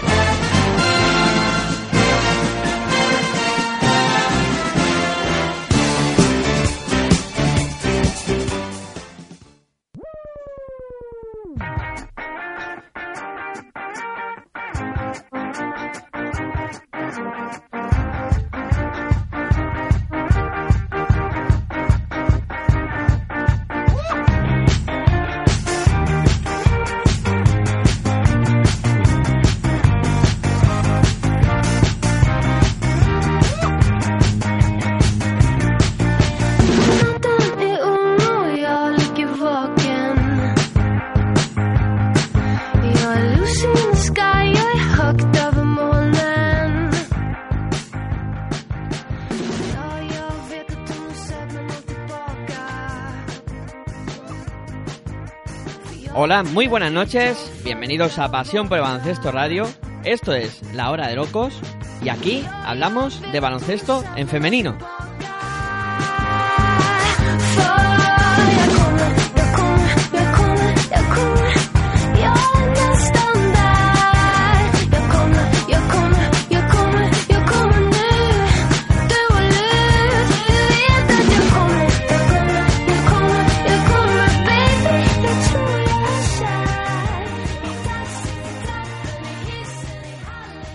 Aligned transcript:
Muy 56.51 56.67
buenas 56.67 56.91
noches, 56.91 57.51
bienvenidos 57.65 58.19
a 58.19 58.31
Pasión 58.31 58.69
por 58.69 58.79
el 58.79 58.83
Baloncesto 58.83 59.31
Radio. 59.31 59.65
Esto 60.05 60.35
es 60.35 60.61
La 60.75 60.91
Hora 60.91 61.07
de 61.07 61.15
Locos 61.15 61.55
y 62.03 62.09
aquí 62.09 62.45
hablamos 62.65 63.23
de 63.33 63.41
baloncesto 63.41 64.03
en 64.17 64.29
femenino. 64.29 64.77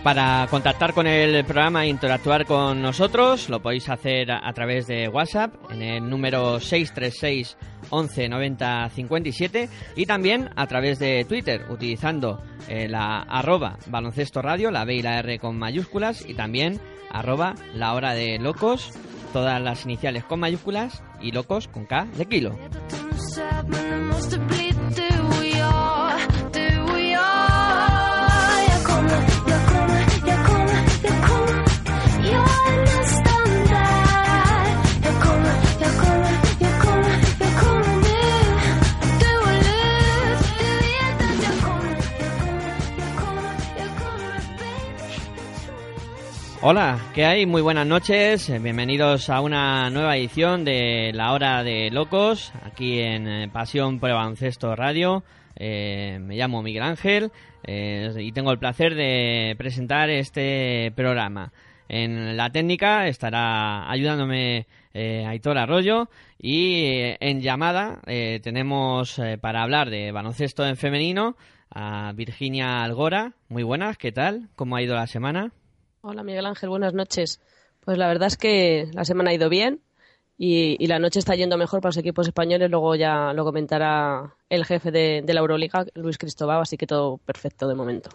Para 0.08 0.48
contactar 0.50 0.94
con 0.94 1.06
el 1.06 1.44
programa 1.44 1.84
e 1.84 1.90
interactuar 1.90 2.46
con 2.46 2.82
nosotros, 2.82 3.50
lo 3.50 3.62
podéis 3.62 3.90
hacer 3.90 4.32
a, 4.32 4.54
través 4.54 4.88
de 4.88 5.10
WhatsApp 5.10 5.54
en 5.70 5.82
el 5.82 6.10
número 6.10 6.62
636 6.62 7.58
11 7.90 8.30
90 8.30 8.90
57 8.90 9.70
y 9.98 10.06
también 10.06 10.50
a 10.56 10.66
través 10.66 11.00
de 11.00 11.26
Twitter 11.26 11.66
utilizando 11.70 12.42
eh, 12.70 12.88
la 12.88 13.20
arroba 13.24 13.80
baloncesto 13.88 14.42
radio, 14.42 14.72
la 14.72 14.86
B 14.86 14.96
y 14.96 15.02
la 15.02 15.20
R 15.20 15.40
con 15.40 15.60
mayúsculas 15.60 16.24
y 16.26 16.36
también 16.36 16.80
arroba 17.12 17.56
la 17.74 17.94
hora 17.94 18.14
de 18.14 18.40
locos, 18.40 18.94
todas 19.34 19.62
las 19.62 19.84
iniciales 19.84 20.24
con 20.24 20.40
mayúsculas 20.40 21.04
y 21.20 21.34
locos 21.34 21.68
con 21.68 21.86
K 21.86 22.08
de 22.16 22.26
kilo. 22.28 22.58
Hola, 46.60 47.00
¿qué 47.14 47.24
hay? 47.24 47.46
Muy 47.46 47.62
buenas 47.62 47.86
noches. 47.86 48.50
Eh, 48.50 48.58
bienvenidos 48.58 49.30
a 49.30 49.42
una 49.42 49.92
nueva 49.92 50.18
edición 50.18 50.66
de 50.66 51.12
La 51.14 51.32
Hora 51.34 51.64
de 51.64 51.92
Locos, 51.92 52.52
aquí 52.64 53.00
en 53.00 53.28
eh, 53.28 53.48
Pasión 53.48 54.00
por 54.00 54.10
Baloncesto 54.10 54.76
Radio. 54.76 55.24
Eh, 55.56 56.18
me 56.20 56.36
llamo 56.36 56.64
Miguel 56.64 56.82
Ángel 56.82 57.32
y 57.64 58.32
tengo 58.32 58.52
el 58.52 58.58
placer 58.58 58.96
de 58.96 59.54
presentar 59.60 60.10
este 60.10 60.92
programa. 60.96 61.54
En 61.90 62.36
la 62.36 62.50
técnica 62.50 63.08
estará 63.08 63.90
ayudándome 63.90 64.66
Aitor 64.94 65.60
Arroyo 65.60 66.10
y 66.40 67.14
en 67.20 67.42
llamada 67.42 68.02
tenemos 68.42 69.22
para 69.42 69.64
hablar 69.64 69.90
de 69.90 70.12
baloncesto 70.12 70.66
en 70.66 70.78
femenino 70.78 71.36
a 71.70 72.14
Virginia 72.16 72.84
Algora. 72.84 73.34
Muy 73.50 73.64
buenas, 73.64 73.98
¿qué 73.98 74.12
tal? 74.12 74.50
¿Cómo 74.56 74.76
ha 74.76 74.82
ido 74.82 74.96
la 74.96 75.08
semana? 75.08 75.52
Hola 76.10 76.24
Miguel 76.24 76.46
Ángel, 76.46 76.70
buenas 76.70 76.94
noches. 76.94 77.42
Pues 77.84 77.98
la 77.98 78.08
verdad 78.08 78.28
es 78.28 78.38
que 78.38 78.90
la 78.94 79.04
semana 79.04 79.32
ha 79.32 79.34
ido 79.34 79.50
bien 79.50 79.82
y, 80.38 80.88
la 80.88 81.00
noche 81.00 81.20
está 81.20 81.36
yendo 81.36 81.58
mejor 81.58 81.82
para 81.82 81.90
los 81.90 81.98
equipos 81.98 82.26
españoles. 82.26 82.72
Luego 82.72 82.96
ya 82.96 83.34
lo 83.34 83.44
comentará 83.44 84.34
el 84.48 84.64
jefe 84.64 84.90
de, 84.90 85.22
la 85.28 85.42
Euroliga, 85.42 85.86
Luis 85.96 86.18
Cristóbal, 86.18 86.62
así 86.62 86.78
que 86.78 86.88
todo 86.88 87.18
perfecto 87.18 87.68
de 87.68 87.76
momento. 87.76 88.10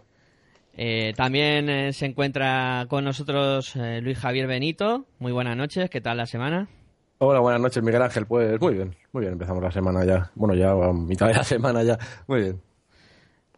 Eh, 0.72 1.12
también 1.14 1.68
eh, 1.68 1.92
se 1.92 2.06
encuentra 2.06 2.86
con 2.88 3.04
nosotros 3.04 3.76
eh, 3.76 4.00
Luis 4.00 4.18
Javier 4.18 4.46
Benito. 4.46 5.04
Muy 5.18 5.32
buenas 5.32 5.58
noches, 5.58 5.90
¿qué 5.90 6.00
tal 6.00 6.16
la 6.16 6.24
semana? 6.24 6.70
Hola, 7.18 7.40
buenas 7.40 7.60
noches, 7.60 7.82
Miguel 7.82 8.00
Ángel. 8.00 8.24
Pues 8.24 8.58
muy 8.58 8.72
bien, 8.72 8.96
muy 9.12 9.20
bien, 9.20 9.34
empezamos 9.34 9.62
la 9.62 9.70
semana 9.70 10.02
ya. 10.06 10.30
Bueno, 10.34 10.54
ya 10.54 10.70
a 10.70 10.94
mitad 10.94 11.26
de 11.26 11.34
la 11.34 11.44
semana 11.44 11.82
ya. 11.82 11.98
Muy 12.26 12.40
bien. 12.40 12.62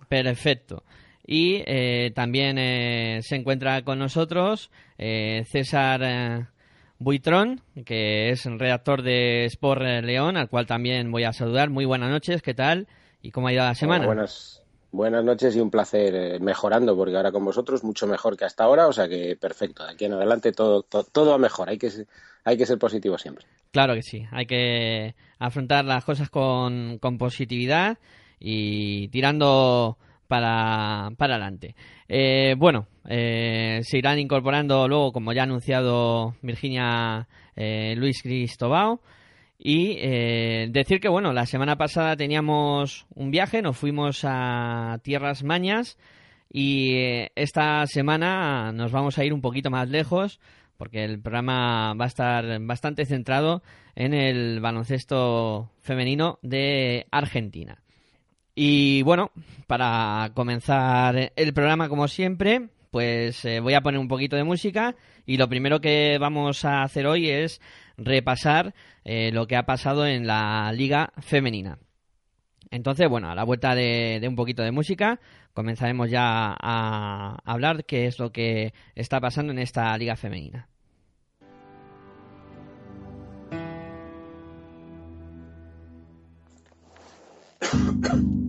Perfecto. 0.08 0.82
Y 1.26 1.62
eh, 1.66 2.12
también 2.14 2.58
eh, 2.58 3.20
se 3.22 3.36
encuentra 3.36 3.82
con 3.82 3.98
nosotros 3.98 4.70
eh, 4.98 5.44
César 5.48 6.50
Buitrón, 6.98 7.62
que 7.86 8.30
es 8.30 8.44
redactor 8.44 9.02
de 9.02 9.46
Sport 9.46 9.82
León, 10.02 10.36
al 10.36 10.48
cual 10.48 10.66
también 10.66 11.10
voy 11.10 11.24
a 11.24 11.32
saludar. 11.32 11.70
Muy 11.70 11.86
buenas 11.86 12.10
noches, 12.10 12.42
¿qué 12.42 12.52
tal? 12.52 12.88
¿Y 13.22 13.30
cómo 13.30 13.48
ha 13.48 13.52
ido 13.54 13.64
la 13.64 13.74
semana? 13.74 14.04
buenas, 14.04 14.62
buenas 14.92 15.24
noches 15.24 15.56
y 15.56 15.60
un 15.60 15.70
placer 15.70 16.40
mejorando, 16.42 16.94
porque 16.94 17.16
ahora 17.16 17.32
con 17.32 17.44
vosotros 17.44 17.82
mucho 17.84 18.06
mejor 18.06 18.36
que 18.36 18.44
hasta 18.44 18.64
ahora, 18.64 18.86
o 18.86 18.92
sea 18.92 19.08
que 19.08 19.34
perfecto. 19.36 19.84
De 19.86 19.92
aquí 19.92 20.04
en 20.04 20.12
adelante 20.12 20.52
todo, 20.52 20.82
todo, 20.82 21.04
todo 21.04 21.38
mejor, 21.38 21.70
hay 21.70 21.78
que, 21.78 21.90
hay 22.44 22.58
que 22.58 22.66
ser 22.66 22.78
positivo 22.78 23.16
siempre. 23.16 23.46
Claro 23.70 23.94
que 23.94 24.02
sí, 24.02 24.26
hay 24.30 24.44
que 24.44 25.14
afrontar 25.38 25.86
las 25.86 26.04
cosas 26.04 26.28
con, 26.28 26.98
con 26.98 27.16
positividad 27.16 27.98
y 28.38 29.08
tirando 29.08 29.96
para, 30.34 31.10
para 31.16 31.36
adelante. 31.36 31.76
Eh, 32.08 32.56
bueno, 32.58 32.88
eh, 33.08 33.78
se 33.82 33.98
irán 33.98 34.18
incorporando 34.18 34.88
luego, 34.88 35.12
como 35.12 35.32
ya 35.32 35.42
ha 35.42 35.44
anunciado 35.44 36.34
Virginia 36.42 37.28
eh, 37.54 37.94
Luis 37.96 38.20
Cristobao. 38.22 39.00
Y 39.56 39.96
decir 39.96 41.00
que, 41.00 41.08
bueno, 41.08 41.32
la 41.32 41.46
semana 41.46 41.76
pasada 41.76 42.16
teníamos 42.16 43.06
un 43.14 43.30
viaje, 43.30 43.62
nos 43.62 43.78
fuimos 43.78 44.20
a 44.24 44.98
Tierras 45.02 45.42
Mañas 45.42 45.96
y 46.52 46.96
esta 47.34 47.86
semana 47.86 48.72
nos 48.72 48.92
vamos 48.92 49.16
a 49.16 49.24
ir 49.24 49.32
un 49.32 49.40
poquito 49.40 49.70
más 49.70 49.88
lejos 49.88 50.38
porque 50.76 51.04
el 51.04 51.18
programa 51.20 51.94
va 51.94 52.04
a 52.04 52.08
estar 52.08 52.60
bastante 52.60 53.06
centrado 53.06 53.62
en 53.94 54.12
el 54.12 54.60
baloncesto 54.60 55.70
femenino 55.80 56.40
de 56.42 57.06
Argentina. 57.10 57.83
Y 58.54 59.02
bueno, 59.02 59.32
para 59.66 60.30
comenzar 60.34 61.32
el 61.34 61.54
programa 61.54 61.88
como 61.88 62.06
siempre, 62.06 62.68
pues 62.90 63.44
eh, 63.44 63.58
voy 63.58 63.74
a 63.74 63.80
poner 63.80 63.98
un 63.98 64.06
poquito 64.06 64.36
de 64.36 64.44
música 64.44 64.94
y 65.26 65.36
lo 65.36 65.48
primero 65.48 65.80
que 65.80 66.18
vamos 66.20 66.64
a 66.64 66.84
hacer 66.84 67.06
hoy 67.06 67.28
es 67.28 67.60
repasar 67.96 68.74
eh, 69.04 69.32
lo 69.32 69.48
que 69.48 69.56
ha 69.56 69.66
pasado 69.66 70.06
en 70.06 70.28
la 70.28 70.70
liga 70.72 71.12
femenina. 71.18 71.78
Entonces, 72.70 73.08
bueno, 73.08 73.30
a 73.30 73.34
la 73.34 73.44
vuelta 73.44 73.74
de, 73.74 74.18
de, 74.20 74.28
un 74.28 74.36
poquito 74.36 74.62
de 74.62 74.70
música, 74.70 75.20
comenzaremos 75.52 76.10
ya 76.10 76.54
a 76.60 77.38
hablar 77.44 77.84
qué 77.84 78.06
es 78.06 78.18
lo 78.20 78.30
que 78.32 78.72
está 78.94 79.20
pasando 79.20 79.52
en 79.52 79.58
esta 79.58 79.96
liga 79.98 80.16
femenina. 80.16 80.68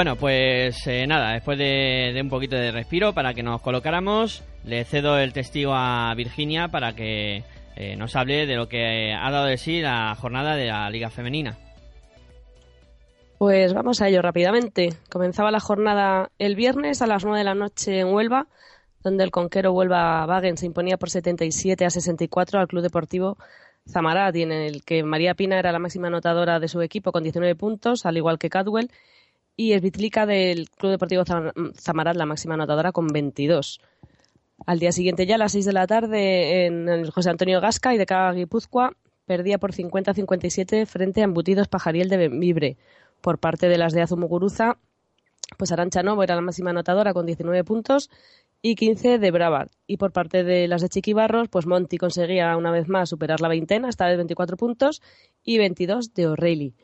Bueno, 0.00 0.16
pues 0.16 0.86
eh, 0.86 1.06
nada, 1.06 1.34
después 1.34 1.58
de, 1.58 2.18
un 2.22 2.30
poquito 2.30 2.56
de 2.56 2.72
respiro 2.72 3.12
para 3.12 3.34
que 3.34 3.42
nos 3.42 3.60
colocáramos, 3.60 4.42
le 4.64 4.86
cedo 4.86 5.18
el 5.18 5.34
testigo 5.34 5.74
a 5.74 6.14
Virginia 6.16 6.68
para 6.68 6.94
que 6.94 7.44
eh, 7.76 7.96
nos 7.96 8.16
hable 8.16 8.46
de 8.46 8.56
lo 8.56 8.66
que 8.66 9.12
ha 9.12 9.30
dado 9.30 9.44
de 9.44 9.58
sí 9.58 9.82
la 9.82 10.14
jornada 10.14 10.56
de 10.56 10.68
la 10.68 10.88
Liga 10.88 11.10
Femenina. 11.10 11.58
Pues 13.36 13.74
vamos 13.74 14.00
a 14.00 14.08
ello 14.08 14.22
rápidamente. 14.22 14.88
Comenzaba 15.10 15.50
la 15.50 15.60
jornada 15.60 16.30
el 16.38 16.56
viernes 16.56 17.02
a 17.02 17.06
las 17.06 17.22
9 17.22 17.36
de 17.36 17.44
la 17.44 17.54
noche 17.54 18.00
en 18.00 18.08
Huelva, 18.08 18.46
donde 19.04 19.22
el 19.22 19.30
conquero 19.30 19.72
Huelva 19.72 20.24
Wagen 20.24 20.56
se 20.56 20.64
imponía 20.64 20.96
por 20.96 21.10
77 21.10 21.84
a 21.84 21.90
64 21.90 22.58
al 22.58 22.68
Club 22.68 22.82
Deportivo 22.82 23.36
Zamarat, 23.86 24.34
en 24.36 24.52
el 24.52 24.82
que 24.82 25.02
María 25.02 25.34
Pina 25.34 25.58
era 25.58 25.72
la 25.72 25.78
máxima 25.78 26.06
anotadora 26.06 26.58
de 26.58 26.68
su 26.68 26.80
equipo 26.80 27.12
con 27.12 27.22
19 27.22 27.54
puntos, 27.54 28.06
al 28.06 28.16
igual 28.16 28.38
que 28.38 28.48
Cadwell, 28.48 28.90
y 29.60 29.74
Esvitlica 29.74 30.24
del 30.24 30.70
Club 30.70 30.92
Deportivo 30.92 31.22
Zamarat 31.26 32.16
la 32.16 32.24
máxima 32.24 32.54
anotadora 32.54 32.92
con 32.92 33.08
22. 33.08 33.82
Al 34.64 34.78
día 34.78 34.90
siguiente 34.90 35.26
ya 35.26 35.34
a 35.34 35.38
las 35.38 35.52
6 35.52 35.66
de 35.66 35.72
la 35.74 35.86
tarde 35.86 36.64
en 36.64 37.10
José 37.10 37.28
Antonio 37.28 37.60
Gasca 37.60 37.94
y 37.94 37.98
de 37.98 38.06
Caga 38.06 38.32
Guipúzcoa 38.32 38.96
perdía 39.26 39.58
por 39.58 39.74
50-57 39.74 40.86
frente 40.86 41.20
a 41.20 41.24
Embutidos 41.24 41.68
Pajariel 41.68 42.08
de 42.08 42.30
Vibre. 42.30 42.78
Por 43.20 43.36
parte 43.38 43.68
de 43.68 43.76
las 43.76 43.92
de 43.92 44.00
Azumuguruza, 44.00 44.78
pues 45.58 45.70
Arancha 45.72 46.02
Novo 46.02 46.22
era 46.22 46.36
la 46.36 46.40
máxima 46.40 46.70
anotadora 46.70 47.12
con 47.12 47.26
19 47.26 47.62
puntos 47.62 48.08
y 48.62 48.76
15 48.76 49.18
de 49.18 49.30
Brabant. 49.30 49.70
Y 49.86 49.98
por 49.98 50.10
parte 50.10 50.42
de 50.42 50.68
las 50.68 50.80
de 50.80 50.88
Chiquibarros, 50.88 51.50
pues 51.50 51.66
Monty 51.66 51.98
conseguía 51.98 52.56
una 52.56 52.70
vez 52.70 52.88
más 52.88 53.10
superar 53.10 53.42
la 53.42 53.48
veintena, 53.48 53.90
esta 53.90 54.06
vez 54.06 54.16
24 54.16 54.56
puntos, 54.56 55.02
y 55.44 55.58
22 55.58 56.14
de 56.14 56.28
O'Reilly. 56.28 56.74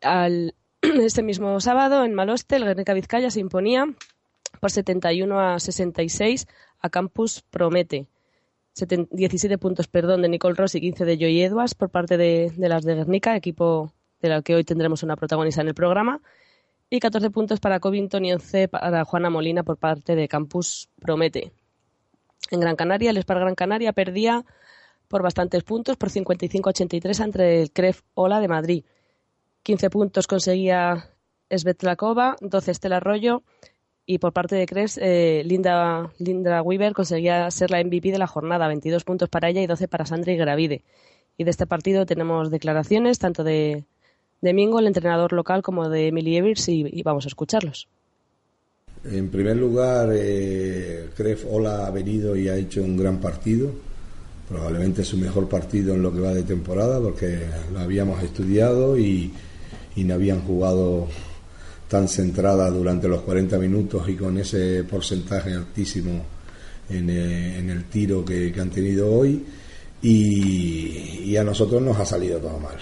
Al, 0.00 0.54
este 1.04 1.22
mismo 1.22 1.60
sábado, 1.60 2.04
en 2.04 2.14
Maloste, 2.14 2.56
el 2.56 2.64
Guernica 2.64 2.94
Vizcaya 2.94 3.30
se 3.30 3.40
imponía 3.40 3.86
por 4.60 4.70
71 4.70 5.40
a 5.40 5.58
66 5.58 6.46
a 6.80 6.90
Campus 6.90 7.42
Promete. 7.50 8.06
17 8.74 9.56
puntos 9.56 9.88
perdón, 9.88 10.20
de 10.20 10.28
Nicole 10.28 10.54
Ross 10.54 10.74
y 10.74 10.80
15 10.80 11.06
de 11.06 11.16
Joy 11.16 11.40
Edwards 11.40 11.74
por 11.74 11.88
parte 11.88 12.18
de, 12.18 12.52
de 12.54 12.68
las 12.68 12.84
de 12.84 12.94
Guernica, 12.94 13.34
equipo 13.34 13.92
de 14.20 14.28
la 14.28 14.42
que 14.42 14.54
hoy 14.54 14.64
tendremos 14.64 15.02
una 15.02 15.16
protagonista 15.16 15.62
en 15.62 15.68
el 15.68 15.74
programa 15.74 16.20
y 16.90 17.00
14 17.00 17.30
puntos 17.30 17.58
para 17.58 17.80
Covington 17.80 18.24
y 18.24 18.32
11 18.32 18.68
para 18.68 19.04
Juana 19.04 19.30
Molina 19.30 19.62
por 19.62 19.78
parte 19.78 20.14
de 20.14 20.28
Campus 20.28 20.88
Promete. 21.00 21.52
En 22.50 22.60
Gran 22.60 22.76
Canaria, 22.76 23.10
el 23.10 23.16
Spar 23.18 23.40
Gran 23.40 23.54
Canaria 23.54 23.92
perdía 23.92 24.44
por 25.08 25.22
bastantes 25.22 25.64
puntos, 25.64 25.96
por 25.96 26.10
55-83 26.10 27.24
entre 27.24 27.62
el 27.62 27.70
CREF 27.70 28.02
Ola 28.14 28.40
de 28.40 28.48
Madrid. 28.48 28.84
15 29.66 29.90
puntos 29.90 30.28
conseguía 30.28 31.10
Svetlakova, 31.50 32.36
12 32.40 32.70
Estela 32.70 32.98
Arroyo 32.98 33.42
y 34.06 34.18
por 34.18 34.32
parte 34.32 34.54
de 34.54 34.64
CREF, 34.64 34.96
eh, 35.00 35.42
Linda, 35.44 36.12
Linda 36.20 36.62
Weaver 36.62 36.92
conseguía 36.92 37.50
ser 37.50 37.72
la 37.72 37.82
MVP 37.82 38.12
de 38.12 38.18
la 38.18 38.28
jornada, 38.28 38.68
22 38.68 39.02
puntos 39.02 39.28
para 39.28 39.48
ella 39.48 39.60
y 39.60 39.66
12 39.66 39.88
para 39.88 40.06
Sandra 40.06 40.32
y 40.32 40.36
Gravide. 40.36 40.84
Y 41.36 41.42
de 41.42 41.50
este 41.50 41.66
partido 41.66 42.06
tenemos 42.06 42.52
declaraciones 42.52 43.18
tanto 43.18 43.42
de 43.42 43.84
de 44.40 44.54
Mingo, 44.54 44.78
el 44.78 44.86
entrenador 44.86 45.32
local, 45.32 45.62
como 45.62 45.88
de 45.88 46.08
Emily 46.08 46.36
Evers, 46.36 46.68
y, 46.68 47.02
vamos 47.02 47.24
a 47.24 47.28
escucharlos. 47.28 47.88
En 49.04 49.28
primer 49.30 49.56
lugar, 49.56 50.10
eh, 50.12 51.08
Cref 51.16 51.44
Ola 51.50 51.86
ha 51.86 51.90
venido 51.90 52.36
y 52.36 52.48
ha 52.48 52.56
hecho 52.56 52.82
un 52.82 52.96
gran 52.96 53.18
partido, 53.18 53.72
probablemente 54.48 55.02
su 55.02 55.16
mejor 55.16 55.48
partido 55.48 55.94
en 55.94 56.02
lo 56.02 56.12
que 56.12 56.20
va 56.20 56.34
de 56.34 56.42
temporada, 56.42 57.00
porque 57.00 57.40
lo 57.72 57.80
habíamos 57.80 58.22
estudiado 58.22 58.98
y, 58.98 59.32
no 60.04 60.14
habían 60.14 60.42
jugado 60.42 61.06
tan 61.88 62.08
centrada 62.08 62.70
durante 62.70 63.08
los 63.08 63.22
40 63.22 63.58
minutos 63.58 64.08
y 64.08 64.14
con 64.14 64.38
ese 64.38 64.84
porcentaje 64.84 65.52
altísimo 65.52 66.24
en, 66.88 67.10
eh, 67.10 67.58
el 67.58 67.84
tiro 67.84 68.24
que, 68.24 68.52
han 68.58 68.70
tenido 68.70 69.12
hoy. 69.12 69.44
y 70.02 71.36
a 71.36 71.42
nosotros 71.42 71.82
nos 71.82 71.98
ha 71.98 72.06
salido 72.06 72.38
todo 72.38 72.58
mal 72.58 72.76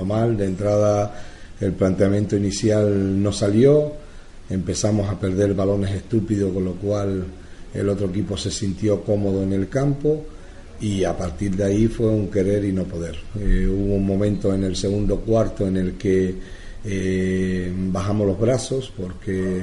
mal. 0.00 0.36
De 0.36 0.46
entrada 0.46 1.14
el 1.60 1.72
planteamiento 1.72 2.36
inicial 2.36 3.22
no 3.22 3.32
salió, 3.32 3.92
empezamos 4.48 5.08
a 5.08 5.20
perder 5.20 5.54
balones 5.54 5.92
estúpidos, 5.92 6.52
con 6.52 6.64
lo 6.64 6.72
cual 6.72 7.24
el 7.74 7.88
otro 7.88 8.08
equipo 8.08 8.36
se 8.36 8.50
sintió 8.50 9.02
cómodo 9.02 9.42
en 9.42 9.52
el 9.52 9.68
campo 9.68 10.24
y 10.82 11.04
a 11.04 11.16
partir 11.16 11.54
de 11.54 11.64
ahí 11.64 11.86
fue 11.86 12.08
un 12.08 12.28
querer 12.28 12.64
y 12.64 12.72
no 12.72 12.82
poder. 12.82 13.16
Eh, 13.38 13.68
hubo 13.68 13.94
un 13.94 14.04
momento 14.04 14.52
en 14.52 14.64
el 14.64 14.74
segundo 14.74 15.20
cuarto 15.20 15.66
en 15.66 15.76
el 15.76 15.92
que 15.94 16.34
eh, 16.84 17.72
bajamos 17.72 18.26
los 18.26 18.38
brazos 18.38 18.92
porque 18.96 19.62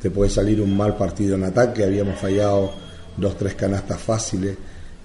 te 0.00 0.10
puede 0.10 0.30
salir 0.30 0.60
un 0.60 0.76
mal 0.76 0.96
partido 0.96 1.34
en 1.34 1.42
ataque, 1.42 1.82
habíamos 1.82 2.20
fallado 2.20 2.72
dos, 3.16 3.36
tres 3.36 3.56
canastas 3.56 4.00
fáciles 4.00 4.56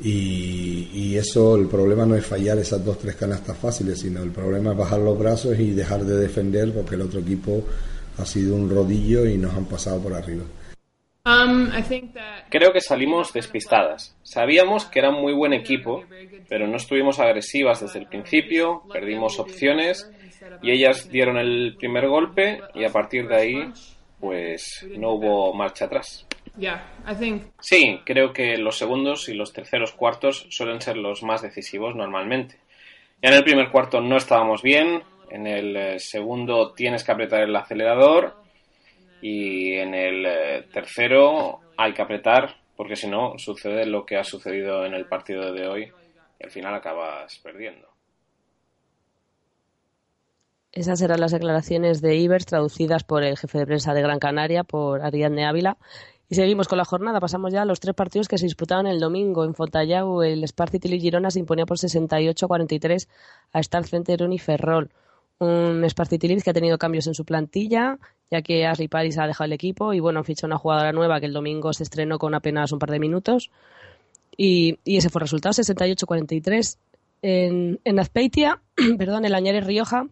y, 0.03 1.15
eso, 1.15 1.55
el 1.55 1.67
problema 1.67 2.05
no 2.05 2.15
es 2.15 2.25
fallar 2.25 2.57
esas 2.59 2.83
dos, 2.83 2.99
tres 2.99 3.15
canastas 3.15 3.57
fáciles, 3.57 3.99
sino 3.99 4.21
el 4.21 4.29
problema 4.29 4.71
es 4.71 4.77
bajar 4.77 4.99
los 4.99 5.17
brazos 5.17 5.57
y 5.57 5.71
dejar 5.71 6.03
de 6.03 6.17
defender 6.17 6.73
porque 6.73 6.95
el 6.95 7.01
otro 7.01 7.21
equipo 7.21 7.63
ha 8.17 8.25
sido 8.25 8.55
un 8.55 8.69
rodillo 8.69 9.25
y 9.25 9.37
nos 9.37 9.55
han 9.55 9.65
pasado 9.65 9.99
por 9.99 10.13
arriba. 10.13 10.43
Um, 11.25 11.71
Creo 12.49 12.71
que 12.71 12.81
salimos 12.81 13.33
despistadas. 13.33 14.15
Sabíamos 14.21 14.85
que 14.85 14.99
era 14.99 15.09
un 15.09 15.21
muy 15.21 15.33
buen 15.33 15.53
equipo, 15.53 16.03
pero 16.47 16.67
no 16.67 16.77
estuvimos 16.77 17.19
agresivas 17.19 17.81
desde 17.81 17.97
el 17.97 18.05
principio, 18.05 18.83
perdimos 18.93 19.39
opciones 19.39 20.11
y 20.61 20.69
ellas 20.69 21.09
dieron 21.09 21.37
el 21.37 21.75
primer 21.79 22.07
golpe 22.07 22.61
y 22.75 22.85
a 22.85 22.91
partir 22.91 23.27
de 23.27 23.35
ahí 23.35 23.73
pues 24.19 24.85
no 24.97 25.13
hubo 25.13 25.51
marcha 25.53 25.85
atrás. 25.85 26.27
Sí, 27.59 28.01
creo 28.05 28.31
que 28.31 28.57
los 28.57 28.77
segundos 28.77 29.27
y 29.27 29.33
los 29.33 29.51
terceros 29.51 29.93
cuartos 29.93 30.45
suelen 30.51 30.79
ser 30.79 30.95
los 30.95 31.23
más 31.23 31.41
decisivos 31.41 31.95
normalmente. 31.95 32.59
Ya 33.21 33.29
en 33.29 33.35
el 33.35 33.43
primer 33.43 33.71
cuarto 33.71 33.99
no 33.99 34.17
estábamos 34.17 34.61
bien, 34.61 35.01
en 35.31 35.47
el 35.47 35.75
eh, 35.75 35.99
segundo 35.99 36.73
tienes 36.73 37.03
que 37.03 37.11
apretar 37.11 37.41
el 37.41 37.55
acelerador 37.55 38.44
y 39.27 39.73
en 39.73 39.95
el 39.95 40.23
eh, 40.23 40.67
tercero 40.71 41.59
hay 41.77 41.93
que 41.93 42.03
apretar 42.03 42.57
porque 42.77 42.95
si 42.95 43.07
no 43.07 43.39
sucede 43.39 43.87
lo 43.87 44.05
que 44.05 44.17
ha 44.17 44.23
sucedido 44.23 44.85
en 44.85 44.93
el 44.93 45.07
partido 45.07 45.51
de 45.51 45.67
hoy 45.67 45.91
y 46.39 46.43
al 46.43 46.51
final 46.51 46.75
acabas 46.75 47.39
perdiendo. 47.39 47.87
Esas 50.71 51.01
eran 51.01 51.21
las 51.21 51.31
declaraciones 51.31 52.01
de 52.01 52.17
Ivers 52.17 52.45
traducidas 52.45 53.03
por 53.03 53.23
el 53.23 53.35
jefe 53.35 53.57
de 53.57 53.65
prensa 53.65 53.95
de 53.95 54.03
Gran 54.03 54.19
Canaria, 54.19 54.63
por 54.63 55.01
Ariadne 55.01 55.47
Ávila. 55.47 55.77
Y 56.29 56.35
seguimos 56.35 56.67
con 56.67 56.77
la 56.77 56.85
jornada. 56.85 57.19
Pasamos 57.19 57.51
ya 57.51 57.63
a 57.63 57.65
los 57.65 57.79
tres 57.79 57.95
partidos 57.95 58.27
que 58.27 58.37
se 58.37 58.45
disputaban 58.45 58.85
el 58.85 58.99
domingo. 58.99 59.43
En 59.43 59.55
Fontallau, 59.55 60.21
el 60.21 60.47
Sparcity 60.47 60.93
y 60.93 60.99
Girona 60.99 61.31
se 61.31 61.39
imponía 61.39 61.65
por 61.65 61.77
68-43 61.77 63.07
a 63.53 63.59
Star 63.59 63.85
Center 63.85 64.21
y 64.29 64.37
Ferrol. 64.37 64.91
Un 65.39 65.83
Sparcity 65.89 66.41
que 66.41 66.49
ha 66.49 66.53
tenido 66.53 66.77
cambios 66.77 67.07
en 67.07 67.13
su 67.13 67.25
plantilla, 67.25 67.97
ya 68.31 68.41
que 68.41 68.65
Ashley 68.65 68.87
Paris 68.87 69.17
ha 69.17 69.27
dejado 69.27 69.45
el 69.45 69.53
equipo 69.53 69.93
y 69.93 69.99
bueno, 69.99 70.19
han 70.19 70.25
fichado 70.25 70.47
una 70.47 70.57
jugadora 70.57 70.91
nueva 70.91 71.19
que 71.19 71.25
el 71.25 71.33
domingo 71.33 71.73
se 71.73 71.83
estrenó 71.83 72.17
con 72.17 72.33
apenas 72.33 72.71
un 72.71 72.79
par 72.79 72.91
de 72.91 72.99
minutos. 72.99 73.51
Y, 74.37 74.79
ese 74.85 75.09
fue 75.09 75.19
el 75.19 75.25
resultado, 75.25 75.53
68-43. 75.53 76.77
En, 77.21 77.79
en 77.83 77.99
Azpeitia, 77.99 78.61
perdón, 78.97 79.25
el 79.25 79.35
Añares 79.35 79.65
Rioja 79.65 80.07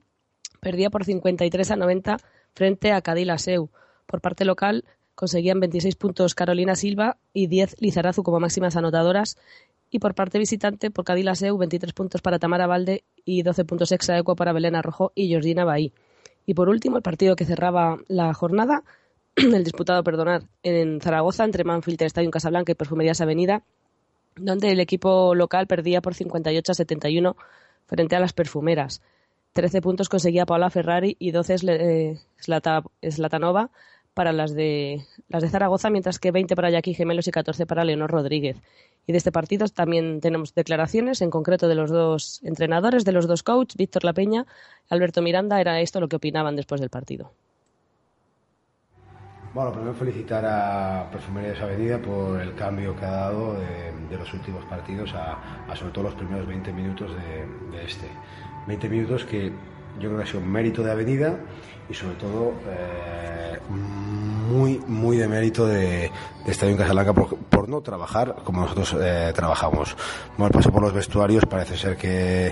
perdía 0.59 0.89
por 0.89 1.05
53 1.05 1.71
a 1.71 1.75
90 1.75 2.17
frente 2.53 2.91
a 2.91 3.01
Cadila 3.01 3.37
Seu. 3.37 3.69
Por 4.05 4.21
parte 4.21 4.45
local 4.45 4.83
conseguían 5.15 5.59
26 5.59 5.95
puntos 5.95 6.35
Carolina 6.35 6.75
Silva 6.75 7.17
y 7.33 7.47
10 7.47 7.81
Lizarazu 7.81 8.23
como 8.23 8.39
máximas 8.39 8.75
anotadoras. 8.75 9.37
Y 9.89 9.99
por 9.99 10.15
parte 10.15 10.39
visitante, 10.39 10.89
por 10.89 11.05
Cadila 11.05 11.35
Seu, 11.35 11.57
23 11.57 11.93
puntos 11.93 12.21
para 12.21 12.39
Tamara 12.39 12.65
Valde 12.65 13.03
y 13.25 13.43
12 13.43 13.65
puntos 13.65 13.91
extra 13.91 14.17
eco 14.17 14.35
para 14.35 14.51
Belena 14.51 14.81
Rojo 14.81 15.11
y 15.13 15.27
Georgina 15.27 15.65
Bahí. 15.65 15.93
Y 16.45 16.55
por 16.55 16.69
último, 16.69 16.97
el 16.97 17.03
partido 17.03 17.35
que 17.35 17.45
cerraba 17.45 17.99
la 18.07 18.33
jornada, 18.33 18.83
el 19.35 19.63
disputado, 19.63 20.03
perdonar, 20.03 20.43
en 20.63 20.99
Zaragoza 20.99 21.43
entre 21.45 21.63
Manfield 21.63 22.01
Estadio 22.01 22.31
Casablanca 22.31 22.71
y 22.71 22.75
Perfumerías 22.75 23.21
Avenida, 23.21 23.63
donde 24.35 24.71
el 24.71 24.79
equipo 24.79 25.35
local 25.35 25.67
perdía 25.67 26.01
por 26.01 26.15
58 26.15 26.71
a 26.71 26.75
71 26.75 27.35
frente 27.85 28.15
a 28.15 28.19
las 28.19 28.33
perfumeras. 28.33 29.01
13 29.53 29.81
puntos 29.81 30.09
conseguía 30.09 30.47
Paola 30.47 30.71
Ferrari 30.71 31.15
y 31.19 31.31
12 31.31 31.55
eh, 31.67 32.19
Slatanova 32.39 33.69
para 34.13 34.31
las 34.31 34.53
de, 34.53 35.05
las 35.27 35.41
de 35.41 35.49
Zaragoza, 35.49 35.89
mientras 35.89 36.19
que 36.19 36.31
20 36.31 36.55
para 36.55 36.69
Jackie 36.69 36.93
Gemelos 36.93 37.27
y 37.27 37.31
14 37.31 37.65
para 37.65 37.83
Leonor 37.83 38.11
Rodríguez. 38.11 38.57
Y 39.05 39.11
de 39.11 39.17
este 39.17 39.31
partido 39.31 39.67
también 39.67 40.21
tenemos 40.21 40.53
declaraciones, 40.53 41.21
en 41.21 41.29
concreto 41.29 41.67
de 41.67 41.75
los 41.75 41.89
dos 41.89 42.41
entrenadores, 42.43 43.05
de 43.05 43.11
los 43.11 43.27
dos 43.27 43.43
coaches, 43.43 43.75
Víctor 43.75 44.03
La 44.05 44.13
Peña, 44.13 44.45
Alberto 44.89 45.21
Miranda, 45.21 45.59
era 45.59 45.81
esto 45.81 45.99
lo 45.99 46.07
que 46.07 46.15
opinaban 46.15 46.55
después 46.55 46.79
del 46.79 46.89
partido. 46.89 47.31
Bueno, 49.53 49.71
primero 49.71 49.93
felicitar 49.93 50.43
a 50.45 51.11
Perfumerías 51.11 51.61
Avenida 51.61 52.01
por 52.01 52.41
el 52.41 52.55
cambio 52.55 52.95
que 52.95 53.05
ha 53.05 53.11
dado 53.11 53.53
de, 53.53 54.17
los 54.17 54.33
últimos 54.33 54.63
partidos 54.65 55.13
a, 55.13 55.75
sobre 55.75 55.91
todo 55.91 56.05
los 56.05 56.15
primeros 56.15 56.47
20 56.47 56.71
minutos 56.71 57.11
de, 57.15 57.77
de 57.77 57.83
este. 57.85 58.07
20 58.67 58.89
minutos 58.89 59.25
que 59.25 59.51
yo 59.99 60.09
creo 60.09 60.17
que 60.17 60.23
ha 60.23 60.25
sido 60.25 60.39
un 60.39 60.51
mérito 60.51 60.81
de 60.81 60.91
Avenida 60.91 61.37
y 61.93 61.95
sobre 61.95 62.15
todo 62.15 62.53
eh, 62.67 63.59
muy, 64.49 64.79
muy 64.87 65.15
de 65.17 65.27
mérito 65.27 65.67
de, 65.67 66.11
de 66.43 66.51
Estadio 66.51 66.71
en 66.71 66.77
Casablanca 66.79 67.13
por, 67.13 67.37
por, 67.37 67.69
no 67.69 67.81
trabajar 67.81 68.37
como 68.43 68.61
nosotros 68.61 68.95
eh, 68.99 69.31
trabajamos. 69.35 69.95
Bueno, 70.35 70.51
paso 70.51 70.71
por 70.71 70.81
los 70.81 70.91
vestuarios 70.91 71.45
parece 71.45 71.77
ser 71.77 71.95
que 71.95 72.51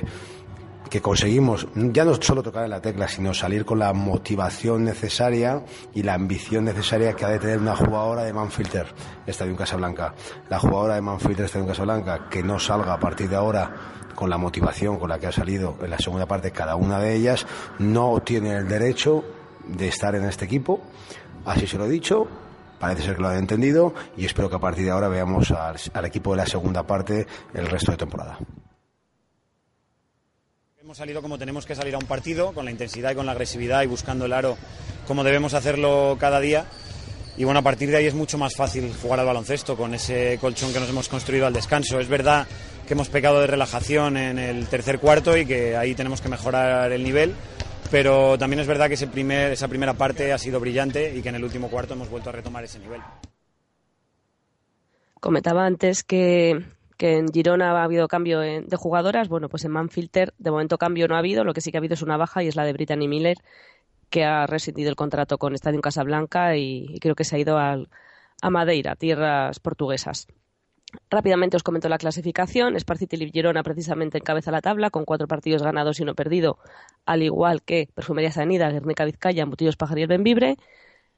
que 0.91 1.01
conseguimos 1.01 1.67
ya 1.73 2.03
no 2.03 2.21
solo 2.21 2.43
tocar 2.43 2.65
en 2.65 2.69
la 2.69 2.81
tecla, 2.81 3.07
sino 3.07 3.33
salir 3.33 3.63
con 3.63 3.79
la 3.79 3.93
motivación 3.93 4.83
necesaria 4.83 5.63
y 5.93 6.03
la 6.03 6.15
ambición 6.15 6.65
necesaria 6.65 7.13
que 7.13 7.23
ha 7.23 7.29
de 7.29 7.39
tener 7.39 7.59
una 7.59 7.77
jugadora 7.77 8.23
de 8.23 8.33
Manfilter, 8.33 8.87
Estadio 9.25 9.55
Casablanca. 9.55 10.13
La 10.49 10.59
jugadora 10.59 10.95
de 10.95 11.01
Manfilter, 11.01 11.45
Estadio 11.45 11.65
Casablanca, 11.65 12.27
que 12.29 12.43
no 12.43 12.59
salga 12.59 12.93
a 12.93 12.99
partir 12.99 13.29
de 13.29 13.37
ahora 13.37 14.00
con 14.21 14.29
la 14.29 14.37
motivación 14.37 14.99
con 14.99 15.09
la 15.09 15.17
que 15.17 15.25
ha 15.25 15.31
salido 15.31 15.79
en 15.81 15.89
la 15.89 15.97
segunda 15.97 16.27
parte 16.27 16.51
cada 16.51 16.75
una 16.75 16.99
de 16.99 17.15
ellas, 17.15 17.47
no 17.79 18.21
tiene 18.21 18.55
el 18.55 18.67
derecho 18.67 19.25
de 19.65 19.87
estar 19.87 20.13
en 20.13 20.25
este 20.25 20.45
equipo. 20.45 20.79
Así 21.43 21.65
se 21.65 21.75
lo 21.79 21.87
he 21.87 21.89
dicho, 21.89 22.27
parece 22.79 23.01
ser 23.01 23.15
que 23.15 23.23
lo 23.23 23.29
han 23.29 23.39
entendido 23.39 23.95
y 24.15 24.25
espero 24.25 24.47
que 24.47 24.57
a 24.57 24.59
partir 24.59 24.85
de 24.85 24.91
ahora 24.91 25.07
veamos 25.07 25.49
al, 25.49 25.75
al 25.91 26.05
equipo 26.05 26.33
de 26.33 26.37
la 26.37 26.45
segunda 26.45 26.85
parte 26.85 27.25
el 27.55 27.65
resto 27.65 27.93
de 27.93 27.97
temporada. 27.97 28.37
Hemos 30.79 30.97
salido 30.97 31.23
como 31.23 31.39
tenemos 31.39 31.65
que 31.65 31.73
salir 31.73 31.95
a 31.95 31.97
un 31.97 32.05
partido, 32.05 32.53
con 32.53 32.65
la 32.65 32.69
intensidad 32.69 33.13
y 33.13 33.15
con 33.15 33.25
la 33.25 33.31
agresividad 33.31 33.81
y 33.81 33.87
buscando 33.87 34.25
el 34.25 34.33
aro 34.33 34.55
como 35.07 35.23
debemos 35.23 35.55
hacerlo 35.55 36.15
cada 36.19 36.39
día. 36.39 36.67
Y 37.37 37.43
bueno, 37.43 37.61
a 37.61 37.63
partir 37.63 37.89
de 37.89 37.97
ahí 37.97 38.05
es 38.05 38.13
mucho 38.13 38.37
más 38.37 38.55
fácil 38.55 38.93
jugar 39.01 39.19
al 39.19 39.25
baloncesto 39.25 39.75
con 39.75 39.95
ese 39.95 40.37
colchón 40.39 40.71
que 40.73 40.79
nos 40.79 40.89
hemos 40.89 41.09
construido 41.09 41.47
al 41.47 41.53
descanso. 41.53 41.99
Es 41.99 42.07
verdad 42.07 42.45
que 42.91 42.95
hemos 42.95 43.07
pecado 43.07 43.39
de 43.39 43.47
relajación 43.47 44.17
en 44.17 44.37
el 44.37 44.67
tercer 44.67 44.99
cuarto 44.99 45.37
y 45.37 45.45
que 45.45 45.77
ahí 45.77 45.95
tenemos 45.95 46.19
que 46.19 46.27
mejorar 46.27 46.91
el 46.91 47.05
nivel, 47.05 47.33
pero 47.89 48.37
también 48.37 48.59
es 48.59 48.67
verdad 48.67 48.89
que 48.89 48.95
ese 48.95 49.07
primer, 49.07 49.53
esa 49.53 49.69
primera 49.69 49.93
parte 49.93 50.33
ha 50.33 50.37
sido 50.37 50.59
brillante 50.59 51.15
y 51.15 51.21
que 51.21 51.29
en 51.29 51.35
el 51.35 51.43
último 51.45 51.69
cuarto 51.69 51.93
hemos 51.93 52.09
vuelto 52.09 52.31
a 52.31 52.33
retomar 52.33 52.65
ese 52.65 52.79
nivel. 52.79 52.99
Comentaba 55.21 55.65
antes 55.65 56.03
que, 56.03 56.65
en 56.99 57.31
Girona 57.31 57.71
ha 57.71 57.83
habido 57.85 58.09
cambio 58.09 58.41
de 58.41 58.75
jugadoras. 58.75 59.29
Bueno, 59.29 59.47
pues 59.47 59.63
en 59.63 59.71
Manfilter 59.71 60.33
de 60.37 60.51
momento 60.51 60.77
cambio 60.77 61.07
no 61.07 61.15
ha 61.15 61.19
habido. 61.19 61.45
Lo 61.45 61.53
que 61.53 61.61
sí 61.61 61.71
que 61.71 61.77
ha 61.77 61.79
habido 61.79 61.93
es 61.93 62.01
una 62.01 62.17
baja 62.17 62.43
y 62.43 62.49
es 62.49 62.57
la 62.57 62.65
de 62.65 62.73
Brittany 62.73 63.07
Miller, 63.07 63.37
que 64.09 64.25
ha 64.25 64.45
rescindido 64.47 64.89
el 64.89 64.97
contrato 64.97 65.37
con 65.37 65.55
Estadio 65.55 65.79
Casablanca 65.79 66.57
y, 66.57 66.87
y 66.89 66.99
creo 66.99 67.15
que 67.15 67.23
se 67.23 67.37
ha 67.37 67.39
ido 67.39 67.57
al, 67.57 67.87
a 68.41 68.49
Madeira, 68.49 68.97
tierras 68.97 69.61
portuguesas. 69.61 70.27
Rápidamente 71.09 71.57
os 71.57 71.63
comento 71.63 71.89
la 71.89 71.97
clasificación. 71.97 72.79
Sparcity 72.79 73.17
Girona 73.31 73.63
precisamente 73.63 74.17
encabeza 74.17 74.51
la 74.51 74.61
tabla 74.61 74.89
con 74.89 75.05
cuatro 75.05 75.27
partidos 75.27 75.63
ganados 75.63 75.99
y 75.99 76.03
uno 76.03 76.15
perdido, 76.15 76.57
al 77.05 77.23
igual 77.23 77.61
que 77.63 77.89
Perfumería 77.93 78.31
Sanida, 78.31 78.69
Guernica 78.69 79.05
Vizcaya, 79.05 79.45
Mutillos 79.45 79.77
Pajar 79.77 79.99
y. 79.99 80.57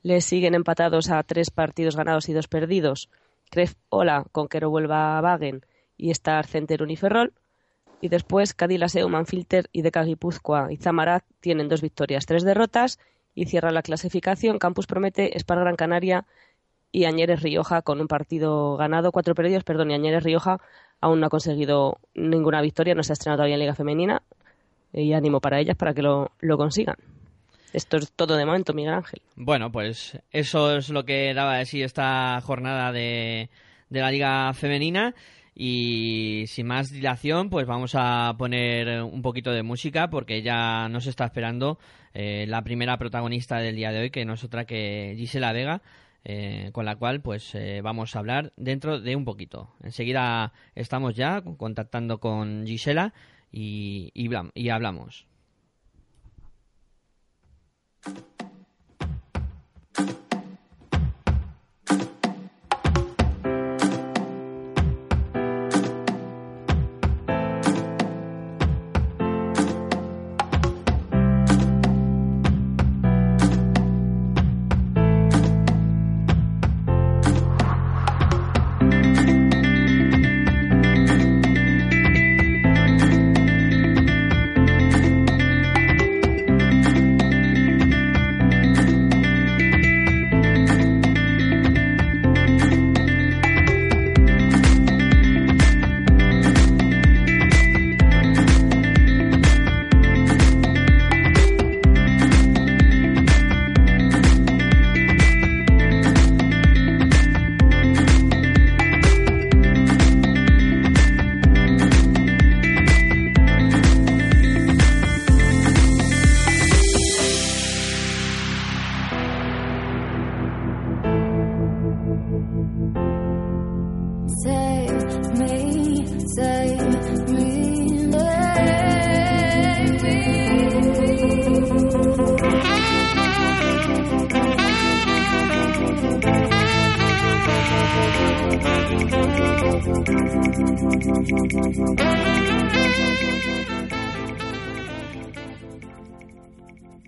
Le 0.01 0.21
siguen 0.21 0.55
empatados 0.55 1.09
a 1.09 1.23
tres 1.23 1.49
partidos 1.49 1.95
ganados 1.95 2.27
y 2.29 2.33
dos 2.33 2.47
perdidos. 2.47 3.09
Cref 3.49 3.75
Ola, 3.89 4.25
Conquero 4.31 4.69
Vuelva 4.69 5.21
Wagen 5.21 5.65
y 5.97 6.11
Star 6.11 6.45
Center 6.45 6.83
Uniferrol. 6.83 7.33
Y 8.01 8.09
después 8.09 8.53
Cadilaseo, 8.53 9.07
Manfilter 9.07 9.69
y 9.71 9.81
Deca 9.81 10.03
Guipúzcoa 10.03 10.73
y 10.73 10.77
Zamarat 10.77 11.23
tienen 11.39 11.69
dos 11.69 11.81
victorias, 11.81 12.25
tres 12.25 12.43
derrotas 12.43 12.99
y 13.33 13.45
cierra 13.45 13.71
la 13.71 13.81
clasificación. 13.81 14.59
Campus 14.59 14.87
Promete, 14.87 15.37
Spar 15.39 15.59
Gran 15.59 15.75
Canaria 15.75 16.25
y 16.93 17.05
Añeres 17.05 17.41
Rioja 17.41 17.81
con 17.81 17.99
un 17.99 18.07
partido 18.07 18.77
ganado, 18.77 19.11
cuatro 19.11 19.33
perdidos, 19.33 19.63
perdón, 19.63 19.91
y 19.91 19.95
Añeres 19.95 20.23
Rioja 20.23 20.59
aún 21.01 21.19
no 21.19 21.25
ha 21.25 21.29
conseguido 21.29 21.97
ninguna 22.13 22.61
victoria, 22.61 22.93
no 22.93 23.01
se 23.03 23.11
ha 23.11 23.15
estrenado 23.15 23.39
todavía 23.39 23.55
en 23.55 23.61
Liga 23.61 23.75
Femenina 23.75 24.21
y 24.93 25.11
ánimo 25.13 25.41
para 25.41 25.59
ellas 25.59 25.75
para 25.75 25.95
que 25.95 26.03
lo, 26.03 26.31
lo 26.39 26.55
consigan. 26.55 26.95
Esto 27.73 27.97
es 27.97 28.11
todo 28.11 28.37
de 28.37 28.45
momento, 28.45 28.73
Miguel 28.75 28.93
Ángel. 28.93 29.21
Bueno, 29.35 29.71
pues 29.71 30.19
eso 30.31 30.77
es 30.77 30.89
lo 30.89 31.03
que 31.03 31.33
daba 31.33 31.57
de 31.57 31.65
sí 31.65 31.81
esta 31.81 32.39
jornada 32.41 32.91
de, 32.91 33.49
de 33.89 33.99
la 33.99 34.11
Liga 34.11 34.53
Femenina. 34.53 35.15
Y 35.55 36.45
sin 36.47 36.67
más 36.67 36.91
dilación, 36.91 37.49
pues 37.49 37.67
vamos 37.67 37.93
a 37.95 38.33
poner 38.37 39.03
un 39.03 39.21
poquito 39.21 39.51
de 39.51 39.61
música 39.61 40.09
porque 40.09 40.41
ya 40.41 40.87
nos 40.89 41.05
está 41.05 41.25
esperando 41.25 41.77
eh, 42.13 42.45
la 42.47 42.63
primera 42.63 42.97
protagonista 42.97 43.57
del 43.57 43.75
día 43.75 43.91
de 43.91 44.01
hoy, 44.01 44.09
que 44.09 44.25
no 44.25 44.33
es 44.33 44.43
otra 44.43 44.65
que 44.65 45.13
Gisela 45.15 45.53
Vega, 45.53 45.81
eh, 46.25 46.69
con 46.71 46.85
la 46.85 46.95
cual 46.95 47.21
pues 47.21 47.53
eh, 47.55 47.81
vamos 47.81 48.15
a 48.15 48.19
hablar 48.19 48.53
dentro 48.55 48.99
de 48.99 49.15
un 49.15 49.25
poquito. 49.25 49.73
Enseguida 49.81 50.53
estamos 50.75 51.15
ya 51.15 51.41
contactando 51.41 52.19
con 52.19 52.65
Gisela 52.65 53.13
y, 53.51 54.11
hablamos. 54.69 55.27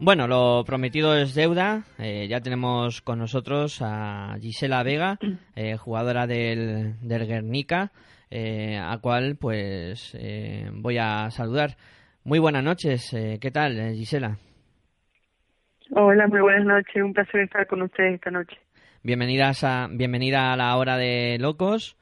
Bueno, 0.06 0.28
lo 0.28 0.64
prometido 0.68 1.18
es 1.18 1.34
deuda. 1.34 1.82
Eh, 1.98 2.28
ya 2.30 2.40
tenemos 2.40 3.02
con 3.02 3.18
nosotros 3.18 3.82
a 3.82 4.38
Gisela 4.40 4.84
Vega, 4.84 5.18
eh, 5.56 5.78
jugadora 5.78 6.28
del, 6.28 6.94
del 7.02 7.26
Guernica, 7.26 7.92
eh, 8.30 8.78
a 8.78 9.00
cual 9.00 9.36
pues 9.36 10.16
eh, 10.16 10.70
voy 10.74 11.00
a 11.00 11.32
saludar. 11.32 11.72
Muy 12.24 12.38
buenas 12.38 12.64
noches. 12.64 13.12
Eh, 13.16 13.40
¿Qué 13.42 13.50
tal, 13.50 13.96
Gisela? 13.96 14.38
Hola, 15.90 16.28
muy 16.28 16.42
buenas 16.42 16.66
noches. 16.66 17.02
Un 17.02 17.12
placer 17.12 17.42
estar 17.42 17.66
con 17.66 17.82
ustedes 17.82 18.14
esta 18.14 18.30
noche. 18.30 18.58
Bienvenidas 19.02 19.64
a, 19.64 19.88
bienvenida 19.90 20.54
a 20.54 20.56
la 20.56 20.78
hora 20.78 20.98
de 20.98 21.38
locos. 21.40 21.98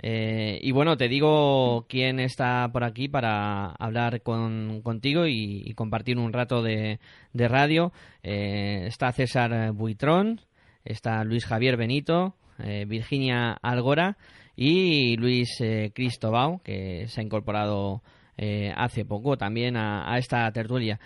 Eh, 0.00 0.58
y 0.62 0.70
bueno, 0.70 0.96
te 0.96 1.08
digo 1.08 1.86
quién 1.88 2.20
está 2.20 2.68
por 2.72 2.84
aquí 2.84 3.08
para 3.08 3.72
hablar 3.72 4.22
con, 4.22 4.80
contigo 4.82 5.26
y, 5.26 5.72
compartir 5.74 6.18
un 6.18 6.32
rato 6.32 6.62
de, 6.62 7.00
de 7.32 7.48
radio. 7.48 7.92
Eh, 8.22 8.84
está 8.86 9.12
César 9.12 9.72
Buitrón, 9.72 10.40
está 10.84 11.24
Luis 11.24 11.44
Javier 11.46 11.76
Benito, 11.76 12.34
eh, 12.58 12.84
Virginia 12.86 13.52
Algora 13.62 14.16
y 14.56 15.16
Luis 15.16 15.60
eh, 15.60 15.92
Cristobao, 15.94 16.60
que 16.64 17.06
se 17.08 17.20
ha 17.20 17.24
incorporado 17.24 18.02
eh, 18.36 18.72
hace 18.76 19.04
poco 19.04 19.36
también 19.36 19.76
a, 19.76 20.12
a 20.12 20.18
esta 20.18 20.50
tertulia. 20.52 20.98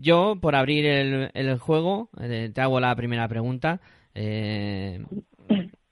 yo, 0.00 0.36
por 0.40 0.56
abrir 0.56 0.84
el, 0.86 1.30
el 1.34 1.58
juego, 1.58 2.10
te 2.16 2.60
hago 2.60 2.80
la 2.80 2.94
primera 2.96 3.28
pregunta 3.28 3.80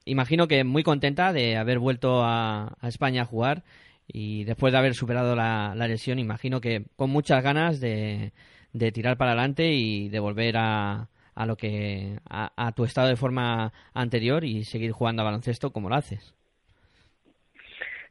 imagino 0.06 0.48
que 0.48 0.64
muy 0.64 0.82
contenta 0.82 1.32
de 1.32 1.56
haber 1.56 1.78
vuelto 1.78 2.22
a, 2.22 2.76
a, 2.80 2.88
España 2.88 3.22
a 3.22 3.26
jugar 3.26 3.62
y 4.06 4.44
después 4.44 4.72
de 4.72 4.78
haber 4.78 4.94
superado 4.94 5.36
la, 5.36 5.74
lesión, 5.74 6.18
imagino 6.18 6.60
que 6.60 6.84
con 6.96 7.10
muchas 7.10 7.42
ganas 7.42 7.80
de, 7.80 8.32
de 8.72 8.92
tirar 8.92 9.18
para 9.18 9.32
adelante 9.32 9.72
y 9.72 10.08
de 10.08 10.20
volver 10.20 10.56
a, 10.56 11.08
a 11.34 11.46
lo 11.46 11.56
que 11.56 12.18
a, 12.30 12.72
tu 12.74 12.84
estado 12.84 13.08
de 13.08 13.16
forma 13.16 13.72
anterior 13.94 14.44
y 14.44 14.64
seguir 14.64 14.92
jugando 14.92 15.22
a 15.22 15.26
baloncesto 15.26 15.70
como 15.70 15.88
lo 15.88 15.96
haces. 15.96 16.34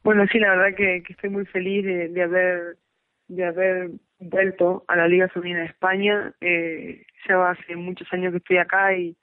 Bueno, 0.03 0.27
sí, 0.31 0.37
la 0.37 0.55
verdad 0.55 0.77
que, 0.77 1.01
estoy 1.09 1.31
muy 1.31 1.45
feliz 1.45 1.83
de, 1.83 2.21
haber 2.21 2.77
de 3.27 3.45
haber 3.45 3.89
vuelto 4.19 4.83
a 4.87 4.95
la 4.95 5.07
Liga 5.07 5.27
Femenina 5.29 5.61
de 5.61 5.65
España. 5.65 6.33
Eh, 6.41 7.03
ya 7.27 7.49
hace 7.49 7.75
muchos 7.75 8.07
años 8.13 8.31
que 8.31 8.37
estoy 8.37 8.57
acá 8.57 8.95
y, 8.95 9.17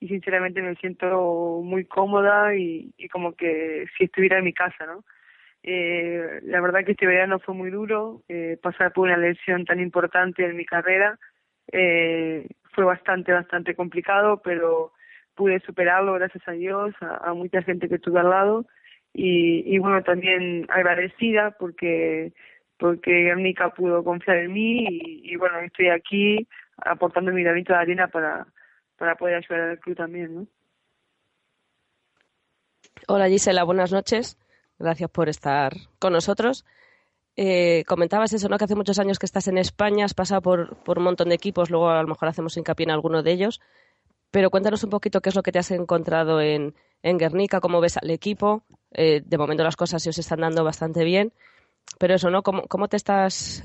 y 0.00 0.08
sinceramente 0.08 0.62
me 0.62 0.74
siento 0.76 1.60
muy 1.62 1.84
cómoda 1.84 2.54
y, 2.54 2.92
y 2.96 3.08
como 3.08 3.34
que 3.34 3.86
si 3.96 4.04
estuviera 4.04 4.38
en 4.38 4.44
mi 4.44 4.52
casa, 4.52 4.86
¿no? 4.86 5.04
Eh, 5.62 6.40
la 6.44 6.60
verdad 6.60 6.84
que 6.84 6.92
este 6.92 7.06
verano 7.06 7.40
fue 7.40 7.54
muy 7.54 7.70
duro, 7.70 8.22
eh, 8.28 8.56
pasar 8.62 8.92
por 8.92 9.08
una 9.08 9.16
lesión 9.16 9.64
tan 9.64 9.80
importante 9.80 10.44
en 10.44 10.56
mi 10.56 10.64
carrera 10.64 11.18
eh, 11.72 12.46
fue 12.72 12.84
bastante, 12.84 13.32
bastante 13.32 13.74
complicado, 13.74 14.40
pero 14.44 14.92
pude 15.34 15.58
superarlo 15.60 16.12
gracias 16.14 16.46
a 16.46 16.52
Dios, 16.52 16.94
a, 17.00 17.32
mucha 17.34 17.62
gente 17.62 17.88
que 17.88 17.98
tuve 17.98 18.20
al 18.20 18.30
lado 18.30 18.66
y, 19.12 19.64
y 19.66 19.78
bueno, 19.78 20.02
también 20.02 20.66
agradecida 20.68 21.52
porque 21.58 22.32
porque 22.78 23.10
Guernica 23.10 23.70
pudo 23.70 24.04
confiar 24.04 24.36
en 24.36 24.52
mí 24.52 24.86
y, 24.88 25.32
y 25.32 25.36
bueno, 25.36 25.58
estoy 25.60 25.88
aquí 25.88 26.46
aportando 26.76 27.32
mi 27.32 27.42
granito 27.42 27.72
de 27.72 27.78
arena 27.78 28.08
para, 28.08 28.46
para 28.96 29.16
poder 29.16 29.36
ayudar 29.36 29.70
al 29.70 29.78
club 29.78 29.96
también, 29.96 30.34
¿no? 30.34 30.46
Hola 33.08 33.28
Gisela, 33.28 33.64
buenas 33.64 33.92
noches. 33.92 34.38
Gracias 34.78 35.10
por 35.10 35.28
estar 35.28 35.72
con 35.98 36.12
nosotros. 36.12 36.64
Eh, 37.36 37.84
comentabas 37.86 38.32
eso, 38.32 38.48
¿no? 38.48 38.56
Que 38.58 38.64
hace 38.64 38.74
muchos 38.74 38.98
años 38.98 39.18
que 39.18 39.26
estás 39.26 39.46
en 39.48 39.58
España, 39.58 40.06
has 40.06 40.14
pasado 40.14 40.40
por, 40.40 40.76
un 40.86 41.02
montón 41.02 41.28
de 41.28 41.34
equipos, 41.34 41.70
luego 41.70 41.90
a 41.90 42.02
lo 42.02 42.08
mejor 42.08 42.28
hacemos 42.28 42.56
hincapié 42.56 42.84
en 42.84 42.90
alguno 42.90 43.22
de 43.22 43.32
ellos. 43.32 43.60
Pero 44.30 44.50
cuéntanos 44.50 44.82
un 44.84 44.90
poquito 44.90 45.20
qué 45.20 45.28
es 45.28 45.34
lo 45.36 45.42
que 45.42 45.52
te 45.52 45.58
has 45.58 45.70
encontrado 45.70 46.40
en, 46.40 46.74
en 47.02 47.18
Guernica, 47.18 47.60
cómo 47.60 47.80
ves 47.80 47.96
al 47.98 48.10
equipo. 48.10 48.64
Eh, 48.92 49.22
de 49.24 49.38
momento 49.38 49.62
las 49.62 49.76
cosas 49.76 50.02
se 50.02 50.10
os 50.10 50.18
están 50.18 50.40
dando 50.40 50.64
bastante 50.64 51.04
bien. 51.04 51.32
Pero 51.98 52.14
eso, 52.14 52.30
¿no? 52.30 52.42
¿Cómo, 52.42 52.88
te 52.88 52.96
estás 52.96 53.62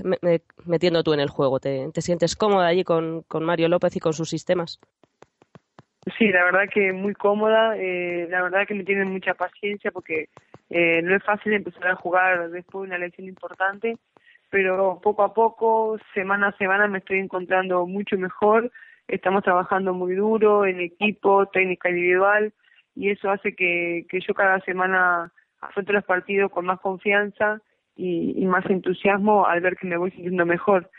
metiendo 0.65 1.03
tú 1.03 1.13
en 1.13 1.19
el 1.19 1.29
juego? 1.29 1.59
¿Te, 1.59 1.89
te 1.91 2.01
sientes 2.01 2.35
cómoda 2.35 2.67
allí 2.67 2.83
con 2.83 3.25
Mario 3.31 3.67
López 3.67 3.95
y 3.95 3.99
con 3.99 4.13
sus 4.13 4.29
sistemas? 4.29 4.79
Sí, 6.17 6.29
la 6.29 6.43
verdad 6.43 6.67
que 6.73 6.93
muy 6.93 7.13
cómoda, 7.13 7.77
eh, 7.77 8.27
la 8.29 8.41
verdad 8.41 8.65
que 8.67 8.73
me 8.73 8.83
tienen 8.83 9.09
mucha 9.11 9.35
paciencia 9.35 9.91
porque 9.91 10.29
eh, 10.71 11.01
no 11.03 11.15
es 11.15 11.23
fácil 11.23 11.53
empezar 11.53 11.87
a 11.89 11.95
jugar 11.95 12.49
después 12.49 12.81
de 12.81 12.87
una 12.87 12.97
lección 12.97 13.27
importante, 13.27 13.97
pero 14.49 14.99
poco 15.03 15.21
a 15.23 15.33
poco, 15.35 15.99
semana 16.15 16.47
a 16.47 16.57
semana 16.57 16.87
me 16.87 16.97
estoy 16.97 17.19
encontrando 17.19 17.85
mucho 17.85 18.17
mejor, 18.17 18.71
estamos 19.07 19.43
trabajando 19.43 19.93
muy 19.93 20.15
duro 20.15 20.65
en 20.65 20.79
equipo, 20.79 21.45
técnica 21.47 21.89
individual 21.89 22.51
y 22.95 23.11
eso 23.11 23.29
hace 23.29 23.55
que, 23.55 24.07
que 24.09 24.21
yo 24.21 24.33
cada 24.33 24.59
semana 24.61 25.31
afronte 25.61 25.93
los 25.93 26.03
partidos 26.03 26.51
con 26.51 26.65
más 26.65 26.79
confianza 26.79 27.61
y, 27.95 28.33
y 28.41 28.45
más 28.47 28.65
entusiasmo 28.65 29.45
al 29.45 29.61
ver 29.61 29.75
que 29.77 29.85
me 29.85 29.97
voy 29.97 30.09
sintiendo 30.09 30.47
mejor 30.47 30.89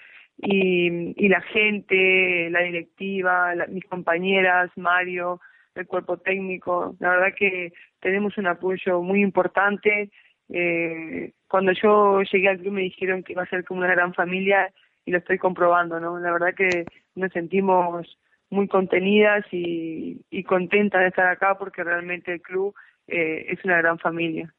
y, 0.42 1.14
y 1.24 1.28
la 1.28 1.40
gente, 1.40 2.50
la 2.50 2.62
directiva, 2.62 3.54
mis 3.68 3.84
compañeras, 3.84 4.70
Mario, 4.76 5.40
el 5.76 5.86
cuerpo 5.86 6.18
técnico, 6.18 6.96
la 6.98 7.10
verdad 7.10 7.34
que 7.36 7.72
tenemos 8.00 8.36
un 8.36 8.48
apoyo 8.48 9.00
muy 9.02 9.22
importante. 9.22 10.10
Eh, 10.48 11.32
cuando 11.46 11.72
yo 11.72 12.22
llegué 12.22 12.48
al 12.48 12.58
club 12.58 12.72
me 12.72 12.82
dijeron 12.82 13.22
que 13.22 13.34
iba 13.34 13.44
a 13.44 13.48
ser 13.48 13.64
como 13.64 13.80
una 13.80 13.92
gran 13.92 14.14
familia 14.14 14.72
y 15.04 15.12
lo 15.12 15.18
estoy 15.18 15.38
comprobando, 15.38 16.00
¿no? 16.00 16.18
La 16.18 16.32
verdad 16.32 16.54
que 16.56 16.86
nos 17.14 17.32
sentimos 17.32 18.18
muy 18.50 18.66
contenidas 18.66 19.46
y, 19.52 20.22
y 20.28 20.42
contentas 20.42 21.02
de 21.02 21.08
estar 21.08 21.28
acá 21.28 21.56
porque 21.56 21.84
realmente 21.84 22.32
el 22.32 22.42
club 22.42 22.74
eh, 23.06 23.46
es 23.48 23.64
una 23.64 23.78
gran 23.78 23.98
familia. 24.00 24.52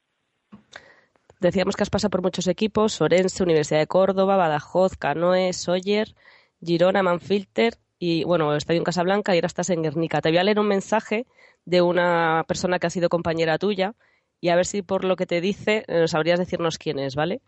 Decíamos 1.43 1.75
que 1.75 1.83
has 1.83 1.89
pasado 1.89 2.09
por 2.09 2.21
muchos 2.21 2.47
equipos, 2.47 3.01
Orense, 3.01 3.43
Universidad 3.43 3.81
de 3.81 3.87
Córdoba, 3.87 4.37
Badajoz, 4.37 4.95
Canoe, 4.95 5.51
Sawyer, 5.51 6.15
Girona, 6.63 7.03
Manfilter 7.03 7.79
y, 7.99 8.23
bueno, 8.23 8.55
Estadio 8.55 8.77
en 8.77 8.85
Casablanca 8.85 9.33
y 9.33 9.39
ahora 9.39 9.47
estás 9.47 9.69
en 9.69 9.83
Guernica. 9.83 10.21
Te 10.21 10.29
voy 10.29 10.37
a 10.37 10.43
leer 10.45 10.57
un 10.57 10.69
mensaje 10.69 11.27
de 11.65 11.81
una 11.81 12.45
persona 12.47 12.79
que 12.79 12.87
ha 12.87 12.89
sido 12.89 13.09
compañera 13.09 13.57
tuya 13.57 13.93
y 14.39 14.49
a 14.49 14.55
ver 14.55 14.65
si 14.65 14.83
por 14.83 15.03
lo 15.03 15.17
que 15.17 15.25
te 15.25 15.41
dice 15.41 15.83
eh, 15.89 16.07
sabrías 16.07 16.39
decirnos 16.39 16.77
quién 16.77 16.97
es, 16.97 17.13
¿vale? 17.13 17.41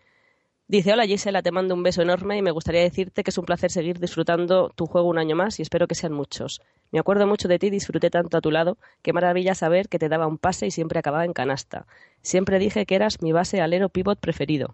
Dice, 0.67 0.93
hola 0.93 1.05
Gisela, 1.05 1.43
te 1.43 1.51
mando 1.51 1.75
un 1.75 1.83
beso 1.83 2.01
enorme 2.01 2.37
y 2.37 2.41
me 2.41 2.49
gustaría 2.49 2.81
decirte 2.81 3.23
que 3.23 3.29
es 3.29 3.37
un 3.37 3.45
placer 3.45 3.69
seguir 3.69 3.99
disfrutando 3.99 4.69
tu 4.69 4.87
juego 4.87 5.07
un 5.07 5.19
año 5.19 5.35
más 5.35 5.59
y 5.59 5.61
espero 5.61 5.85
que 5.85 5.93
sean 5.93 6.11
muchos. 6.11 6.59
Me 6.91 6.97
acuerdo 6.97 7.27
mucho 7.27 7.47
de 7.47 7.59
ti, 7.59 7.69
disfruté 7.69 8.09
tanto 8.09 8.35
a 8.35 8.41
tu 8.41 8.49
lado, 8.49 8.79
qué 9.03 9.13
maravilla 9.13 9.53
saber 9.53 9.87
que 9.89 9.99
te 9.99 10.09
daba 10.09 10.25
un 10.25 10.39
pase 10.39 10.65
y 10.65 10.71
siempre 10.71 10.97
acababa 10.97 11.23
en 11.23 11.33
canasta. 11.33 11.85
Siempre 12.23 12.57
dije 12.57 12.87
que 12.87 12.95
eras 12.95 13.21
mi 13.21 13.31
base 13.31 13.61
alero 13.61 13.89
pivot 13.89 14.19
preferido, 14.19 14.73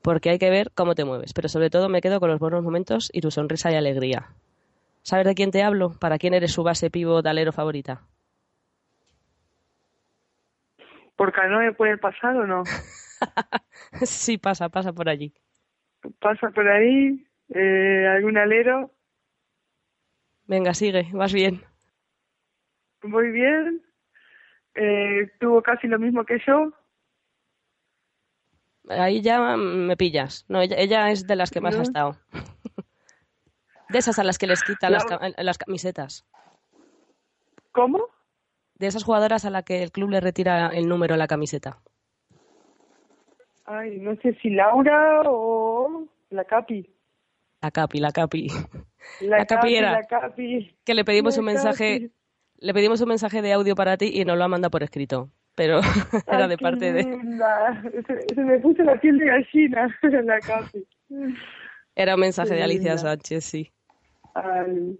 porque 0.00 0.30
hay 0.30 0.38
que 0.38 0.48
ver 0.48 0.70
cómo 0.74 0.94
te 0.94 1.04
mueves, 1.04 1.34
pero 1.34 1.50
sobre 1.50 1.68
todo 1.68 1.90
me 1.90 2.00
quedo 2.00 2.20
con 2.20 2.30
los 2.30 2.40
buenos 2.40 2.62
momentos 2.62 3.10
y 3.12 3.20
tu 3.20 3.30
sonrisa 3.30 3.70
y 3.70 3.74
alegría. 3.74 4.28
¿Sabes 5.02 5.26
de 5.26 5.34
quién 5.34 5.50
te 5.50 5.62
hablo? 5.62 5.90
¿Para 6.00 6.16
quién 6.16 6.32
eres 6.32 6.52
su 6.52 6.62
base 6.62 6.88
pivot 6.88 7.26
alero 7.26 7.52
favorita? 7.52 8.00
¿Por 11.16 11.32
Canoe 11.32 11.74
puede 11.74 11.98
pasar 11.98 12.34
o 12.34 12.46
no? 12.46 12.62
sí, 14.02 14.38
pasa, 14.38 14.68
pasa 14.68 14.92
por 14.92 15.08
allí. 15.08 15.32
Pasa 16.20 16.50
por 16.50 16.68
ahí, 16.68 17.26
eh, 17.54 18.06
algún 18.08 18.38
alero. 18.38 18.92
Venga, 20.46 20.74
sigue, 20.74 21.08
vas 21.12 21.32
bien. 21.32 21.62
Muy 23.02 23.30
bien. 23.30 23.82
Eh, 24.74 25.30
tuvo 25.40 25.62
casi 25.62 25.86
lo 25.86 25.98
mismo 25.98 26.24
que 26.24 26.38
yo. 26.46 26.72
Ahí 28.88 29.20
ya 29.20 29.56
me 29.56 29.96
pillas. 29.96 30.46
No, 30.48 30.62
ella, 30.62 31.10
es 31.10 31.26
de 31.26 31.36
las 31.36 31.50
que 31.50 31.60
más 31.60 31.76
ha 31.76 31.82
estado. 31.82 32.16
de 33.90 33.98
esas 33.98 34.18
a 34.18 34.24
las 34.24 34.38
que 34.38 34.46
les 34.46 34.62
quitan 34.62 34.92
las, 34.92 35.04
las 35.36 35.58
camisetas. 35.58 36.26
¿Cómo? 37.72 38.08
De 38.74 38.86
esas 38.86 39.04
jugadoras 39.04 39.44
a 39.44 39.50
las 39.50 39.64
que 39.64 39.82
el 39.82 39.92
club 39.92 40.10
le 40.10 40.20
retira 40.20 40.68
el 40.68 40.88
número 40.88 41.14
en 41.14 41.18
la 41.18 41.26
camiseta. 41.26 41.82
Ay, 43.70 43.98
no 43.98 44.16
sé 44.16 44.32
si 44.40 44.48
Laura 44.48 45.20
o 45.26 46.06
la 46.30 46.44
Capi. 46.44 46.88
La 47.60 47.70
Capi, 47.70 47.98
la 47.98 48.12
Capi. 48.12 48.48
La, 49.20 49.44
Capi, 49.44 49.76
era 49.76 49.92
la 49.92 50.04
Capi. 50.04 50.74
que 50.84 50.94
le 50.94 51.04
pedimos 51.04 51.36
un 51.36 51.44
mensaje, 51.44 52.10
le 52.58 52.72
pedimos 52.72 53.02
un 53.02 53.08
mensaje 53.08 53.42
de 53.42 53.52
audio 53.52 53.74
para 53.74 53.98
ti 53.98 54.10
y 54.14 54.24
nos 54.24 54.38
lo 54.38 54.44
ha 54.44 54.48
mandado 54.48 54.70
por 54.70 54.82
escrito, 54.82 55.28
pero 55.54 55.80
era 56.26 56.48
de 56.48 56.56
parte 56.56 56.94
de. 56.94 57.02
Se, 58.34 58.40
me 58.42 58.58
puso 58.58 58.82
la 58.84 58.98
piel 58.98 59.18
de 59.18 59.26
gallina, 59.26 59.98
la 60.24 60.40
Capi. 60.40 60.86
Era 61.94 62.14
un 62.14 62.20
mensaje 62.20 62.54
de 62.54 62.62
Alicia 62.62 62.96
Sánchez, 62.96 63.44
sí. 63.44 63.70
Ay, 64.34 64.98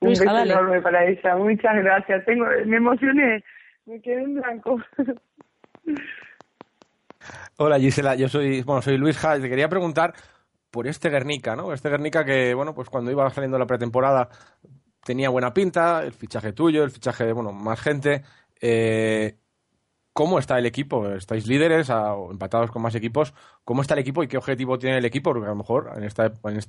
un 0.00 0.08
beso 0.08 0.24
enorme 0.24 0.82
para 0.82 1.06
ella. 1.06 1.36
Muchas 1.36 1.76
gracias. 1.76 2.22
Tengo, 2.26 2.44
me 2.66 2.76
emocioné, 2.76 3.42
me 3.86 4.02
quedé 4.02 4.24
en 4.24 4.34
blanco. 4.34 4.78
Hola 7.56 7.78
Gisela, 7.78 8.14
yo 8.14 8.28
soy, 8.28 8.62
bueno, 8.62 8.82
soy 8.82 8.96
Luis 8.98 9.22
Hall. 9.24 9.40
Te 9.40 9.48
quería 9.48 9.68
preguntar 9.68 10.14
por 10.70 10.86
este 10.86 11.10
Guernica, 11.10 11.56
¿no? 11.56 11.72
Este 11.72 11.88
Guernica 11.88 12.24
que, 12.24 12.54
bueno, 12.54 12.74
pues 12.74 12.88
cuando 12.90 13.10
iba 13.10 13.28
saliendo 13.30 13.58
la 13.58 13.66
pretemporada 13.66 14.28
tenía 15.04 15.28
buena 15.30 15.52
pinta, 15.54 16.02
el 16.02 16.12
fichaje 16.12 16.52
tuyo, 16.52 16.82
el 16.84 16.90
fichaje 16.90 17.24
de, 17.24 17.32
bueno, 17.32 17.52
más 17.52 17.80
gente. 17.80 18.22
Eh, 18.60 19.38
¿Cómo 20.12 20.38
está 20.38 20.58
el 20.58 20.66
equipo? 20.66 21.08
¿Estáis 21.10 21.46
líderes 21.46 21.90
o 21.90 22.30
empatados 22.30 22.70
con 22.70 22.82
más 22.82 22.94
equipos? 22.94 23.34
¿Cómo 23.64 23.82
está 23.82 23.94
el 23.94 24.00
equipo 24.00 24.22
y 24.22 24.28
qué 24.28 24.36
objetivo 24.36 24.78
tiene 24.78 24.98
el 24.98 25.04
equipo? 25.04 25.30
Porque 25.32 25.46
a 25.46 25.50
lo 25.50 25.56
mejor 25.56 25.92
en 25.96 26.04
este 26.04 26.24
en 26.26 26.60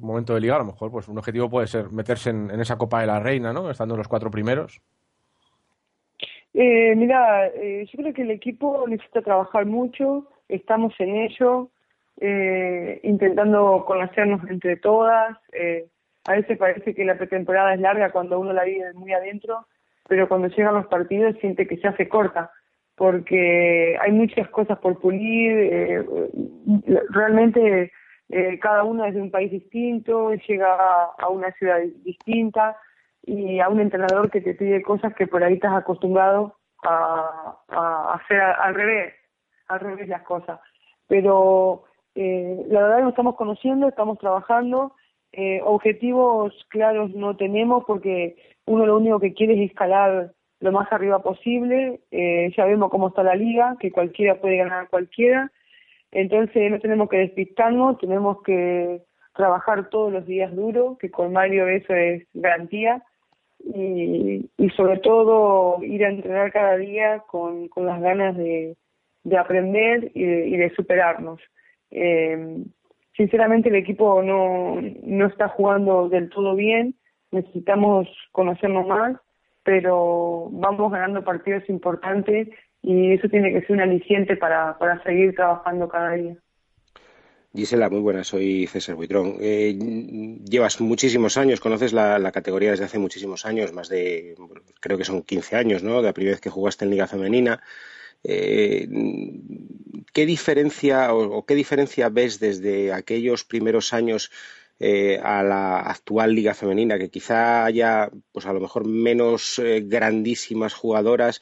momento 0.00 0.34
de 0.34 0.40
liga, 0.40 0.56
a 0.56 0.58
lo 0.58 0.64
mejor 0.64 0.90
pues 0.90 1.08
un 1.08 1.18
objetivo 1.18 1.50
puede 1.50 1.66
ser 1.66 1.90
meterse 1.92 2.30
en, 2.30 2.50
en 2.50 2.60
esa 2.60 2.76
Copa 2.78 3.00
de 3.02 3.06
la 3.06 3.20
Reina, 3.20 3.52
¿no? 3.52 3.70
Estando 3.70 3.94
en 3.94 3.98
los 3.98 4.08
cuatro 4.08 4.30
primeros. 4.30 4.80
Eh, 6.54 6.94
mira, 6.96 7.48
eh, 7.48 7.84
yo 7.90 7.98
creo 7.98 8.14
que 8.14 8.22
el 8.22 8.30
equipo 8.30 8.86
necesita 8.86 9.22
trabajar 9.22 9.66
mucho, 9.66 10.28
estamos 10.48 10.94
en 11.00 11.16
ello, 11.16 11.70
eh, 12.20 13.00
intentando 13.02 13.84
conocernos 13.84 14.48
entre 14.48 14.76
todas. 14.76 15.36
Eh, 15.52 15.86
a 16.26 16.34
veces 16.34 16.56
parece 16.56 16.94
que 16.94 17.04
la 17.04 17.18
pretemporada 17.18 17.74
es 17.74 17.80
larga 17.80 18.12
cuando 18.12 18.38
uno 18.38 18.52
la 18.52 18.62
vive 18.62 18.92
muy 18.94 19.12
adentro, 19.12 19.66
pero 20.08 20.28
cuando 20.28 20.46
llegan 20.48 20.74
los 20.74 20.86
partidos 20.86 21.36
siente 21.40 21.66
que 21.66 21.76
se 21.76 21.88
hace 21.88 22.08
corta, 22.08 22.52
porque 22.94 23.98
hay 24.00 24.12
muchas 24.12 24.48
cosas 24.50 24.78
por 24.78 25.00
pulir, 25.00 25.52
eh, 25.58 26.04
realmente 27.10 27.90
eh, 28.28 28.58
cada 28.60 28.84
uno 28.84 29.04
es 29.04 29.14
de 29.14 29.22
un 29.22 29.32
país 29.32 29.50
distinto, 29.50 30.32
llega 30.34 30.76
a 31.18 31.28
una 31.28 31.50
ciudad 31.52 31.80
distinta 32.04 32.76
y 33.26 33.60
a 33.60 33.68
un 33.68 33.80
entrenador 33.80 34.30
que 34.30 34.40
te 34.40 34.54
pide 34.54 34.82
cosas 34.82 35.14
que 35.14 35.26
por 35.26 35.42
ahí 35.42 35.54
estás 35.54 35.74
acostumbrado 35.74 36.56
a, 36.82 37.56
hacer 38.14 38.40
al 38.40 38.74
revés, 38.74 39.14
al 39.68 39.80
revés 39.80 40.08
las 40.08 40.22
cosas. 40.22 40.60
Pero 41.08 41.84
eh, 42.14 42.64
la 42.68 42.82
verdad 42.82 43.00
nos 43.00 43.10
estamos 43.10 43.36
conociendo, 43.36 43.88
estamos 43.88 44.18
trabajando, 44.18 44.92
Eh, 45.36 45.60
objetivos 45.64 46.54
claros 46.68 47.10
no 47.10 47.34
tenemos 47.34 47.82
porque 47.86 48.36
uno 48.66 48.86
lo 48.86 48.98
único 48.98 49.18
que 49.18 49.34
quiere 49.34 49.54
es 49.54 49.70
escalar 49.70 50.30
lo 50.60 50.70
más 50.70 50.86
arriba 50.92 51.18
posible. 51.22 52.00
Eh, 52.12 52.52
ya 52.56 52.66
vemos 52.66 52.88
cómo 52.90 53.08
está 53.08 53.22
la 53.24 53.34
liga, 53.34 53.76
que 53.80 53.90
cualquiera 53.90 54.40
puede 54.40 54.58
ganar 54.58 54.84
a 54.84 54.88
cualquiera. 54.88 55.50
Entonces 56.12 56.70
no 56.70 56.78
tenemos 56.78 57.08
que 57.08 57.18
despistarnos, 57.18 57.98
tenemos 57.98 58.42
que 58.42 59.02
trabajar 59.34 59.90
todos 59.90 60.12
los 60.12 60.24
días 60.24 60.54
duro, 60.54 60.96
que 61.00 61.10
con 61.10 61.32
Mario 61.32 61.66
eso 61.66 61.92
es 61.92 62.22
garantía. 62.32 63.02
Y, 63.66 64.50
y 64.58 64.68
sobre 64.70 64.98
todo 64.98 65.82
ir 65.82 66.04
a 66.04 66.10
entrenar 66.10 66.52
cada 66.52 66.76
día 66.76 67.20
con, 67.26 67.68
con 67.68 67.86
las 67.86 68.00
ganas 68.00 68.36
de, 68.36 68.76
de 69.24 69.38
aprender 69.38 70.10
y 70.14 70.24
de, 70.24 70.48
y 70.48 70.56
de 70.56 70.70
superarnos. 70.74 71.40
Eh, 71.90 72.62
sinceramente 73.16 73.68
el 73.68 73.76
equipo 73.76 74.22
no, 74.22 74.80
no 75.02 75.26
está 75.26 75.48
jugando 75.48 76.08
del 76.08 76.28
todo 76.28 76.54
bien, 76.54 76.94
necesitamos 77.30 78.08
conocernos 78.32 78.86
más, 78.86 79.16
pero 79.62 80.48
vamos 80.52 80.92
ganando 80.92 81.24
partidos 81.24 81.68
importantes 81.68 82.48
y 82.82 83.12
eso 83.12 83.28
tiene 83.28 83.52
que 83.52 83.62
ser 83.62 83.72
un 83.72 83.80
aliciente 83.80 84.36
para, 84.36 84.76
para 84.78 85.02
seguir 85.02 85.34
trabajando 85.34 85.88
cada 85.88 86.12
día. 86.12 86.36
Gisela, 87.54 87.88
muy 87.88 88.00
buena, 88.00 88.24
soy 88.24 88.66
César 88.66 88.96
Buitrón. 88.96 89.36
Eh, 89.40 89.78
llevas 90.44 90.80
muchísimos 90.80 91.36
años, 91.36 91.60
conoces 91.60 91.92
la, 91.92 92.32
categoría 92.32 92.72
desde 92.72 92.84
hace 92.86 92.98
muchísimos 92.98 93.46
años, 93.46 93.72
más 93.72 93.88
de, 93.88 94.34
creo 94.80 94.98
que 94.98 95.04
son 95.04 95.22
15 95.22 95.54
años, 95.54 95.84
¿no? 95.84 95.98
De 95.98 96.08
la 96.08 96.12
primera 96.12 96.34
vez 96.34 96.40
que 96.40 96.50
jugaste 96.50 96.84
en 96.84 96.90
Liga 96.90 97.06
Femenina. 97.06 97.62
Eh, 98.24 98.88
¿Qué 100.12 100.26
diferencia 100.26 101.14
o, 101.14 101.46
qué 101.46 101.54
diferencia 101.54 102.08
ves 102.08 102.40
desde 102.40 102.92
aquellos 102.92 103.44
primeros 103.44 103.92
años 103.92 104.32
eh, 104.80 105.20
a 105.22 105.44
la 105.44 105.78
actual 105.80 106.34
liga 106.34 106.54
femenina, 106.54 106.98
que 106.98 107.10
quizá 107.10 107.64
haya, 107.64 108.10
pues 108.32 108.46
a 108.46 108.52
lo 108.52 108.60
mejor 108.60 108.86
menos 108.86 109.60
grandísimas 109.82 110.74
jugadoras, 110.74 111.40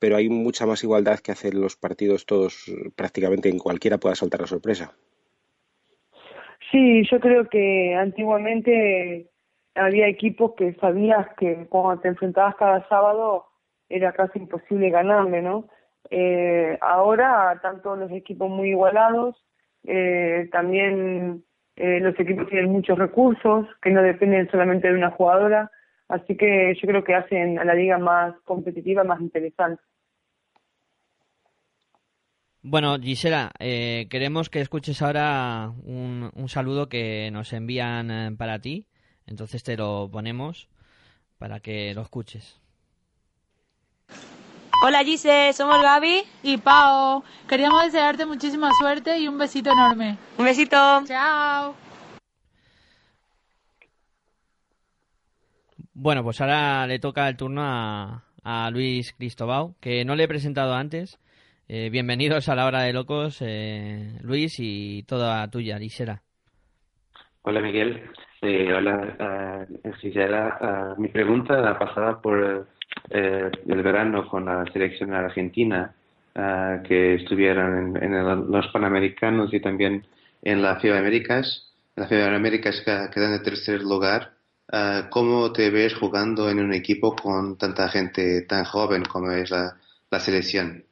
pero 0.00 0.16
hay 0.16 0.28
mucha 0.28 0.66
más 0.66 0.82
igualdad 0.82 1.20
que 1.20 1.32
hacer 1.32 1.54
los 1.54 1.76
partidos 1.76 2.26
todos 2.26 2.64
prácticamente 2.96 3.48
en 3.48 3.58
cualquiera 3.58 3.98
pueda 3.98 4.16
saltar 4.16 4.40
la 4.40 4.48
sorpresa? 4.48 4.96
Sí, 6.72 7.04
yo 7.10 7.20
creo 7.20 7.48
que 7.50 7.94
antiguamente 7.94 9.30
había 9.74 10.08
equipos 10.08 10.54
que 10.56 10.72
sabías 10.76 11.28
que 11.36 11.66
cuando 11.68 12.00
te 12.00 12.08
enfrentabas 12.08 12.56
cada 12.56 12.88
sábado 12.88 13.44
era 13.90 14.12
casi 14.12 14.38
imposible 14.38 14.88
ganarle, 14.88 15.42
¿no? 15.42 15.68
Eh, 16.10 16.78
ahora, 16.80 17.58
tanto 17.62 17.94
los 17.96 18.10
equipos 18.10 18.48
muy 18.48 18.70
igualados, 18.70 19.36
eh, 19.84 20.48
también 20.50 21.44
eh, 21.76 22.00
los 22.00 22.18
equipos 22.18 22.48
tienen 22.48 22.72
muchos 22.72 22.98
recursos 22.98 23.66
que 23.82 23.90
no 23.90 24.02
dependen 24.02 24.50
solamente 24.50 24.88
de 24.88 24.94
una 24.94 25.10
jugadora, 25.10 25.70
así 26.08 26.38
que 26.38 26.74
yo 26.80 26.88
creo 26.88 27.04
que 27.04 27.14
hacen 27.14 27.58
a 27.58 27.64
la 27.64 27.74
liga 27.74 27.98
más 27.98 28.34
competitiva, 28.44 29.04
más 29.04 29.20
interesante. 29.20 29.82
Bueno, 32.64 32.96
Gisela, 33.00 33.50
eh, 33.58 34.06
queremos 34.08 34.48
que 34.48 34.60
escuches 34.60 35.02
ahora 35.02 35.72
un, 35.84 36.30
un, 36.32 36.48
saludo 36.48 36.88
que 36.88 37.28
nos 37.32 37.52
envían 37.52 38.10
eh, 38.12 38.30
para 38.38 38.60
ti. 38.60 38.86
Entonces 39.26 39.64
te 39.64 39.76
lo 39.76 40.08
ponemos 40.12 40.68
para 41.38 41.58
que 41.58 41.92
lo 41.92 42.02
escuches. 42.02 42.60
Hola 44.84 45.02
Gise, 45.02 45.52
somos 45.54 45.82
Gaby 45.82 46.22
y 46.44 46.56
Pau. 46.58 47.24
Queríamos 47.48 47.82
desearte 47.82 48.26
muchísima 48.26 48.70
suerte 48.78 49.18
y 49.18 49.26
un 49.26 49.38
besito 49.38 49.72
enorme. 49.72 50.16
Un 50.38 50.44
besito. 50.44 50.76
Chao. 51.04 51.74
Bueno, 55.94 56.22
pues 56.22 56.40
ahora 56.40 56.86
le 56.86 57.00
toca 57.00 57.28
el 57.28 57.36
turno 57.36 57.62
a, 57.64 58.22
a 58.44 58.70
Luis 58.70 59.12
Cristobao, 59.14 59.74
que 59.80 60.04
no 60.04 60.14
le 60.14 60.24
he 60.24 60.28
presentado 60.28 60.74
antes. 60.74 61.18
Eh, 61.68 61.90
bienvenidos 61.90 62.48
a 62.48 62.54
la 62.54 62.66
hora 62.66 62.82
de 62.82 62.92
locos, 62.92 63.38
eh, 63.40 64.18
Luis, 64.22 64.56
y 64.58 65.04
toda 65.04 65.48
tuya, 65.48 65.78
Gisela. 65.78 66.22
Hola 67.42 67.60
Miguel, 67.60 68.02
eh, 68.42 68.72
hola 68.72 69.66
Gisela. 70.00 70.94
mi 70.98 71.08
pregunta 71.08 71.78
pasada 71.78 72.20
por 72.20 72.66
eh, 73.10 73.50
el 73.66 73.82
verano 73.82 74.28
con 74.28 74.44
la 74.44 74.64
selección 74.72 75.12
argentina, 75.12 75.94
uh, 76.34 76.82
que 76.82 77.14
estuvieron 77.14 77.96
en, 77.96 78.50
los 78.50 78.66
Panamericanos 78.68 79.52
y 79.52 79.60
también 79.60 80.06
en 80.42 80.62
la 80.62 80.78
FIBA 80.80 80.98
Américas. 80.98 81.72
La 81.96 82.06
FIBA 82.06 82.34
Américas 82.34 82.82
quedan 82.82 83.34
en 83.34 83.42
tercer 83.42 83.82
lugar. 83.82 84.32
Uh, 84.72 85.08
¿Cómo 85.10 85.52
te 85.52 85.70
ves 85.70 85.94
jugando 85.94 86.48
en 86.48 86.60
un 86.60 86.72
equipo 86.72 87.14
con 87.14 87.58
tanta 87.58 87.88
gente 87.88 88.42
tan 88.42 88.64
joven 88.64 89.04
como 89.04 89.30
es 89.30 89.50
la 89.50 90.20
selección? 90.20 90.84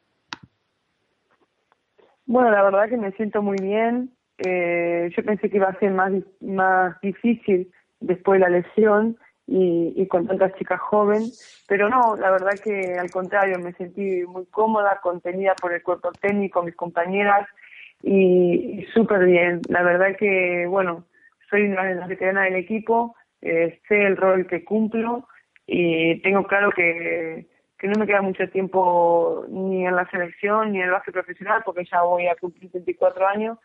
Bueno, 2.31 2.49
la 2.49 2.63
verdad 2.63 2.87
que 2.87 2.95
me 2.95 3.11
siento 3.11 3.41
muy 3.41 3.57
bien. 3.61 4.09
Eh, 4.37 5.09
yo 5.13 5.21
pensé 5.21 5.49
que 5.49 5.57
iba 5.57 5.67
a 5.67 5.77
ser 5.79 5.91
más, 5.91 6.13
más 6.39 6.95
difícil 7.01 7.69
después 7.99 8.39
de 8.39 8.47
la 8.47 8.57
lesión 8.57 9.17
y, 9.47 10.07
con 10.07 10.27
tantas 10.27 10.55
chicas 10.55 10.79
jóvenes, 10.79 11.65
pero 11.67 11.89
no, 11.89 12.15
la 12.15 12.31
verdad 12.31 12.53
que 12.63 12.97
al 12.97 13.11
contrario, 13.11 13.59
me 13.59 13.73
sentí 13.73 14.23
muy 14.25 14.45
cómoda, 14.45 15.01
contenida 15.03 15.55
por 15.61 15.73
el 15.73 15.83
cuerpo 15.83 16.13
técnico, 16.21 16.63
mis 16.63 16.75
compañeras 16.77 17.49
y, 18.01 18.79
y 18.79 18.85
súper 18.93 19.25
bien. 19.25 19.59
La 19.67 19.83
verdad 19.83 20.15
que, 20.17 20.65
bueno, 20.69 21.03
soy 21.49 21.67
las 21.67 22.07
veteranas 22.07 22.45
del 22.45 22.55
equipo, 22.55 23.13
eh, 23.41 23.81
sé 23.89 24.03
el 24.03 24.15
rol 24.15 24.47
que 24.47 24.63
cumplo 24.63 25.27
y 25.67 26.21
tengo 26.21 26.43
claro 26.43 26.71
que, 26.71 27.50
que 27.81 27.87
no 27.87 27.99
me 27.99 28.05
queda 28.05 28.21
mucho 28.21 28.47
tiempo 28.49 29.45
ni 29.49 29.85
en 29.85 29.95
la 29.95 30.07
selección 30.09 30.71
ni 30.71 30.77
en 30.77 30.85
el 30.85 30.91
básquet 30.91 31.13
profesional 31.13 31.63
porque 31.65 31.83
ya 31.91 32.03
voy 32.03 32.27
a 32.27 32.35
cumplir 32.35 32.71
24 32.71 33.27
años 33.27 33.57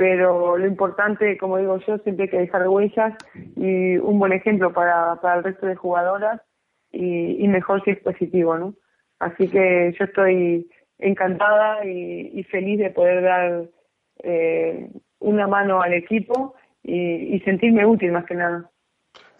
pero 0.00 0.56
lo 0.56 0.66
importante, 0.66 1.36
como 1.36 1.58
digo 1.58 1.78
yo, 1.86 1.98
siempre 1.98 2.24
hay 2.24 2.30
que 2.30 2.38
dejar 2.38 2.66
huellas 2.66 3.12
y 3.54 3.98
un 3.98 4.18
buen 4.18 4.32
ejemplo 4.32 4.72
para, 4.72 5.16
para 5.20 5.36
el 5.36 5.44
resto 5.44 5.66
de 5.66 5.76
jugadoras 5.76 6.40
y, 6.90 7.44
y 7.44 7.48
mejor 7.48 7.84
si 7.84 7.90
es 7.90 8.00
positivo, 8.00 8.56
¿no? 8.56 8.74
Así 9.18 9.48
que 9.50 9.94
yo 9.98 10.06
estoy 10.06 10.70
encantada 10.98 11.84
y, 11.84 12.30
y 12.32 12.42
feliz 12.44 12.78
de 12.78 12.88
poder 12.88 13.22
dar 13.22 13.64
eh, 14.22 14.88
una 15.18 15.46
mano 15.46 15.82
al 15.82 15.92
equipo 15.92 16.54
y, 16.82 17.36
y 17.36 17.40
sentirme 17.40 17.84
útil 17.84 18.12
más 18.12 18.24
que 18.24 18.36
nada. 18.36 18.70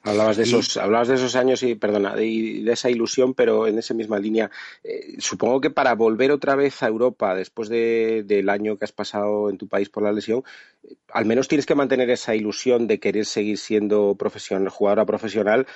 Hablabas 0.02 0.38
de 0.38 0.44
esos, 0.44 0.76
hablabas 0.78 1.08
de 1.08 1.16
esos 1.16 1.36
años 1.36 1.62
y 1.62 1.74
perdona, 1.74 2.14
de, 2.14 2.62
de 2.64 2.72
esa 2.72 2.88
ilusión, 2.88 3.34
pero 3.34 3.66
en 3.66 3.78
esa 3.78 3.92
misma 3.92 4.18
línea. 4.18 4.50
Eh, 4.82 5.16
supongo 5.18 5.60
que 5.60 5.70
para 5.70 5.94
volver 5.94 6.32
otra 6.32 6.54
vez 6.54 6.82
a 6.82 6.88
Europa 6.88 7.34
después 7.34 7.68
de, 7.68 8.22
del 8.24 8.48
año 8.48 8.78
que 8.78 8.84
has 8.84 8.92
pasado 8.92 9.50
en 9.50 9.58
tu 9.58 9.68
país 9.68 9.90
por 9.90 10.02
la 10.02 10.12
lesión, 10.12 10.42
eh, 10.82 10.94
al 11.12 11.26
menos 11.26 11.48
tienes 11.48 11.66
que 11.66 11.74
mantener 11.74 12.08
esa 12.08 12.34
ilusión 12.34 12.86
de 12.86 12.98
querer 12.98 13.26
seguir 13.26 13.58
siendo 13.58 14.14
profesional, 14.14 14.70
jugadora 14.70 15.04
profesional, 15.04 15.66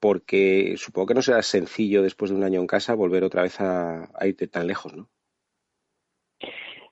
porque 0.00 0.74
supongo 0.76 1.06
que 1.06 1.14
no 1.14 1.22
será 1.22 1.42
sencillo 1.42 2.02
después 2.02 2.30
de 2.30 2.36
un 2.36 2.44
año 2.44 2.60
en 2.60 2.66
casa 2.66 2.94
volver 2.94 3.22
otra 3.22 3.42
vez 3.42 3.60
a, 3.60 4.08
a 4.14 4.26
irte 4.26 4.48
tan 4.48 4.66
lejos, 4.66 4.96
¿no? 4.96 5.08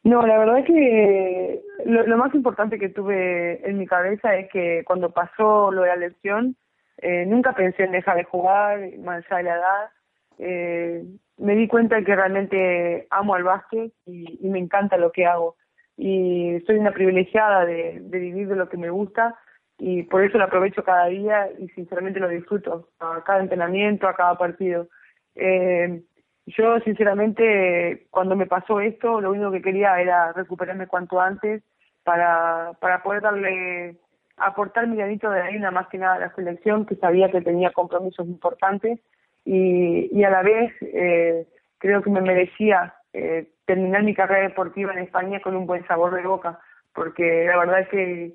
No, 0.05 0.25
la 0.25 0.38
verdad 0.38 0.61
es 0.61 0.66
que 0.66 1.62
lo, 1.85 2.07
lo 2.07 2.16
más 2.16 2.33
importante 2.33 2.79
que 2.79 2.90
tuve 2.90 3.68
en 3.68 3.77
mi 3.77 3.88
cabeza 3.88 4.37
es 4.37 4.49
que 4.53 4.85
cuando 4.87 5.11
pasó 5.11 5.72
lo 5.72 5.83
de 5.83 5.88
la 5.88 5.96
lesión, 5.96 6.57
eh, 6.99 7.27
nunca 7.27 7.53
pensé 7.55 7.85
en 7.85 7.93
dejar 7.93 8.17
de 8.17 8.25
jugar, 8.25 8.81
más 8.99 9.25
allá 9.31 9.37
de 9.37 9.43
la 9.43 9.57
edad. 9.57 9.91
Eh, 10.39 11.05
me 11.39 11.55
di 11.55 11.69
cuenta 11.69 12.03
que 12.03 12.17
realmente 12.17 13.07
amo 13.11 13.35
al 13.35 13.45
básquet 13.45 13.93
y, 14.07 14.39
y, 14.41 14.49
me 14.49 14.59
encanta 14.59 14.97
lo 14.97 15.13
que 15.13 15.27
hago. 15.27 15.57
Y 15.97 16.61
soy 16.67 16.77
una 16.77 16.93
privilegiada 16.93 17.65
de, 17.65 18.01
de, 18.01 18.19
vivir 18.19 18.49
de 18.49 18.57
lo 18.57 18.69
que 18.69 18.77
me 18.77 18.91
gusta 18.91 19.35
y 19.79 20.03
por 20.05 20.25
eso 20.25 20.39
lo 20.39 20.45
aprovecho 20.45 20.85
cada 20.85 21.07
día 21.07 21.49
y 21.59 21.69
sinceramente 21.69 22.21
lo 22.21 22.29
disfruto, 22.29 22.89
a 22.99 23.23
cada 23.25 23.41
entrenamiento, 23.41 24.09
a 24.09 24.15
cada 24.15 24.37
partido. 24.37 24.89
Eh, 25.35 26.03
yo 26.47 26.79
sinceramente 26.81 28.07
cuando 28.11 28.37
me 28.37 28.47
pasó 28.47 28.81
esto 28.81 29.21
lo 29.21 29.33
único 29.33 29.51
que 29.51 29.63
quería 29.63 30.01
era 30.01 30.33
recuperarme 30.33 30.87
cuanto 30.87 31.21
antes 31.21 31.63
para, 32.05 32.73
para 32.81 33.03
poder 33.03 33.21
darle 33.23 33.99
aportar 34.37 34.87
mi 34.87 34.96
granito 34.96 35.31
de 35.31 35.40
arena 35.40 35.70
más 35.70 35.88
que 35.88 35.99
nada 35.99 36.14
a 36.14 36.20
la 36.20 36.35
selección, 36.35 36.87
que 36.87 36.96
sabía 36.96 37.31
que 37.31 37.40
tenía 37.40 37.70
compromisos 37.70 38.27
importantes 38.27 39.01
y, 39.44 40.09
y 40.12 40.25
a 40.25 40.31
la 40.31 40.42
vez 40.42 40.72
eh, 40.83 41.46
creo 41.79 42.03
que 42.03 42.11
me 42.11 42.20
merecía 42.20 42.94
eh, 43.12 43.49
terminar 43.64 44.03
mi 44.03 44.14
carrera 44.14 44.49
deportiva 44.49 44.92
en 44.92 44.99
España 44.99 45.40
con 45.40 45.57
un 45.57 45.66
buen 45.66 45.87
sabor 45.87 46.14
de 46.14 46.27
boca, 46.27 46.59
porque 46.94 47.46
la 47.46 47.59
verdad 47.59 47.81
es 47.81 47.88
que 47.88 48.35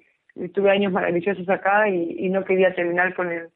tuve 0.49 0.71
años 0.71 0.91
maravillosos 0.91 1.47
acá 1.49 1.89
y, 1.89 2.15
y 2.17 2.29
no 2.29 2.43
quería 2.45 2.73
terminar 2.73 3.13
con 3.13 3.31
el 3.31 3.49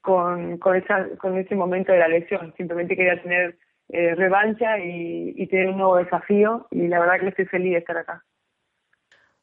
con 0.00 0.56
con 0.58 0.76
esa 0.76 1.06
con 1.18 1.36
ese 1.36 1.54
momento 1.54 1.92
de 1.92 1.98
la 1.98 2.08
lesión, 2.08 2.54
simplemente 2.56 2.96
quería 2.96 3.20
tener 3.22 3.56
eh, 3.90 4.14
revancha 4.14 4.78
y, 4.78 5.34
y 5.36 5.46
tener 5.48 5.68
un 5.68 5.78
nuevo 5.78 5.96
desafío 5.96 6.66
y 6.70 6.86
la 6.88 7.00
verdad 7.00 7.20
que 7.20 7.28
estoy 7.28 7.46
feliz 7.46 7.72
de 7.72 7.78
estar 7.78 7.98
acá. 7.98 8.22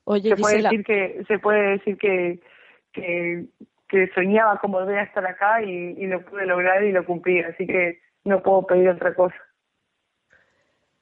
Oye, 0.09 0.29
se 0.29 0.37
puede 0.37 0.61
decir 0.61 0.83
que 0.85 1.23
se 1.27 1.39
puede 1.39 1.71
decir 1.71 1.97
que, 1.97 2.39
que 2.93 3.45
que 3.87 4.09
soñaba 4.13 4.59
con 4.59 4.71
volver 4.71 4.99
a 4.99 5.03
estar 5.03 5.25
acá 5.25 5.61
y, 5.63 5.95
y 5.97 6.07
lo 6.07 6.23
pude 6.25 6.45
lograr 6.45 6.83
y 6.83 6.91
lo 6.91 7.05
cumplí, 7.05 7.39
así 7.39 7.65
que 7.65 7.99
no 8.25 8.43
puedo 8.43 8.65
pedir 8.65 8.89
otra 8.89 9.13
cosa. 9.13 9.35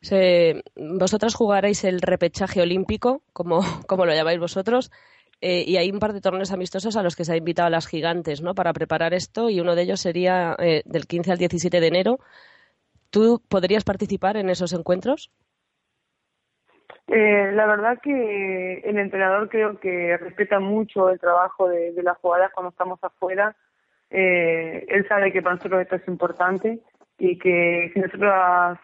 Se, 0.01 0.63
vosotras 0.75 1.33
jugaréis 1.33 1.83
el 1.83 2.01
repechaje 2.01 2.61
olímpico, 2.61 3.23
como, 3.33 3.59
como 3.87 4.05
lo 4.05 4.13
llamáis 4.13 4.39
vosotros, 4.39 4.91
eh, 5.41 5.63
y 5.65 5.77
hay 5.77 5.91
un 5.91 5.99
par 5.99 6.13
de 6.13 6.21
torneos 6.21 6.51
amistosos 6.51 6.95
a 6.95 7.03
los 7.03 7.15
que 7.15 7.25
se 7.25 7.33
ha 7.33 7.37
invitado 7.37 7.67
a 7.67 7.71
las 7.71 7.87
gigantes 7.87 8.41
¿no? 8.41 8.53
para 8.53 8.73
preparar 8.73 9.13
esto, 9.13 9.49
y 9.49 9.59
uno 9.59 9.75
de 9.75 9.81
ellos 9.81 9.99
sería 9.99 10.55
eh, 10.59 10.83
del 10.85 11.07
15 11.07 11.31
al 11.31 11.37
17 11.37 11.79
de 11.79 11.87
enero. 11.87 12.19
¿Tú 13.09 13.41
podrías 13.47 13.83
participar 13.83 14.37
en 14.37 14.49
esos 14.49 14.73
encuentros? 14.73 15.31
Eh, 17.07 17.51
la 17.53 17.67
verdad 17.67 17.99
que 18.01 18.79
el 18.83 18.97
entrenador 18.97 19.49
creo 19.49 19.79
que 19.79 20.17
respeta 20.17 20.59
mucho 20.59 21.09
el 21.09 21.19
trabajo 21.19 21.69
de, 21.69 21.91
de 21.93 22.03
las 22.03 22.17
jugadoras 22.17 22.51
cuando 22.53 22.71
estamos 22.71 22.99
afuera. 23.03 23.55
Eh, 24.09 24.85
él 24.87 25.07
sabe 25.07 25.31
que 25.31 25.41
para 25.41 25.55
nosotros 25.55 25.81
esto 25.81 25.95
es 25.95 26.07
importante 26.07 26.79
y 27.17 27.37
que 27.37 27.91
si 27.93 27.99
nosotros 27.99 28.33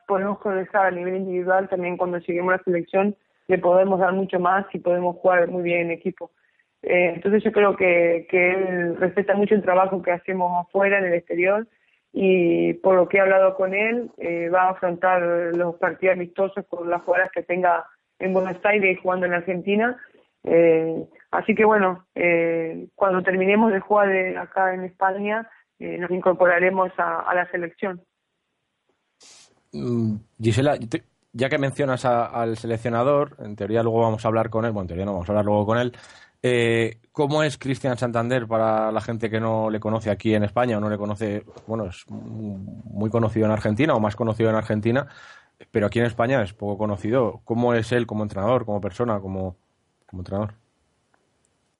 podemos 0.07 0.39
progresar 0.39 0.87
a 0.87 0.91
nivel 0.91 1.15
individual, 1.15 1.67
también 1.69 1.97
cuando 1.97 2.19
lleguemos 2.19 2.53
a 2.53 2.57
la 2.57 2.63
selección 2.63 3.15
le 3.47 3.57
podemos 3.57 3.99
dar 3.99 4.13
mucho 4.13 4.39
más 4.39 4.65
y 4.73 4.79
podemos 4.79 5.17
jugar 5.17 5.47
muy 5.49 5.63
bien 5.63 5.81
en 5.81 5.91
equipo. 5.91 6.31
Eh, 6.83 7.13
entonces 7.15 7.43
yo 7.43 7.51
creo 7.51 7.75
que, 7.75 8.25
que 8.29 8.51
él 8.51 8.97
respeta 8.97 9.35
mucho 9.35 9.55
el 9.55 9.61
trabajo 9.61 10.01
que 10.01 10.11
hacemos 10.11 10.65
afuera, 10.65 10.99
en 10.99 11.05
el 11.05 11.13
exterior, 11.13 11.67
y 12.13 12.73
por 12.73 12.95
lo 12.95 13.07
que 13.07 13.17
he 13.17 13.21
hablado 13.21 13.55
con 13.55 13.73
él, 13.73 14.11
eh, 14.17 14.49
va 14.49 14.63
a 14.63 14.71
afrontar 14.71 15.21
los 15.55 15.75
partidos 15.75 16.15
amistosos 16.15 16.65
con 16.67 16.89
las 16.89 17.01
jugadoras 17.03 17.31
que 17.31 17.43
tenga 17.43 17.85
en 18.19 18.33
Buenos 18.33 18.57
Aires 18.63 18.97
y 18.97 19.01
jugando 19.01 19.25
en 19.25 19.33
Argentina. 19.33 19.97
Eh, 20.43 21.07
así 21.31 21.55
que 21.55 21.65
bueno, 21.65 22.05
eh, 22.15 22.87
cuando 22.95 23.21
terminemos 23.23 23.71
de 23.71 23.79
jugar 23.79 24.09
de 24.09 24.37
acá 24.37 24.73
en 24.73 24.83
España, 24.83 25.49
eh, 25.79 25.97
nos 25.97 26.11
incorporaremos 26.11 26.91
a, 26.97 27.21
a 27.21 27.35
la 27.35 27.49
selección. 27.49 28.01
Mm, 29.71 30.15
Gisela, 30.39 30.77
ya 31.33 31.49
que 31.49 31.57
mencionas 31.57 32.05
a, 32.05 32.25
al 32.25 32.57
seleccionador, 32.57 33.37
en 33.39 33.55
teoría 33.55 33.83
luego 33.83 34.01
vamos 34.01 34.25
a 34.25 34.27
hablar 34.27 34.49
con 34.49 34.65
él, 34.65 34.71
bueno, 34.71 34.83
en 34.83 34.87
teoría 34.87 35.05
no 35.05 35.13
vamos 35.13 35.29
a 35.29 35.31
hablar 35.31 35.45
luego 35.45 35.65
con 35.65 35.77
él. 35.77 35.93
Eh, 36.43 36.97
¿Cómo 37.11 37.43
es 37.43 37.57
Cristian 37.57 37.97
Santander 37.97 38.47
para 38.47 38.91
la 38.91 39.01
gente 39.01 39.29
que 39.29 39.39
no 39.39 39.69
le 39.69 39.79
conoce 39.79 40.09
aquí 40.09 40.33
en 40.33 40.43
España 40.43 40.77
o 40.77 40.79
no 40.79 40.89
le 40.89 40.97
conoce? 40.97 41.43
Bueno, 41.67 41.85
es 41.85 42.05
muy 42.09 43.09
conocido 43.09 43.45
en 43.45 43.51
Argentina 43.51 43.93
o 43.93 43.99
más 43.99 44.15
conocido 44.15 44.49
en 44.49 44.55
Argentina, 44.55 45.07
pero 45.71 45.87
aquí 45.87 45.99
en 45.99 46.05
España 46.05 46.41
es 46.41 46.53
poco 46.53 46.77
conocido. 46.77 47.41
¿Cómo 47.43 47.73
es 47.73 47.91
él 47.91 48.07
como 48.07 48.23
entrenador, 48.23 48.65
como 48.65 48.81
persona, 48.81 49.19
como, 49.19 49.55
como 50.07 50.21
entrenador? 50.21 50.53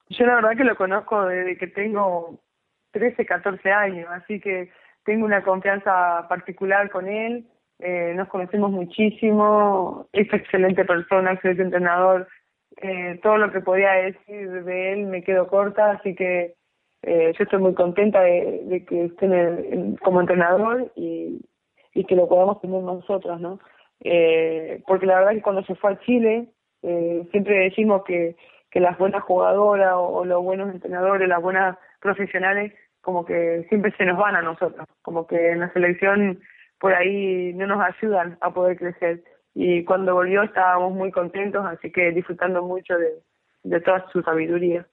Yo 0.10 0.26
la 0.26 0.36
verdad 0.36 0.58
que 0.58 0.64
lo 0.66 0.76
conozco 0.76 1.26
desde 1.26 1.58
que 1.58 1.68
tengo 1.68 2.40
13, 2.92 3.26
14 3.26 3.72
años, 3.72 4.08
así 4.12 4.40
que 4.40 4.72
tengo 5.06 5.26
una 5.26 5.42
confianza 5.44 6.28
particular 6.28 6.92
con 6.92 7.08
él 7.08 7.48
eh, 7.82 8.14
nos 8.16 8.28
conocemos 8.28 8.72
muchísimo, 8.72 10.08
es 10.14 10.32
excelente 10.32 10.86
persona, 10.86 11.34
excelente 11.34 11.64
entrenador, 11.64 12.28
eh, 12.82 13.20
todo 13.22 13.38
lo 13.38 13.52
que 13.52 13.62
podía 13.62 13.92
decir 13.94 14.64
de 14.64 14.94
él 14.94 15.06
me 15.06 15.24
quedo 15.24 15.48
corta, 15.48 15.92
así 15.92 16.16
que 16.16 16.56
eh, 17.04 17.34
yo 17.38 17.44
estoy 17.44 17.60
muy 17.60 17.74
contenta 17.74 18.22
de, 18.22 18.86
que 18.88 19.06
esté 19.06 19.26
en 19.26 19.96
como 19.98 20.22
entrenador 20.22 20.92
y, 20.96 21.42
y 21.94 22.04
que 22.06 22.16
lo 22.16 22.28
podamos 22.28 22.62
tener 22.62 22.82
nosotros, 22.84 23.40
¿no? 23.40 23.60
Eh, 24.02 24.84
porque 24.88 25.06
la 25.06 25.20
verdad 25.20 25.32
que 25.32 25.42
cuando 25.42 25.64
se 25.64 25.76
fue 25.76 25.94
a 25.94 26.00
Chile, 26.00 26.48
eh, 26.84 27.28
siempre 27.32 27.60
decimos 27.60 28.04
que, 28.04 28.36
que 28.70 28.80
las 28.80 28.98
buenas 28.98 29.24
jugadoras 29.24 29.94
o, 29.94 30.08
o 30.08 30.26
los 30.26 30.44
buenos 30.44 30.74
entrenadores, 30.74 31.28
las 31.28 31.42
buenas 31.42 31.78
profesionales, 32.00 32.74
como 33.02 33.26
que 33.26 33.66
siempre 33.70 33.92
se 33.98 34.06
nos 34.06 34.18
van 34.18 34.36
a 34.36 34.42
nosotros, 34.42 34.88
como 35.02 35.26
que 35.28 35.52
en 35.52 35.60
la 35.62 35.74
selección 35.74 36.40
por 36.80 36.94
ahí 36.94 37.54
no 37.54 37.68
nos 37.68 37.82
ayudan 37.82 38.38
a 38.42 38.52
poder 38.52 38.78
crecer. 38.78 39.24
Y 39.54 39.84
cuando 39.84 40.14
volvió 40.14 40.44
estábamos 40.44 40.94
muy 40.94 41.12
contentos, 41.12 41.66
así 41.66 41.92
que 41.92 42.12
disfrutando 42.12 42.62
mucho 42.64 42.98
de, 42.98 43.22
de 43.64 43.82
toda 43.82 44.10
su 44.12 44.22
sabiduría. 44.22 44.86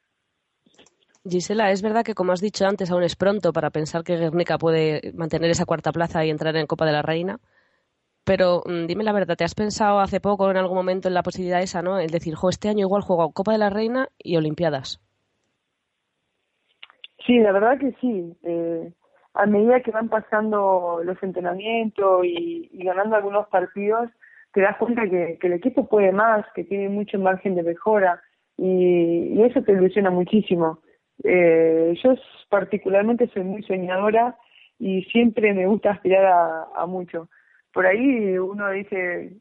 Gisela, 1.24 1.70
es 1.70 1.82
verdad 1.82 2.04
que, 2.04 2.14
como 2.14 2.32
has 2.32 2.40
dicho 2.40 2.66
antes, 2.66 2.90
aún 2.90 3.02
es 3.02 3.16
pronto 3.16 3.52
para 3.52 3.70
pensar 3.70 4.02
que 4.02 4.16
Guernica 4.16 4.58
puede 4.58 5.12
mantener 5.14 5.50
esa 5.50 5.66
cuarta 5.66 5.92
plaza 5.92 6.24
y 6.24 6.30
entrar 6.30 6.56
en 6.56 6.66
Copa 6.66 6.86
de 6.86 6.92
la 6.92 7.02
Reina. 7.02 7.38
Pero 8.24 8.62
mm, 8.64 8.86
dime 8.86 9.04
la 9.04 9.12
verdad, 9.12 9.36
¿te 9.36 9.44
has 9.44 9.54
pensado 9.54 10.00
hace 10.00 10.20
poco, 10.20 10.50
en 10.50 10.56
algún 10.56 10.76
momento, 10.76 11.08
en 11.08 11.14
la 11.14 11.22
posibilidad 11.22 11.62
esa, 11.62 11.82
¿no? 11.82 11.98
El 11.98 12.10
decir, 12.10 12.34
jo, 12.34 12.48
este 12.48 12.68
año 12.68 12.86
igual 12.86 13.02
juego 13.02 13.32
Copa 13.32 13.52
de 13.52 13.58
la 13.58 13.70
Reina 13.70 14.08
y 14.18 14.36
Olimpiadas. 14.36 15.00
Sí, 17.26 17.38
la 17.38 17.52
verdad 17.52 17.78
que 17.78 17.92
sí. 18.00 18.36
Eh, 18.42 18.92
a 19.34 19.46
medida 19.46 19.80
que 19.80 19.90
van 19.90 20.08
pasando 20.08 21.00
los 21.04 21.22
entrenamientos 21.22 22.24
y, 22.24 22.70
y 22.72 22.84
ganando 22.84 23.16
algunos 23.16 23.48
partidos, 23.48 24.10
te 24.52 24.60
das 24.60 24.76
cuenta 24.76 25.02
que, 25.08 25.38
que, 25.40 25.46
el 25.46 25.54
equipo 25.54 25.88
puede 25.88 26.12
más, 26.12 26.44
que 26.54 26.64
tiene 26.64 26.88
mucho 26.88 27.18
margen 27.18 27.54
de 27.54 27.62
mejora 27.62 28.22
y, 28.56 29.40
eso 29.42 29.62
te 29.62 29.72
ilusiona 29.72 30.10
muchísimo. 30.10 30.80
Eh, 31.24 31.94
yo 32.02 32.14
particularmente 32.48 33.28
soy 33.28 33.44
muy 33.44 33.62
soñadora 33.62 34.36
y 34.78 35.02
siempre 35.04 35.52
me 35.54 35.66
gusta 35.66 35.92
aspirar 35.92 36.66
a, 36.74 36.86
mucho. 36.86 37.28
Por 37.72 37.86
ahí 37.86 38.38
uno 38.38 38.70
dice, 38.70 39.32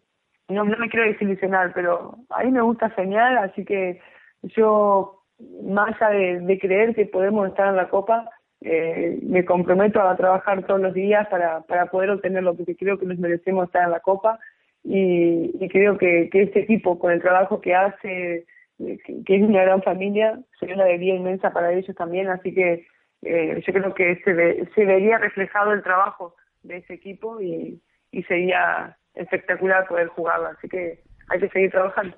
no, 0.49 0.63
no 0.63 0.77
me 0.77 0.89
quiero 0.89 1.07
desilusionar, 1.07 1.73
pero 1.73 2.17
a 2.29 2.43
mí 2.43 2.51
me 2.51 2.61
gusta 2.61 2.93
soñar, 2.95 3.37
así 3.37 3.65
que 3.65 3.99
yo, 4.43 5.23
más 5.63 5.99
allá 6.01 6.17
de, 6.17 6.39
de 6.41 6.59
creer 6.59 6.95
que 6.95 7.05
podemos 7.05 7.47
estar 7.47 7.67
en 7.69 7.75
la 7.75 7.89
Copa, 7.89 8.29
eh, 8.61 9.19
me 9.21 9.45
comprometo 9.45 10.01
a 10.01 10.15
trabajar 10.17 10.65
todos 10.65 10.79
los 10.79 10.93
días 10.93 11.27
para, 11.27 11.61
para 11.61 11.87
poder 11.87 12.09
obtenerlo, 12.09 12.55
porque 12.55 12.75
creo 12.75 12.97
que 12.97 13.05
nos 13.05 13.19
merecemos 13.19 13.65
estar 13.65 13.83
en 13.83 13.91
la 13.91 13.99
Copa 13.99 14.39
y, 14.83 15.67
creo 15.69 15.97
que, 15.97 16.29
que 16.31 16.43
este 16.43 16.61
equipo, 16.61 16.97
con 16.97 17.11
el 17.11 17.21
trabajo 17.21 17.59
que 17.61 17.75
hace, 17.75 18.45
que, 18.77 19.23
que 19.25 19.35
es 19.35 19.41
una 19.41 19.63
gran 19.63 19.81
familia, 19.81 20.39
sería 20.59 20.75
una 20.75 20.85
alegría 20.85 21.15
inmensa 21.15 21.51
para 21.51 21.73
ellos 21.73 21.95
también, 21.95 22.29
así 22.29 22.53
que 22.53 22.85
eh, 23.23 23.63
yo 23.65 23.73
creo 23.73 23.93
que 23.93 24.15
se, 24.23 24.33
ve, 24.33 24.67
se 24.75 24.85
vería 24.85 25.17
reflejado 25.17 25.73
el 25.73 25.83
trabajo 25.83 26.35
de 26.63 26.77
ese 26.77 26.93
equipo 26.93 27.41
y, 27.41 27.81
y 28.11 28.23
sería 28.23 28.97
espectacular 29.15 29.87
poder 29.87 30.07
jugarlo, 30.07 30.47
así 30.47 30.67
que 30.69 30.99
hay 31.29 31.39
que 31.39 31.49
seguir 31.49 31.71
trabajando, 31.71 32.17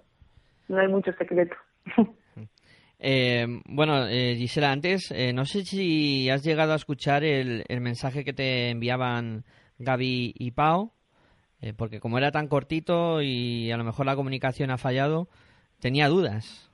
no 0.68 0.80
hay 0.80 0.88
mucho 0.88 1.12
secreto. 1.14 1.56
Eh, 3.02 3.48
bueno, 3.64 4.08
eh, 4.10 4.36
Gisela, 4.36 4.74
antes, 4.74 5.10
eh, 5.12 5.32
no 5.32 5.46
sé 5.46 5.64
si 5.64 6.30
has 6.30 6.44
llegado 6.44 6.74
a 6.74 6.76
escuchar 6.76 7.24
el, 7.24 7.64
el 7.70 7.80
mensaje 7.80 8.26
que 8.26 8.34
te 8.34 8.72
enviaban 8.72 9.46
Gaby 9.78 10.34
y 10.38 10.52
Pau, 10.52 10.92
eh, 11.62 11.74
porque 11.76 12.00
como 12.00 12.18
era 12.18 12.32
tan 12.32 12.48
cortito 12.48 13.22
y 13.22 13.72
a 13.72 13.78
lo 13.78 13.84
mejor 13.84 14.06
la 14.06 14.16
comunicación 14.16 14.72
ha 14.72 14.78
fallado, 14.78 15.28
tenía 15.80 16.08
dudas. 16.08 16.70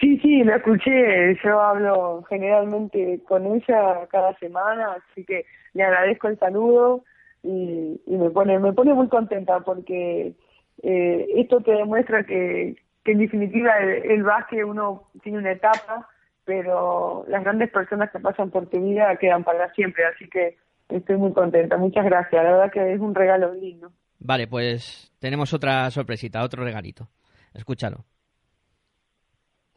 Sí, 0.00 0.18
sí, 0.20 0.44
lo 0.44 0.54
escuché. 0.54 1.36
Yo 1.42 1.60
hablo 1.60 2.22
generalmente 2.28 3.20
con 3.26 3.46
ella 3.46 4.06
cada 4.10 4.36
semana, 4.38 4.96
así 5.10 5.24
que 5.24 5.44
le 5.74 5.82
agradezco 5.82 6.28
el 6.28 6.38
saludo 6.38 7.04
y, 7.42 8.00
me 8.06 8.30
pone 8.30 8.58
me 8.58 8.72
pone 8.72 8.94
muy 8.94 9.08
contenta 9.08 9.60
porque 9.60 10.34
eh, 10.82 11.26
esto 11.36 11.60
te 11.60 11.72
demuestra 11.72 12.24
que, 12.24 12.76
que 13.04 13.12
en 13.12 13.18
definitiva 13.18 13.76
el, 13.78 14.10
el 14.10 14.22
básquet 14.22 14.64
uno 14.64 15.08
tiene 15.22 15.38
una 15.38 15.52
etapa, 15.52 16.08
pero 16.44 17.24
las 17.28 17.42
grandes 17.42 17.70
personas 17.70 18.10
que 18.10 18.20
pasan 18.20 18.50
por 18.50 18.66
tu 18.66 18.80
vida 18.80 19.16
quedan 19.16 19.44
para 19.44 19.72
siempre, 19.74 20.04
así 20.06 20.28
que 20.28 20.56
estoy 20.88 21.16
muy 21.16 21.32
contenta. 21.32 21.76
Muchas 21.76 22.04
gracias, 22.04 22.42
la 22.42 22.52
verdad 22.52 22.72
que 22.72 22.92
es 22.92 23.00
un 23.00 23.14
regalo 23.14 23.54
lindo. 23.54 23.92
Vale, 24.18 24.46
pues 24.46 25.12
tenemos 25.18 25.52
otra 25.52 25.90
sorpresita, 25.90 26.42
otro 26.42 26.64
regalito. 26.64 27.08
Escúchalo. 27.54 28.04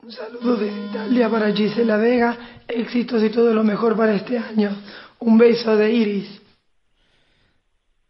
Un 0.04 0.12
saludo 0.12 0.58
de 0.58 0.68
Italia 0.68 1.30
para 1.30 1.52
Gisela 1.52 1.98
Vega, 1.98 2.36
éxitos 2.68 3.24
y 3.24 3.30
todo 3.30 3.54
lo 3.54 3.64
mejor 3.64 3.96
para 3.96 4.16
este 4.16 4.38
año. 4.38 4.72
Un 5.20 5.38
beso 5.38 5.78
de 5.78 5.92
Iris. 5.92 6.42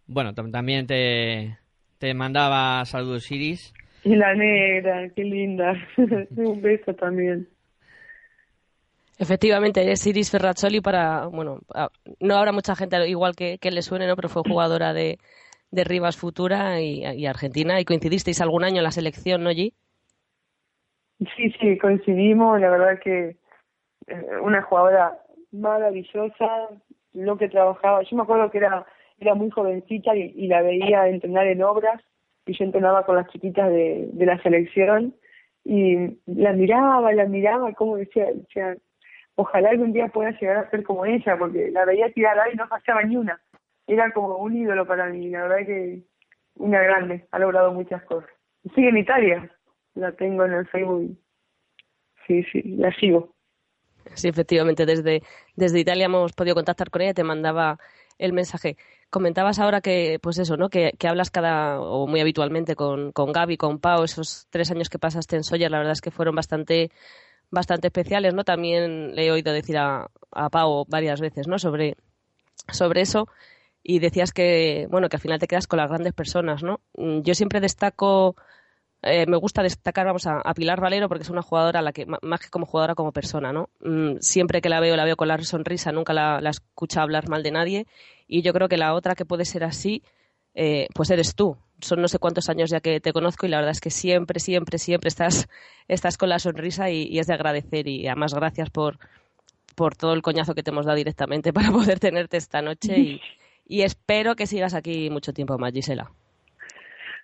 Bueno, 0.07 0.33
también 0.33 0.87
te, 0.87 1.57
te 1.97 2.13
mandaba 2.13 2.85
saludos 2.85 3.29
Iris. 3.29 3.73
Y 4.03 4.15
la 4.15 4.33
negra, 4.33 5.09
qué 5.15 5.23
linda. 5.23 5.73
Un 6.35 6.61
beso 6.61 6.93
también. 6.95 7.47
Efectivamente, 9.21 9.91
es 9.91 10.07
Iris 10.07 10.31
Ferrazzoli 10.31 10.81
para, 10.81 11.27
bueno, 11.27 11.59
no 12.19 12.35
habrá 12.35 12.51
mucha 12.51 12.75
gente 12.75 13.07
igual 13.07 13.35
que, 13.35 13.59
que 13.59 13.69
le 13.69 13.83
suene, 13.83 14.07
¿no? 14.07 14.15
Pero 14.15 14.29
fue 14.29 14.41
jugadora 14.41 14.93
de, 14.93 15.19
de 15.69 15.83
Rivas 15.83 16.17
Futura 16.17 16.81
y, 16.81 17.27
Argentina 17.27 17.79
y 17.79 17.85
coincidisteis 17.85 18.41
algún 18.41 18.63
año 18.63 18.77
en 18.77 18.83
la 18.83 18.89
selección, 18.89 19.43
¿no, 19.43 19.51
G? 19.51 19.73
Sí, 21.35 21.51
sí, 21.59 21.77
coincidimos, 21.77 22.59
la 22.59 22.71
verdad 22.71 22.99
que 22.99 23.37
eh, 24.07 24.25
una 24.41 24.63
jugadora 24.63 25.19
maravillosa, 25.51 26.69
lo 27.13 27.37
que 27.37 27.47
trabajaba, 27.47 28.01
yo 28.01 28.17
me 28.17 28.23
acuerdo 28.23 28.49
que 28.49 28.57
era, 28.57 28.87
era 29.19 29.35
muy 29.35 29.51
jovencita 29.51 30.15
y, 30.15 30.33
y 30.35 30.47
la 30.47 30.63
veía 30.63 31.07
entrenar 31.07 31.45
en 31.45 31.61
obras 31.61 32.01
y 32.47 32.57
yo 32.57 32.65
entrenaba 32.65 33.05
con 33.05 33.17
las 33.17 33.27
chiquitas 33.27 33.69
de, 33.69 34.09
de 34.13 34.25
la 34.25 34.41
selección 34.41 35.13
y 35.63 36.17
la 36.25 36.53
miraba, 36.53 37.13
la 37.13 37.25
miraba, 37.25 37.71
como 37.73 37.97
decía, 37.97 38.25
decía, 38.33 38.77
ojalá 39.41 39.69
algún 39.69 39.93
día 39.93 40.07
pueda 40.07 40.31
llegar 40.31 40.57
a 40.57 40.69
ser 40.69 40.83
como 40.83 41.05
ella, 41.05 41.37
porque 41.37 41.71
la 41.71 41.85
veía 41.85 42.11
tirar 42.11 42.37
y 42.53 42.55
no 42.55 42.67
fallaba 42.67 43.03
ni 43.03 43.17
una. 43.17 43.41
Era 43.87 44.11
como 44.11 44.37
un 44.37 44.55
ídolo 44.55 44.85
para 44.85 45.07
mí, 45.07 45.29
la 45.29 45.43
verdad 45.43 45.65
que 45.65 46.03
una 46.55 46.81
grande, 46.81 47.27
ha 47.31 47.39
logrado 47.39 47.71
muchas 47.73 48.03
cosas. 48.03 48.29
Sigue 48.75 48.89
en 48.89 48.97
Italia, 48.97 49.51
la 49.95 50.11
tengo 50.11 50.45
en 50.45 50.53
el 50.53 50.67
Facebook. 50.67 51.17
Sí, 52.27 52.43
sí, 52.51 52.61
la 52.77 52.93
sigo. 52.93 53.33
Sí, 54.13 54.27
efectivamente, 54.27 54.85
desde, 54.85 55.21
desde 55.55 55.79
Italia 55.79 56.05
hemos 56.05 56.33
podido 56.33 56.55
contactar 56.55 56.89
con 56.89 57.01
ella, 57.01 57.13
te 57.13 57.23
mandaba 57.23 57.77
el 58.17 58.33
mensaje. 58.33 58.77
Comentabas 59.09 59.59
ahora 59.59 59.81
que, 59.81 60.19
pues 60.21 60.37
eso, 60.37 60.57
¿no? 60.57 60.69
Que, 60.69 60.93
hablas 61.07 61.31
cada, 61.31 61.81
o 61.81 62.07
muy 62.07 62.19
habitualmente 62.19 62.75
con, 62.75 63.11
con 63.11 63.31
Gaby, 63.31 63.57
con 63.57 63.79
Pau, 63.79 64.03
esos 64.03 64.47
tres 64.49 64.71
años 64.71 64.89
que 64.89 64.99
pasaste 64.99 65.35
en 65.35 65.43
Soya, 65.43 65.69
la 65.69 65.79
verdad 65.79 65.93
es 65.93 66.01
que 66.01 66.11
fueron 66.11 66.35
bastante, 66.35 66.91
bastante 67.51 67.87
especiales, 67.87 68.33
¿no? 68.33 68.43
También 68.43 69.15
le 69.15 69.27
he 69.27 69.31
oído 69.31 69.53
decir 69.53 69.77
a, 69.77 70.09
a 70.31 70.49
Pau 70.49 70.85
varias 70.87 71.21
veces, 71.21 71.47
¿no? 71.47 71.59
Sobre, 71.59 71.95
sobre 72.71 73.01
eso. 73.01 73.27
Y 73.83 73.99
decías 73.99 74.31
que, 74.31 74.87
bueno, 74.89 75.09
que 75.09 75.17
al 75.17 75.21
final 75.21 75.39
te 75.39 75.47
quedas 75.47 75.67
con 75.67 75.77
las 75.77 75.89
grandes 75.89 76.13
personas, 76.13 76.63
¿no? 76.63 76.79
Yo 76.95 77.35
siempre 77.35 77.59
destaco 77.59 78.35
eh, 79.03 79.25
me 79.25 79.37
gusta 79.37 79.63
destacar 79.63 80.05
vamos 80.05 80.27
a, 80.27 80.43
Pilar 80.53 80.79
Valero 80.79 81.07
porque 81.07 81.23
es 81.23 81.29
una 81.31 81.41
jugadora 81.41 81.79
a 81.79 81.81
la 81.81 81.91
que 81.91 82.05
más 82.05 82.39
que 82.39 82.49
como 82.49 82.67
jugadora 82.67 82.93
como 82.93 83.11
persona 83.11 83.51
no 83.51 83.69
mm, 83.79 84.17
siempre 84.19 84.61
que 84.61 84.69
la 84.69 84.79
veo 84.79 84.95
la 84.95 85.05
veo 85.05 85.15
con 85.15 85.27
la 85.27 85.41
sonrisa 85.41 85.91
nunca 85.91 86.13
la, 86.13 86.39
la 86.39 86.51
escucha 86.51 87.01
hablar 87.01 87.27
mal 87.27 87.41
de 87.41 87.49
nadie 87.49 87.87
y 88.27 88.43
yo 88.43 88.53
creo 88.53 88.69
que 88.69 88.77
la 88.77 88.93
otra 88.93 89.15
que 89.15 89.25
puede 89.25 89.45
ser 89.45 89.63
así 89.63 90.03
eh, 90.53 90.87
pues 90.93 91.09
eres 91.09 91.33
tú 91.33 91.57
son 91.81 92.01
no 92.01 92.07
sé 92.07 92.19
cuántos 92.19 92.49
años 92.49 92.69
ya 92.69 92.79
que 92.79 92.99
te 92.99 93.13
conozco 93.13 93.45
y 93.45 93.49
la 93.49 93.57
verdad 93.57 93.71
es 93.71 93.81
que 93.81 93.89
siempre 93.89 94.39
siempre 94.39 94.77
siempre 94.77 95.07
estás 95.07 95.49
estás 95.87 96.17
con 96.17 96.29
la 96.29 96.39
sonrisa 96.39 96.89
y, 96.89 97.19
es 97.19 97.27
de 97.27 97.33
agradecer 97.33 97.87
y 97.87 98.07
además 98.07 98.33
gracias 98.33 98.69
por 98.69 98.97
por 99.75 99.95
todo 99.95 100.13
el 100.13 100.21
coñazo 100.21 100.53
que 100.53 100.63
te 100.63 100.71
hemos 100.71 100.85
dado 100.85 100.97
directamente 100.97 101.53
para 101.53 101.71
poder 101.71 101.99
tenerte 101.99 102.37
esta 102.37 102.61
noche 102.61 103.19
y, 103.67 103.83
espero 103.83 104.35
que 104.35 104.47
sigas 104.47 104.73
aquí 104.73 105.09
mucho 105.09 105.33
tiempo 105.33 105.57
más 105.57 105.71
Gisela 105.73 106.11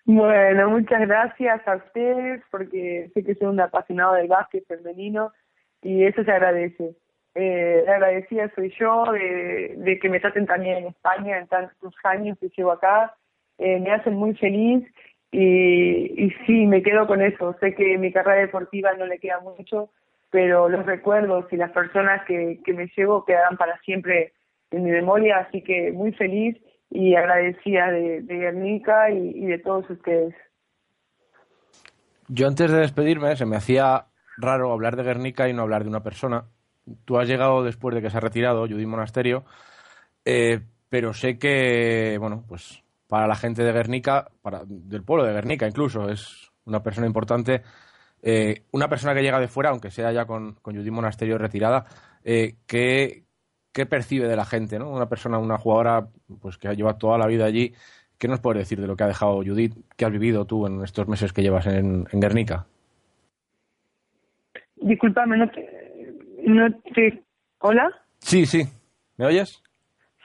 bueno, 0.06 0.70
muchas 0.70 1.02
gracias 1.02 1.68
a 1.68 1.76
ustedes 1.76 2.42
porque 2.50 3.12
sé 3.14 3.26
que 3.26 3.36
son 3.36 3.50
un 3.50 3.60
apasionado 3.60 4.14
del 4.14 4.30
básquet 4.30 4.66
femenino 4.66 5.34
y 5.82 6.06
eso 6.06 6.24
se 6.24 6.32
agradece. 6.32 6.96
Eh, 7.36 7.86
agradecida 7.88 8.52
soy 8.56 8.74
yo 8.80 9.04
de, 9.12 10.00
que 10.02 10.10
me 10.10 10.20
traten 10.20 10.48
también 10.48 10.78
en 10.78 10.88
España 10.88 11.38
en 11.38 11.48
tantos 11.48 11.94
años 12.04 12.36
que 12.40 12.50
llevo 12.56 12.72
acá. 12.72 13.16
Eh, 13.58 13.80
me 13.80 13.92
hacen 13.92 14.14
muy 14.14 14.36
feliz 14.36 14.86
y, 15.32 16.32
sí, 16.46 16.66
me 16.66 16.82
quedo 16.82 17.08
con 17.08 17.22
eso. 17.22 17.56
Sé 17.60 17.76
que 17.76 17.98
mi 17.98 18.12
carrera 18.12 18.42
deportiva 18.42 18.94
no 18.94 19.06
le 19.06 19.20
queda 19.20 19.40
mucho, 19.40 19.90
pero 20.30 20.70
los 20.70 20.86
recuerdos 20.86 21.46
y 21.52 21.58
las 21.58 21.72
personas 21.72 22.26
que, 22.26 22.60
que 22.64 22.74
me 22.74 22.90
llevo 22.96 23.26
quedarán 23.26 23.58
para 23.58 23.78
siempre 23.80 24.34
en 24.72 24.84
mi 24.84 24.92
memoria, 24.92 25.38
así 25.40 25.62
que 25.62 25.92
muy 25.92 26.12
feliz 26.14 26.58
y 26.90 27.16
agradecida 27.16 27.92
de, 27.92 28.22
de 28.22 28.36
Guernica 28.36 29.10
y, 29.12 29.46
de 29.46 29.60
todos 29.60 29.90
ustedes. 29.90 30.34
Yo 32.28 32.48
antes 32.48 32.72
de 32.72 32.80
despedirme 32.80 33.36
se 33.36 33.46
me 33.46 33.56
hacía 33.56 34.06
raro 34.38 34.72
hablar 34.72 34.96
de 34.96 35.04
Guernica 35.04 35.48
y 35.48 35.54
no 35.54 35.64
hablar 35.64 35.84
de 35.84 35.90
una 35.90 36.04
persona. 36.04 36.46
Tú 37.06 37.18
has 37.18 37.28
llegado 37.28 37.64
después 37.64 37.96
de 37.96 38.02
que 38.02 38.10
se 38.10 38.18
ha 38.18 38.22
retirado 38.22 38.68
Judith 38.68 38.88
Monasterio, 38.88 39.44
eh, 40.24 40.60
pero 40.90 41.14
sé 41.14 41.38
que, 41.38 42.18
bueno, 42.20 42.44
pues 42.48 42.84
para 43.08 43.28
la 43.28 43.36
gente 43.36 43.64
de 43.64 43.72
Guernica, 43.72 44.28
para, 44.42 44.64
del 44.66 45.04
pueblo 45.04 45.26
de 45.26 45.34
Guernica 45.34 45.68
incluso, 45.68 46.10
es 46.10 46.52
una 46.66 46.84
persona 46.84 47.08
importante. 47.08 47.62
Eh, 48.22 48.64
una 48.72 48.90
persona 48.90 49.14
que 49.14 49.22
llega 49.22 49.40
de 49.40 49.48
fuera, 49.48 49.70
aunque 49.70 49.92
sea 49.92 50.12
ya 50.12 50.26
con, 50.26 50.56
con 50.56 50.76
Judith 50.76 50.92
Monasterio 50.92 51.38
retirada, 51.38 51.86
eh, 52.24 52.56
que, 52.66 53.24
qué 53.72 53.86
percibe 53.86 54.28
de 54.28 54.36
la 54.36 54.46
gente, 54.46 54.80
¿no? 54.80 54.90
Una 54.90 55.08
persona, 55.08 55.38
una 55.38 55.58
jugadora, 55.58 56.08
pues 56.42 56.58
que 56.58 56.76
lleva 56.76 56.98
toda 56.98 57.18
la 57.18 57.28
vida 57.28 57.46
allí. 57.46 57.74
¿Qué 58.18 58.28
nos 58.28 58.40
puedes 58.40 58.60
decir 58.60 58.82
de 58.82 58.88
lo 58.88 58.96
que 58.96 59.04
ha 59.04 59.08
dejado 59.08 59.44
Judith? 59.44 59.76
¿Qué 59.96 60.06
has 60.06 60.12
vivido 60.12 60.46
tú 60.46 60.66
en 60.66 60.84
estos 60.84 61.08
meses 61.08 61.32
que 61.32 61.44
llevas 61.44 61.68
en, 61.68 62.06
Guernica? 62.12 62.66
Disculpame, 64.78 65.38
no 65.38 65.50
te, 65.50 66.16
no 66.44 66.72
te... 66.96 67.24
¿Hola? 67.60 67.90
Sí, 68.20 68.46
sí. 68.46 68.64
¿Me 69.18 69.28
oyes? 69.28 69.62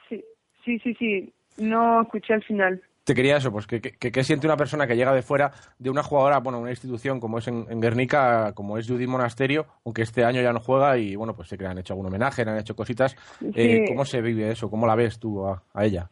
Sí, 0.09 0.23
sí, 0.65 0.79
sí, 0.79 0.93
sí. 0.95 1.33
No 1.57 2.01
escuché 2.01 2.33
al 2.33 2.43
final 2.43 2.81
te 3.03 3.13
quería 3.13 3.37
eso, 3.37 3.51
pues 3.51 3.67
que, 3.67 4.23
siente 4.23 4.47
una 4.47 4.55
persona 4.55 4.87
que 4.87 4.95
llega 4.95 5.13
de 5.13 5.21
fuera 5.21 5.51
de 5.77 5.89
una 5.89 6.03
jugadora, 6.03 6.39
bueno, 6.39 6.59
una 6.59 6.69
institución 6.69 7.19
como 7.19 7.37
es 7.37 7.47
en, 7.47 7.81
Guernica, 7.81 8.53
como 8.55 8.77
es 8.77 8.87
Judith 8.87 9.09
Monasterio, 9.09 9.65
aunque 9.85 10.03
este 10.03 10.23
año 10.23 10.41
ya 10.41 10.53
no 10.53 10.59
juega 10.59 10.97
y 10.97 11.15
bueno, 11.15 11.35
pues 11.35 11.49
sé 11.49 11.57
que 11.57 11.63
le 11.63 11.69
han 11.69 11.77
hecho 11.77 11.93
algún 11.93 12.07
homenaje, 12.07 12.45
le 12.45 12.51
han 12.51 12.59
hecho 12.59 12.75
cositas. 12.75 13.15
Eh, 13.55 13.85
¿Cómo 13.87 14.05
se 14.05 14.21
vive 14.21 14.51
eso? 14.51 14.69
¿Cómo 14.69 14.87
la 14.87 14.95
ves 14.95 15.19
tú 15.19 15.45
a, 15.45 15.61
ella? 15.83 16.09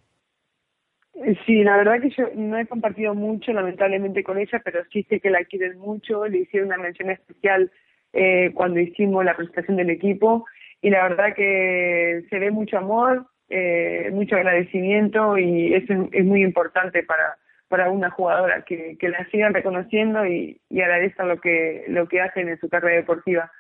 Sí, 1.46 1.64
la 1.64 1.78
verdad 1.78 2.02
que 2.02 2.10
yo 2.10 2.26
no 2.36 2.58
he 2.58 2.66
compartido 2.66 3.14
mucho, 3.14 3.54
lamentablemente, 3.54 4.24
con 4.24 4.38
ella, 4.38 4.62
pero 4.64 4.82
sí 4.92 5.04
sé 5.04 5.20
que 5.20 5.30
la 5.30 5.46
quieren 5.46 5.78
mucho. 5.78 6.28
Le 6.28 6.40
hicieron 6.40 6.70
una 6.70 6.78
mención 6.78 7.10
especial 7.10 7.72
eh, 8.12 8.52
cuando 8.54 8.80
hicimos 8.80 9.24
la 9.24 9.36
presentación 9.36 9.78
del 9.78 9.92
equipo 9.92 10.46
y 10.82 10.90
la 10.90 11.04
verdad 11.04 11.36
que 11.36 12.26
se 12.30 12.40
ve 12.40 12.52
mucho 12.52 12.78
amor, 12.78 13.28
eh, 13.52 14.10
mucho 14.14 14.36
agradecimiento 14.38 15.38
y 15.38 15.74
eso 15.74 16.10
es, 16.12 16.26
muy 16.26 16.42
importante 16.42 17.04
para, 17.04 17.38
para 17.68 17.92
una 17.92 18.10
jugadora, 18.10 18.64
que, 18.64 18.98
que 18.98 19.10
la 19.10 19.26
sigan 19.30 19.54
reconociendo 19.54 20.26
y, 20.26 20.60
y 20.70 20.82
agradezcan 20.82 21.28
lo 21.28 21.42
que, 21.42 21.84
lo 21.88 22.08
que 22.08 22.22
hacen 22.22 22.48
en 22.48 22.60
su 22.60 22.70
carrera 22.70 22.96
deportiva. 22.96 23.52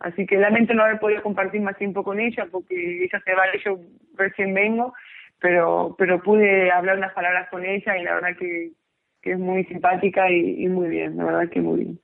Así 0.00 0.26
que 0.26 0.36
lamento 0.36 0.74
no 0.74 0.84
haber 0.84 1.00
podido 1.00 1.22
compartir 1.22 1.60
más 1.62 1.76
tiempo 1.78 2.04
con 2.04 2.20
ella 2.20 2.46
porque 2.50 3.04
ella 3.04 3.20
se 3.24 3.34
va 3.34 3.44
yo 3.64 3.80
recién 4.16 4.52
vengo, 4.52 4.92
pero, 5.40 5.96
pero 5.98 6.22
pude 6.22 6.70
hablar 6.70 6.98
unas 6.98 7.14
palabras 7.14 7.48
con 7.48 7.64
ella 7.64 7.96
y 7.96 8.04
la 8.04 8.14
verdad 8.14 8.36
que, 8.38 8.72
que 9.22 9.32
es 9.32 9.38
muy 9.38 9.64
simpática 9.64 10.30
y 10.30 10.68
muy 10.68 10.88
bien, 10.88 11.16
la 11.16 11.24
verdad 11.24 11.48
que 11.48 11.60
muy 11.60 11.80
bien. 11.80 11.98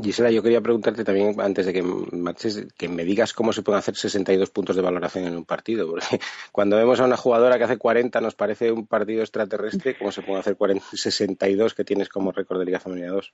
Gisela, 0.00 0.30
yo 0.30 0.42
quería 0.42 0.60
preguntarte 0.60 1.02
también, 1.02 1.40
antes 1.40 1.66
de 1.66 1.72
que 1.72 1.82
marches, 1.82 2.72
que 2.78 2.88
me 2.88 3.04
digas 3.04 3.32
cómo 3.32 3.52
se 3.52 3.62
pueden 3.62 3.80
hacer 3.80 3.96
62 3.96 4.50
puntos 4.50 4.76
de 4.76 4.82
valoración 4.82 5.26
en 5.26 5.36
un 5.36 5.44
partido, 5.44 5.88
porque 5.88 6.06
cuando 6.52 6.76
vemos 6.76 7.00
a 7.00 7.04
una 7.04 7.16
jugadora 7.16 7.58
que 7.58 7.64
hace 7.64 7.78
40 7.78 8.20
nos 8.20 8.36
parece 8.36 8.70
un 8.70 8.86
partido 8.86 9.22
extraterrestre, 9.22 9.96
¿cómo 9.98 10.12
se 10.12 10.22
pueden 10.22 10.40
hacer 10.40 10.56
40, 10.56 10.84
62 10.92 11.74
que 11.74 11.84
tienes 11.84 12.08
como 12.08 12.30
récord 12.30 12.60
de 12.60 12.66
Liga 12.66 12.78
Femenina 12.78 13.10
2? 13.10 13.32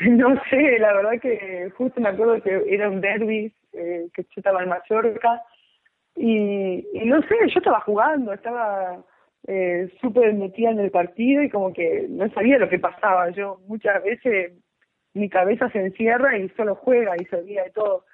No 0.00 0.34
sé, 0.50 0.78
la 0.78 0.92
verdad 0.92 1.20
que 1.22 1.70
justo 1.76 2.00
me 2.00 2.08
acuerdo 2.10 2.42
que 2.42 2.64
era 2.66 2.90
un 2.90 3.00
derby, 3.00 3.54
eh, 3.72 4.08
que 4.12 4.26
estaba 4.36 4.62
en 4.62 4.68
Mallorca, 4.68 5.40
y, 6.16 6.86
y 6.92 7.04
no 7.06 7.22
sé, 7.22 7.36
yo 7.46 7.58
estaba 7.58 7.80
jugando, 7.80 8.32
estaba 8.32 9.02
eh, 9.46 9.90
súper 10.00 10.34
metida 10.34 10.70
en 10.70 10.80
el 10.80 10.90
partido 10.90 11.42
y 11.42 11.50
como 11.50 11.72
que 11.72 12.06
no 12.08 12.28
sabía 12.30 12.58
lo 12.58 12.68
que 12.68 12.78
pasaba. 12.78 13.30
Yo 13.30 13.60
muchas 13.66 14.02
veces 14.02 14.52
mi 15.14 15.28
cabeza 15.28 15.70
se 15.70 15.80
encierra 15.80 16.36
y 16.36 16.48
solo 16.50 16.74
juega 16.74 17.16
y 17.16 17.24
se 17.26 17.36
olvida 17.36 17.62
de 17.62 17.70
todo. 17.70 18.04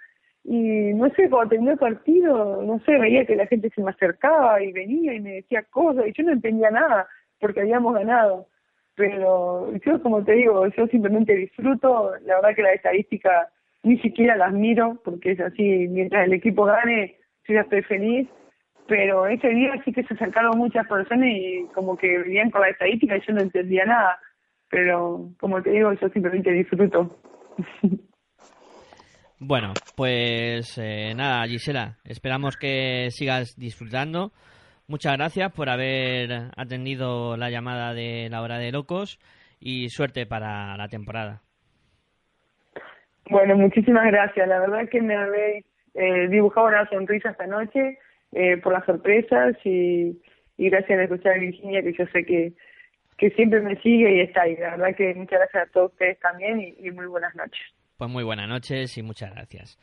Y 0.44 0.94
no 0.94 1.10
sé, 1.10 1.28
cuando 1.28 1.50
terminó 1.50 1.72
el 1.72 1.78
partido, 1.78 2.62
no 2.62 2.78
sé, 2.80 2.98
veía 2.98 3.26
que 3.26 3.36
la 3.36 3.46
gente 3.46 3.70
se 3.70 3.82
me 3.82 3.90
acercaba 3.90 4.62
y 4.62 4.72
venía 4.72 5.14
y 5.14 5.20
me 5.20 5.34
decía 5.34 5.62
cosas 5.64 6.06
y 6.06 6.12
yo 6.12 6.24
no 6.24 6.32
entendía 6.32 6.70
nada 6.70 7.08
porque 7.38 7.60
habíamos 7.60 7.94
ganado. 7.94 8.46
Pero 8.94 9.72
yo, 9.84 10.02
como 10.02 10.22
te 10.24 10.32
digo, 10.32 10.66
yo 10.68 10.86
simplemente 10.88 11.34
disfruto. 11.34 12.12
La 12.22 12.36
verdad 12.36 12.54
que 12.54 12.62
las 12.62 12.74
estadísticas 12.74 13.48
ni 13.82 13.98
siquiera 14.00 14.36
las 14.36 14.52
miro 14.52 15.00
porque 15.04 15.32
es 15.32 15.40
así, 15.40 15.88
mientras 15.88 16.26
el 16.26 16.34
equipo 16.34 16.64
gane, 16.64 17.16
yo 17.46 17.54
ya 17.54 17.60
estoy 17.62 17.82
feliz. 17.82 18.28
Pero 18.86 19.26
ese 19.26 19.48
día 19.48 19.80
sí 19.84 19.92
que 19.92 20.02
se 20.02 20.14
acercaron 20.14 20.58
muchas 20.58 20.86
personas 20.86 21.28
y 21.30 21.66
como 21.74 21.96
que 21.96 22.18
venían 22.18 22.50
con 22.50 22.62
la 22.62 22.70
estadística 22.70 23.16
y 23.16 23.20
yo 23.20 23.32
no 23.34 23.40
entendía 23.40 23.84
nada 23.84 24.18
pero 24.70 25.30
como 25.38 25.60
te 25.62 25.70
digo, 25.70 25.92
yo 25.92 26.08
simplemente 26.08 26.52
disfruto. 26.52 27.18
Bueno, 29.42 29.72
pues 29.96 30.76
eh, 30.76 31.14
nada, 31.16 31.46
Gisela, 31.46 31.96
esperamos 32.04 32.58
que 32.58 33.08
sigas 33.10 33.56
disfrutando. 33.56 34.32
Muchas 34.86 35.16
gracias 35.16 35.50
por 35.52 35.70
haber 35.70 36.50
atendido 36.58 37.38
la 37.38 37.48
llamada 37.48 37.94
de 37.94 38.28
la 38.30 38.42
hora 38.42 38.58
de 38.58 38.70
locos 38.70 39.18
y 39.58 39.88
suerte 39.88 40.26
para 40.26 40.76
la 40.76 40.88
temporada. 40.88 41.40
Bueno, 43.30 43.56
muchísimas 43.56 44.06
gracias. 44.08 44.46
La 44.46 44.60
verdad 44.60 44.88
que 44.90 45.00
me 45.00 45.16
habéis 45.16 45.64
eh, 45.94 46.28
dibujado 46.28 46.66
una 46.66 46.86
sonrisa 46.90 47.30
esta 47.30 47.46
noche 47.46 47.98
eh, 48.32 48.58
por 48.58 48.74
las 48.74 48.84
sorpresas 48.84 49.56
y, 49.64 50.20
y 50.58 50.68
gracias 50.68 50.98
a 50.98 51.04
escuchar 51.04 51.36
a 51.36 51.38
Virginia, 51.38 51.82
que 51.82 51.94
yo 51.94 52.04
sé 52.12 52.24
que, 52.24 52.52
que 53.20 53.30
siempre 53.32 53.60
me 53.60 53.76
sigue 53.82 54.16
y 54.16 54.20
está 54.20 54.42
ahí. 54.42 54.56
La 54.56 54.70
verdad 54.70 54.96
que 54.96 55.14
muchas 55.14 55.38
gracias 55.38 55.68
a 55.68 55.72
todos 55.72 55.92
ustedes 55.92 56.18
también 56.20 56.74
y, 56.78 56.90
muy 56.90 57.06
buenas 57.06 57.34
noches. 57.34 57.60
Pues 57.98 58.10
muy 58.10 58.24
buenas 58.24 58.48
noches 58.48 58.96
y 58.96 59.02
muchas 59.02 59.30
gracias. 59.32 59.78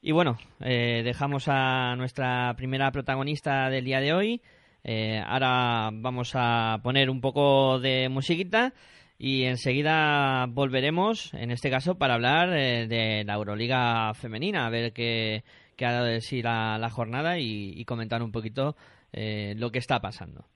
Y 0.00 0.12
bueno, 0.12 0.38
eh, 0.60 1.02
dejamos 1.04 1.48
a 1.48 1.96
nuestra 1.96 2.54
primera 2.56 2.92
protagonista 2.92 3.68
del 3.70 3.84
día 3.84 4.00
de 4.00 4.12
hoy. 4.12 4.40
Eh, 4.84 5.20
ahora 5.26 5.90
vamos 5.92 6.32
a 6.36 6.78
poner 6.84 7.10
un 7.10 7.20
poco 7.20 7.80
de 7.80 8.08
musiquita 8.08 8.72
y 9.18 9.44
enseguida 9.44 10.46
volveremos, 10.46 11.34
en 11.34 11.50
este 11.50 11.70
caso, 11.70 11.98
para 11.98 12.14
hablar 12.14 12.56
eh, 12.56 12.86
de 12.86 13.24
la 13.24 13.34
Euroliga 13.34 14.14
femenina, 14.14 14.64
a 14.64 14.70
ver 14.70 14.92
qué, 14.92 15.42
qué 15.76 15.86
ha 15.86 15.92
dado 15.92 16.06
de 16.06 16.20
sí 16.20 16.40
la, 16.40 16.88
jornada 16.90 17.38
y, 17.38 17.84
comentar 17.84 18.22
un 18.22 18.30
poquito 18.30 18.76
eh, 19.12 19.54
lo 19.56 19.72
que 19.72 19.78
está 19.80 20.00
pasando. 20.00 20.46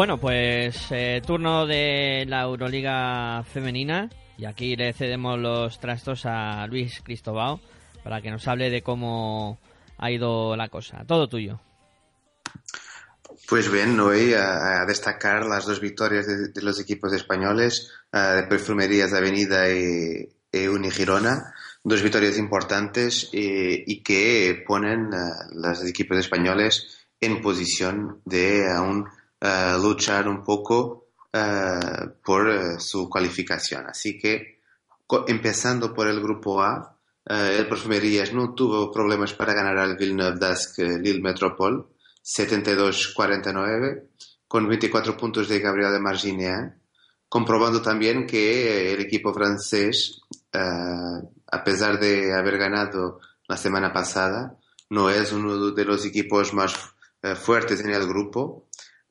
Bueno, 0.00 0.16
pues 0.16 0.86
eh, 0.92 1.20
turno 1.26 1.66
de 1.66 2.24
la 2.26 2.44
Euroliga 2.44 3.44
femenina 3.44 4.08
y 4.38 4.46
aquí 4.46 4.74
le 4.74 4.94
cedemos 4.94 5.38
los 5.38 5.78
trastos 5.78 6.22
a 6.24 6.66
Luis 6.68 7.02
Cristobao 7.02 7.60
para 8.02 8.22
que 8.22 8.30
nos 8.30 8.48
hable 8.48 8.70
de 8.70 8.80
cómo 8.80 9.60
ha 9.98 10.10
ido 10.10 10.56
la 10.56 10.70
cosa. 10.70 11.04
Todo 11.06 11.28
tuyo. 11.28 11.60
Pues 13.46 13.70
bien, 13.70 13.94
voy 13.94 14.32
a, 14.32 14.86
destacar 14.86 15.44
las 15.44 15.66
dos 15.66 15.82
victorias 15.82 16.26
de, 16.26 16.62
los 16.62 16.80
equipos 16.80 17.12
españoles, 17.12 17.92
eh, 18.10 18.36
de 18.36 18.42
Perfumerías 18.44 19.12
Avenida 19.12 19.70
y, 19.70 20.26
y 20.50 20.66
Unigirona. 20.66 21.52
Dos 21.84 22.02
victorias 22.02 22.38
importantes 22.38 23.28
eh, 23.34 23.84
y 23.86 24.02
que 24.02 24.64
ponen 24.66 25.12
a 25.12 25.50
los 25.52 25.84
equipos 25.84 26.16
españoles 26.16 27.06
en 27.20 27.42
posición 27.42 28.22
de 28.24 28.66
aún 28.74 29.06
luchar 29.40 30.28
un 30.28 30.42
poco 30.42 31.00
eh, 31.32 32.08
por 32.24 32.50
eh, 32.50 32.80
su 32.80 33.08
cualificación. 33.08 33.86
Así 33.86 34.18
que, 34.18 34.58
empezando 35.28 35.94
por 35.94 36.08
el 36.08 36.20
grupo 36.20 36.60
A, 36.60 36.96
eh, 37.24 37.56
el 37.56 37.68
Perfumerías 37.68 38.32
no 38.32 38.52
tuvo 38.52 38.90
problemas 38.90 39.32
para 39.34 39.54
ganar 39.54 39.78
al 39.78 39.96
Villeneuve 39.96 40.40
d'Ascq 40.40 40.78
Lille 40.78 41.20
Metropole, 41.20 41.84
72-49, 42.24 44.08
con 44.48 44.66
24 44.66 45.16
puntos 45.16 45.48
de 45.48 45.60
Gabriel 45.60 45.92
de 45.92 46.00
Marginéa, 46.00 46.76
comprobando 47.28 47.80
también 47.80 48.26
que 48.26 48.92
el 48.92 49.00
equipo 49.00 49.32
francés, 49.32 50.22
a 50.52 51.64
pesar 51.64 52.00
de 52.00 52.34
haber 52.34 52.58
ganado 52.58 53.20
la 53.46 53.56
semana 53.56 53.92
pasada, 53.92 54.58
no 54.88 55.08
es 55.08 55.30
uno 55.32 55.70
de 55.70 55.84
los 55.84 56.04
equipos 56.04 56.52
más 56.52 56.74
fuertes 57.36 57.80
en 57.80 57.90
el 57.90 58.08
grupo 58.08 58.66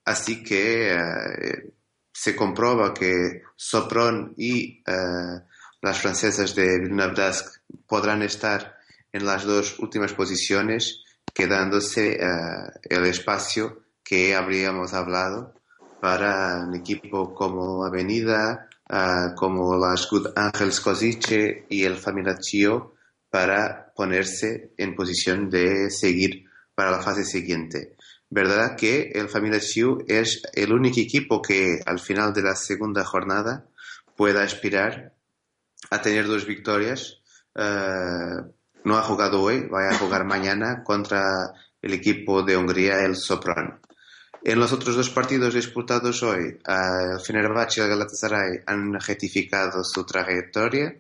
Así 0.10 0.44
que 0.44 0.92
eh, 0.92 1.74
se 2.12 2.36
comprueba 2.36 2.96
que 2.96 3.44
Sopron 3.56 4.34
y 4.38 4.82
eh, 4.84 5.40
las 5.84 6.00
francesas 6.00 6.56
de 6.56 6.80
Villeneuve 6.80 7.32
podrán 7.86 8.24
estar 8.24 8.76
en 9.14 9.24
las 9.24 9.44
dos 9.44 9.78
últimas 9.78 10.14
posiciones, 10.14 11.04
quedándose 11.32 12.14
eh, 12.14 12.26
el 12.90 13.06
espacio 13.06 13.84
que 14.04 14.34
habríamos 14.34 14.96
hablado 14.96 15.54
para 16.02 16.66
un 16.68 16.74
equipo 16.76 17.36
como 17.36 17.86
Avenida, 17.86 18.68
como 19.36 19.78
las 19.78 20.10
Good 20.10 20.30
Angels 20.36 20.80
Cosiche 20.82 21.68
y 21.70 21.84
el 21.84 22.00
Chio 22.40 22.96
para 23.30 23.94
ponerse 23.96 24.72
en 24.76 24.96
posición 24.96 25.52
de 25.52 25.92
seguir 25.92 26.46
para 26.74 26.90
la 26.90 27.00
fase 27.04 27.24
siguiente 27.24 27.96
verdad 28.30 28.76
que 28.76 29.12
el 29.16 29.28
Familia 29.30 29.60
Chiu 29.60 30.04
es 30.08 30.42
el 30.54 30.72
único 30.72 31.00
equipo 31.00 31.42
que 31.42 31.80
al 31.86 32.00
final 32.00 32.34
de 32.34 32.44
la 32.44 32.56
segunda 32.56 33.04
jornada 33.04 33.66
pueda 34.16 34.44
aspirar 34.44 35.14
a 35.90 36.02
tener 36.02 36.28
dos 36.28 36.46
victorias. 36.46 37.22
Eh, 37.56 38.36
no 38.84 38.98
ha 38.98 39.02
jugado 39.02 39.42
hoy, 39.42 39.68
va 39.68 39.90
a 39.90 39.98
jugar 39.98 40.26
mañana 40.36 40.84
contra 40.84 41.54
el 41.82 41.94
equipo 41.94 42.44
de 42.44 42.56
Hungría, 42.56 43.04
el 43.04 43.16
Sopran. 43.16 43.80
En 44.44 44.60
los 44.60 44.72
otros 44.72 44.96
dos 44.96 45.10
partidos 45.10 45.54
disputados 45.54 46.24
hoy, 46.24 46.60
el 46.66 47.20
Fenerbahce 47.20 47.82
y 47.82 47.84
el 47.84 47.90
Galatasaray 47.90 48.60
han 48.66 48.94
ratificado 48.94 49.84
su 49.84 50.06
trayectoria. 50.06 50.96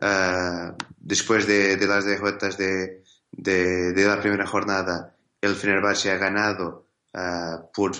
Eh, 0.00 0.72
después 0.98 1.46
de, 1.46 1.76
las 1.86 2.04
derrotas 2.04 2.56
de, 2.56 3.02
de 3.32 4.04
la 4.06 4.20
primera 4.20 4.46
jornada, 4.46 5.14
el 5.42 5.56
Fenerbahce 5.56 6.10
ha 6.10 6.16
ganado 6.16 6.86
uh, 7.12 7.70
por 7.74 7.92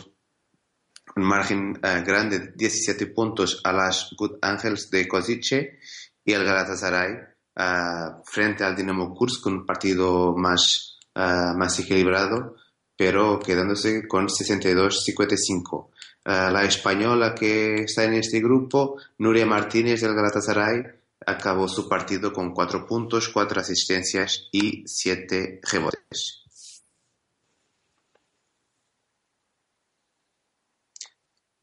un 1.16 1.24
margen 1.24 1.72
uh, 1.72 2.04
grande 2.06 2.38
de 2.38 2.52
17 2.52 3.08
puntos 3.08 3.60
a 3.64 3.72
las 3.72 4.10
Good 4.16 4.38
Angels 4.40 4.88
de 4.90 5.08
Kozice 5.08 5.80
y 6.24 6.32
el 6.32 6.44
Galatasaray 6.44 7.14
uh, 7.56 8.22
frente 8.24 8.64
al 8.64 8.76
Dinamo 8.76 9.12
Kursk, 9.12 9.44
un 9.46 9.66
partido 9.66 10.34
más, 10.36 11.00
más 11.14 11.78
equilibrado, 11.80 12.56
pero 12.96 13.40
quedándose 13.40 14.06
con 14.06 14.28
62-55. 14.28 15.88
la 16.24 16.62
española 16.64 17.34
que 17.34 17.82
está 17.82 18.04
en 18.04 18.14
este 18.14 18.40
grupo, 18.40 18.96
Nuria 19.18 19.44
Martínez 19.44 20.00
del 20.00 20.14
Galatasaray, 20.14 20.84
acabó 21.26 21.68
su 21.68 21.88
partido 21.88 22.32
con 22.32 22.54
4 22.54 22.86
puntos, 22.86 23.28
4 23.28 23.60
asistencias 23.60 24.48
y 24.52 24.84
7 24.86 25.60
rebotes. 25.70 26.41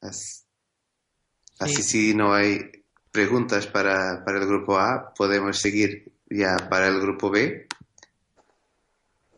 Así, 0.01 1.83
si 1.83 2.13
no 2.13 2.33
hay 2.33 2.59
preguntas 3.11 3.67
para, 3.67 4.23
para, 4.23 4.39
el 4.39 4.47
grupo 4.47 4.77
A, 4.77 5.13
podemos 5.15 5.57
seguir 5.57 6.13
ya 6.29 6.55
para 6.69 6.87
el 6.87 6.99
grupo 7.01 7.29
B. 7.29 7.67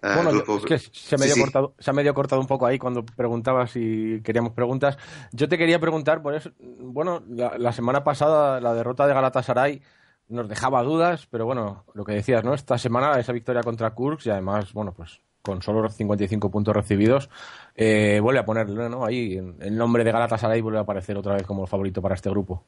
Ah, 0.03 0.15
bueno, 0.15 0.31
es 0.31 0.65
que 0.65 0.79
se 0.79 1.17
me, 1.17 1.29
cortado, 1.39 1.75
se 1.77 1.91
ha 1.91 1.93
medio 1.93 2.13
cortado 2.15 2.41
un 2.41 2.47
poco 2.47 2.65
ahí 2.65 2.79
cuando 2.79 3.05
preguntabas 3.05 3.71
si 3.71 4.19
queríamos 4.23 4.53
preguntas. 4.53 4.97
Yo 5.31 5.47
te 5.47 5.59
quería 5.59 5.79
preguntar, 5.79 6.23
por 6.23 6.33
eso, 6.33 6.49
bueno, 6.59 7.23
la, 7.27 7.71
semana 7.71 8.03
pasada 8.03 8.59
la 8.59 8.73
derrota 8.73 9.05
de 9.05 9.13
Galatasaray 9.13 9.81
nos 10.27 10.49
dejaba 10.49 10.81
dudas, 10.81 11.27
pero 11.29 11.45
bueno, 11.45 11.85
lo 11.93 12.03
que 12.03 12.13
decías, 12.13 12.43
¿no? 12.43 12.55
Esta 12.55 12.79
semana 12.79 13.19
esa 13.19 13.31
victoria 13.31 13.61
contra 13.61 13.93
Kursk 13.93 14.25
y 14.25 14.29
además, 14.31 14.73
bueno, 14.73 14.91
pues 14.91 15.21
con 15.41 15.61
solo 15.61 15.89
55 15.89 16.51
puntos 16.51 16.75
recibidos, 16.75 17.29
eh, 17.75 18.19
vuelve 18.21 18.39
a 18.39 18.45
ponerle, 18.45 18.89
¿no? 18.89 19.05
Ahí 19.05 19.37
el 19.37 19.75
nombre 19.75 20.03
de 20.03 20.11
Galatasaray 20.11 20.61
vuelve 20.61 20.79
a 20.79 20.83
aparecer 20.83 21.17
otra 21.17 21.33
vez 21.33 21.43
como 21.43 21.65
favorito 21.67 22.01
para 22.01 22.15
este 22.15 22.29
grupo. 22.29 22.63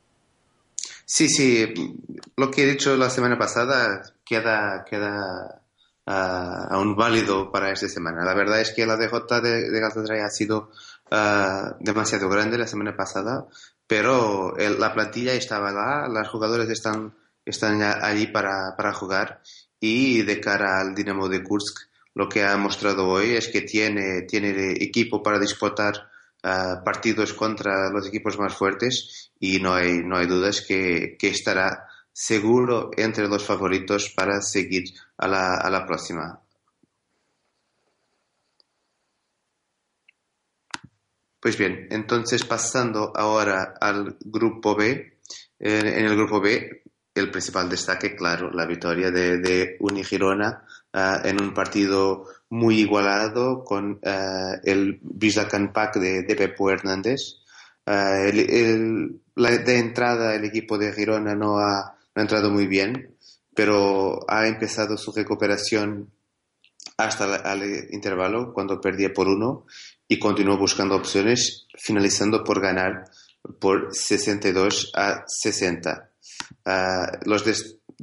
Sí, 1.06 1.28
sí, 1.28 1.74
lo 2.38 2.50
que 2.50 2.64
he 2.64 2.66
dicho 2.66 2.96
la 2.96 3.10
semana 3.10 3.38
pasada 3.38 4.02
queda, 4.26 4.86
queda 4.90 5.62
uh, 6.08 6.74
aún 6.74 6.96
válido 6.96 7.52
para 7.52 7.72
esta 7.72 7.90
semana. 7.90 8.24
La 8.24 8.34
verdad 8.34 8.62
es 8.62 8.72
que 8.72 8.86
la 8.86 8.96
DJ 8.96 9.42
de, 9.42 9.80
Galatasaray 9.80 10.22
ha 10.22 10.30
sido 10.30 10.72
demasiado 11.80 12.28
grande 12.28 12.58
la 12.58 12.66
semana 12.66 12.96
pasada, 12.96 13.46
pero 13.86 14.56
la 14.58 14.94
plantilla 14.96 15.34
estaba 15.34 15.72
lá, 15.72 16.08
los 16.08 16.28
jugadores 16.28 16.68
están, 16.70 17.14
están 17.46 17.84
allí 17.84 18.26
para, 18.28 18.76
para 18.76 18.94
jugar 18.94 19.42
y 19.80 20.24
de 20.24 20.40
cara 20.40 20.80
al 20.80 20.96
Dinamo 20.96 21.28
de 21.28 21.44
Kursk 21.44 21.93
lo 22.16 22.30
que 22.30 22.44
ha 22.44 22.56
mostrado 22.58 23.08
hoy 23.08 23.32
es 23.32 23.48
que 23.48 23.62
tiene, 23.62 24.24
tiene 24.24 24.72
equipo 24.74 25.24
para 25.24 25.40
disputar 25.40 26.10
uh, 26.44 26.84
partidos 26.84 27.34
contra 27.34 27.90
los 27.90 28.08
equipos 28.08 28.38
más 28.38 28.56
fuertes 28.56 29.32
y 29.40 29.60
no 29.60 29.74
hay, 29.74 30.04
no 30.04 30.18
hay 30.18 30.28
dudas 30.28 30.62
que, 30.62 31.18
que 31.18 31.30
estará 31.30 31.88
seguro 32.12 32.92
entre 32.96 33.28
los 33.28 33.44
favoritos 33.44 34.10
para 34.16 34.42
seguir 34.42 34.84
a 35.18 35.28
la, 35.28 35.56
a 35.56 35.70
la 35.70 35.86
próxima. 35.86 36.40
Pues 41.40 41.58
bien, 41.58 41.88
entonces 41.92 42.46
pasando 42.46 43.12
ahora 43.14 43.74
al 43.82 44.16
grupo 44.22 44.76
B, 44.76 45.18
en 45.60 46.06
el 46.06 46.16
grupo 46.16 46.40
B 46.40 46.84
el 47.14 47.32
principal 47.32 47.70
destaque, 47.70 48.16
claro, 48.16 48.50
la 48.52 48.66
victoria 48.66 49.12
de, 49.12 49.40
de 49.40 49.78
Unigirona 49.80 50.66
uh, 50.94 51.28
en 51.28 51.42
un 51.42 51.54
partido 51.54 52.26
muy 52.50 52.80
igualado 52.80 53.64
con 53.64 54.00
uh, 54.04 54.60
el 54.64 55.00
Visa 55.02 55.48
Pack 55.74 55.96
de, 55.98 56.24
de 56.24 56.36
Pepo 56.36 56.70
Hernández. 56.70 57.40
Uh, 57.86 58.30
el, 58.30 59.20
de 59.36 59.78
entrada 59.78 60.36
el 60.36 60.46
equipo 60.46 60.78
de 60.78 60.94
Girona 60.94 61.36
no 61.36 61.58
ha, 61.60 61.98
entrado 62.16 62.52
muy 62.52 62.68
bien, 62.68 63.16
pero 63.56 64.20
ha 64.28 64.48
empezado 64.48 64.98
su 64.98 65.12
recuperación 65.12 66.12
hasta 66.98 67.54
el 67.54 67.88
intervalo 67.92 68.54
cuando 68.54 68.80
perdía 68.80 69.12
por 69.12 69.28
uno 69.28 69.66
y 70.08 70.20
continuó 70.20 70.58
buscando 70.58 70.96
opciones, 70.96 71.66
finalizando 71.76 72.44
por 72.44 72.62
ganar 72.62 73.06
por 73.60 73.90
62 73.92 74.92
a 74.96 75.24
60. 75.26 76.10
Uh, 76.66 77.30
los 77.30 77.44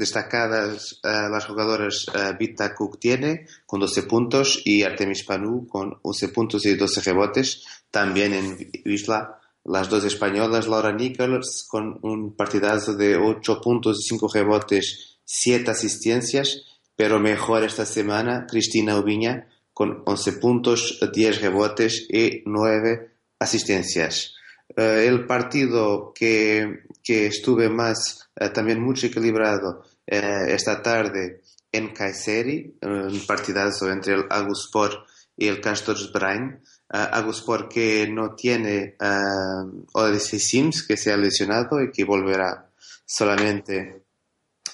destacadas 0.01 1.01
uh, 1.05 1.31
las 1.31 1.47
jugadoras 1.47 2.07
uh, 2.09 2.37
Vita 2.37 2.75
Cook 2.75 2.99
tiene 2.99 3.47
con 3.67 3.79
12 3.79 4.03
puntos 4.05 4.63
y 4.65 4.83
Artemis 4.83 5.25
Panu 5.25 5.69
con 5.69 5.99
11 6.03 6.29
puntos 6.31 6.67
y 6.67 6.75
12 6.75 7.01
rebotes. 7.03 7.65
También 7.91 8.35
en 8.35 8.71
Isla 8.85 9.39
las 9.65 9.89
dos 9.89 10.05
españolas 10.05 10.67
Laura 10.67 10.93
Nichols 10.93 11.67
con 11.69 11.99
un 12.03 12.35
partidazo 12.35 12.95
de 12.95 13.17
8 13.17 13.61
puntos 13.61 14.01
y 14.01 14.09
5 14.09 14.29
rebotes, 14.33 15.19
7 15.25 15.71
asistencias, 15.71 16.63
pero 16.97 17.21
mejor 17.21 17.63
esta 17.63 17.87
semana 17.87 18.47
Cristina 18.49 18.99
Ubiña 18.99 19.47
con 19.73 20.03
11 20.07 20.33
puntos, 20.35 20.99
10 21.13 21.43
rebotes 21.43 22.07
y 22.11 22.43
9 22.47 23.11
asistencias. 23.39 24.35
Uh, 24.77 24.81
el 24.81 25.27
partido 25.27 26.13
que, 26.15 26.85
que 27.03 27.27
estuve 27.27 27.69
más 27.69 28.31
eh, 28.37 28.49
también 28.49 28.81
mucho 28.81 29.07
equilibrado 29.07 29.85
eh, 30.07 30.47
esta 30.49 30.83
tarde 30.83 31.43
en 31.73 31.95
Kayseri, 31.95 32.79
un 32.83 33.21
partidazo 33.27 33.91
entre 33.91 34.15
el 34.15 34.27
Aguspor 34.29 35.07
y 35.37 35.49
el 35.49 35.61
Castors 35.61 36.13
Brain. 36.13 36.61
Uh, 36.93 37.07
Aguspor 37.13 37.69
que 37.69 38.09
no 38.09 38.35
tiene 38.35 38.97
uh, 39.01 39.87
Odyssey 39.93 40.41
Sims, 40.41 40.83
que 40.83 40.97
se 40.97 41.13
ha 41.13 41.17
lesionado 41.17 41.81
y 41.81 41.93
que 41.93 42.05
volverá 42.05 42.69
solamente 43.07 44.03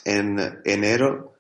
en 0.04 0.60
enero. 0.64 1.34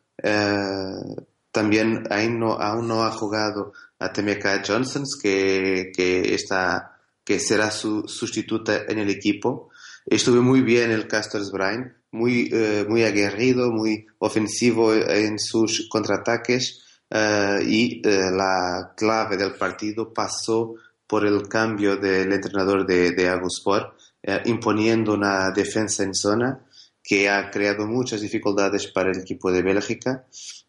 También 1.50 2.04
aún 2.10 2.38
no, 2.38 2.52
aún 2.52 2.88
no 2.88 3.04
ha 3.04 3.10
jugado 3.10 3.72
a 3.98 4.12
Temeka 4.12 4.62
Johnson, 4.66 5.04
que, 5.22 5.90
que, 5.96 6.34
está, 6.34 6.98
que 7.24 7.40
será 7.40 7.70
su 7.70 8.06
sustituta 8.06 8.82
en 8.86 8.98
el 8.98 9.08
equipo. 9.08 9.70
Estuve 10.06 10.40
muy 10.40 10.60
bien 10.60 10.92
el 10.92 11.08
Castors 11.08 11.50
Brain, 11.50 11.92
muy, 12.12 12.48
eh, 12.52 12.86
muy 12.88 13.02
aguerrido, 13.02 13.72
muy 13.72 14.06
ofensivo 14.18 14.94
en 14.94 15.36
sus 15.40 15.88
contraataques 15.88 16.80
eh, 17.10 17.58
y 17.66 18.08
eh, 18.08 18.30
la 18.30 18.92
clave 18.96 19.36
del 19.36 19.54
partido 19.54 20.14
pasó 20.14 20.74
por 21.08 21.26
el 21.26 21.48
cambio 21.48 21.96
del 21.96 22.32
entrenador 22.32 22.86
de, 22.86 23.12
de 23.12 23.28
Aguspor, 23.28 23.96
imponiendo 24.44 25.14
una 25.14 25.52
defensa 25.52 26.02
en 26.02 26.14
zona 26.14 26.66
que 27.00 27.28
ha 27.28 27.48
creado 27.48 27.86
muchas 27.86 28.20
dificultades 28.20 28.88
para 28.88 29.12
el 29.12 29.20
equipo 29.20 29.52
de 29.52 29.62
Bélgica 29.62 30.26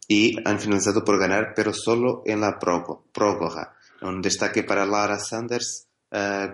y 0.08 0.36
han 0.46 0.60
finalizado 0.60 1.04
por 1.04 1.18
ganar, 1.18 1.54
pero 1.56 1.74
solo 1.74 2.22
en 2.26 2.42
la 2.42 2.60
próloga. 2.60 3.74
Un 4.04 4.22
destaque 4.22 4.62
para 4.62 4.86
Lara 4.86 5.18
Sanders 5.18 5.88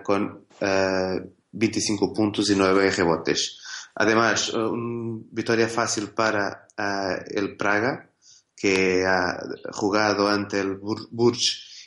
con 0.02 0.46
25 1.54 2.12
puntos 2.12 2.50
y 2.50 2.56
9 2.56 2.90
rebotes. 2.90 3.58
Además, 3.94 4.52
una 4.52 5.22
victoria 5.30 5.68
fácil 5.68 6.08
para 6.08 6.66
uh, 6.76 7.22
el 7.28 7.56
Praga, 7.56 8.10
que 8.56 9.04
ha 9.06 9.38
jugado 9.72 10.28
ante 10.28 10.60
el 10.60 10.76
Burj 10.76 11.38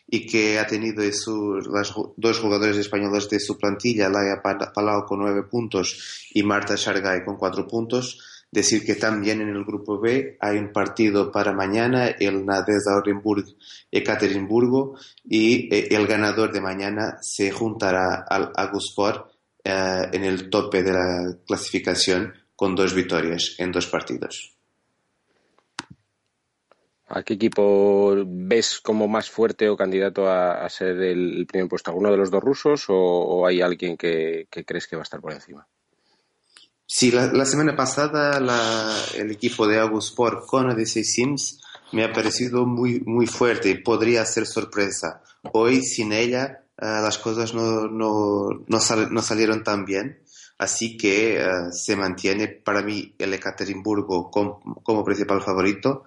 y 0.10 0.26
que 0.26 0.58
ha 0.58 0.66
tenido 0.66 1.04
su, 1.12 1.56
las 1.70 1.94
dos 2.16 2.40
jugadores 2.40 2.78
españoles 2.78 3.30
de 3.30 3.40
su 3.40 3.58
plantilla, 3.58 4.10
Laia 4.10 4.42
Palau 4.42 5.06
con 5.06 5.20
nueve 5.20 5.44
puntos 5.44 6.30
y 6.34 6.44
Marta 6.44 6.76
Shargay 6.78 7.26
con 7.26 7.36
cuatro 7.36 7.68
puntos. 7.68 8.20
Decir 8.50 8.86
que 8.86 8.96
también 8.96 9.42
en 9.42 9.50
el 9.50 9.66
grupo 9.66 10.00
B 10.00 10.38
hay 10.40 10.58
un 10.58 10.72
partido 10.72 11.30
para 11.30 11.52
mañana, 11.52 12.08
el 12.08 12.46
Nadezhda 12.46 12.96
Orenburg 12.96 13.46
Ekaterimburgo, 13.92 14.98
y 15.26 15.68
eh, 15.76 15.90
el 15.92 16.08
ganador 16.08 16.54
de 16.54 16.62
mañana 16.62 17.18
se 17.22 17.52
juntará 17.52 18.26
al 18.30 18.54
Aguspor 18.56 19.37
eh, 19.70 20.10
en 20.14 20.24
el 20.24 20.50
tope 20.50 20.82
de 20.82 20.94
la 20.94 21.36
clasificación 21.46 22.34
con 22.56 22.74
dos 22.74 22.94
victorias 22.94 23.56
en 23.58 23.74
dos 23.74 23.86
partidos. 23.88 24.56
¿A 27.10 27.22
qué 27.24 27.34
equipo 27.34 28.16
ves 28.26 28.80
como 28.80 29.10
más 29.10 29.30
fuerte 29.30 29.68
o 29.68 29.76
candidato 29.76 30.32
a, 30.32 30.70
ser 30.70 31.02
el, 31.02 31.46
primer 31.46 31.68
puesto? 31.68 31.92
¿Alguno 31.92 32.12
de 32.12 32.18
los 32.18 32.32
dos 32.32 32.42
rusos 32.42 32.86
o, 32.88 33.46
hay 33.46 33.60
alguien 33.60 33.98
que, 33.98 34.48
crees 34.50 34.88
que 34.88 34.96
va 34.96 35.02
a 35.02 35.04
estar 35.04 35.20
por 35.20 35.34
encima? 35.34 35.68
Sí, 36.86 37.12
la, 37.12 37.46
semana 37.46 37.76
pasada 37.76 38.40
el 39.18 39.32
equipo 39.32 39.68
de 39.68 39.80
Agusport 39.80 40.46
con 40.46 40.70
Odyssey 40.70 41.04
Sims 41.04 41.62
me 41.92 42.06
ha 42.06 42.14
parecido 42.14 42.66
muy, 42.66 43.02
muy 43.02 43.28
fuerte 43.28 43.70
y 43.70 43.82
podría 43.82 44.26
ser 44.26 44.46
sorpresa. 44.46 45.22
Hoy, 45.52 45.82
sin 45.82 46.14
ella, 46.14 46.64
eh, 46.80 46.86
las 46.86 47.18
cosas 47.18 47.56
no, 47.56 47.88
no, 47.88 48.50
no, 48.68 48.80
no, 49.10 49.22
salieron 49.22 49.64
tan 49.64 49.86
bien. 49.86 50.20
Así 50.60 50.98
que 50.98 51.40
uh, 51.40 51.72
se 51.72 51.96
mantiene 51.96 52.48
para 52.48 52.82
mí 52.82 53.14
el 53.18 53.34
Ekaterimburgo 53.34 54.30
como, 54.32 54.60
como 54.84 55.04
principal 55.04 55.42
favorito, 55.42 56.04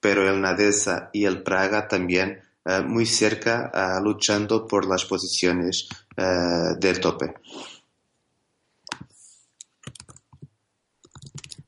pero 0.00 0.28
el 0.28 0.40
Nadesa 0.40 1.10
y 1.12 1.24
el 1.24 1.42
Praga 1.42 1.86
también 1.86 2.40
uh, 2.64 2.82
muy 2.82 3.06
cerca, 3.06 3.70
uh, 3.74 4.02
luchando 4.02 4.66
por 4.66 4.88
las 4.88 5.04
posiciones 5.04 5.88
del 6.78 7.00
tope. 7.00 7.34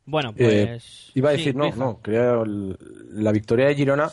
Bueno, 0.04 0.34
pues. 0.34 1.10
iba 1.14 1.30
a 1.30 1.32
decir, 1.32 1.56
no, 1.56 1.74
no, 1.74 2.00
creo 2.02 2.44
la 2.44 3.32
victoria 3.32 3.68
de 3.68 3.74
Girona, 3.74 4.12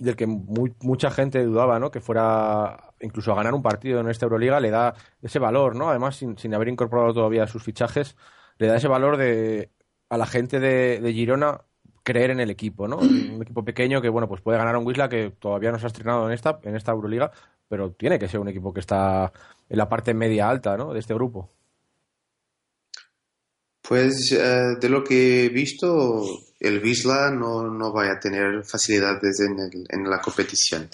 del 0.00 0.16
que 0.16 0.26
muy, 0.26 0.74
mucha 0.80 1.10
gente 1.10 1.42
dudaba, 1.44 1.78
¿no? 1.78 1.90
Que 1.90 2.00
fuera 2.00 2.87
incluso 3.00 3.32
a 3.32 3.36
ganar 3.36 3.54
un 3.54 3.62
partido 3.62 4.00
en 4.00 4.08
esta 4.08 4.26
Euroliga 4.26 4.60
le 4.60 4.70
da 4.70 4.94
ese 5.22 5.38
valor, 5.38 5.76
¿no? 5.76 5.90
Además, 5.90 6.16
sin, 6.16 6.36
sin 6.38 6.54
haber 6.54 6.68
incorporado 6.68 7.12
todavía 7.14 7.46
sus 7.46 7.62
fichajes, 7.62 8.16
le 8.58 8.66
da 8.66 8.76
ese 8.76 8.88
valor 8.88 9.16
de 9.16 9.70
a 10.08 10.16
la 10.16 10.26
gente 10.26 10.60
de, 10.60 11.00
de 11.00 11.12
Girona 11.12 11.62
creer 12.02 12.30
en 12.30 12.40
el 12.40 12.50
equipo, 12.50 12.88
¿no? 12.88 12.96
Un 12.98 13.42
equipo 13.42 13.64
pequeño 13.64 14.00
que, 14.00 14.08
bueno, 14.08 14.28
pues 14.28 14.40
puede 14.40 14.58
ganar 14.58 14.76
un 14.76 14.86
Wisla 14.86 15.08
que 15.08 15.30
todavía 15.30 15.70
no 15.72 15.78
se 15.78 15.86
ha 15.86 15.88
estrenado 15.88 16.26
en 16.26 16.32
esta, 16.32 16.58
en 16.62 16.74
esta 16.74 16.92
Euroliga, 16.92 17.30
pero 17.68 17.92
tiene 17.92 18.18
que 18.18 18.28
ser 18.28 18.40
un 18.40 18.48
equipo 18.48 18.72
que 18.72 18.80
está 18.80 19.32
en 19.68 19.78
la 19.78 19.88
parte 19.88 20.14
media 20.14 20.48
alta, 20.48 20.76
¿no? 20.76 20.92
De 20.92 21.00
este 21.00 21.14
grupo. 21.14 21.50
Pues 23.88 24.32
eh, 24.32 24.76
de 24.78 24.88
lo 24.90 25.02
que 25.02 25.46
he 25.46 25.48
visto, 25.48 26.22
el 26.60 26.82
Wisla 26.82 27.30
no, 27.30 27.70
no 27.70 27.90
va 27.90 28.12
a 28.12 28.20
tener 28.20 28.62
facilidades 28.62 29.40
en, 29.40 29.58
el, 29.58 29.86
en 29.88 30.10
la 30.10 30.20
competición. 30.20 30.90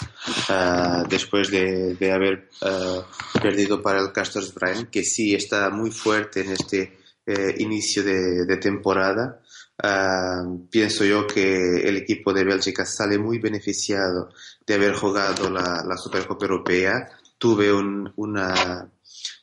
Uh, 0.48 1.04
después 1.08 1.50
de, 1.50 1.96
de 1.96 2.12
haber 2.12 2.50
uh, 2.62 3.40
perdido 3.40 3.82
para 3.82 4.00
el 4.00 4.12
Castors 4.12 4.54
Bryan, 4.54 4.86
que 4.92 5.02
sí 5.02 5.34
está 5.34 5.70
muy 5.70 5.90
fuerte 5.90 6.42
en 6.42 6.52
este 6.52 6.98
inicio 7.56 8.04
de, 8.04 8.58
temporada, 8.58 9.40
pienso 10.70 11.06
yo 11.06 11.26
que 11.26 11.80
el 11.88 11.96
equipo 11.96 12.34
de 12.34 12.44
Bélgica 12.44 12.84
sale 12.84 13.18
muy 13.18 13.38
beneficiado 13.38 14.28
de 14.66 14.74
haber 14.74 14.92
jugado 14.92 15.48
la, 15.48 15.82
la 15.88 15.96
Supercopa 15.96 16.44
Europea. 16.44 17.08
Tuve 17.38 17.72
un, 17.72 18.12
una 18.16 18.90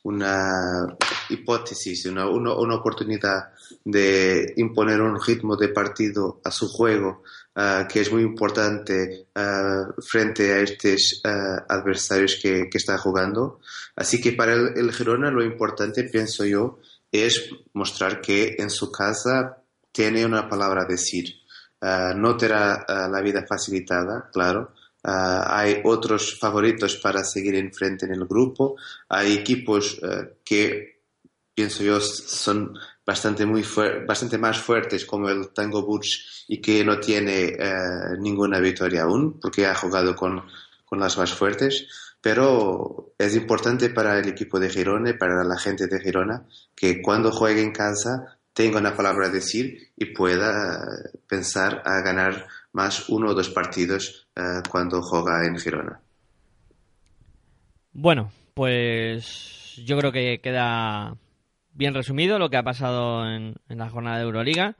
una 0.04 0.98
hipótesis, 1.30 2.06
una, 2.06 2.28
una, 2.28 2.76
oportunidad 2.76 3.54
de 3.86 4.54
imponer 4.58 5.02
un 5.02 5.20
ritmo 5.22 5.56
de 5.56 5.70
partido 5.70 6.42
a 6.44 6.52
su 6.52 6.68
juego 6.68 7.24
uh, 7.56 7.88
que 7.88 8.02
es 8.02 8.12
muy 8.12 8.24
importante 8.24 9.28
uh, 9.36 10.02
frente 10.02 10.54
a 10.54 10.60
estos 10.60 11.22
uh, 11.24 11.64
adversarios 11.70 12.40
que, 12.42 12.68
que 12.70 12.78
está 12.78 12.98
jugando. 12.98 13.60
Así 13.96 14.20
que 14.20 14.34
para 14.34 14.54
el, 14.54 14.74
el, 14.76 14.92
Girona 14.92 15.30
lo 15.30 15.44
importante, 15.44 16.04
pienso 16.06 16.46
yo, 16.46 16.80
es 17.12 17.50
mostrar 17.74 18.22
que 18.22 18.56
en 18.58 18.70
su 18.70 18.92
casa 18.92 19.58
tiene 19.92 20.26
una 20.26 20.48
palabra 20.48 20.84
a 20.84 20.86
decir. 20.86 21.36
no 21.82 22.38
tendrá 22.38 22.86
la 22.88 23.22
vida 23.22 23.44
facilitada, 23.46 24.30
claro, 24.32 24.72
Uh, 25.04 25.41
hay 25.47 25.82
otros 25.84 26.38
favoritos 26.39 26.95
para 26.97 27.24
seguir 27.24 27.56
enfrente 27.56 28.06
en 28.06 28.14
el 28.14 28.26
grupo. 28.26 28.76
Hay 29.10 29.34
equipos 29.34 29.99
uh, 30.04 30.28
que 30.43 31.02
pienso 31.56 31.84
yo 31.84 31.99
son 31.99 32.78
bastante, 33.06 33.45
muy 33.45 33.66
bastante 34.08 34.38
más 34.38 34.60
fuertes 34.60 35.06
como 35.06 35.30
el 35.30 35.49
Tango 35.49 35.84
Butch 35.84 36.45
y 36.47 36.62
que 36.62 36.86
no 36.86 36.99
tiene 36.99 37.58
uh, 37.60 38.22
ninguna 38.22 38.60
victoria 38.60 39.04
aún 39.04 39.39
porque 39.39 39.66
ha 39.66 39.76
jugado 39.76 40.16
con, 40.16 40.43
con, 40.86 40.99
las 40.99 41.18
más 41.18 41.34
fuertes. 41.34 41.88
Pero 42.22 43.14
es 43.18 43.36
importante 43.36 43.89
para 43.89 44.20
el 44.20 44.30
equipo 44.30 44.60
de 44.60 44.70
Girona, 44.70 45.18
para 45.18 45.43
la 45.43 45.58
gente 45.58 45.88
de 45.88 45.99
Girona, 45.99 46.45
que 46.76 47.02
cuando 47.02 47.32
juegue 47.32 47.62
en 47.62 47.72
casa 47.72 48.38
tenga 48.54 48.80
una 48.80 48.95
palabra 48.95 49.28
a 49.28 49.32
decir 49.32 49.91
y 49.95 50.06
pueda 50.14 50.86
pensar 51.28 51.82
a 51.86 52.02
ganar 52.02 52.47
más 52.74 53.10
uno 53.10 53.32
o 53.32 53.34
dos 53.34 53.50
partidos 53.50 54.28
uh, 54.38 54.68
cuando 54.70 55.02
juega 55.02 55.46
en 55.46 55.58
Girona. 55.58 56.00
Bueno, 57.94 58.32
pues 58.54 59.82
yo 59.86 59.98
creo 59.98 60.12
que 60.12 60.40
queda 60.42 61.18
bien 61.74 61.94
resumido 61.94 62.40
lo 62.40 62.50
que 62.50 62.58
ha 62.58 62.64
pasado 62.64 63.26
en, 63.28 63.56
en 63.68 63.78
la 63.78 63.90
jornada 63.90 64.18
de 64.18 64.24
Euroliga. 64.24 64.78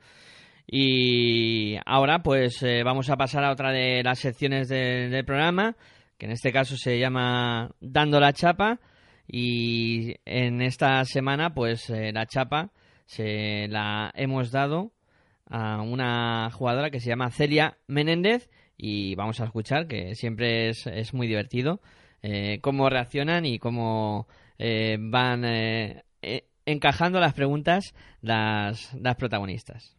Y 0.66 1.76
ahora 1.84 2.22
pues 2.22 2.62
eh, 2.62 2.82
vamos 2.84 3.10
a 3.10 3.16
pasar 3.16 3.44
a 3.44 3.52
otra 3.52 3.72
de 3.72 4.02
las 4.02 4.20
secciones 4.20 4.68
de, 4.68 5.08
del 5.08 5.24
programa, 5.24 5.76
que 6.16 6.26
en 6.26 6.32
este 6.32 6.52
caso 6.52 6.76
se 6.76 6.98
llama 6.98 7.70
Dando 7.80 8.20
la 8.20 8.32
Chapa. 8.32 8.80
Y 9.26 10.14
en 10.24 10.62
esta 10.62 11.04
semana 11.04 11.52
pues 11.54 11.88
eh, 11.90 12.12
la 12.12 12.26
chapa 12.26 12.70
se 13.06 13.68
la 13.68 14.10
hemos 14.14 14.50
dado 14.50 14.92
a 15.52 15.82
una 15.82 16.50
jugadora 16.50 16.90
que 16.90 16.98
se 16.98 17.10
llama 17.10 17.30
Celia 17.30 17.76
Menéndez 17.86 18.48
y 18.76 19.14
vamos 19.16 19.40
a 19.40 19.44
escuchar 19.44 19.86
que 19.86 20.14
siempre 20.14 20.70
es, 20.70 20.86
es 20.86 21.12
muy 21.12 21.26
divertido 21.26 21.80
eh, 22.22 22.58
cómo 22.62 22.88
reaccionan 22.88 23.44
y 23.44 23.58
cómo 23.58 24.26
eh, 24.58 24.96
van 24.98 25.44
eh, 25.44 26.04
eh 26.22 26.44
encajando 26.64 27.20
las 27.20 27.34
preguntas 27.34 27.92
las, 28.22 28.94
las 28.94 29.16
protagonistas. 29.16 29.96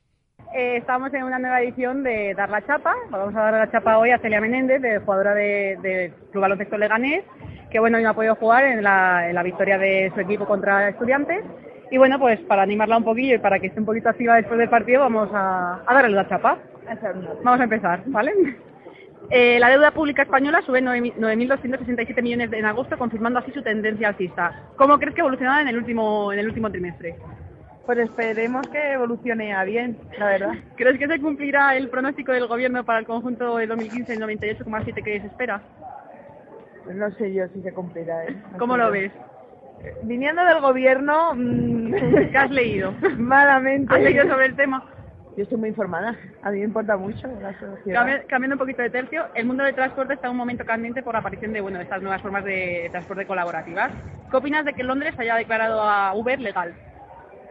Eh, 0.56 0.78
estamos 0.78 1.14
en 1.14 1.24
una 1.24 1.38
nueva 1.38 1.62
edición 1.62 2.04
de 2.04 2.34
Dar 2.36 2.50
la 2.50 2.66
Chapa. 2.66 2.94
Vamos 3.10 3.36
a 3.36 3.40
dar 3.40 3.54
la 3.54 3.72
chapa 3.72 3.98
hoy 3.98 4.12
a 4.12 4.20
Celia 4.20 4.40
Menéndez, 4.40 4.82
de 4.82 5.00
jugadora 5.00 5.34
de, 5.34 5.78
de 5.82 6.14
Club 6.32 6.42
Baloncesto 6.42 6.78
Leganés, 6.78 7.26
que 7.70 7.80
bueno, 7.80 8.00
no 8.00 8.10
ha 8.10 8.14
podido 8.14 8.36
jugar 8.36 8.64
en 8.66 8.84
la, 8.84 9.28
en 9.28 9.36
la 9.36 9.44
victoria 9.44 9.78
de 9.78 10.12
su 10.14 10.22
equipo 10.22 10.46
contra 10.46 10.90
Estudiantes 10.90 11.44
y 11.94 11.98
bueno, 12.00 12.18
pues 12.18 12.40
para 12.48 12.64
animarla 12.64 12.98
un 12.98 13.04
poquillo 13.04 13.36
y 13.36 13.38
para 13.38 13.60
que 13.60 13.68
esté 13.68 13.80
un 13.80 13.86
poquito 13.86 14.10
activa 14.10 14.38
después 14.38 14.58
del 14.58 14.68
partido, 14.68 15.02
vamos 15.02 15.30
a, 15.32 15.84
a 15.86 15.94
darle 15.94 16.16
la 16.16 16.28
chapa. 16.28 16.58
Vamos 17.44 17.60
a 17.60 17.64
empezar, 17.64 18.02
¿vale? 18.08 18.34
Eh, 19.30 19.58
la 19.58 19.70
deuda 19.70 19.92
pública 19.92 20.24
española 20.24 20.62
sube 20.66 20.82
9.267 20.82 22.22
millones 22.22 22.52
en 22.52 22.66
agosto, 22.66 22.98
confirmando 22.98 23.40
así 23.40 23.52
su 23.52 23.64
tendencia 23.64 24.10
alcista. 24.10 24.64
¿Cómo 24.76 25.00
crees 25.00 25.16
que 25.16 25.22
evolucionará 25.22 25.62
en 25.62 25.70
el 25.70 25.78
último, 25.78 26.34
en 26.34 26.40
el 26.40 26.48
último 26.48 26.70
trimestre? 26.70 27.16
Pues 27.86 28.00
esperemos 28.00 28.68
que 28.68 28.92
evolucione 28.92 29.54
a 29.54 29.64
bien, 29.64 29.98
la 30.20 30.26
verdad. 30.26 30.52
¿Crees 30.76 31.00
que 31.00 31.08
se 31.08 31.22
cumplirá 31.22 31.78
el 31.78 31.90
pronóstico 31.90 32.34
del 32.34 32.48
gobierno 32.48 32.84
para 32.84 33.00
el 33.00 33.06
conjunto 33.06 33.58
del 33.58 33.70
2015 33.70 34.14
en 34.14 34.20
98,7 34.20 35.04
que 35.04 35.22
se 35.22 35.28
espera? 35.28 35.62
No 36.94 37.10
sé 37.12 37.34
yo 37.34 37.48
si 37.54 37.62
se 37.62 37.74
cumplirá. 37.74 38.26
¿eh? 38.26 38.36
No 38.52 38.58
¿Cómo 38.58 38.76
lo 38.76 38.92
ves? 38.92 39.14
Viniendo 40.04 40.44
del 40.46 40.62
gobierno, 40.62 41.34
mmm, 41.36 41.94
¿qué 42.32 42.38
has 42.38 42.52
leído? 42.52 42.94
Malamente. 43.18 43.94
¿Has 43.94 44.02
leído 44.02 44.28
sobre 44.28 44.48
el 44.48 44.56
tema? 44.56 44.84
Yo 45.36 45.44
estoy 45.44 45.58
muy 45.58 45.70
informada, 45.70 46.16
a 46.44 46.52
mí 46.52 46.60
me 46.60 46.66
importa 46.66 46.96
mucho 46.96 47.28
la. 47.42 47.56
Cambi 47.92 48.14
cambiando 48.28 48.54
un 48.54 48.60
poquito 48.60 48.84
de 48.84 48.92
tercio, 48.92 49.26
el 49.34 49.48
mundo 49.48 49.64
del 49.64 49.74
transporte 49.74 50.14
está 50.14 50.28
en 50.28 50.32
un 50.32 50.38
momento 50.38 50.64
candente 50.64 51.02
por 51.02 51.14
la 51.14 51.22
aparición 51.22 51.54
de 51.54 51.62
bueno, 51.62 51.82
estas 51.82 52.04
nuevas 52.04 52.22
formas 52.22 52.46
de 52.46 52.88
transporte 52.92 53.26
colaborativas. 53.26 53.92
¿Qué 54.30 54.38
opinas 54.38 54.64
de 54.64 54.74
que 54.74 54.84
Londres 54.84 55.16
haya 55.18 55.36
declarado 55.36 55.82
a 55.82 56.14
Uber 56.14 56.40
legal? 56.40 56.76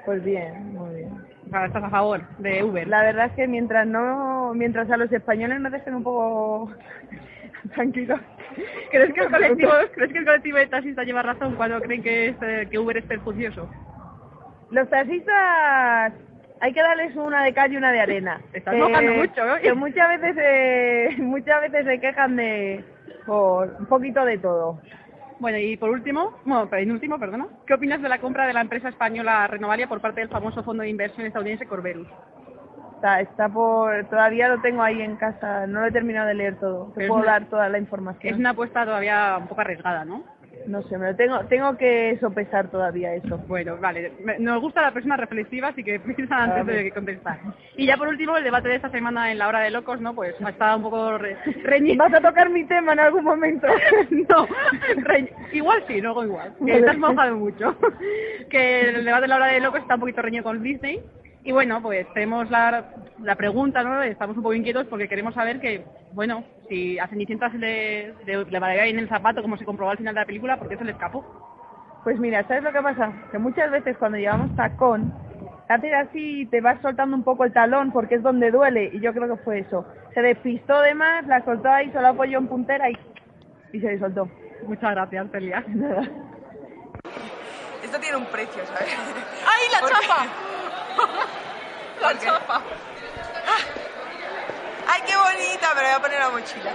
Pues 0.05 0.23
bien, 0.23 0.75
muy 0.75 0.95
bien. 0.95 1.13
O 1.47 1.51
sea, 1.51 1.67
¿Estás 1.67 1.83
a 1.83 1.91
favor 1.91 2.21
de 2.39 2.63
Uber? 2.63 2.87
La 2.87 3.03
verdad 3.03 3.27
es 3.27 3.33
que 3.33 3.49
mientras 3.49 3.85
no, 3.85 4.55
mientras 4.55 4.89
a 4.89 4.97
los 4.97 5.11
españoles 5.11 5.61
nos 5.61 5.73
dejen 5.73 5.97
un 5.97 6.05
poco 6.05 6.71
tranquilos, 7.75 8.21
¿Crees 8.91 9.13
que, 9.15 9.21
el 9.21 9.31
colectivo, 9.31 9.71
¿Crees 9.95 10.13
que 10.13 10.19
el 10.19 10.25
colectivo 10.25 10.59
de 10.59 10.67
taxistas 10.67 11.07
lleva 11.07 11.23
razón 11.23 11.55
cuando 11.55 11.81
creen 11.81 12.03
que, 12.03 12.29
es, 12.29 12.37
eh, 12.43 12.69
que 12.71 12.79
Uber 12.79 12.97
es 12.97 13.05
perjuicioso? 13.05 13.69
Los 14.71 14.89
taxistas 14.91 16.13
hay 16.61 16.73
que 16.73 16.81
darles 16.81 17.17
una 17.17 17.45
de 17.45 17.53
cal 17.53 17.73
y 17.73 17.77
una 17.77 17.93
de 17.93 18.01
arena. 18.01 18.41
Estás 18.53 18.75
mojando 18.75 19.13
mucho, 19.15 19.45
¿no? 19.45 19.59
Que 19.59 19.73
muchas 19.75 20.09
veces, 20.09 20.37
eh, 20.41 21.09
muchas 21.19 21.61
veces 21.63 21.85
se 21.87 22.01
quejan 22.01 22.37
de 22.37 22.85
por 23.27 23.77
un 23.79 23.87
poquito 23.87 24.25
de 24.25 24.39
todo. 24.39 24.81
Bueno, 25.39 25.59
y 25.59 25.77
por 25.77 25.91
último, 25.91 26.39
bueno, 26.45 26.71
penúltimo, 26.71 27.19
perdona, 27.19 27.49
¿qué 27.67 27.75
opinas 27.75 28.01
de 28.01 28.09
la 28.09 28.19
compra 28.19 28.47
de 28.47 28.53
la 28.53 28.61
empresa 28.61 28.89
española 28.89 29.49
Renovalia 29.49 29.89
por 29.89 30.01
parte 30.01 30.21
del 30.21 30.29
famoso 30.29 30.63
fondo 30.63 30.85
de 30.85 30.89
inversión 30.89 31.27
estadounidense 31.27 31.67
Corberus? 31.67 32.07
Está, 33.03 33.21
está 33.21 33.49
por, 33.49 34.05
todavía 34.05 34.47
lo 34.47 34.61
tengo 34.61 34.81
ahí 34.81 35.03
en 35.03 35.17
casa, 35.17 35.67
no 35.67 35.81
lo 35.81 35.87
he 35.87 35.91
terminado 35.91 36.29
de 36.29 36.35
leer 36.35 36.61
todo. 36.61 36.93
Te 36.97 37.09
puedo 37.09 37.25
dar 37.25 37.47
toda 37.47 37.69
la 37.69 37.79
información. 37.79 38.33
Es 38.33 38.39
una 38.39 38.51
apuesta 38.51 38.85
todavía 38.85 39.39
un 39.41 39.49
poco 39.49 39.61
arriesgada, 39.61 40.05
¿no? 40.05 40.23
No 40.69 40.83
sé, 40.85 40.97
me 40.97 41.11
lo 41.11 41.17
tengo, 41.17 41.41
tengo 41.47 41.77
que 41.77 42.17
sopesar 42.21 42.71
todavía 42.71 43.13
eso. 43.13 43.39
Bueno, 43.49 43.77
vale. 43.79 44.13
Nos 44.39 44.61
gusta 44.61 44.83
la 44.83 44.93
persona 44.93 45.17
reflexiva, 45.17 45.71
así 45.71 45.83
que 45.83 45.99
piensa 46.17 46.45
antes 46.45 46.65
de 46.65 46.93
contestar. 46.93 47.41
Y 47.77 47.87
ya 47.87 47.97
por 47.97 48.07
último, 48.07 48.37
el 48.37 48.45
debate 48.45 48.69
de 48.69 48.77
esta 48.77 48.91
semana 48.91 49.33
en 49.33 49.39
la 49.39 49.49
hora 49.49 49.59
de 49.59 49.71
locos, 49.71 50.01
¿no? 50.01 50.15
Pues 50.15 50.37
ha 50.41 50.51
estado 50.51 50.77
un 50.77 50.85
poco 50.85 51.19
re 51.19 51.37
reñido. 51.65 52.05
¿Vas 52.05 52.15
a 52.15 52.21
tocar 52.21 52.51
mi 52.51 52.63
tema 52.67 52.93
en 52.93 53.01
algún 53.01 53.25
momento? 53.25 53.67
no, 54.11 54.47
igual 55.53 55.83
sí, 55.89 56.01
luego 56.01 56.23
igual. 56.23 56.55
Que 56.65 56.81
te 56.81 56.89
has 56.89 56.99
mojado 56.99 57.37
mucho. 57.37 57.77
que 58.49 58.91
el 58.91 59.05
debate 59.05 59.23
de 59.23 59.29
la 59.29 59.37
hora 59.37 59.47
de 59.47 59.59
locos 59.59 59.81
está 59.81 59.95
un 59.95 60.01
poquito 60.03 60.23
reñido 60.23 60.45
con 60.45 60.63
Disney 60.63 61.03
y 61.45 61.53
bueno, 61.53 61.83
pues 61.83 62.07
tenemos 62.15 62.49
la, 62.51 62.85
la 63.21 63.35
pregunta, 63.35 63.83
¿no? 63.83 64.03
Estamos 64.03 64.37
un 64.37 64.43
poco 64.43 64.55
inquietos 64.55 64.87
porque 64.87 65.09
queremos 65.09 65.35
saber 65.35 65.61
que, 65.61 65.85
bueno, 66.13 66.45
si 66.69 66.99
a 66.99 67.09
Cenicienta 67.09 67.51
se 67.51 67.59
le, 67.59 68.15
le, 68.25 68.45
le 68.45 68.59
valdría 68.59 68.85
bien 68.85 68.99
el 68.99 69.09
zapato, 69.09 69.43
como 69.43 69.57
se 69.57 69.65
comprobó 69.65 69.91
al 69.91 69.99
final 69.99 70.15
de 70.15 70.21
la 70.21 70.27
película, 70.27 70.57
¿por 70.59 70.69
qué 70.69 70.77
se 70.77 70.85
le 70.85 70.93
escapó? 70.93 71.25
Pues 72.05 72.19
mira, 72.19 72.47
¿sabes 72.47 72.63
lo 72.63 72.73
que 72.73 72.81
pasa? 72.81 73.13
Que 73.33 73.39
muchas 73.39 73.71
veces 73.71 73.97
cuando 73.97 74.19
llevamos 74.19 74.55
tacón, 74.55 75.13
haces 75.69 75.93
así 75.95 76.47
te 76.47 76.61
vas 76.61 76.81
soltando 76.81 77.17
un 77.17 77.25
poco 77.25 77.45
el 77.45 77.53
talón 77.53 77.93
porque 77.93 78.17
es 78.17 78.23
donde 78.23 78.51
duele, 78.51 78.91
y 78.93 79.01
yo 79.01 79.13
creo 79.13 79.29
que 79.37 79.43
fue 79.43 79.61
eso. 79.61 79.85
Se 80.15 80.23
despistó 80.23 80.81
de 80.81 80.95
más, 80.95 81.27
la 81.27 81.45
soltó 81.45 81.71
ahí, 81.71 81.91
solo 81.93 82.09
apoyó 82.09 82.39
en 82.39 82.47
puntera 82.47 82.89
y, 82.91 82.97
y 83.73 83.81
se 83.81 83.99
soltó. 83.99 84.29
Muchas 84.67 84.93
gracias, 84.93 85.31
Celia. 85.33 85.65
Esto 87.93 88.01
tiene 88.01 88.17
un 88.17 88.25
precio, 88.25 88.65
¿sabes? 88.65 88.89
¡Ay, 88.89 89.69
la 89.71 89.81
Porque- 89.81 89.95
chapa! 90.01 90.27
La 92.01 92.19
chapa. 92.19 92.63
¡Ay, 94.89 95.01
qué 95.07 95.13
bonita! 95.15 95.75
Me 95.75 95.83
la 95.83 95.89
voy 95.89 95.99
a 95.99 96.01
poner 96.01 96.19
la 96.21 96.31
mochila. 96.31 96.75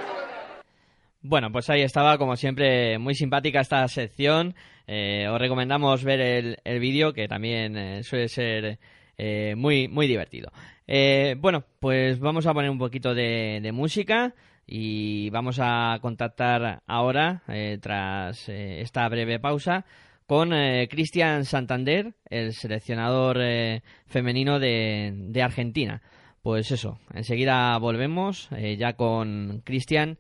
Bueno, 1.24 1.52
pues 1.52 1.72
ahí 1.72 1.82
estaba, 1.82 2.20
como 2.20 2.36
siempre, 2.36 3.00
muy 3.00 3.16
simpática 3.16 3.62
esta 3.62 3.88
sección. 3.88 4.54
Eh, 4.86 5.28
os 5.28 5.40
recomendamos 5.40 6.04
ver 6.04 6.22
el, 6.22 6.58
el 6.64 6.80
vídeo, 6.80 7.14
que 7.14 7.28
también 7.28 7.76
eh, 7.76 8.04
suele 8.04 8.28
ser 8.30 8.78
eh, 9.18 9.56
muy, 9.58 9.88
muy 9.88 10.06
divertido. 10.06 10.52
Eh, 10.86 11.36
bueno, 11.40 11.64
pues 11.80 12.20
vamos 12.20 12.46
a 12.46 12.54
poner 12.54 12.70
un 12.70 12.78
poquito 12.78 13.16
de, 13.16 13.58
de 13.60 13.72
música 13.72 14.36
y 14.68 15.32
vamos 15.32 15.58
a 15.60 15.98
contactar 16.00 16.84
ahora, 16.86 17.42
eh, 17.48 17.80
tras 17.82 18.48
eh, 18.50 18.82
esta 18.82 19.10
breve 19.10 19.40
pausa, 19.40 19.84
con 20.28 20.54
eh, 20.54 20.88
Cristian 20.90 21.46
Santander, 21.46 22.14
el 22.30 22.54
seleccionador 22.54 23.38
eh, 23.42 23.82
femenino 24.06 24.60
de, 24.60 25.42
Argentina. 25.42 26.02
Pues 26.42 26.72
eso, 26.72 27.00
enseguida 27.14 27.78
volvemos 27.78 28.50
eh, 28.52 28.76
ya 28.78 28.94
con 28.94 29.62
Cristian 29.66 30.18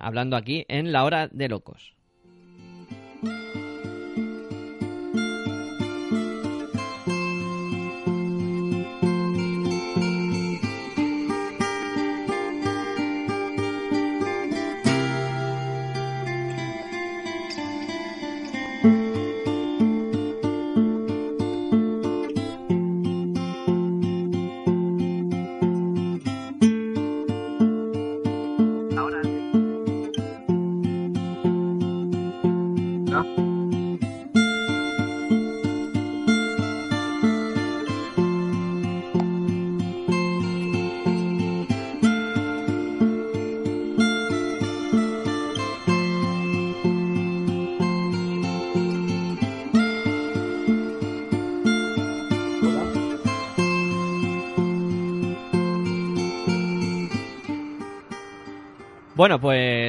hablando 0.00 0.34
aquí 0.34 0.64
en 0.68 0.92
La 0.92 1.04
Hora 1.04 1.28
de 1.28 1.48
Locos. 1.50 1.95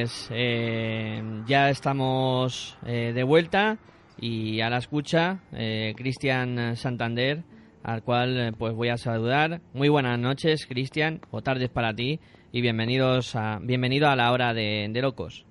Pues 0.08 0.30
eh, 0.30 1.22
ya 1.46 1.68
estamos 1.68 2.78
eh, 2.86 3.12
de 3.14 3.22
vuelta 3.24 3.76
y 4.18 4.62
a 4.62 4.70
la 4.70 4.78
escucha, 4.78 5.40
eh, 5.52 5.92
Cristian 5.98 6.76
Santander, 6.76 7.42
al 7.82 8.02
cual 8.02 8.54
pues 8.58 8.72
voy 8.74 8.88
a 8.88 8.96
saludar. 8.96 9.60
Muy 9.74 9.90
buenas 9.90 10.18
noches, 10.18 10.66
Cristian, 10.66 11.20
o 11.30 11.42
tardes 11.42 11.68
para 11.68 11.92
ti 11.92 12.20
y 12.52 12.62
bienvenidos 12.62 13.36
a, 13.36 13.58
bienvenido 13.60 14.08
a 14.08 14.16
la 14.16 14.32
hora 14.32 14.54
de, 14.54 14.90
Locos. 15.02 15.44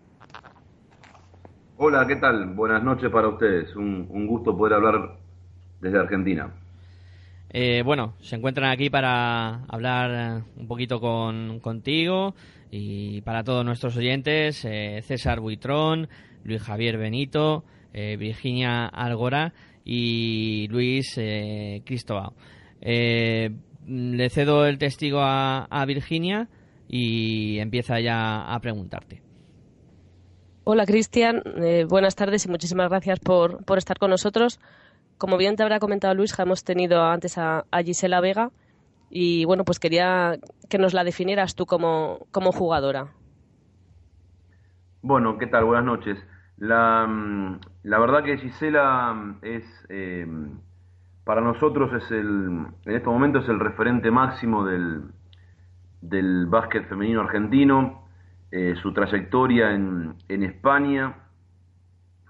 Hola, 1.78 2.08
¿qué 2.08 2.16
tal? 2.16 2.56
Buenas 2.56 2.82
noches 2.82 3.12
para 3.12 3.28
ustedes. 3.28 3.76
Un, 3.76 4.08
un 4.10 4.26
gusto 4.26 4.58
poder 4.58 4.74
hablar 4.74 5.20
desde 5.82 6.00
Argentina. 6.00 6.52
bueno, 7.86 8.16
se 8.22 8.36
encuentran 8.36 8.72
aquí 8.72 8.90
para 8.90 9.66
hablar 9.66 10.42
un 10.56 10.68
poquito 10.68 11.00
con, 11.00 11.60
contigo 11.60 12.34
y 12.72 13.22
para 13.22 13.44
todos 13.44 13.66
nuestros 13.66 13.96
oyentes, 13.98 14.66
eh, 14.66 15.02
César 15.04 15.40
Buitrón, 15.40 16.10
Luis 16.44 16.62
Javier 16.62 16.98
Benito, 16.98 17.64
eh, 17.94 18.16
Virginia 18.16 18.86
Algora 18.86 19.54
y 19.84 20.68
Luis 20.70 21.14
eh, 21.18 21.82
Cristóbal. 21.86 22.32
Eh, 22.80 23.50
le 23.88 24.30
cedo 24.30 24.66
el 24.66 24.78
testigo 24.78 25.20
a, 25.22 25.84
Virginia 25.88 26.48
y 26.88 27.58
empieza 27.60 28.00
ya 28.00 28.54
a 28.54 28.60
preguntarte. 28.60 29.22
Hola 30.64 30.86
Cristian, 30.86 31.42
buenas 31.88 32.16
tardes 32.16 32.46
y 32.46 32.50
muchísimas 32.50 32.90
gracias 32.90 33.20
por, 33.20 33.64
por, 33.64 33.78
estar 33.78 33.98
con 33.98 34.10
nosotros. 34.10 34.60
Como 35.18 35.38
bien 35.38 35.56
te 35.56 35.64
habrá 35.64 35.80
comentado 35.80 36.14
Luis, 36.14 36.38
hemos 36.38 36.64
tenido 36.66 37.02
antes 37.04 37.38
a 37.38 37.64
Gisela 37.84 38.20
Vega 38.20 38.52
y 39.10 39.46
bueno, 39.46 39.64
pues 39.64 39.80
quería 39.80 40.38
que 40.70 40.78
nos 40.78 40.94
la 40.94 41.04
definieras 41.04 41.56
tú 41.56 41.66
como, 41.66 42.28
como 42.32 42.52
jugadora. 42.52 43.08
Bueno, 45.02 45.38
¿qué 45.38 45.48
tal? 45.48 45.66
Buenas 45.66 45.86
noches. 45.86 46.18
La, 46.58 47.06
mm, 47.08 47.60
la 47.84 48.00
verdad 48.00 48.24
que 48.24 48.38
Gisela 48.38 49.14
mm, 49.14 49.38
es, 49.42 49.64
eh, 49.90 50.28
para 51.24 51.42
nosotros 51.42 51.92
es 51.94 52.12
el, 52.12 52.66
en 52.86 52.96
este 52.96 53.08
momento 53.08 53.40
es 53.40 53.50
el 53.50 53.60
referente 53.60 54.12
máximo 54.12 54.66
del, 54.66 55.04
del 56.02 56.48
básquet 56.48 56.88
femenino 56.90 57.22
argentino, 57.22 58.08
eh, 58.52 58.76
su 58.82 58.94
trayectoria 58.94 59.72
en, 59.74 60.16
en 60.30 60.44
España 60.44 61.16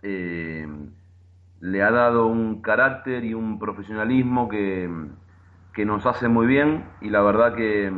eh, 0.01 0.67
le 1.59 1.83
ha 1.83 1.91
dado 1.91 2.27
un 2.27 2.61
carácter 2.61 3.23
y 3.23 3.33
un 3.33 3.59
profesionalismo 3.59 4.47
que, 4.47 4.89
que 5.77 5.85
nos 5.85 6.03
hace 6.07 6.27
muy 6.27 6.47
bien 6.47 6.89
y 7.01 7.11
la 7.11 7.21
verdad 7.21 7.53
que, 7.53 7.93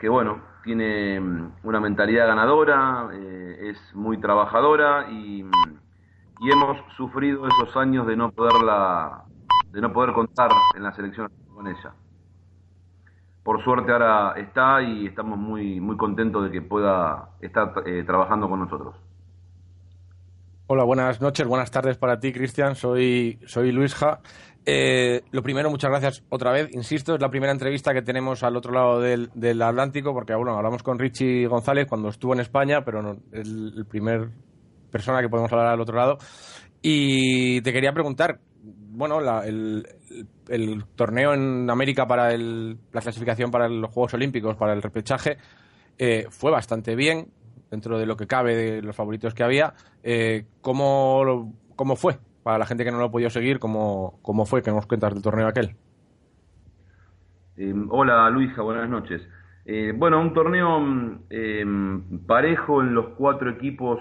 que 0.00 0.08
bueno, 0.08 0.40
tiene 0.64 1.20
una 1.62 1.78
mentalidad 1.78 2.26
ganadora, 2.26 3.08
eh, 3.12 3.70
es 3.70 3.94
muy 3.94 4.18
trabajadora 4.18 5.06
y, 5.08 5.46
y, 6.40 6.50
hemos 6.50 6.78
sufrido 6.96 7.46
esos 7.46 7.76
años 7.76 8.04
de 8.08 8.16
no 8.16 8.32
poderla, 8.32 9.22
de 9.70 9.80
no 9.80 9.92
poder 9.92 10.12
contar 10.12 10.50
en 10.74 10.82
la 10.82 10.92
selección 10.92 11.30
con 11.54 11.68
ella. 11.68 11.94
Por 13.44 13.62
suerte 13.62 13.92
ahora 13.92 14.34
está 14.36 14.82
y 14.82 15.06
estamos 15.06 15.38
muy, 15.38 15.78
muy 15.78 15.96
contentos 15.96 16.42
de 16.42 16.50
que 16.50 16.62
pueda 16.62 17.28
estar 17.40 17.74
eh, 17.86 18.02
trabajando 18.04 18.48
con 18.48 18.58
nosotros. 18.58 18.96
Hola, 20.66 20.84
buenas 20.84 21.20
noches, 21.20 21.46
buenas 21.46 21.70
tardes 21.70 21.98
para 21.98 22.18
ti, 22.18 22.32
Cristian. 22.32 22.74
Soy, 22.74 23.38
soy 23.46 23.72
Luis 23.72 23.94
Ja. 23.94 24.20
Eh, 24.64 25.22
lo 25.32 25.42
primero, 25.42 25.70
muchas 25.70 25.90
gracias 25.90 26.22
otra 26.28 26.52
vez. 26.52 26.68
Insisto, 26.72 27.14
es 27.14 27.20
la 27.20 27.30
primera 27.30 27.52
entrevista 27.52 27.92
que 27.92 28.02
tenemos 28.02 28.42
al 28.42 28.56
otro 28.56 28.72
lado 28.72 29.00
del, 29.00 29.62
Atlántico, 29.62 30.12
porque 30.12 30.34
bueno, 30.34 30.56
hablamos 30.56 30.82
con 30.82 30.98
Richie 30.98 31.46
González 31.46 31.86
cuando 31.88 32.08
estuvo 32.08 32.32
en 32.32 32.40
España, 32.40 32.84
pero 32.84 33.02
no, 33.02 33.12
es 33.32 33.48
el 33.48 33.84
primer 33.88 34.30
persona 34.90 35.20
que 35.20 35.28
podemos 35.28 35.52
hablar 35.52 35.68
al 35.68 35.80
otro 35.80 35.96
lado. 35.96 36.18
Y 36.80 37.60
te 37.62 37.72
quería 37.72 37.92
preguntar, 37.92 38.38
bueno, 38.62 39.20
el, 39.42 39.84
torneo 40.94 41.34
en 41.34 41.68
América 41.68 42.06
para 42.06 42.36
la 42.36 43.00
clasificación 43.00 43.50
para 43.50 43.68
los 43.68 43.90
Juegos 43.90 44.14
Olímpicos, 44.14 44.56
para 44.56 44.74
el 44.74 44.82
repechaje, 44.82 45.38
eh, 45.98 46.26
fue 46.30 46.50
bastante 46.50 46.94
bien, 46.94 47.28
dentro 47.70 47.98
de 47.98 48.06
lo 48.06 48.16
que 48.16 48.26
cabe 48.26 48.54
de 48.54 48.82
los 48.82 48.94
favoritos 48.94 49.34
que 49.34 49.42
había. 49.42 49.74
Eh, 50.02 50.44
¿cómo, 50.60 51.52
¿Cómo 51.74 51.96
fue? 51.96 52.18
Para 52.42 52.58
la 52.58 52.66
gente 52.66 52.84
que 52.84 52.90
no 52.90 52.98
lo 52.98 53.04
ha 53.04 53.10
podido 53.10 53.30
seguir, 53.30 53.58
¿cómo, 53.58 54.18
cómo 54.22 54.46
fue? 54.46 54.62
que 54.62 54.70
nos 54.70 54.86
cuentas 54.86 55.14
del 55.14 55.22
torneo 55.22 55.46
aquel? 55.46 55.76
Eh, 57.56 57.74
hola 57.90 58.28
Luisa, 58.30 58.62
buenas 58.62 58.88
noches. 58.88 59.26
Eh, 59.64 59.92
bueno, 59.96 60.20
un 60.20 60.34
torneo 60.34 61.20
eh, 61.30 61.64
parejo 62.26 62.82
en 62.82 62.94
los 62.94 63.10
cuatro 63.16 63.50
equipos 63.50 64.00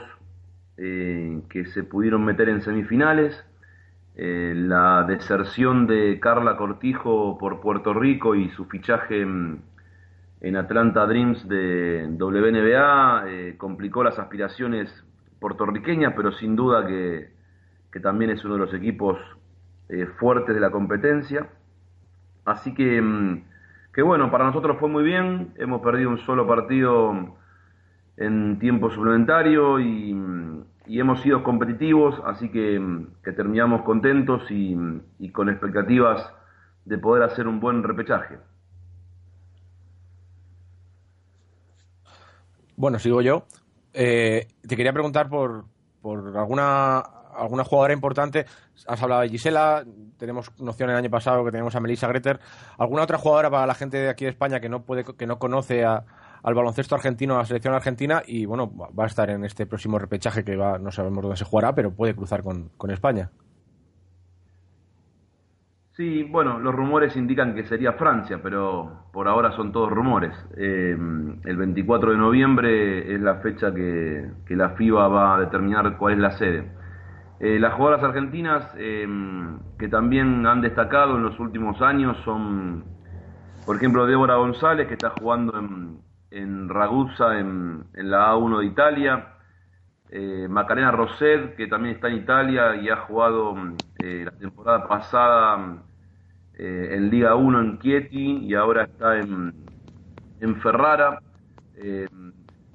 que 0.77 1.65
se 1.75 1.83
pudieron 1.83 2.25
meter 2.25 2.49
en 2.49 2.63
semifinales. 2.63 3.45
la 4.15 5.05
deserción 5.07 5.85
de 5.85 6.19
Carla 6.19 6.57
Cortijo 6.57 7.37
por 7.37 7.61
Puerto 7.61 7.93
Rico 7.93 8.33
y 8.33 8.49
su 8.49 8.65
fichaje 8.65 9.21
en, 9.21 9.61
en 10.39 10.55
Atlanta 10.55 11.05
Dreams 11.05 11.47
de 11.47 12.07
WNBA 12.17 13.57
complicó 13.57 14.03
las 14.03 14.17
aspiraciones 14.17 14.89
puertorriqueñas, 15.39 16.13
pero 16.15 16.31
sin 16.31 16.55
duda 16.55 16.87
que 16.87 17.29
que 17.91 17.99
también 17.99 18.31
es 18.31 18.43
uno 18.45 18.55
de 18.55 18.61
los 18.61 18.73
equipos 18.73 19.17
eh, 19.89 20.07
fuertes 20.19 20.55
de 20.55 20.61
la 20.61 20.71
competencia. 20.71 21.49
Así 22.45 22.73
que, 22.73 23.01
mm, 23.01 23.43
que 23.93 24.01
bueno, 24.01 24.31
para 24.31 24.45
nosotros 24.45 24.77
fue 24.79 24.89
muy 24.89 25.03
bien, 25.03 25.53
hemos 25.57 25.81
perdido 25.81 26.09
un 26.09 26.17
solo 26.19 26.47
partido 26.47 27.35
en 28.17 28.57
tiempo 28.59 28.89
suplementario 28.89 29.79
y, 29.79 30.13
mm, 30.13 30.65
hemos 30.87 31.21
sido 31.21 31.43
competitivos, 31.43 32.21
así 32.25 32.49
que, 32.49 32.79
mm, 32.79 33.07
que 33.23 33.33
terminamos 33.33 33.81
contentos 33.83 34.43
y, 34.49 34.75
con 35.31 35.49
expectativas 35.49 36.33
de 36.85 36.97
poder 36.97 37.23
hacer 37.23 37.47
un 37.47 37.59
buen 37.59 37.83
repechaje. 37.83 38.37
Bueno, 42.75 42.97
sigo 42.97 43.21
yo. 43.21 43.45
Eh, 43.93 44.47
te 44.67 44.75
quería 44.75 44.93
preguntar 44.93 45.29
por, 45.29 45.65
por 46.01 46.35
alguna 46.35 47.20
alguna 47.35 47.63
jugadora 47.63 47.93
importante, 47.93 48.45
has 48.87 49.01
hablado 49.01 49.21
de 49.21 49.29
Gisela, 49.29 49.83
tenemos 50.17 50.51
noción 50.59 50.89
el 50.89 50.95
año 50.95 51.09
pasado 51.09 51.43
que 51.45 51.51
tenemos 51.51 51.75
a 51.75 51.79
Melissa 51.79 52.07
Greter, 52.07 52.39
alguna 52.77 53.03
otra 53.03 53.17
jugadora 53.17 53.49
para 53.49 53.65
la 53.65 53.75
gente 53.75 53.97
de 53.97 54.09
aquí 54.09 54.25
de 54.25 54.31
España 54.31 54.59
que 54.59 54.69
no 54.69 54.83
puede, 54.83 55.03
que 55.03 55.25
no 55.25 55.39
conoce 55.39 55.83
al 55.85 56.53
baloncesto 56.53 56.95
argentino, 56.95 57.35
a 57.35 57.39
la 57.39 57.45
selección 57.45 57.73
argentina 57.73 58.21
y 58.25 58.45
bueno, 58.45 58.71
va 58.75 59.03
a 59.03 59.07
estar 59.07 59.29
en 59.29 59.43
este 59.43 59.65
próximo 59.65 59.99
repechaje 59.99 60.43
que 60.43 60.55
va, 60.55 60.77
no 60.77 60.91
sabemos 60.91 61.21
dónde 61.21 61.37
se 61.37 61.45
jugará, 61.45 61.73
pero 61.73 61.93
puede 61.93 62.15
cruzar 62.15 62.41
con, 62.43 62.71
España. 62.91 63.29
Sí, 65.93 66.23
bueno, 66.23 66.59
los 66.59 66.73
rumores 66.73 67.15
indican 67.15 67.53
que 67.53 67.65
sería 67.65 67.93
Francia, 67.93 68.39
pero 68.41 69.05
por 69.13 69.27
ahora 69.27 69.51
son 69.51 69.71
todos 69.71 69.89
rumores. 69.89 70.33
Eh, 70.57 70.91
el 70.91 71.57
24 71.57 72.11
de 72.11 72.17
noviembre 72.17 73.13
es 73.13 73.21
la 73.21 73.35
fecha 73.35 73.73
que, 73.73 74.31
que, 74.45 74.55
la 74.55 74.71
FIBA 74.71 75.07
va 75.09 75.35
a 75.35 75.39
determinar 75.41 75.97
cuál 75.97 76.13
es 76.13 76.19
la 76.19 76.31
sede. 76.31 76.80
Eh, 77.43 77.57
las 77.59 77.73
jugadoras 77.73 78.03
argentinas 78.03 78.71
em, 78.77 79.57
que 79.79 79.87
también 79.87 80.45
han 80.45 80.61
destacado 80.61 81.15
en 81.17 81.23
los 81.23 81.39
últimos 81.39 81.81
años 81.81 82.15
son, 82.23 82.83
por 83.65 83.77
ejemplo, 83.77 84.05
Débora 84.05 84.35
González, 84.35 84.87
que 84.87 84.93
está 84.93 85.09
jugando 85.19 85.57
en, 85.57 86.01
en 86.29 86.69
Ragusa, 86.69 87.39
en, 87.39 87.87
la 87.95 88.31
A1 88.31 88.59
de 88.59 88.65
Italia. 88.67 89.27
Eh, 90.11 90.45
Macarena 90.47 90.91
Roset, 90.91 91.55
que 91.55 91.65
también 91.65 91.95
está 91.95 92.09
en 92.09 92.17
Italia 92.17 92.75
y 92.75 92.89
ha 92.89 92.97
jugado 92.97 93.55
eh, 93.97 94.23
la 94.25 94.37
temporada 94.37 94.87
pasada 94.87 95.79
en 96.53 97.09
Liga 97.09 97.33
1 97.33 97.59
en 97.59 97.79
Chieti 97.79 98.45
y 98.45 98.53
ahora 98.53 98.83
está 98.83 99.17
en, 99.17 99.51
en 100.41 100.61
Ferrara. 100.61 101.19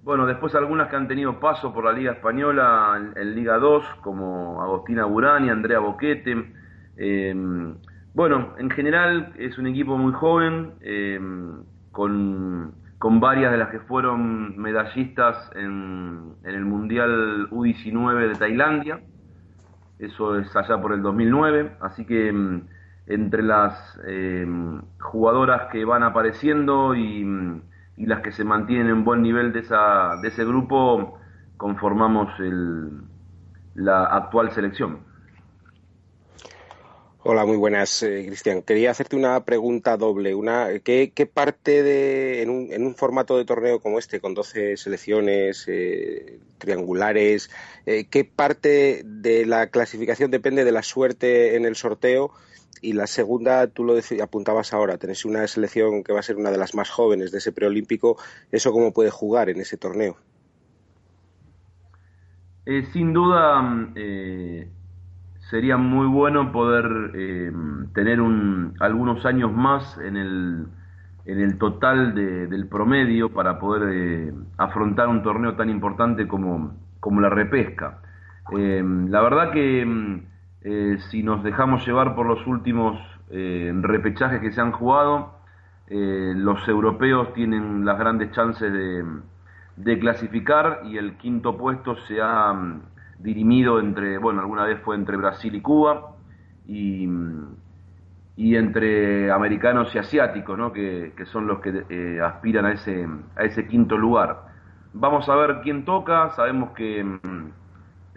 Bueno, 0.07 0.25
después 0.25 0.55
algunas 0.55 0.89
que 0.89 0.95
han 0.95 1.09
tenido 1.09 1.41
paso 1.41 1.75
por 1.75 1.85
la 1.85 1.91
Liga 1.91 2.13
Española 2.13 2.97
en, 3.17 3.35
Liga 3.35 3.59
2, 3.59 3.85
como 4.03 4.63
Agostina 4.63 5.05
Burani, 5.05 5.51
Andrea 5.51 5.81
Boquete. 5.81 6.53
Em, 6.97 7.75
bueno, 8.15 8.55
en 8.57 8.71
general 8.71 9.33
es 9.37 9.59
un 9.59 9.67
equipo 9.67 9.99
muy 9.99 10.13
joven, 10.13 10.75
em, 10.81 11.65
con, 11.91 12.73
varias 13.19 13.51
de 13.51 13.59
las 13.59 13.71
que 13.71 13.81
fueron 13.81 14.57
medallistas 14.57 15.51
en, 15.57 16.35
el 16.45 16.65
Mundial 16.65 17.49
U19 17.51 18.29
de 18.29 18.35
Tailandia. 18.37 19.01
Eso 19.99 20.39
es 20.39 20.55
allá 20.55 20.81
por 20.81 20.93
el 20.93 21.03
2009. 21.03 21.79
Así 21.81 22.07
que 22.07 22.29
em, 22.29 22.63
entre 23.09 23.43
las 23.43 24.01
jugadoras 25.01 25.63
que 25.73 25.85
van 25.85 26.05
apareciendo 26.05 26.95
y 26.95 27.25
y 27.97 28.07
las 28.07 28.21
que 28.23 28.33
se 28.33 28.45
mantienen 28.45 28.89
en 28.89 29.05
buen 29.05 29.23
nivel 29.23 29.53
de, 29.53 29.61
esa, 29.61 30.17
de 30.21 30.29
ese 30.29 30.45
grupo 30.45 31.19
conformamos 31.57 32.29
el, 32.41 32.91
la 33.75 34.05
actual 34.05 34.53
selección. 34.53 35.01
Hola, 37.29 37.45
muy 37.45 37.57
buenas, 37.57 38.05
eh, 38.05 38.23
Cristian. 38.25 38.63
Quería 38.63 38.93
hacerte 38.93 39.17
una 39.17 39.45
pregunta 39.45 39.97
doble. 39.97 40.37
Una, 40.37 40.69
¿qué, 40.79 41.31
parte 41.33 41.83
de, 41.83 42.43
en 42.43 42.51
un, 42.51 42.73
en 42.73 42.87
un, 42.87 42.95
formato 42.95 43.37
de 43.37 43.45
torneo 43.45 43.81
como 43.81 43.99
este, 43.99 44.21
con 44.21 44.33
12 44.33 44.77
selecciones 44.77 45.65
eh, 45.67 46.39
triangulares, 46.59 47.51
eh, 47.85 48.07
qué 48.09 48.25
parte 48.25 49.03
de 49.05 49.45
la 49.45 49.67
clasificación 49.71 50.31
depende 50.31 50.65
de 50.65 50.71
la 50.71 50.85
suerte 50.85 51.57
en 51.57 51.65
el 51.65 51.75
sorteo? 51.75 52.31
Y 52.83 52.93
la 52.93 53.07
segunda, 53.07 53.67
tú 53.67 53.85
lo 53.85 53.95
apuntabas 54.23 54.73
ahora, 54.73 54.99
tenés 54.99 55.25
una 55.25 55.47
selección 55.47 56.03
que 56.05 56.13
va 56.13 56.21
a 56.21 56.23
ser 56.23 56.37
una 56.37 56.51
de 56.51 56.59
las 56.59 56.75
más 56.75 56.91
jóvenes 56.91 57.33
de 57.33 57.39
ese 57.39 57.53
preolímpico. 57.53 58.17
¿Eso 58.51 58.73
cómo 58.73 58.93
puede 58.93 59.11
jugar 59.11 59.49
en 59.49 59.61
ese 59.61 59.77
torneo? 59.77 60.17
sin 62.93 63.13
duda, 63.13 63.63
sería 65.51 65.77
muy 65.77 66.07
bueno 66.07 66.51
poder 66.51 67.13
eh, 67.15 67.53
tener 67.95 68.21
un, 68.21 68.75
algunos 68.81 69.25
años 69.25 69.53
más 69.53 69.97
en 69.99 70.17
el, 70.17 70.67
en 71.25 71.41
el 71.41 71.59
total 71.59 72.15
del 72.15 72.67
promedio 72.69 73.33
para 73.33 73.59
poder 73.59 73.89
eh, 73.93 74.35
afrontar 74.59 75.09
un 75.09 75.23
torneo 75.23 75.55
tan 75.55 75.71
importante 75.71 76.27
como, 76.27 76.75
como 77.01 77.21
la 77.21 77.31
repesca. 77.31 78.01
Eh, 78.57 78.83
la 79.09 79.21
verdad 79.23 79.53
que 79.53 80.23
si 80.63 81.23
nos 81.23 81.43
dejamos 81.45 81.87
llevar 81.87 82.15
por 82.15 82.27
los 82.27 82.47
últimos 82.47 82.99
repechajes 83.29 84.41
que 84.41 84.53
se 84.53 84.61
han 84.61 84.73
jugado, 84.73 85.35
los 85.89 86.67
europeos 86.69 87.33
tienen 87.35 87.85
las 87.85 87.99
grandes 87.99 88.33
chances 88.33 88.73
de, 88.73 89.99
clasificar 89.99 90.81
y 90.85 90.97
el 90.97 91.17
quinto 91.19 91.57
puesto 91.57 91.97
se 92.09 92.21
ha 92.21 92.55
dirimido 93.19 93.79
entre, 93.79 94.19
bueno, 94.19 94.41
alguna 94.41 94.65
vez 94.65 94.81
fue 94.81 94.97
entre 94.97 95.17
Brasil 95.17 95.55
y 95.55 95.61
Cuba, 95.61 96.17
y, 96.67 97.09
y 98.37 98.55
entre 98.57 99.31
americanos 99.31 99.95
y 99.95 99.99
asiáticos, 99.99 100.59
¿no? 100.59 100.73
que, 100.73 101.13
son 101.33 101.47
los 101.47 101.61
que 101.61 101.85
eh, 101.89 102.21
aspiran 102.21 102.67
a 102.67 102.73
ese, 102.73 103.09
a 103.35 103.45
ese 103.45 103.67
quinto 103.67 103.97
lugar. 103.97 104.47
Vamos 104.93 105.29
a 105.29 105.35
ver 105.37 105.61
quién 105.63 105.85
toca, 105.85 106.31
sabemos 106.31 106.71
que 106.73 107.03
mm, 107.03 107.51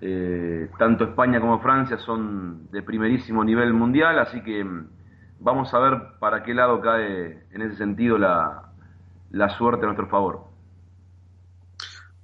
eh, 0.02 0.70
tanto 0.78 1.04
España 1.04 1.42
como 1.42 1.60
Francia 1.60 1.98
son 1.98 2.70
de 2.72 2.82
primerísimo 2.82 3.44
nivel 3.44 3.74
mundial, 3.74 4.20
así 4.20 4.42
que 4.42 4.64
mm, 4.64 4.88
vamos 5.40 5.74
a 5.74 5.80
ver 5.80 5.94
para 6.20 6.44
qué 6.44 6.54
lado 6.54 6.80
cae 6.80 7.48
en 7.52 7.62
ese 7.62 7.78
sentido 7.78 8.18
la, 8.18 8.72
la 9.32 9.50
suerte 9.58 9.84
a 9.84 9.88
nuestro 9.88 10.08
favor. 10.08 10.46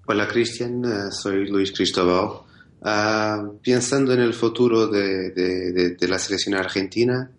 Hola 0.08 0.28
Cristian, 0.28 0.86
eh, 0.86 1.12
soy 1.12 1.50
Luis 1.50 1.72
Cristóbal. 1.72 2.46
Uh, 2.82 3.58
pensando 3.64 4.14
en 4.14 4.20
el 4.20 4.34
futuro 4.36 4.86
de, 4.86 5.32
de, 5.32 5.96
de, 5.96 6.08
la 6.08 6.20
selección 6.20 6.54
argentina, 6.54 7.32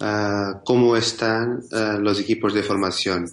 uh, 0.00 0.64
¿cómo 0.64 0.96
están 0.96 1.58
uh, 1.72 2.00
los 2.00 2.18
equipos 2.18 2.54
de 2.54 2.62
formación? 2.62 3.26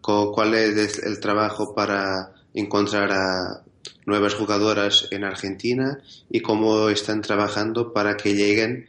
¿Cuál 0.00 0.54
es 0.54 0.98
el 1.04 1.20
trabajo 1.20 1.74
para 1.74 2.32
encontrar 2.54 3.12
a 3.12 3.62
nuevas 4.06 4.34
jugadoras 4.34 5.08
en 5.10 5.24
Argentina 5.24 5.98
y 6.30 6.40
cómo 6.40 6.88
están 6.88 7.20
trabajando 7.20 7.92
para 7.92 8.16
que 8.16 8.34
lleguen 8.34 8.86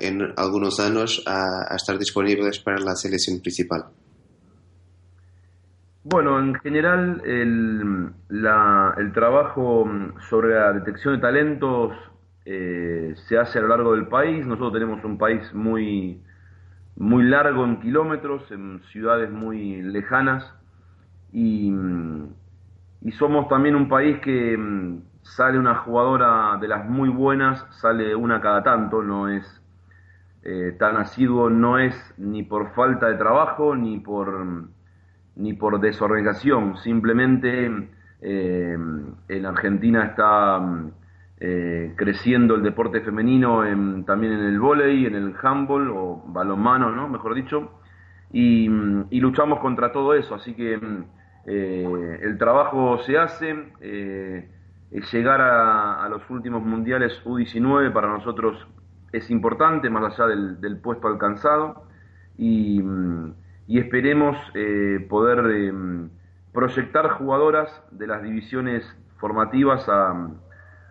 en 0.00 0.32
algunos 0.36 0.80
años 0.80 1.22
a 1.26 1.74
estar 1.76 1.98
disponibles 1.98 2.58
para 2.58 2.78
la 2.78 2.94
selección 2.94 3.40
principal? 3.40 3.84
Bueno, 6.04 6.40
en 6.40 6.54
general 6.56 7.22
el, 7.24 8.12
el, 8.28 9.12
trabajo 9.12 9.88
sobre 10.28 10.54
la 10.54 10.72
detección 10.72 11.14
de 11.14 11.20
talentos 11.20 11.92
eh, 12.44 13.14
se 13.28 13.38
hace 13.38 13.60
a 13.60 13.62
lo 13.62 13.68
largo 13.68 13.92
del 13.92 14.08
país. 14.08 14.44
Nosotros 14.44 14.72
tenemos 14.72 15.04
un 15.04 15.16
país 15.16 15.42
muy, 15.54 16.20
muy 16.96 17.22
largo 17.22 17.64
en 17.64 17.78
kilómetros, 17.80 18.50
en 18.50 18.82
ciudades 18.90 19.30
muy 19.30 19.80
lejanas 19.82 20.44
y, 21.32 21.72
y 23.04 23.12
somos 23.12 23.48
también 23.48 23.74
un 23.74 23.88
país 23.88 24.18
que 24.20 24.56
mm, 24.56 25.02
sale 25.22 25.58
una 25.58 25.76
jugadora 25.76 26.56
de 26.60 26.68
las 26.68 26.88
muy 26.88 27.08
buenas, 27.08 27.66
sale 27.80 28.14
una 28.14 28.40
cada 28.40 28.62
tanto, 28.62 29.02
no 29.02 29.28
es 29.28 29.62
eh, 30.44 30.76
tan 30.78 30.96
asiduo, 30.96 31.50
no 31.50 31.78
es 31.78 31.94
ni 32.18 32.42
por 32.42 32.74
falta 32.74 33.08
de 33.08 33.14
trabajo 33.16 33.76
ni 33.76 34.00
por 34.00 34.68
ni 35.34 35.54
por 35.54 35.80
desorganización, 35.80 36.76
simplemente 36.78 37.88
eh, 38.20 38.76
en 39.28 39.46
Argentina 39.46 40.04
está 40.04 40.60
eh, 41.40 41.94
creciendo 41.96 42.54
el 42.54 42.62
deporte 42.62 43.00
femenino 43.00 43.62
también 44.04 44.34
en 44.34 44.40
el 44.40 44.60
vóley, 44.60 45.06
en 45.06 45.14
el 45.14 45.34
handball 45.42 45.90
o 45.90 46.22
balonmano, 46.26 46.90
¿no? 46.90 47.08
mejor 47.08 47.34
dicho, 47.34 47.72
y, 48.32 48.68
luchamos 49.20 49.60
contra 49.60 49.92
todo 49.92 50.14
eso, 50.14 50.34
así 50.34 50.54
que 50.54 50.78
eh, 51.46 52.18
el 52.22 52.38
trabajo 52.38 52.98
se 53.02 53.18
hace, 53.18 53.54
llegar 55.12 55.40
a, 55.40 56.08
los 56.08 56.28
últimos 56.30 56.62
mundiales 56.62 57.20
U19 57.24 57.92
para 57.92 58.08
nosotros 58.08 58.66
es 59.12 59.30
importante, 59.30 59.90
más 59.90 60.18
allá 60.18 60.26
del, 60.26 60.78
puesto 60.80 61.08
alcanzado, 61.08 61.86
y 62.38 62.82
y 63.66 63.78
esperemos 63.78 64.36
eh, 64.54 65.06
poder 65.08 65.44
eh, 65.50 65.72
proyectar 66.52 67.08
jugadoras 67.12 67.82
de 67.90 68.06
las 68.06 68.22
divisiones 68.22 68.84
formativas 69.18 69.88
a, 69.88 70.28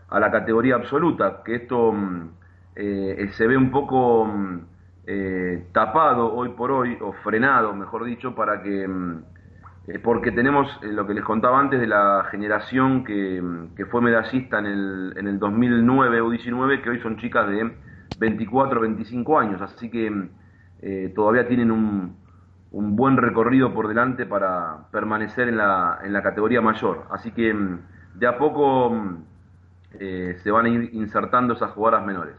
a 0.07 0.19
la 0.19 0.31
categoría 0.31 0.75
absoluta, 0.75 1.43
que 1.43 1.55
esto 1.55 1.91
mm, 1.91 2.29
eh, 2.75 3.29
se 3.33 3.47
ve 3.47 3.57
un 3.57 3.71
poco 3.71 4.25
mm, 4.25 4.61
tapado 5.73 6.33
hoy 6.33 6.49
por 6.49 6.71
hoy, 6.71 6.97
o 7.01 7.11
frenado, 7.11 7.73
mejor 7.73 8.05
dicho, 8.05 8.33
para 8.33 8.63
que, 8.63 8.87
mm, 9.87 9.99
porque 10.03 10.31
tenemos 10.31 10.79
lo 10.83 11.05
que 11.07 11.13
les 11.13 11.23
contaba 11.23 11.59
antes 11.59 11.79
de 11.79 11.87
la 11.87 12.25
generación 12.31 13.03
que, 13.03 13.41
que 13.75 13.85
fue 13.85 14.01
medallista 14.01 14.59
en 14.59 14.65
el, 14.65 15.13
en 15.17 15.27
el 15.27 15.39
2009 15.39 16.21
o 16.21 16.29
19, 16.29 16.81
que 16.81 16.89
hoy 16.89 16.99
son 17.01 17.17
chicas 17.17 17.47
de 17.49 17.71
24 18.17 18.79
o 18.79 18.81
25 18.81 19.39
años, 19.39 19.61
así 19.61 19.89
que 19.89 20.29
todavía 21.15 21.47
tienen 21.47 21.71
un, 21.71 22.15
un 22.71 22.95
buen 22.95 23.17
recorrido 23.17 23.73
por 23.73 23.87
delante 23.87 24.25
para 24.25 24.87
permanecer 24.91 25.49
en 25.49 25.57
la, 25.57 25.99
en 26.03 26.13
la 26.13 26.23
categoría 26.23 26.61
mayor. 26.61 27.05
Así 27.11 27.31
que 27.31 27.53
mm, 27.53 27.79
de 28.15 28.27
a 28.27 28.37
poco 28.37 28.89
mm, 28.89 29.23
eh, 29.99 30.37
se 30.41 30.51
van 30.51 30.65
a 30.65 30.69
ir 30.69 30.89
insertando 30.93 31.53
esas 31.53 31.71
jugadoras 31.71 32.05
menores. 32.05 32.35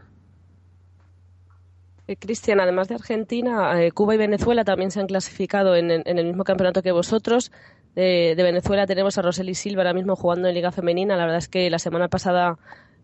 Eh, 2.07 2.17
Cristian, 2.17 2.59
además 2.59 2.89
de 2.89 2.95
Argentina, 2.95 3.81
eh, 3.81 3.91
Cuba 3.91 4.15
y 4.15 4.17
Venezuela 4.17 4.65
también 4.65 4.91
se 4.91 4.99
han 4.99 5.07
clasificado 5.07 5.75
en, 5.75 5.89
el 5.91 6.25
mismo 6.25 6.43
campeonato 6.43 6.81
que 6.81 6.91
vosotros. 6.91 7.51
De, 7.95 8.35
Venezuela 8.35 8.87
tenemos 8.87 9.17
a 9.17 9.21
Roseli 9.21 9.53
Silva 9.53 9.83
ahora 9.83 9.93
mismo 9.93 10.15
jugando 10.15 10.47
en 10.47 10.55
Liga 10.55 10.71
Femenina. 10.71 11.15
La 11.15 11.23
verdad 11.23 11.37
es 11.37 11.47
que 11.47 11.69
la 11.69 11.79
semana 11.79 12.07
pasada 12.07 12.57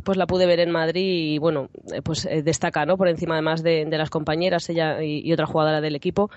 pues 0.04 0.18
la 0.18 0.26
pude 0.26 0.46
ver 0.46 0.60
en 0.60 0.72
Madrid 0.72 1.34
y 1.34 1.38
bueno, 1.40 1.70
pues 2.04 2.28
destaca 2.44 2.86
¿no? 2.86 2.98
por 2.98 3.10
encima 3.10 3.36
además 3.36 3.64
de, 3.64 3.86
de 3.86 3.98
las 3.98 4.10
compañeras, 4.10 4.70
ella 4.70 5.04
y, 5.04 5.32
otra 5.34 5.46
jugadora 5.46 5.82
del 5.82 5.96
equipo 5.96 6.32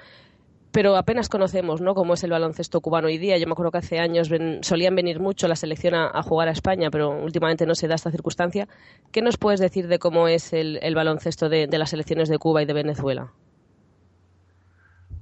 pero 0.73 0.97
apenas 0.97 1.29
conocemos 1.29 1.81
¿no? 1.81 1.95
cómo 1.95 2.14
es 2.14 2.25
el 2.25 2.31
baloncesto 2.31 2.81
cubano 2.81 3.07
hoy 3.07 3.18
día. 3.18 3.37
Yo 3.39 3.47
me 3.47 3.53
acuerdo 3.53 3.70
que 3.70 3.79
hace 3.79 4.01
años 4.01 4.31
solían 4.62 4.97
venir 4.97 5.20
mucho 5.20 5.47
la 5.47 5.55
selección 5.55 5.95
a, 5.95 6.23
jugar 6.23 6.49
a 6.49 6.53
España, 6.53 6.91
pero 6.91 7.11
últimamente 7.11 7.66
no 7.66 7.75
se 7.75 7.89
da 7.89 7.95
esta 7.95 8.11
circunstancia. 8.11 8.66
¿Qué 9.12 9.20
nos 9.20 9.37
puedes 9.37 9.61
decir 9.61 9.87
de 9.87 9.99
cómo 9.99 10.29
es 10.29 10.53
el, 10.53 10.95
baloncesto 10.95 11.49
de, 11.49 11.68
las 11.70 11.91
selecciones 11.91 12.29
de 12.31 12.39
Cuba 12.39 12.62
y 12.62 12.66
de 12.66 12.73
Venezuela? 12.73 13.29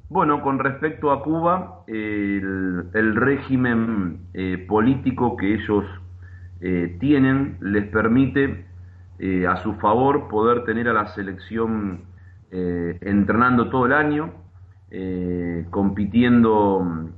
Bueno, 0.09 0.43
con 0.43 0.59
respecto 0.59 1.11
a 1.11 1.23
Cuba, 1.23 1.85
el, 1.89 3.17
régimen 3.17 4.21
eh, 4.35 4.65
político 4.69 5.37
que 5.37 5.55
ellos 5.55 5.85
eh, 6.61 6.97
tienen 7.01 7.59
les 7.61 7.87
permite 7.89 8.67
eh, 9.19 9.47
a 9.47 9.57
su 9.57 9.75
favor 9.75 10.29
poder 10.29 10.65
tener 10.65 10.89
a 10.89 10.93
la 10.93 11.07
selección 11.09 12.09
entrenando 12.53 13.71
todo 13.71 13.87
el 13.87 13.93
año, 13.93 14.33
eh, 14.93 15.67
compitiendo 15.71 17.11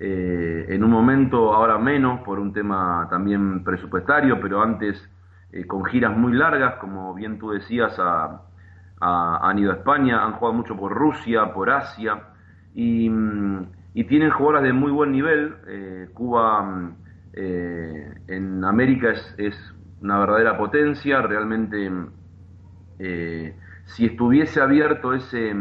eh, 0.00 0.66
en 0.68 0.82
un 0.82 0.90
momento, 0.90 1.54
ahora 1.54 1.78
menos, 1.78 2.22
por 2.22 2.40
un 2.40 2.52
tema 2.52 3.06
también 3.08 3.62
presupuestario, 3.62 4.40
pero 4.40 4.60
antes 4.60 5.08
eh, 5.52 5.64
con 5.64 5.84
giras 5.84 6.16
muy 6.16 6.32
largas, 6.32 6.74
como 6.80 7.14
bien 7.14 7.38
tú 7.38 7.50
decías, 7.50 7.96
han 9.00 9.58
ido 9.58 9.70
a 9.70 9.74
España, 9.76 10.24
han 10.24 10.32
jugado 10.32 10.54
mucho 10.54 10.76
por 10.76 10.92
Rusia, 10.92 11.52
por 11.54 11.70
Asia, 11.70 12.20
y, 12.74 13.08
tienen 14.08 14.30
jugadoras 14.30 14.64
de 14.64 14.72
muy 14.72 14.90
buen 14.90 15.12
nivel. 15.12 15.54
Cuba 16.14 16.92
en 17.32 18.64
América 18.64 19.10
es, 19.10 19.34
es, 19.38 19.74
una 20.00 20.18
verdadera 20.18 20.56
potencia, 20.58 21.22
realmente 21.22 21.90
si 23.84 24.06
estuviese 24.06 24.60
abierto 24.60 25.12
ese 25.12 25.54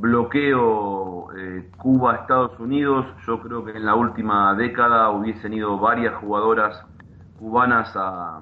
bloqueo 0.00 1.28
eh, 1.36 1.70
Cuba-Estados 1.76 2.58
Unidos, 2.58 3.06
yo 3.26 3.40
creo 3.40 3.64
que 3.64 3.72
en 3.72 3.84
la 3.84 3.94
última 3.94 4.54
década 4.54 5.10
hubiesen 5.10 5.54
ido 5.54 5.78
varias 5.78 6.14
jugadoras 6.16 6.84
cubanas 7.38 7.92
a, 7.94 8.40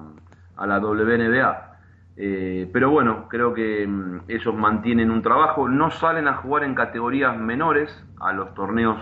la 0.65 0.79
WNBA. 0.79 1.69
Eh, 2.15 2.69
pero 2.71 2.91
bueno, 2.91 3.27
creo 3.27 3.53
que 3.53 3.87
mm, 3.87 4.21
ellos 4.27 4.53
mantienen 4.55 5.09
un 5.09 5.21
trabajo, 5.21 5.67
no 5.67 5.89
salen 5.91 6.27
a 6.27 6.35
jugar 6.35 6.63
en 6.63 6.75
categorías 6.75 7.37
menores, 7.37 7.91
a 8.19 8.33
los 8.33 8.53
torneos 8.53 8.99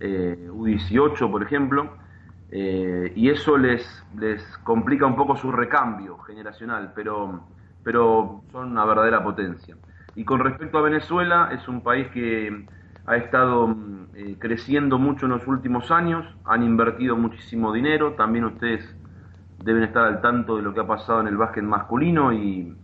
eh, 0.00 0.48
U18 0.50 1.30
por 1.30 1.42
ejemplo, 1.42 1.96
eh, 2.50 3.12
y 3.16 3.30
eso 3.30 3.56
les, 3.56 4.04
les 4.18 4.42
complica 4.58 5.06
un 5.06 5.16
poco 5.16 5.36
su 5.36 5.50
recambio 5.50 6.18
generacional, 6.18 6.92
pero, 6.94 7.48
pero 7.82 8.42
son 8.52 8.70
una 8.72 8.84
verdadera 8.84 9.22
potencia. 9.24 9.76
Y 10.16 10.24
con 10.24 10.40
respecto 10.40 10.78
a 10.78 10.82
Venezuela, 10.82 11.50
es 11.52 11.66
un 11.68 11.82
país 11.82 12.08
que 12.08 12.66
ha 13.06 13.16
estado 13.16 13.68
mm, 13.68 14.06
eh, 14.14 14.36
creciendo 14.38 14.98
mucho 14.98 15.26
en 15.26 15.32
los 15.32 15.46
últimos 15.46 15.90
años, 15.90 16.24
han 16.44 16.62
invertido 16.62 17.16
muchísimo 17.16 17.72
dinero, 17.72 18.12
también 18.12 18.44
ustedes 18.44 18.96
deben 19.62 19.82
estar 19.84 20.04
al 20.04 20.20
tanto 20.20 20.56
de 20.56 20.62
lo 20.62 20.74
que 20.74 20.80
ha 20.80 20.86
pasado 20.86 21.20
en 21.20 21.28
el 21.28 21.36
básquet 21.36 21.64
masculino 21.64 22.32
y, 22.32 22.76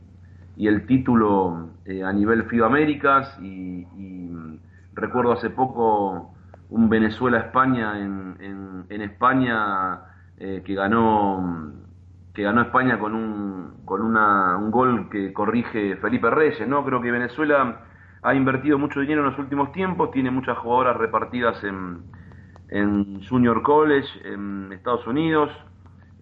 y 0.57 0.67
el 0.67 0.87
título 0.87 1.71
eh, 1.85 2.03
a 2.03 2.13
nivel 2.13 2.45
FIBA 2.45 2.67
Américas 2.67 3.39
y, 3.41 3.87
y, 3.97 4.29
mm, 4.31 4.59
recuerdo 4.95 5.33
hace 5.33 5.51
poco 5.51 6.35
un 6.71 6.89
Venezuela-España 6.89 7.99
en, 7.99 8.37
en, 8.41 8.85
en, 8.89 9.03
España 9.03 10.01
eh, 10.39 10.63
que 10.65 10.75
ganó 10.75 11.41
mm, 11.41 11.73
que 12.35 12.43
ganó 12.43 12.63
España 12.63 12.99
con 12.99 13.15
un 13.15 13.85
con 13.85 14.03
una, 14.03 14.57
un 14.57 14.71
gol 14.71 15.09
que 15.11 15.33
corrige 15.33 15.97
Felipe 15.97 16.31
Reyes, 16.31 16.69
¿no? 16.69 16.85
Creo 16.85 17.01
que 17.01 17.11
Venezuela 17.11 17.81
ha 18.23 18.35
invertido 18.35 18.79
mucho 18.79 19.01
dinero 19.01 19.23
en 19.23 19.31
los 19.31 19.39
últimos 19.39 19.73
tiempos, 19.73 20.11
tiene 20.11 20.31
muchas 20.31 20.59
jugadoras 20.59 20.97
repartidas 20.97 21.63
en, 21.65 22.03
en 22.69 23.25
Junior 23.27 23.63
College 23.63 24.09
en 24.25 24.73
Estados 24.73 25.07
Unidos, 25.07 25.51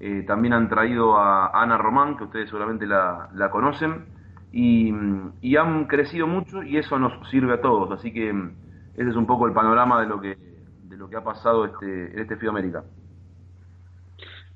eh, 0.00 0.24
también 0.26 0.54
han 0.54 0.68
traído 0.68 1.16
a 1.16 1.50
Ana 1.60 1.76
Román, 1.76 2.16
que 2.16 2.24
ustedes 2.24 2.48
seguramente 2.48 2.86
la, 2.86 3.28
la 3.34 3.50
conocen, 3.50 4.06
y, 4.52 4.94
y, 5.42 5.56
han 5.56 5.86
crecido 5.86 6.26
mucho 6.26 6.62
y 6.62 6.78
eso 6.78 6.98
nos 6.98 7.12
sirve 7.28 7.54
a 7.54 7.60
todos. 7.60 7.90
Así 7.90 8.12
que 8.12 8.30
ese 8.30 9.10
es 9.10 9.16
un 9.16 9.26
poco 9.26 9.46
el 9.46 9.52
panorama 9.52 10.00
de 10.00 10.06
lo 10.06 10.20
que, 10.20 10.38
de 10.84 10.96
lo 10.96 11.10
que 11.10 11.16
ha 11.16 11.24
pasado 11.24 11.66
este, 11.66 12.12
en 12.12 12.18
este 12.18 12.36
FIBA 12.36 12.52
América. 12.52 12.84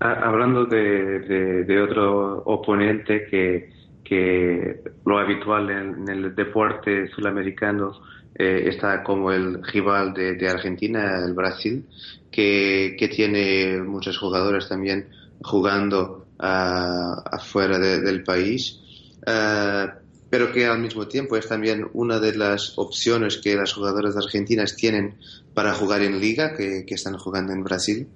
Hablando 0.04 0.64
de, 0.66 1.80
otro 1.80 2.42
oponente 2.44 3.24
que, 3.30 3.70
lo 5.06 5.18
habitual 5.18 5.70
en, 5.70 6.08
el 6.08 6.34
deporte 6.34 7.08
sudamericano 7.08 7.92
eh, 8.34 8.64
está 8.66 9.04
como 9.04 9.30
el 9.30 9.62
rival 9.62 10.12
de, 10.12 10.48
Argentina, 10.48 11.24
el 11.24 11.34
Brasil, 11.34 11.86
que, 12.32 12.96
tiene 13.14 13.80
muchos 13.80 14.18
jugadores 14.18 14.68
también 14.68 15.06
jugando 15.40 16.26
uh, 16.40 17.36
afuera 17.36 17.78
de, 17.78 18.00
del 18.00 18.24
país, 18.24 18.80
uh, 19.24 20.01
pero 20.32 20.50
que 20.50 20.64
al 20.64 20.78
mismo 20.78 21.08
tiempo 21.08 21.36
es 21.36 21.46
también 21.46 21.90
una 21.92 22.18
de 22.18 22.34
las 22.34 22.72
opciones 22.78 23.36
que 23.36 23.54
las 23.54 23.74
jugadoras 23.74 24.16
argentinas 24.16 24.76
tienen 24.76 25.16
para 25.52 25.74
jugar 25.74 26.00
en 26.00 26.20
liga, 26.20 26.54
que, 26.54 26.86
están 26.88 27.18
jugando 27.18 27.52
en 27.52 27.62
Brasil. 27.62 28.08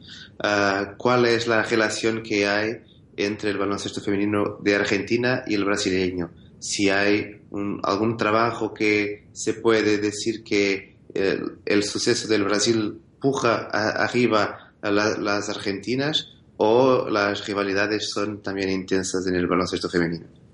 Uh, 0.42 0.96
¿Cuál 0.96 1.26
es 1.26 1.46
la 1.46 1.62
relación 1.62 2.22
que 2.22 2.46
hay 2.46 2.78
entre 3.18 3.50
el 3.50 3.58
baloncesto 3.58 4.00
femenino 4.00 4.56
de 4.62 4.76
Argentina 4.76 5.44
y 5.46 5.56
el 5.56 5.66
brasileño? 5.66 6.30
Si 6.58 6.88
hay 6.88 7.42
algún 7.82 8.16
trabajo 8.16 8.72
que 8.72 9.26
se 9.32 9.52
puede 9.52 9.98
decir 9.98 10.42
que 10.42 10.96
el, 11.12 11.58
el 11.66 11.82
suceso 11.82 12.28
del 12.28 12.44
Brasil 12.44 12.98
puja 13.20 13.68
arriba 13.68 14.72
a 14.80 14.90
la, 14.90 15.18
las 15.18 15.50
argentinas 15.50 16.32
o 16.56 17.10
las 17.10 17.46
rivalidades 17.46 18.08
son 18.08 18.40
también 18.42 18.70
intensas 18.70 19.26
en 19.26 19.34
el 19.34 19.46
baloncesto 19.46 19.90
femenino? 19.90 20.45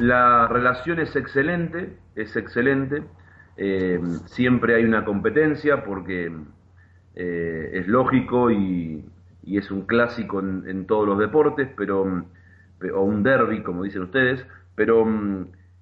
La 0.00 0.46
relación 0.46 1.00
es 1.00 1.16
excelente, 1.16 1.96
es 2.14 2.36
excelente. 2.36 3.02
Eh, 3.56 4.00
siempre 4.26 4.76
hay 4.76 4.84
una 4.84 5.04
competencia 5.04 5.82
porque 5.84 6.32
eh, 7.16 7.70
es 7.72 7.88
lógico 7.88 8.52
y, 8.52 9.04
y, 9.42 9.58
es 9.58 9.72
un 9.72 9.86
clásico 9.86 10.38
en, 10.38 10.86
todos 10.86 11.04
los 11.04 11.18
deportes, 11.18 11.68
pero 11.76 12.02
o 12.02 13.02
un 13.02 13.24
derby, 13.24 13.64
como 13.64 13.82
dicen 13.82 14.02
ustedes, 14.02 14.46
pero 14.76 15.04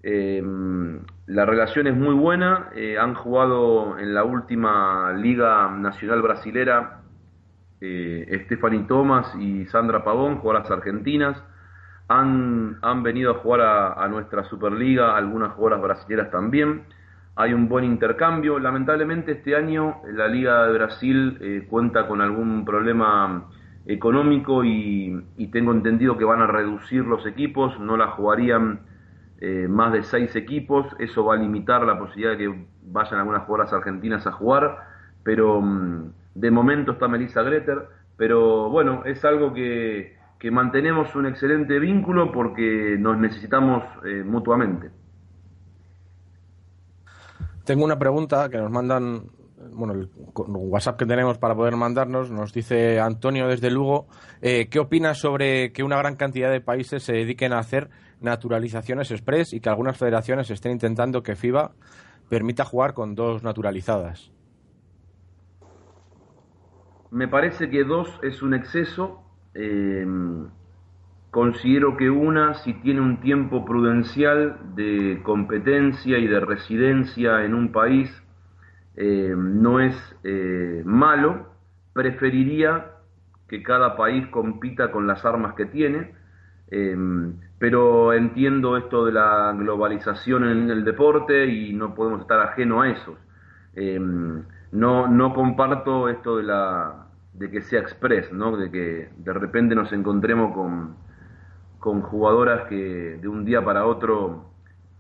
eh, 0.02 0.42
la 1.26 1.44
relación 1.44 1.86
es 1.86 1.94
muy 1.94 2.14
buena. 2.14 2.70
Eh, 2.74 2.96
han 2.98 3.14
jugado 3.14 3.98
en 3.98 4.14
la 4.14 4.24
última 4.24 5.12
Liga 5.12 5.70
Nacional 5.70 6.22
Brasilera 6.22 7.02
Stephanie 7.78 8.86
Thomas 8.88 9.34
y 9.38 9.66
Sandra 9.66 10.02
Pavón, 10.02 10.38
jugadoras 10.38 10.70
argentinas. 10.70 11.36
Han, 12.08 12.78
han 12.82 13.02
venido 13.02 13.32
a 13.32 13.34
jugar 13.34 13.60
a, 13.60 14.08
nuestra 14.08 14.44
Superliga 14.44 15.16
algunas 15.16 15.52
jugadoras 15.52 15.82
brasileras 15.82 16.30
también. 16.30 16.84
Hay 17.34 17.52
un 17.52 17.68
buen 17.68 17.84
intercambio. 17.84 18.58
Lamentablemente 18.58 19.32
este 19.32 19.56
año 19.56 19.96
la 20.12 20.28
Liga 20.28 20.66
de 20.66 20.72
Brasil 20.72 21.38
eh, 21.40 21.66
cuenta 21.68 22.06
con 22.06 22.20
algún 22.20 22.64
problema 22.64 23.48
económico 23.86 24.64
y, 24.64 25.24
y, 25.36 25.46
tengo 25.48 25.72
entendido 25.72 26.16
que 26.18 26.24
van 26.24 26.40
a 26.40 26.46
reducir 26.46 27.04
los 27.04 27.24
equipos, 27.26 27.78
no 27.78 27.96
la 27.96 28.08
jugarían 28.08 28.80
eh, 29.38 29.66
más 29.68 29.92
de 29.92 30.02
seis 30.02 30.34
equipos, 30.34 30.86
eso 30.98 31.26
va 31.26 31.34
a 31.34 31.36
limitar 31.36 31.82
la 31.82 31.98
posibilidad 31.98 32.30
de 32.30 32.38
que 32.38 32.66
vayan 32.84 33.20
algunas 33.20 33.42
jugadoras 33.42 33.72
argentinas 33.74 34.26
a 34.26 34.32
jugar, 34.32 34.78
pero 35.22 35.60
mm, 35.60 36.10
de 36.34 36.50
momento 36.50 36.92
está 36.92 37.06
Melissa 37.06 37.42
Greter, 37.42 37.86
pero 38.16 38.70
bueno, 38.70 39.02
es 39.04 39.22
algo 39.26 39.52
que, 39.52 40.15
que 40.46 40.50
mantenemos 40.52 41.12
un 41.16 41.26
excelente 41.26 41.76
vínculo 41.80 42.30
porque 42.30 42.96
nos 42.96 43.18
necesitamos 43.18 43.82
eh, 44.04 44.22
mutuamente. 44.22 44.92
Tengo 47.64 47.84
una 47.84 47.98
pregunta 47.98 48.48
que 48.48 48.58
nos 48.58 48.70
mandan, 48.70 49.24
bueno, 49.72 49.94
el 49.94 50.08
WhatsApp 50.36 51.00
que 51.00 51.04
tenemos 51.04 51.38
para 51.38 51.56
poder 51.56 51.74
mandarnos, 51.74 52.30
nos 52.30 52.52
dice 52.52 53.00
Antonio 53.00 53.48
desde 53.48 53.72
Lugo, 53.72 54.06
eh, 54.40 54.68
¿qué 54.68 54.78
opinas 54.78 55.18
sobre 55.18 55.72
que 55.72 55.82
una 55.82 55.96
gran 55.96 56.14
cantidad 56.14 56.52
de 56.52 56.60
países 56.60 57.02
se 57.02 57.14
dediquen 57.14 57.52
a 57.52 57.58
hacer 57.58 57.90
naturalizaciones 58.20 59.10
express 59.10 59.52
y 59.52 59.58
que 59.58 59.68
algunas 59.68 59.98
federaciones 59.98 60.48
estén 60.52 60.70
intentando 60.70 61.24
que 61.24 61.34
FIBA 61.34 61.72
permita 62.28 62.64
jugar 62.64 62.94
con 62.94 63.16
dos 63.16 63.42
naturalizadas? 63.42 64.30
Me 67.10 67.26
parece 67.26 67.68
que 67.68 67.82
dos 67.82 68.20
es 68.22 68.42
un 68.42 68.54
exceso. 68.54 69.25
Eh, 69.58 70.06
considero 71.36 71.98
que 71.98 72.08
una, 72.08 72.54
si 72.54 72.72
tiene 72.80 73.02
un 73.02 73.20
tiempo 73.20 73.66
prudencial 73.66 74.58
de 74.74 75.20
competencia 75.22 76.18
y 76.18 76.26
de 76.26 76.40
residencia 76.40 77.44
en 77.44 77.52
un 77.52 77.72
país, 77.72 78.10
eh, 78.96 79.34
no 79.36 79.80
es 79.80 79.94
eh, 80.24 80.82
malo. 80.86 81.48
Preferiría 81.92 82.92
que 83.48 83.62
cada 83.62 83.96
país 83.96 84.26
compita 84.28 84.90
con 84.90 85.06
las 85.06 85.26
armas 85.26 85.54
que 85.54 85.66
tiene, 85.66 86.14
eh, 86.70 86.96
pero 87.58 88.14
entiendo 88.14 88.78
esto 88.78 89.04
de 89.04 89.12
la 89.12 89.52
globalización 89.52 90.44
en 90.48 90.70
el 90.70 90.84
deporte 90.84 91.46
y 91.46 91.74
no 91.74 91.94
podemos 91.94 92.22
estar 92.22 92.40
ajeno 92.40 92.80
a 92.80 92.88
eso. 92.88 93.18
no, 94.72 95.06
no 95.08 95.34
comparto 95.34 96.08
esto 96.08 96.38
de 96.38 96.44
la 96.44 97.05
de 97.38 97.50
que 97.50 97.62
sea 97.62 97.80
express, 97.80 98.32
¿no? 98.32 98.56
De 98.56 98.70
que 98.70 99.08
de 99.16 99.32
repente 99.32 99.74
nos 99.74 99.92
encontremos 99.92 100.54
con, 100.54 100.96
con 101.78 102.02
jugadoras 102.02 102.68
que 102.68 103.18
de 103.20 103.28
un 103.28 103.44
día 103.44 103.62
para 103.62 103.86
otro 103.86 104.50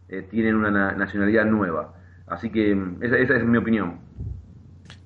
eh, 0.08 0.22
tienen 0.30 0.54
una 0.56 0.70
na 0.70 0.92
nacionalidad 0.92 1.44
nueva. 1.46 1.94
Así 2.26 2.50
que 2.50 2.72
esa, 3.00 3.16
esa, 3.16 3.36
es 3.36 3.44
mi 3.44 3.58
opinión. 3.58 4.00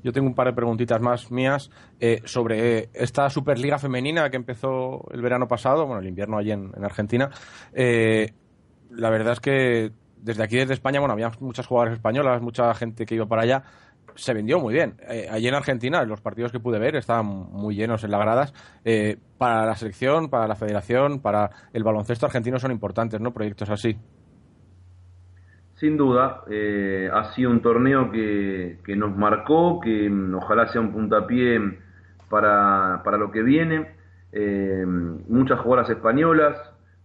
Yo 0.02 0.12
tengo 0.12 0.26
un 0.26 0.34
par 0.34 0.46
de 0.46 0.54
preguntitas 0.54 1.00
más 1.00 1.30
mías 1.30 1.70
eh, 2.00 2.22
sobre 2.24 2.88
esta 2.94 3.28
Superliga 3.28 3.78
femenina 3.78 4.30
que 4.30 4.36
empezó 4.36 5.06
el 5.12 5.20
verano 5.20 5.46
pasado, 5.46 5.86
bueno, 5.86 6.00
el 6.00 6.08
invierno 6.08 6.38
allí 6.38 6.52
en, 6.52 6.72
en 6.74 6.84
Argentina. 6.84 7.30
Eh, 7.72 8.32
la 8.90 9.10
verdad 9.10 9.34
es 9.34 9.40
que 9.40 9.92
desde 10.16 10.42
aquí, 10.42 10.56
desde 10.56 10.74
España, 10.74 11.00
bueno, 11.00 11.12
había 11.12 11.30
muchas 11.40 11.66
jugadoras 11.66 11.94
españolas, 11.94 12.42
mucha 12.42 12.72
gente 12.74 13.06
que 13.06 13.14
iba 13.14 13.26
para 13.26 13.42
allá 13.42 13.62
se 14.20 14.34
vendió 14.34 14.58
muy 14.58 14.74
bien. 14.74 14.94
Eh, 15.08 15.26
allí 15.30 15.48
en 15.48 15.54
Argentina, 15.54 16.04
los 16.04 16.20
partidos 16.20 16.52
que 16.52 16.60
pude 16.60 16.78
ver 16.78 16.96
estaban 16.96 17.26
muy 17.26 17.74
llenos 17.74 18.04
en 18.04 18.10
las 18.10 18.20
gradas. 18.20 18.80
Eh, 18.84 19.16
para 19.38 19.66
la 19.66 19.74
selección, 19.74 20.28
para 20.28 20.46
la 20.46 20.54
federación, 20.54 21.20
para 21.20 21.50
el 21.72 21.82
baloncesto 21.82 22.26
argentino 22.26 22.58
son 22.58 22.72
importantes, 22.72 23.20
¿no? 23.20 23.32
Proyectos 23.32 23.70
así. 23.70 23.96
Sin 25.80 25.96
duda, 25.96 26.42
eh, 26.50 27.08
ha 27.10 27.32
sido 27.32 27.50
un 27.50 27.62
torneo 27.62 28.10
que, 28.10 28.80
que, 28.84 28.94
nos 28.94 29.16
marcó, 29.16 29.80
que 29.80 30.10
mm, 30.10 30.34
ojalá 30.34 30.66
sea 30.68 30.82
un 30.82 30.92
puntapié 30.92 31.58
para, 32.28 33.00
para 33.02 33.16
lo 33.16 33.30
que 33.30 33.42
viene. 33.42 33.90
Eh, 34.32 34.84
muchas 34.86 35.58
jugadoras 35.60 35.88
españolas, 35.88 36.56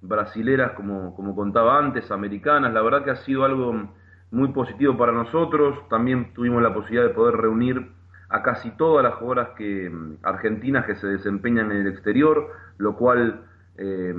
brasileras, 0.01 0.73
como, 0.73 1.15
como 1.15 1.33
contaba 1.33 1.79
antes, 1.79 2.11
americanas. 2.11 2.73
La 2.73 2.81
verdad 2.81 3.05
que 3.05 3.11
ha 3.11 3.15
sido 3.23 3.45
algo 3.45 3.93
muy 4.35 4.49
positivo 4.49 4.97
para 4.97 5.13
nosotros. 5.13 5.87
También 5.89 6.33
tuvimos 6.33 6.61
la 6.61 6.73
posibilidad 6.73 7.07
de 7.07 7.13
poder 7.13 7.35
reunir 7.37 7.89
a 8.29 8.43
casi 8.43 8.71
todas 8.71 9.03
las 9.03 9.15
jugadoras 9.15 9.49
que, 9.57 9.91
argentinas 10.23 10.85
que 10.85 10.95
se 10.95 11.07
desempeñan 11.07 11.71
en 11.71 11.77
el 11.77 11.87
exterior, 11.87 12.51
lo 12.77 12.95
cual 12.97 13.45
eh, 13.77 14.13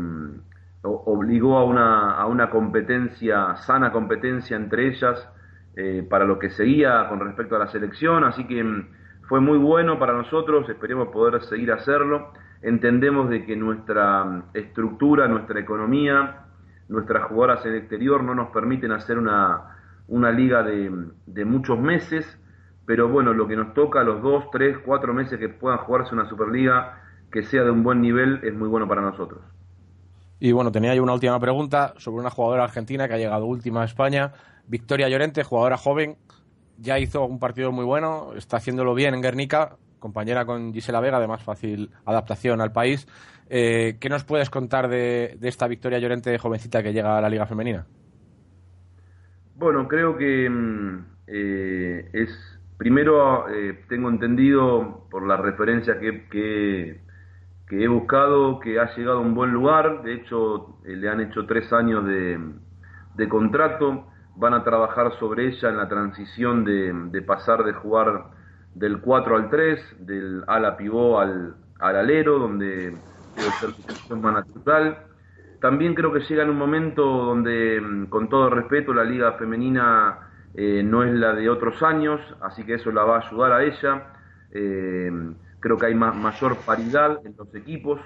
obligó 0.83 1.59
a 1.59 1.65
una, 1.65 2.13
a 2.13 2.27
una 2.27 2.49
competencia, 2.49 3.57
sana 3.57 3.93
competencia 3.93 4.57
entre 4.57 4.89
ellas 4.89 5.29
eh, 5.77 6.07
para 6.09 6.25
lo 6.25 6.39
que 6.39 6.49
seguía 6.51 7.07
con 7.09 7.21
respecto 7.21 7.57
a 7.57 7.59
la 7.59 7.67
selección, 7.67 8.25
así 8.25 8.47
que 8.47 8.65
mm, 8.65 8.89
fue 9.29 9.41
muy 9.41 9.59
bueno 9.59 9.99
para 9.99 10.15
nosotros, 10.15 10.69
esperemos 10.71 11.09
poder 11.09 11.43
seguir 11.43 11.73
hacerlo. 11.73 12.33
Entendemos 12.63 13.29
de 13.29 13.45
que 13.45 13.57
nuestra 13.57 14.25
mm, 14.25 14.43
estructura, 14.55 15.29
nuestra 15.29 15.61
economía, 15.61 16.45
nuestras 16.89 17.25
jugadoras 17.25 17.67
en 17.67 17.73
el 17.73 17.79
exterior 17.79 18.23
no 18.23 18.35
nos 18.35 18.49
permiten 18.51 18.93
hacer 18.93 19.19
una, 19.19 19.76
una 20.09 20.31
liga 20.31 20.63
de, 20.63 20.91
de 21.27 21.45
muchos 21.45 21.79
meses, 21.79 22.39
pero 22.87 23.09
bueno, 23.09 23.33
lo 23.33 23.49
que 23.49 23.57
nos 23.57 23.75
toca, 23.75 24.03
los 24.05 24.23
dos, 24.23 24.45
tres, 24.53 24.77
cuatro 24.85 25.13
meses 25.13 25.39
que 25.39 25.49
puedan 25.49 25.79
jugarse 25.79 26.15
una 26.15 26.29
Superliga 26.29 27.03
que 27.31 27.43
sea 27.43 27.65
de 27.65 27.71
un 27.71 27.83
buen 27.83 28.01
nivel, 28.01 28.41
es 28.45 28.55
muy 28.55 28.69
bueno 28.69 28.87
para 28.87 29.03
nosotros. 29.03 29.41
Y 30.39 30.53
bueno, 30.53 30.71
tenía 30.71 30.95
yo 30.95 31.03
una 31.03 31.15
última 31.15 31.41
pregunta 31.41 31.95
sobre 31.97 32.21
una 32.21 32.31
jugadora 32.31 32.65
argentina 32.65 33.09
que 33.09 33.15
ha 33.15 33.19
llegado 33.19 33.47
última 33.47 33.83
a 33.83 33.85
España, 33.85 34.33
Victoria 34.67 35.09
Llorente, 35.09 35.43
jugadora 35.45 35.77
joven, 35.77 36.17
ya 36.79 36.99
hizo 36.99 37.25
un 37.25 37.39
partido 37.39 37.73
muy 37.73 37.85
bueno, 37.85 38.33
está 38.37 38.59
haciéndolo 38.59 38.95
bien 38.95 39.15
en 39.15 39.23
Guernica, 39.23 39.77
compañera 39.99 40.45
con 40.45 40.73
Gisela 40.75 41.01
Vega, 41.01 41.21
de 41.21 41.27
más 41.27 41.43
fácil 41.43 41.91
adaptación 42.05 42.61
al 42.61 42.73
país. 42.73 43.07
Eh, 43.49 43.97
¿Qué 43.99 44.09
nos 44.09 44.25
puedes 44.25 44.51
contar 44.51 44.89
de, 44.89 45.39
esta 45.43 45.67
Victoria 45.69 45.99
Llorente 45.99 46.37
jovencita 46.39 46.83
que 46.83 46.93
llega 46.93 47.17
a 47.17 47.21
la 47.21 47.29
Liga 47.29 47.47
Femenina? 47.47 47.87
Bueno, 49.57 49.89
creo 49.89 50.17
que 50.17 50.49
mm, 50.49 51.05
eh, 51.27 52.11
es, 52.13 52.61
primero 52.79 53.49
eh, 53.49 53.85
tengo 53.89 54.09
entendido 54.11 55.07
por 55.11 55.27
la 55.27 55.37
referencia 55.37 55.99
que, 55.99 56.29
que 56.29 57.07
que 57.69 57.83
he 57.83 57.89
buscado, 57.89 58.61
que 58.61 58.79
ha 58.79 58.95
llegado 58.95 59.19
a 59.19 59.21
un 59.21 59.35
buen 59.35 59.51
lugar, 59.51 60.03
de 60.03 60.15
hecho 60.15 60.79
eh, 60.85 60.95
le 60.97 61.09
han 61.09 61.21
hecho 61.21 61.47
tres 61.47 61.73
años 61.73 62.07
de, 62.07 62.39
de, 63.15 63.29
contrato, 63.29 64.07
van 64.37 64.55
a 64.55 64.63
trabajar 64.63 65.13
sobre 65.19 65.49
ella 65.49 65.71
en 65.71 65.77
la 65.77 65.89
transición 65.89 66.65
de, 66.65 66.93
de, 67.11 67.23
pasar 67.23 67.65
de 67.65 67.73
jugar 67.73 68.31
del 68.75 69.01
4 69.01 69.37
al 69.37 69.51
3, 69.51 70.07
del 70.07 70.45
ala 70.47 70.77
pivó 70.77 71.19
al, 71.19 71.57
al 71.81 71.97
alero, 71.97 72.39
donde 72.39 73.01
debe 73.35 73.51
ser 73.61 73.71
su 74.07 74.17
más 74.17 74.35
natural. 74.35 75.06
También 75.61 75.95
creo 75.95 76.13
que 76.13 76.21
llega 76.21 76.43
en 76.43 76.51
un 76.51 76.59
momento 76.59 77.03
donde, 77.05 77.81
mm, 77.81 78.07
con 78.07 78.29
todo 78.29 78.51
respeto, 78.51 78.93
la 78.93 79.05
liga 79.05 79.33
femenina 79.33 80.19
eh, 80.55 80.83
no 80.83 81.05
es 81.05 81.13
la 81.13 81.35
de 81.35 81.49
otros 81.51 81.83
años, 81.83 82.21
así 82.41 82.65
que 82.65 82.75
eso 82.75 82.91
la 82.91 83.05
va 83.05 83.17
a 83.17 83.27
ayudar 83.27 83.53
a 83.53 83.63
ella. 83.63 84.13
Eh, 84.53 85.11
creo 85.61 85.77
que 85.77 85.87
hay 85.87 85.95
mayor 85.95 86.57
paridad 86.65 87.21
en 87.25 87.35
los 87.37 87.55
equipos 87.55 88.01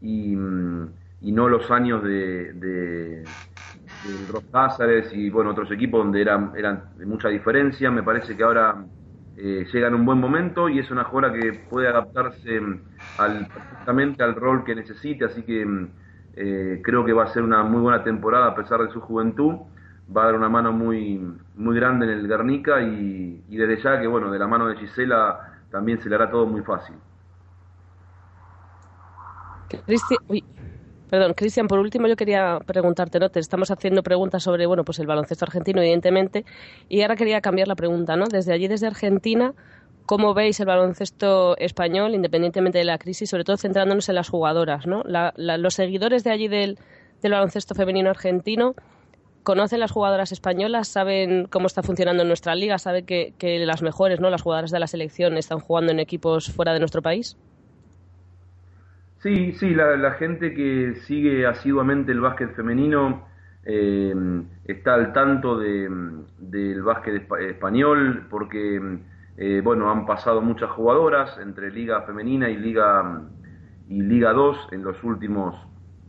y, 0.00 0.34
mm, 0.36 0.88
no 1.22 1.48
los 1.48 1.70
años 1.70 2.02
de, 2.02 2.52
de, 2.54 3.24
de 3.24 5.08
y 5.12 5.30
bueno 5.30 5.50
otros 5.50 5.70
equipos 5.70 6.02
donde 6.02 6.22
eran, 6.22 6.52
eran 6.56 6.84
de 6.96 7.06
mucha 7.06 7.28
diferencia. 7.28 7.90
Me 7.90 8.02
parece 8.02 8.36
que 8.36 8.42
ahora 8.42 8.84
eh, 9.36 9.66
llega 9.72 9.88
en 9.88 9.94
un 9.94 10.04
buen 10.06 10.18
momento 10.18 10.68
y 10.68 10.78
es 10.78 10.90
una 10.90 11.04
jugadora 11.04 11.38
que 11.38 11.52
puede 11.68 11.88
adaptarse 11.88 12.60
mm, 12.60 12.80
al, 13.18 13.46
perfectamente 13.48 14.22
al 14.22 14.34
rol 14.34 14.64
que 14.64 14.74
necesite, 14.74 15.24
así 15.26 15.42
que 15.42 15.66
eh, 16.36 16.80
creo 16.82 17.04
que 17.04 17.12
va 17.12 17.24
a 17.24 17.32
ser 17.32 17.42
una 17.42 17.62
muy 17.62 17.80
buena 17.80 18.02
temporada 18.04 18.46
a 18.46 18.54
pesar 18.54 18.80
de 18.80 18.90
su 18.92 19.00
juventud. 19.00 19.56
Va 20.14 20.22
a 20.22 20.26
dar 20.26 20.34
una 20.34 20.48
mano 20.48 20.72
muy, 20.72 21.20
muy 21.54 21.76
grande 21.76 22.06
en 22.06 22.12
el 22.12 22.26
Guernica 22.26 22.82
y, 22.82 23.44
desde 23.48 23.80
ya 23.82 24.00
que 24.00 24.06
bueno, 24.06 24.30
de 24.30 24.38
la 24.38 24.46
mano 24.46 24.66
de 24.66 24.76
Gisela 24.76 25.60
también 25.70 26.00
se 26.00 26.08
le 26.08 26.16
hará 26.16 26.30
todo 26.30 26.46
muy 26.46 26.62
fácil. 26.62 26.96
perdón, 31.08 31.34
Cristian, 31.34 31.68
por 31.68 31.78
último 31.78 32.08
yo 32.08 32.16
quería 32.16 32.58
preguntarte, 32.66 33.20
¿no? 33.20 33.28
Te 33.28 33.38
estamos 33.38 33.70
haciendo 33.70 34.02
preguntas 34.02 34.42
sobre, 34.42 34.66
bueno, 34.66 34.84
pues 34.84 34.98
el 34.98 35.06
baloncesto 35.06 35.44
argentino, 35.44 35.80
evidentemente, 35.80 36.44
y 36.88 37.02
ahora 37.02 37.14
quería 37.14 37.40
cambiar 37.40 37.68
la 37.68 37.76
pregunta, 37.76 38.16
¿no? 38.16 38.26
Desde 38.26 38.52
allí, 38.52 38.66
desde 38.66 38.88
Argentina, 38.88 39.54
¿cómo 40.10 40.34
veis 40.34 40.58
el 40.58 40.66
baloncesto 40.66 41.56
español, 41.58 42.16
independientemente 42.16 42.78
de 42.78 42.84
la 42.84 42.98
crisis, 42.98 43.30
sobre 43.30 43.44
todo 43.44 43.56
centrándonos 43.56 44.08
en 44.08 44.16
las 44.16 44.28
jugadoras, 44.28 44.84
¿no? 44.84 45.04
los 45.36 45.74
seguidores 45.74 46.24
de 46.24 46.32
allí 46.32 46.48
del, 46.48 46.78
baloncesto 47.22 47.76
femenino 47.76 48.10
argentino, 48.10 48.74
conocen 49.44 49.78
las 49.78 49.92
jugadoras 49.92 50.32
españolas, 50.32 50.88
saben 50.88 51.46
cómo 51.48 51.68
está 51.68 51.84
funcionando 51.84 52.24
nuestra 52.24 52.56
liga, 52.56 52.78
saben 52.78 53.06
que, 53.06 53.34
las 53.64 53.82
mejores, 53.82 54.18
¿no? 54.18 54.30
las 54.30 54.42
jugadoras 54.42 54.72
de 54.72 54.80
la 54.80 54.88
selección 54.88 55.36
están 55.36 55.60
jugando 55.60 55.92
en 55.92 56.00
equipos 56.00 56.52
fuera 56.52 56.72
de 56.72 56.80
nuestro 56.80 57.02
país. 57.02 57.38
Sí, 59.22 59.52
sí, 59.52 59.76
la, 59.76 60.10
gente 60.14 60.54
que 60.54 60.96
sigue 61.06 61.46
asiduamente 61.46 62.10
el 62.10 62.18
básquet 62.18 62.52
femenino 62.56 63.28
eh, 63.64 64.12
está 64.64 64.94
al 64.94 65.12
tanto 65.12 65.56
del 65.56 66.82
básquet 66.82 67.28
español 67.48 68.26
porque, 68.28 68.98
eh, 69.42 69.62
bueno, 69.64 69.90
han 69.90 70.04
pasado 70.04 70.42
muchas 70.42 70.68
jugadoras 70.72 71.38
entre 71.38 71.70
Liga 71.70 72.02
Femenina 72.02 72.50
y 72.50 72.58
Liga, 72.58 73.22
y 73.88 74.02
Liga 74.02 74.34
2 74.34 74.68
en 74.72 74.82
los 74.82 75.02
últimos 75.02 75.56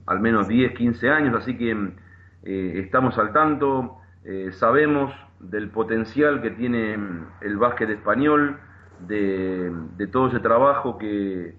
al 0.05 0.19
menos 0.19 0.49
10, 0.49 0.73
15 0.73 1.09
años, 1.09 1.35
así 1.37 1.57
que 1.57 1.71
eh, 2.43 2.73
estamos 2.83 3.17
al 3.17 3.31
tanto, 3.31 3.99
eh, 4.25 4.51
sabemos 4.51 5.13
del 5.39 5.69
potencial 5.69 6.41
que 6.41 6.51
tiene 6.51 6.97
el 7.39 7.55
básquet 7.55 7.89
español, 7.91 8.59
de, 9.07 9.71
todo 10.11 10.27
ese 10.27 10.41
trabajo 10.41 10.97
que, 10.97 11.55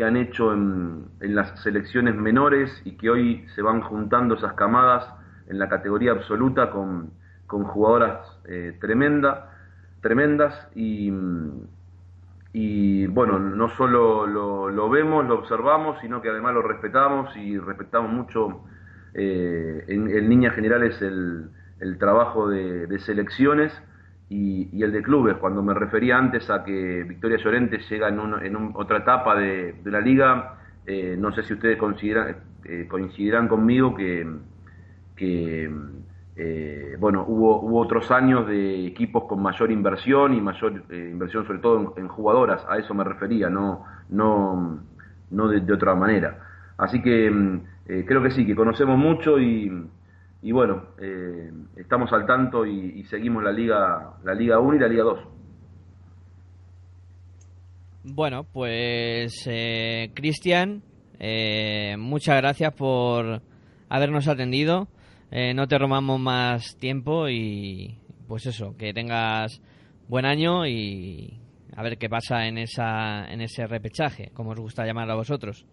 han 0.00 0.16
hecho 0.16 0.52
en, 0.52 1.08
las 1.20 1.60
selecciones 1.60 2.14
menores 2.14 2.70
y 2.84 2.96
que 2.96 3.10
hoy 3.10 3.46
se 3.56 3.62
van 3.62 3.80
juntando 3.80 4.36
esas 4.36 4.52
camadas 4.52 5.12
en 5.48 5.58
la 5.58 5.68
categoría 5.68 6.12
absoluta 6.12 6.70
con, 6.70 7.10
jugadoras 7.48 8.20
eh, 8.44 8.78
tremenda, 8.80 9.55
tremendas 10.06 10.68
y, 10.76 11.12
y 12.52 13.06
bueno, 13.08 13.40
no 13.40 13.68
solo 13.70 14.24
lo, 14.24 14.70
lo, 14.70 14.88
vemos, 14.88 15.26
lo 15.26 15.40
observamos, 15.40 15.98
sino 16.00 16.22
que 16.22 16.30
además 16.30 16.54
lo 16.54 16.62
respetamos 16.62 17.36
y 17.36 17.58
respetamos 17.58 18.12
mucho 18.12 18.60
eh, 19.14 19.84
en, 19.88 20.08
en 20.08 20.28
líneas 20.28 20.54
generales 20.54 21.02
el, 21.02 21.50
el 21.80 21.98
trabajo 21.98 22.48
de, 22.48 22.98
selecciones 23.00 23.72
y, 24.28 24.82
el 24.82 24.92
de 24.92 25.02
clubes. 25.02 25.36
Cuando 25.38 25.62
me 25.62 25.74
refería 25.74 26.16
antes 26.16 26.48
a 26.50 26.64
que 26.64 27.04
Victoria 27.04 27.38
Llorente 27.38 27.78
llega 27.78 28.08
en, 28.08 28.20
en 28.44 28.70
otra 28.74 28.98
etapa 28.98 29.34
de, 29.34 29.74
la 29.84 30.00
liga, 30.00 30.58
eh, 30.86 31.16
no 31.18 31.32
sé 31.32 31.42
si 31.42 31.54
ustedes 31.54 31.78
consideran, 31.78 32.36
eh, 32.64 32.86
coincidirán 32.88 33.48
conmigo 33.48 33.94
que, 33.94 34.26
que 35.16 35.70
bueno, 36.98 37.24
hubo, 37.26 37.60
hubo 37.60 37.80
otros 37.80 38.10
años 38.10 38.46
de 38.46 38.86
equipos 38.86 39.24
con 39.24 39.40
mayor 39.40 39.70
inversión 39.70 40.34
y 40.34 40.40
mayor 40.40 40.84
inversión 40.90 41.46
sobre 41.46 41.60
todo 41.60 41.94
en, 41.96 42.08
jugadoras, 42.08 42.64
a 42.68 42.76
eso 42.76 42.92
me 42.92 43.04
refería, 43.04 43.48
no, 43.48 43.84
no, 44.10 44.80
no 45.30 45.48
de, 45.48 45.72
otra 45.72 45.94
manera. 45.94 46.38
Así 46.76 47.00
que 47.00 47.30
mm, 47.30 47.60
eh, 47.88 48.04
creo 48.06 48.22
que 48.22 48.30
sí, 48.30 48.44
que 48.44 48.54
conocemos 48.54 48.98
mucho 48.98 49.38
y, 49.38 49.70
bueno, 50.52 50.84
eh, 51.00 51.50
estamos 51.76 52.12
al 52.12 52.26
tanto 52.26 52.66
y, 52.66 53.02
seguimos 53.04 53.42
la 53.42 53.52
Liga, 53.52 54.14
la 54.24 54.34
Liga 54.34 54.58
1 54.58 54.76
y 54.76 54.78
la 54.78 54.88
Liga 54.88 55.04
2. 55.04 55.20
Bueno, 58.04 58.44
pues 58.44 59.44
eh, 59.46 60.10
Cristian, 60.14 60.82
muchas 61.98 62.36
gracias 62.36 62.74
por 62.74 63.40
habernos 63.88 64.28
atendido. 64.28 64.88
No 65.30 65.66
te 65.66 65.78
robamos 65.78 66.20
más 66.20 66.76
tiempo 66.78 67.28
y 67.28 67.98
pues 68.28 68.46
eso, 68.46 68.76
que 68.76 68.92
tengas 68.92 69.60
buen 70.08 70.24
año 70.24 70.66
y 70.66 71.40
a 71.76 71.82
ver 71.82 71.98
qué 71.98 72.08
pasa 72.08 72.46
en, 72.46 72.58
esa, 72.58 73.30
en 73.30 73.40
ese 73.40 73.66
repechaje, 73.66 74.30
como 74.34 74.50
os 74.50 74.60
gusta 74.60 74.86
llamarlo 74.86 75.12
a 75.12 75.16
vosotros. 75.16 75.66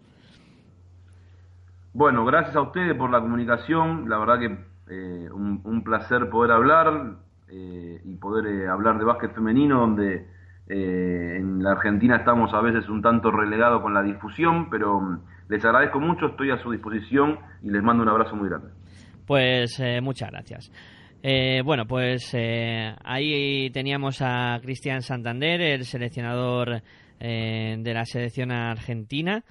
Bueno, 1.94 2.24
gracias 2.24 2.56
a 2.56 2.60
ustedes 2.60 2.96
por 2.96 3.10
la 3.10 3.20
comunicación. 3.20 4.08
La 4.08 4.18
verdad 4.18 4.38
que 4.38 4.58
eh, 4.90 5.28
un, 5.32 5.82
placer 5.84 6.28
poder 6.28 6.50
hablar 6.50 7.18
eh, 7.48 8.00
y 8.04 8.16
poder 8.16 8.46
eh, 8.46 8.68
hablar 8.68 8.98
de 8.98 9.04
básquet 9.04 9.32
femenino, 9.32 9.80
donde 9.80 10.28
en 10.66 11.62
la 11.62 11.72
Argentina 11.72 12.16
estamos 12.16 12.54
a 12.54 12.60
veces 12.62 12.88
un 12.88 13.02
tanto 13.02 13.30
relegados 13.30 13.82
con 13.82 13.92
la 13.92 14.02
difusión, 14.02 14.70
pero 14.70 14.98
mm, 14.98 15.20
les 15.48 15.64
agradezco 15.64 16.00
mucho, 16.00 16.26
estoy 16.26 16.50
a 16.50 16.58
su 16.58 16.72
disposición 16.72 17.38
y 17.62 17.70
les 17.70 17.82
mando 17.82 18.02
un 18.02 18.08
abrazo 18.08 18.34
muy 18.34 18.48
grande. 18.48 18.68
Pues 19.26 19.80
muchas 20.02 20.30
gracias. 20.30 20.70
bueno, 21.64 21.86
pues 21.86 22.34
ahí 22.34 23.70
teníamos 23.70 24.20
a 24.20 24.58
Cristian 24.62 25.02
Santander, 25.02 25.60
el 25.60 25.84
seleccionador 25.84 26.82
de 27.18 27.92
la 27.94 28.04
selección 28.04 28.52
argentina 28.52 29.44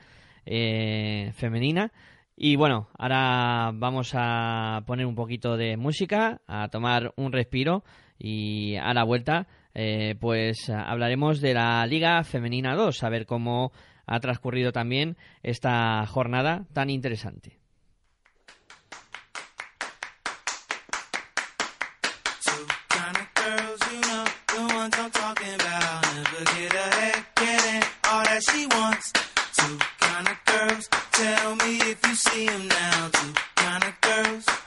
femenina. 0.45 1.91
Y 2.35 2.55
bueno, 2.55 2.87
ahora 2.97 3.71
vamos 3.73 4.11
a 4.15 4.81
poner 4.85 5.05
un 5.05 5.15
poquito 5.15 5.55
de 5.55 5.77
música, 5.77 6.41
a 6.47 6.67
tomar 6.69 7.13
un 7.15 7.31
respiro 7.31 7.83
y 8.17 8.75
a 8.75 8.93
la 8.93 9.03
vuelta 9.03 9.47
eh, 9.75 10.15
pues 10.19 10.69
hablaremos 10.69 11.41
de 11.41 11.53
la 11.55 11.85
Liga 11.87 12.23
Femenina 12.23 12.75
2, 12.75 13.03
a 13.03 13.09
ver 13.09 13.25
cómo 13.25 13.71
ha 14.05 14.19
transcurrido 14.19 14.71
también 14.71 15.17
esta 15.41 16.05
jornada 16.05 16.65
tan 16.73 16.89
interesante. 16.89 17.62
that 28.33 28.43
she 28.51 28.65
wants. 28.65 29.11
Two 29.59 29.77
kind 29.99 30.27
of 30.27 30.37
girls. 30.45 30.87
Tell 31.11 31.55
me 31.55 31.77
if 31.91 31.99
you 32.07 32.15
see 32.15 32.47
them 32.47 32.67
now. 32.67 33.09
Two 33.09 33.33
kind 33.55 33.83
of 33.83 34.01
girls. 34.01 34.62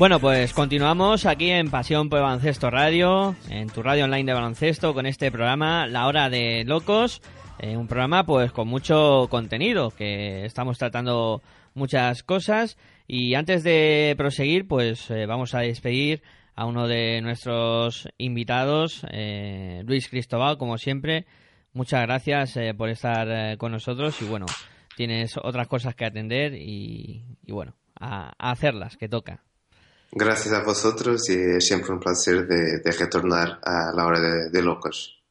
Bueno, 0.00 0.18
pues 0.18 0.54
continuamos 0.54 1.26
aquí 1.26 1.50
en 1.50 1.70
Pasión 1.70 2.08
por 2.08 2.22
Baloncesto 2.22 2.70
Radio, 2.70 3.36
en 3.50 3.68
tu 3.68 3.82
radio 3.82 4.04
online 4.06 4.24
de 4.24 4.32
baloncesto, 4.32 4.94
con 4.94 5.04
este 5.04 5.30
programa 5.30 5.86
La 5.86 6.06
Hora 6.06 6.30
de 6.30 6.64
Locos. 6.64 7.20
Eh, 7.58 7.76
un 7.76 7.86
programa 7.86 8.24
pues 8.24 8.50
con 8.50 8.66
mucho 8.66 9.26
contenido, 9.28 9.90
que 9.90 10.46
estamos 10.46 10.78
tratando 10.78 11.42
muchas 11.74 12.22
cosas. 12.22 12.78
Y 13.06 13.34
antes 13.34 13.62
de 13.62 14.14
proseguir, 14.16 14.66
pues 14.66 15.10
eh, 15.10 15.26
vamos 15.26 15.54
a 15.54 15.60
despedir 15.60 16.22
a 16.54 16.64
uno 16.64 16.88
de 16.88 17.20
nuestros 17.20 18.08
invitados, 18.16 19.04
eh, 19.10 19.82
Luis 19.84 20.08
Cristóbal, 20.08 20.56
como 20.56 20.78
siempre. 20.78 21.26
Muchas 21.74 22.00
gracias 22.06 22.58
por 22.78 22.88
estar 22.88 23.58
con 23.58 23.72
nosotros 23.72 24.22
y 24.22 24.24
bueno, 24.24 24.46
tienes 24.96 25.36
otras 25.36 25.68
cosas 25.68 25.94
que 25.94 26.06
atender 26.06 26.54
y, 26.54 27.22
bueno, 27.48 27.76
a 28.00 28.32
hacerlas, 28.38 28.96
que 28.96 29.06
toca. 29.06 29.42
Gracias 30.12 30.52
a 30.52 30.64
vosotros 30.64 31.28
y 31.30 31.34
es 31.34 31.66
siempre 31.66 31.92
un 31.92 32.00
placer 32.00 32.46
de, 32.46 32.90
retornar 32.98 33.60
a 33.62 33.92
la 33.94 34.06
hora 34.06 34.20
de, 34.50 34.62
locos. 34.62 35.22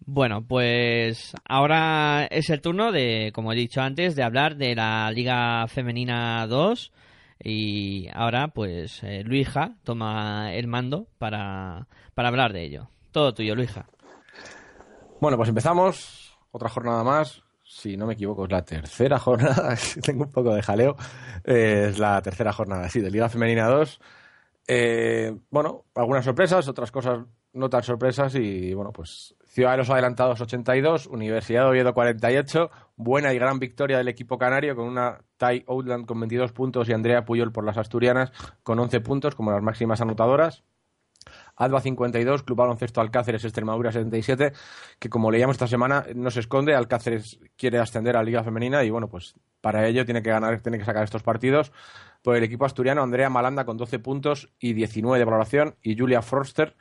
Bueno, 0.00 0.46
pues 0.46 1.32
ahora 1.48 2.26
es 2.26 2.50
el 2.50 2.60
turno 2.60 2.92
de, 2.92 3.32
como 3.34 3.52
he 3.52 3.56
dicho 3.56 3.80
antes, 3.80 4.14
de 4.14 4.22
hablar 4.22 4.56
de 4.56 4.74
la 4.74 5.10
Liga 5.10 5.66
Femenina 5.68 6.46
2 6.46 6.92
y 7.42 8.08
ahora 8.12 8.48
pues 8.48 9.02
eh, 9.02 9.22
Luija 9.24 9.76
toma 9.82 10.52
el 10.52 10.66
mando 10.66 11.08
para, 11.18 11.88
para 12.14 12.28
hablar 12.28 12.52
de 12.52 12.64
ello. 12.64 12.90
Todo 13.12 13.32
tuyo, 13.32 13.54
Luija. 13.54 13.86
Bueno, 15.20 15.38
pues 15.38 15.48
empezamos. 15.48 16.36
Otra 16.52 16.68
jornada 16.68 17.02
más 17.02 17.45
si 17.76 17.96
no 17.96 18.06
me 18.06 18.14
equivoco, 18.14 18.44
es 18.44 18.50
la 18.50 18.64
tercera 18.64 19.18
jornada, 19.26 19.76
tengo 20.02 20.24
un 20.24 20.30
poco 20.30 20.54
de 20.54 20.62
jaleo, 20.62 20.96
eh, 21.44 21.88
es 21.90 21.98
la 21.98 22.22
tercera 22.22 22.52
jornada, 22.52 22.88
sí, 22.88 23.00
de 23.00 23.10
Liga 23.10 23.28
Femenina 23.28 23.68
2. 23.68 24.00
Eh, 24.68 25.36
bueno, 25.50 25.84
algunas 25.94 26.24
sorpresas, 26.24 26.66
otras 26.68 26.90
cosas 26.90 27.20
no 27.52 27.70
tan 27.70 27.82
sorpresas 27.82 28.34
y 28.34 28.74
bueno, 28.74 28.92
pues 28.92 29.34
Ciudad 29.44 29.72
de 29.72 29.78
los 29.78 29.90
Adelantados 29.90 30.40
82, 30.40 31.06
Universidad 31.06 31.62
de 31.62 31.70
Oviedo 31.70 31.94
48, 31.94 32.70
buena 32.96 33.32
y 33.32 33.38
gran 33.38 33.58
victoria 33.58 33.98
del 33.98 34.08
equipo 34.08 34.38
canario 34.38 34.74
con 34.74 34.86
una 34.86 35.20
Tai 35.36 35.64
Outland 35.68 36.06
con 36.06 36.20
22 36.20 36.52
puntos 36.52 36.88
y 36.88 36.92
Andrea 36.92 37.24
Puyol 37.24 37.52
por 37.52 37.64
las 37.64 37.78
asturianas 37.78 38.32
con 38.62 38.78
11 38.78 39.00
puntos 39.00 39.34
como 39.34 39.52
las 39.52 39.62
máximas 39.62 40.00
anotadoras. 40.00 40.64
Alba 41.56 41.80
52, 41.80 42.42
Club 42.42 42.58
Baloncesto 42.58 43.00
Alcáceres 43.00 43.44
Extremadura 43.44 43.90
77, 43.90 44.52
que 44.98 45.08
como 45.08 45.30
leíamos 45.30 45.54
esta 45.54 45.66
semana 45.66 46.04
no 46.14 46.30
se 46.30 46.40
esconde, 46.40 46.74
Alcáceres 46.74 47.40
quiere 47.56 47.78
ascender 47.78 48.16
a 48.16 48.20
la 48.20 48.24
Liga 48.24 48.44
Femenina 48.44 48.84
y 48.84 48.90
bueno, 48.90 49.08
pues 49.08 49.34
para 49.60 49.86
ello 49.86 50.04
tiene 50.04 50.22
que 50.22 50.30
ganar, 50.30 50.60
tiene 50.60 50.78
que 50.78 50.84
sacar 50.84 51.04
estos 51.04 51.22
partidos. 51.22 51.72
Por 52.22 52.36
el 52.36 52.44
equipo 52.44 52.66
asturiano, 52.66 53.02
Andrea 53.02 53.30
Malanda 53.30 53.64
con 53.64 53.76
12 53.76 53.98
puntos 53.98 54.50
y 54.58 54.74
19 54.74 55.18
de 55.18 55.24
valoración 55.24 55.76
y 55.82 55.96
Julia 55.96 56.22
Forster 56.22 56.76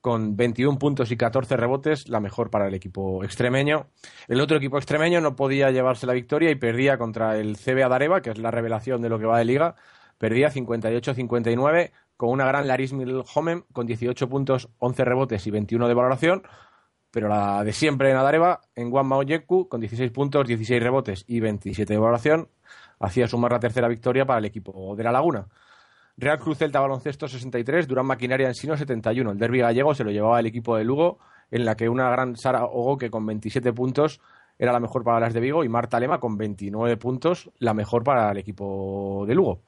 con 0.00 0.36
21 0.36 0.78
puntos 0.78 1.10
y 1.10 1.16
14 1.16 1.56
rebotes, 1.56 2.08
la 2.08 2.20
mejor 2.20 2.50
para 2.50 2.68
el 2.68 2.74
equipo 2.74 3.24
extremeño. 3.24 3.88
El 4.28 4.40
otro 4.40 4.56
equipo 4.56 4.78
extremeño 4.78 5.20
no 5.20 5.36
podía 5.36 5.70
llevarse 5.70 6.06
la 6.06 6.12
victoria 6.12 6.50
y 6.50 6.54
perdía 6.54 6.98
contra 6.98 7.36
el 7.36 7.56
CBA 7.56 7.88
Dareva, 7.88 8.22
que 8.22 8.30
es 8.30 8.38
la 8.38 8.50
revelación 8.50 9.02
de 9.02 9.08
lo 9.08 9.18
que 9.18 9.26
va 9.26 9.38
de 9.38 9.44
liga. 9.44 9.74
Perdía 10.18 10.50
58-59 10.50 11.90
con 12.18 12.30
una 12.30 12.46
gran 12.46 12.66
Laris 12.66 12.92
Milhomen 12.92 13.64
con 13.72 13.86
18 13.86 14.28
puntos, 14.28 14.68
11 14.78 15.04
rebotes 15.04 15.46
y 15.46 15.52
21 15.52 15.86
de 15.86 15.94
valoración, 15.94 16.42
pero 17.12 17.28
la 17.28 17.62
de 17.62 17.72
siempre 17.72 18.10
en 18.10 18.16
Adareva, 18.16 18.60
en 18.74 18.90
Juan 18.90 19.06
Maoyeku, 19.06 19.68
con 19.68 19.80
16 19.80 20.10
puntos, 20.10 20.46
16 20.48 20.82
rebotes 20.82 21.24
y 21.28 21.38
27 21.38 21.92
de 21.92 21.98
valoración, 21.98 22.48
hacía 22.98 23.28
sumar 23.28 23.52
la 23.52 23.60
tercera 23.60 23.86
victoria 23.86 24.26
para 24.26 24.40
el 24.40 24.46
equipo 24.46 24.96
de 24.96 25.04
La 25.04 25.12
Laguna. 25.12 25.46
Real 26.16 26.40
Cruz 26.40 26.58
Celta 26.58 26.80
Baloncesto 26.80 27.28
63, 27.28 27.86
Durán 27.86 28.06
Maquinaria 28.06 28.48
en 28.48 28.54
Sino 28.54 28.76
71. 28.76 29.30
El 29.30 29.38
derby 29.38 29.60
gallego 29.60 29.94
se 29.94 30.02
lo 30.02 30.10
llevaba 30.10 30.40
el 30.40 30.46
equipo 30.46 30.76
de 30.76 30.82
Lugo, 30.82 31.20
en 31.52 31.64
la 31.64 31.76
que 31.76 31.88
una 31.88 32.10
gran 32.10 32.36
Sara 32.36 32.64
Ogo, 32.64 32.98
que 32.98 33.10
con 33.10 33.24
27 33.24 33.72
puntos 33.72 34.20
era 34.58 34.72
la 34.72 34.80
mejor 34.80 35.04
para 35.04 35.20
las 35.20 35.32
de 35.32 35.38
Vigo, 35.38 35.62
y 35.62 35.68
Marta 35.68 36.00
Lema 36.00 36.18
con 36.18 36.36
29 36.36 36.96
puntos, 36.96 37.48
la 37.60 37.74
mejor 37.74 38.02
para 38.02 38.32
el 38.32 38.38
equipo 38.38 39.24
de 39.28 39.36
Lugo. 39.36 39.60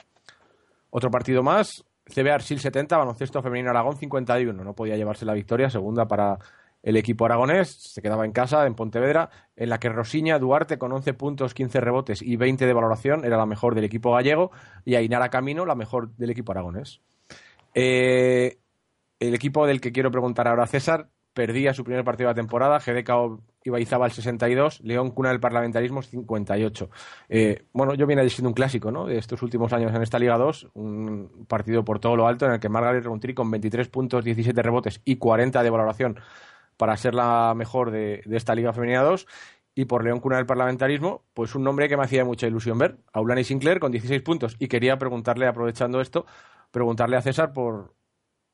Otro 0.91 1.13
partido 1.13 1.45
más, 1.45 1.85
CB 2.11 2.31
Arsil 2.31 2.61
70, 2.61 2.97
baloncesto 2.97 3.43
femenino 3.43 3.71
Aragón 3.71 3.97
51. 3.97 4.65
No 4.65 4.75
podía 4.75 4.97
llevarse 4.97 5.25
la 5.25 5.35
victoria, 5.35 5.71
segunda 5.71 6.07
para 6.07 6.39
el 6.83 6.97
equipo 6.97 7.25
aragonés. 7.25 7.71
Se 7.71 8.03
quedaba 8.03 8.25
en 8.25 8.33
casa, 8.33 8.67
en 8.67 8.75
Pontevedra, 8.75 9.31
en 9.57 9.69
la 9.71 9.79
que 9.79 9.89
Rosiña 9.89 10.39
Duarte, 10.39 10.79
con 10.79 10.93
11 10.93 11.15
puntos, 11.15 11.55
15 11.55 11.81
rebotes 11.81 12.23
y 12.23 12.37
20 12.37 12.67
de 12.67 12.73
valoración, 12.73 13.25
era 13.25 13.37
la 13.37 13.47
mejor 13.47 13.75
del 13.75 13.85
equipo 13.85 14.13
gallego. 14.13 14.51
Y 14.85 14.95
Ainara 14.95 15.29
Camino, 15.29 15.67
la 15.67 15.75
mejor 15.75 16.15
del 16.17 16.31
equipo 16.31 16.53
aragonés. 16.53 17.01
Eh, 17.75 18.59
el 19.21 19.35
equipo 19.35 19.67
del 19.67 19.81
que 19.81 19.93
quiero 19.93 20.11
preguntar 20.11 20.49
ahora 20.49 20.67
César 20.67 21.09
perdía 21.33 21.73
su 21.73 21.85
primer 21.85 22.05
partido 22.05 22.29
de 22.29 22.33
la 22.33 22.43
temporada, 22.43 22.79
GDK 22.79 23.41
Ibaizábal 23.63 24.11
62, 24.11 24.81
León 24.81 25.11
Cuna 25.11 25.31
del 25.31 25.41
Parlamentarismo 25.41 26.03
58. 26.03 26.91
Eh, 27.29 27.65
bueno, 27.73 27.95
yo 27.95 28.07
viene 28.07 28.29
siendo 28.31 28.49
un 28.49 28.55
clásico 28.55 28.91
¿no? 28.91 29.07
de 29.07 29.19
estos 29.19 29.43
últimos 29.43 29.73
años 29.73 29.95
en 29.95 30.03
esta 30.03 30.19
Liga 30.19 30.39
2, 30.39 30.69
un 30.75 31.47
partido 31.47 31.85
por 31.85 31.99
todo 31.99 32.17
lo 32.17 32.27
alto 32.27 32.47
en 32.47 32.53
el 32.53 32.61
que 32.61 32.69
Margaret 32.69 33.05
Rontri 33.05 33.35
con 33.35 33.51
23 33.51 33.89
puntos, 33.89 34.25
17 34.25 34.63
rebotes 34.63 35.03
y 35.05 35.17
40 35.17 35.63
de 35.63 35.71
valoración 35.71 36.21
para 36.77 36.97
ser 36.97 37.15
la 37.15 37.53
mejor 37.55 37.91
de, 37.91 38.23
esta 38.31 38.55
Liga 38.55 38.73
Femenina 38.73 39.03
2 39.03 39.27
y 39.75 39.85
por 39.85 40.03
León 40.03 40.21
Cuna 40.21 40.37
del 40.37 40.47
Parlamentarismo, 40.47 41.25
pues 41.35 41.55
un 41.55 41.63
nombre 41.63 41.89
que 41.89 41.97
me 41.97 42.05
hacía 42.05 42.25
mucha 42.25 42.47
ilusión 42.47 42.79
ver, 42.79 42.99
Aulani 43.13 43.45
Sinclair 43.45 43.79
con 43.79 43.93
16 43.93 44.23
puntos. 44.23 44.57
Y 44.59 44.69
quería 44.69 44.99
preguntarle, 44.99 45.47
aprovechando 45.47 46.01
esto, 46.01 46.27
preguntarle 46.71 47.17
a 47.17 47.23
César 47.23 47.53
por, 47.53 47.95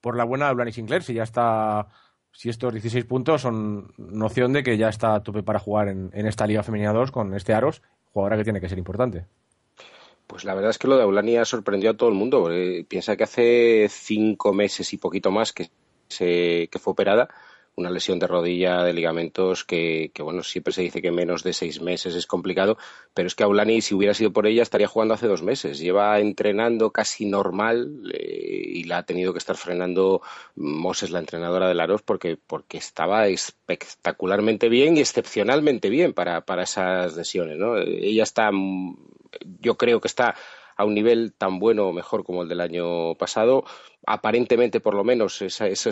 por 0.00 0.16
la 0.16 0.24
buena 0.24 0.48
Aulani 0.48 0.72
Sinclair, 0.72 1.04
si 1.04 1.14
ya 1.14 1.22
está 1.22 1.88
si 2.36 2.50
estos 2.50 2.70
16 2.70 3.06
puntos 3.06 3.40
son 3.40 3.94
noción 3.96 4.52
de 4.52 4.62
que 4.62 4.76
ya 4.76 4.90
está 4.90 5.14
a 5.14 5.22
tope 5.22 5.42
para 5.42 5.58
jugar 5.58 5.88
en, 5.88 6.10
esta 6.12 6.46
Liga 6.46 6.62
Femenina 6.62 6.92
2 6.92 7.10
con 7.10 7.34
este 7.34 7.54
Aros, 7.54 7.80
jugadora 8.12 8.36
que 8.36 8.44
tiene 8.44 8.60
que 8.60 8.68
ser 8.68 8.76
importante. 8.76 9.24
Pues 10.26 10.44
la 10.44 10.54
verdad 10.54 10.70
es 10.70 10.76
que 10.76 10.86
lo 10.86 10.98
de 10.98 11.04
Aulani 11.04 11.38
ha 11.38 11.46
sorprendido 11.46 11.92
a 11.92 11.96
todo 11.96 12.10
el 12.10 12.14
mundo. 12.14 12.50
piensa 12.88 13.16
que 13.16 13.24
hace 13.24 13.88
cinco 13.88 14.52
meses 14.52 14.92
y 14.92 14.98
poquito 14.98 15.30
más 15.30 15.54
que, 15.54 15.70
se, 16.08 16.68
que 16.70 16.78
fue 16.78 16.92
operada 16.92 17.30
una 17.76 17.90
lesión 17.90 18.18
de 18.18 18.26
rodilla 18.26 18.82
de 18.82 18.94
ligamentos 18.94 19.64
que, 19.64 20.10
bueno, 20.18 20.42
siempre 20.42 20.72
se 20.72 20.82
dice 20.82 21.02
que 21.02 21.10
menos 21.10 21.42
de 21.42 21.52
seis 21.52 21.80
meses 21.80 22.14
es 22.14 22.26
complicado, 22.26 22.78
pero 23.12 23.28
es 23.28 23.34
que 23.34 23.44
Aulani, 23.44 23.82
si 23.82 23.94
hubiera 23.94 24.14
sido 24.14 24.32
por 24.32 24.46
ella, 24.46 24.62
estaría 24.62 24.88
jugando 24.88 25.14
hace 25.14 25.28
dos 25.28 25.42
meses. 25.42 25.78
Lleva 25.78 26.18
entrenando 26.18 26.90
casi 26.90 27.26
normal 27.26 28.10
eh, 28.12 28.62
y 28.66 28.84
la 28.84 28.98
ha 28.98 29.02
tenido 29.04 29.32
que 29.32 29.38
estar 29.38 29.56
frenando 29.56 30.22
Moses, 30.56 31.10
la 31.10 31.18
entrenadora 31.18 31.68
de 31.68 31.74
Laros, 31.74 32.02
porque, 32.02 32.38
porque 32.44 32.78
estaba 32.78 33.28
espectacularmente 33.28 34.70
bien 34.70 34.96
y 34.96 35.00
excepcionalmente 35.00 35.90
bien 35.90 36.14
para, 36.14 36.40
para 36.46 36.62
esas 36.62 37.14
lesiones, 37.14 37.58
¿no? 37.58 37.76
Ella 37.76 38.22
está, 38.22 38.50
yo 39.60 39.76
creo 39.76 40.00
que 40.00 40.08
está 40.08 40.34
a 40.76 40.84
un 40.84 40.94
nivel 40.94 41.32
tan 41.32 41.58
bueno 41.58 41.88
o 41.88 41.92
mejor 41.92 42.24
como 42.24 42.42
el 42.42 42.48
del 42.48 42.60
año 42.60 43.14
pasado 43.14 43.64
aparentemente 44.06 44.80
por 44.80 44.94
lo 44.94 45.02
menos 45.02 45.42
esa, 45.42 45.66
esa, 45.66 45.90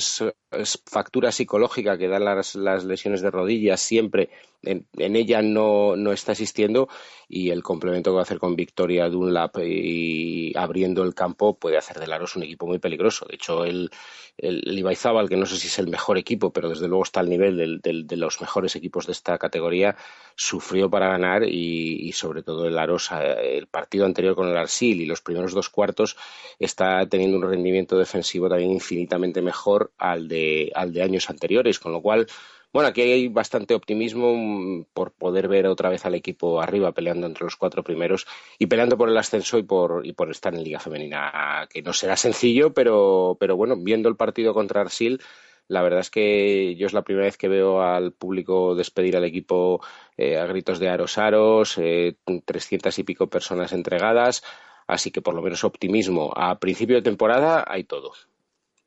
factura 0.86 1.32
psicológica 1.32 1.99
que 1.99 2.07
dan 2.07 2.24
las, 2.24 2.55
lesiones 2.85 3.20
de 3.20 3.31
rodillas 3.31 3.81
siempre 3.81 4.31
en, 4.62 4.86
ella 4.97 5.43
no, 5.43 5.97
no, 5.97 6.12
está 6.12 6.32
existiendo 6.32 6.89
y 7.28 7.51
el 7.51 7.62
complemento 7.62 8.11
que 8.11 8.15
va 8.15 8.20
a 8.20 8.23
hacer 8.23 8.39
con 8.39 8.57
Victoria 8.57 9.09
Dunlap 9.09 9.59
y 9.59 10.57
abriendo 10.57 11.03
el 11.03 11.15
campo 11.15 11.59
puede 11.59 11.77
hacer 11.77 11.99
de 11.99 12.07
Laros 12.07 12.36
un 12.36 12.45
equipo 12.45 12.66
muy 12.66 12.78
peligroso. 12.78 13.27
De 13.28 13.35
hecho, 13.35 13.65
el, 13.65 13.91
el, 14.36 14.78
Ibaizábal, 14.78 15.28
que 15.28 15.36
no 15.36 15.47
sé 15.47 15.57
si 15.57 15.69
es 15.69 15.78
el 15.78 15.89
mejor 15.89 16.19
equipo, 16.19 16.53
pero 16.53 16.69
desde 16.69 16.89
luego 16.89 17.05
está 17.05 17.20
al 17.20 17.28
nivel 17.28 17.81
de 17.82 18.16
los 18.16 18.41
mejores 18.41 18.77
equipos 18.77 19.07
de 19.07 19.12
esta 19.12 19.39
categoría, 19.39 19.97
sufrió 20.35 20.91
para 20.91 21.09
ganar 21.09 21.45
y, 21.45 22.12
sobre 22.12 22.43
todo 22.43 22.66
el 22.66 22.74
Laros, 22.74 23.11
eh, 23.12 23.59
el 23.59 23.66
partido 23.66 24.05
anterior 24.05 24.35
con 24.35 24.49
el 24.49 24.57
Arsil 24.57 25.01
y 25.01 25.07
los 25.07 25.20
primeros 25.20 25.53
dos 25.53 25.69
cuartos 25.69 26.16
está 26.59 27.07
teniendo 27.09 27.36
un 27.36 27.45
rendimiento 27.45 27.99
defensivo 28.05 28.48
también 28.48 28.70
infinitamente 28.70 29.43
mejor 29.43 29.93
al 29.98 30.28
de, 30.28 30.70
al 30.74 30.93
de 30.93 31.02
años 31.02 31.28
anteriores, 31.28 31.78
con 31.78 31.93
lo 31.93 32.01
cual 32.01 32.26
bueno, 32.74 32.89
aquí 32.89 33.02
hay 33.02 33.28
bastante 33.28 33.72
optimismo 33.72 34.35
mm, 34.35 34.86
por 34.93 35.12
poder 35.12 35.47
ver 35.47 35.68
otra 35.68 35.90
vez 35.90 36.05
al 36.06 36.16
equipo 36.16 36.60
arriba 36.60 36.90
peleando 36.90 37.28
entre 37.28 37.44
los 37.44 37.55
cuatro 37.55 37.85
primeros 37.85 38.26
y 38.59 38.66
peleando 38.66 38.98
por 38.98 39.09
el 39.09 39.16
ascenso 39.16 39.59
y 39.59 39.62
por, 39.62 40.05
y 40.05 40.12
por 40.12 40.28
estar 40.28 40.52
en 40.56 40.64
Liga 40.64 40.81
Femenina, 40.81 41.68
que 41.70 41.82
no 41.82 41.93
será 41.93 42.16
sencillo, 42.16 42.74
pero, 42.74 43.36
pero 43.39 43.56
bueno, 43.56 43.76
viendo 43.78 44.09
el 44.09 44.16
partido 44.16 44.55
contra 44.55 44.81
Arsil, 44.81 45.20
la 45.68 45.82
verdad 45.82 46.01
es 46.01 46.10
que 46.10 46.74
yo 46.74 46.89
es 46.89 46.93
la 46.93 47.02
primera 47.02 47.26
vez 47.26 47.36
que 47.36 47.47
veo 47.47 47.81
al 47.81 48.12
público 48.12 48.74
despedir 48.74 49.16
al 49.16 49.24
equipo 49.24 49.81
eh, 50.16 50.36
a 50.36 50.47
gritos 50.47 50.81
de 50.81 50.89
aros 50.89 51.16
aros, 51.16 51.78
eh, 51.78 52.16
trescientas 52.44 52.98
y 52.98 53.05
pico 53.05 53.28
personas 53.28 53.72
entregadas, 53.72 54.43
así 54.86 55.11
que 55.11 55.23
por 55.23 55.35
lo 55.35 55.43
menos 55.43 55.65
optimismo. 55.65 56.32
A 56.36 56.59
principio 56.59 56.97
de 56.97 57.02
temporada 57.02 57.65
hay 57.66 57.85
todo. 57.85 58.12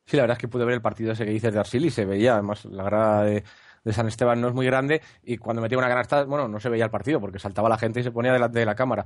Sí, 0.06 0.16
la 0.16 0.22
verdad 0.22 0.36
es 0.36 0.40
que 0.40 0.48
pude 0.48 0.64
ver 0.64 0.74
el 0.74 0.82
partido 0.82 1.12
ese 1.12 1.24
que 1.24 1.30
dices 1.30 1.52
de 1.52 1.60
Arsil 1.60 1.84
y 1.84 1.90
se 1.90 2.04
veía 2.04 2.34
además 2.34 2.64
la 2.64 2.84
grada 2.84 3.24
de 3.24 3.44
de 3.84 3.92
San 3.92 4.06
Esteban 4.06 4.40
no 4.40 4.48
es 4.48 4.54
muy 4.54 4.66
grande 4.66 5.00
y 5.22 5.38
cuando 5.38 5.62
metía 5.62 5.78
una 5.78 5.88
canasta, 5.88 6.24
bueno, 6.24 6.48
no 6.48 6.60
se 6.60 6.68
veía 6.68 6.84
el 6.84 6.90
partido 6.90 7.20
porque 7.20 7.38
saltaba 7.38 7.68
la 7.68 7.78
gente 7.78 8.00
y 8.00 8.02
se 8.02 8.10
ponía 8.10 8.32
delante 8.32 8.58
de 8.58 8.66
la 8.66 8.74
cámara. 8.74 9.04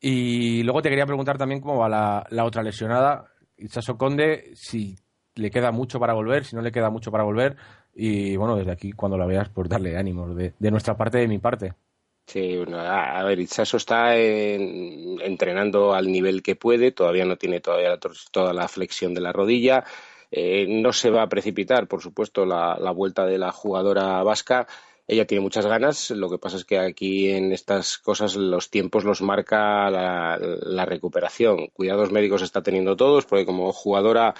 Y 0.00 0.62
luego 0.64 0.82
te 0.82 0.88
quería 0.88 1.06
preguntar 1.06 1.38
también 1.38 1.60
cómo 1.60 1.78
va 1.78 1.88
la, 1.88 2.44
otra 2.44 2.62
lesionada, 2.62 3.26
Itzaso 3.56 3.96
Conde, 3.96 4.50
si 4.54 4.96
le 5.36 5.50
queda 5.50 5.70
mucho 5.70 6.00
para 6.00 6.14
volver, 6.14 6.44
si 6.44 6.56
no 6.56 6.62
le 6.62 6.72
queda 6.72 6.90
mucho 6.90 7.10
para 7.10 7.24
volver. 7.24 7.56
Y 7.94 8.36
bueno, 8.36 8.56
desde 8.56 8.72
aquí, 8.72 8.92
cuando 8.92 9.16
la 9.16 9.26
veas, 9.26 9.48
pues 9.50 9.68
darle 9.68 9.96
ánimos 9.96 10.34
de, 10.34 10.52
nuestra 10.70 10.96
parte, 10.96 11.18
de 11.18 11.28
mi 11.28 11.38
parte. 11.38 11.74
Sí, 12.26 12.58
a, 12.74 13.22
ver, 13.22 13.38
Itzaso 13.38 13.76
está 13.76 14.16
entrenando 14.16 15.94
al 15.94 16.10
nivel 16.10 16.42
que 16.42 16.56
puede, 16.56 16.90
todavía 16.90 17.24
no 17.26 17.36
tiene 17.36 17.60
todavía 17.60 17.98
toda 18.32 18.52
la 18.52 18.66
flexión 18.66 19.14
de 19.14 19.20
la 19.20 19.32
rodilla. 19.32 19.84
Eh, 20.30 20.66
no 20.68 20.92
se 20.92 21.10
va 21.10 21.22
a 21.22 21.28
precipitar, 21.28 21.86
por 21.86 22.02
supuesto, 22.02 22.44
la, 22.46 22.76
la 22.80 22.90
vuelta 22.90 23.26
de 23.26 23.38
la 23.38 23.52
jugadora 23.52 24.22
vasca 24.22 24.66
ella 25.06 25.26
tiene 25.26 25.42
muchas 25.42 25.66
ganas, 25.66 26.10
lo 26.10 26.30
que 26.30 26.38
pasa 26.38 26.56
es 26.56 26.64
que 26.64 26.78
aquí 26.78 27.28
en 27.30 27.52
estas 27.52 27.98
cosas 27.98 28.36
los 28.36 28.70
tiempos 28.70 29.04
los 29.04 29.20
marca 29.20 29.90
la, 29.90 30.86
recuperación. 30.86 31.68
Cuidados 31.68 32.10
médicos 32.10 32.40
está 32.40 32.62
teniendo 32.62 32.96
todos, 32.96 33.26
porque 33.26 33.44
como 33.44 33.70
jugadora 33.72 34.34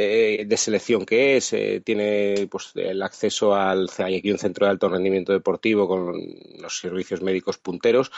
eh, 0.00 0.44
de 0.46 0.56
selección 0.56 1.04
que 1.04 1.36
es, 1.36 1.52
eh, 1.52 1.82
tiene 1.84 2.46
pues, 2.48 2.70
el 2.76 3.02
acceso 3.02 3.56
al 3.56 3.90
hay 3.98 4.14
aquí 4.14 4.30
un 4.30 4.38
centro 4.38 4.64
de 4.64 4.70
alto 4.70 4.88
rendimiento 4.88 5.32
deportivo 5.32 5.88
con 5.88 6.14
los 6.60 6.78
servicios 6.78 7.20
médicos 7.20 7.58
punteros 7.58 8.12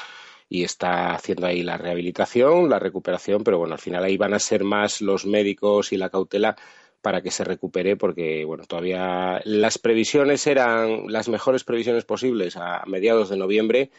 y 0.47 0.62
está 0.62 1.15
haciendo 1.15 1.47
ahí 1.47 1.62
la 1.62 1.78
rehabilitación, 1.78 2.69
la 2.69 2.78
recuperación, 2.78 3.44
pero 3.44 3.57
bueno, 3.57 3.73
al 3.73 3.81
final 3.81 4.05
ahí 4.05 4.19
van 4.19 4.35
a 4.35 4.39
ser 4.39 4.62
más 4.62 5.01
los 5.01 5.24
médicos 5.24 5.93
y 5.94 5.97
la 5.97 6.11
cautela 6.11 6.55
para 7.01 7.23
que 7.23 7.31
se 7.31 7.44
recupere 7.44 7.97
porque 7.97 8.44
bueno 8.44 8.65
todavía 8.66 9.40
las 9.44 9.78
previsiones 9.78 10.47
eran 10.47 11.11
las 11.11 11.31
mejores 11.31 11.65
previsiones 11.65 12.05
posibles 12.05 12.59
a 12.59 12.82
mediados 12.86 13.31
de 13.31 13.39
noviembre 13.39 13.90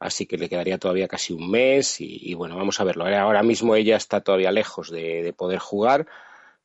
así 0.00 0.26
que 0.26 0.36
le 0.36 0.50
quedaría 0.50 0.76
todavía 0.76 1.08
casi 1.08 1.32
un 1.32 1.50
mes 1.50 1.98
y, 2.00 2.34
bueno 2.34 2.56
vamos 2.56 2.78
a 2.80 2.84
verlo. 2.84 3.06
Ahora 3.06 3.42
mismo 3.42 3.74
ella 3.74 3.96
está 3.96 4.20
todavía 4.20 4.52
lejos 4.52 4.90
de, 4.90 5.32
poder 5.34 5.60
jugar 5.60 6.06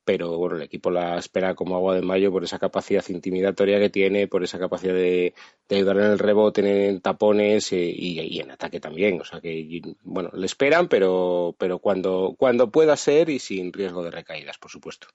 pero 0.08 0.38
bueno 0.38 0.56
el 0.56 0.62
equipo 0.62 0.90
la 0.90 1.18
espera 1.18 1.54
como 1.54 1.76
agua 1.76 1.94
de 1.94 2.02
mayo 2.02 2.32
por 2.32 2.42
esa 2.42 2.60
capacidad 2.60 3.04
intimidatoria 3.10 3.78
que 3.78 3.90
tiene 3.90 4.30
por 4.30 4.42
esa 4.42 4.58
capacidad 4.58 4.94
de, 4.94 5.34
ayudar 5.70 5.98
en 5.98 6.04
el 6.06 6.18
rebote 6.18 6.62
en 6.88 7.02
tapones 7.02 7.74
eh, 7.74 7.94
y, 7.94 8.40
en 8.40 8.52
ataque 8.52 8.80
también. 8.80 9.20
O 9.20 9.26
sea 9.26 9.42
que 9.42 9.82
bueno 10.04 10.30
le 10.34 10.46
esperan 10.46 10.88
pero 10.88 11.56
pero 11.58 11.80
cuando 11.80 12.36
cuando 12.38 12.72
pueda 12.72 12.96
ser 12.96 13.30
y 13.30 13.40
sin 13.40 13.74
riesgo 13.74 14.02
de 14.02 14.12
recaídas 14.12 14.58
por 14.58 14.72
supuesto. 14.72 15.08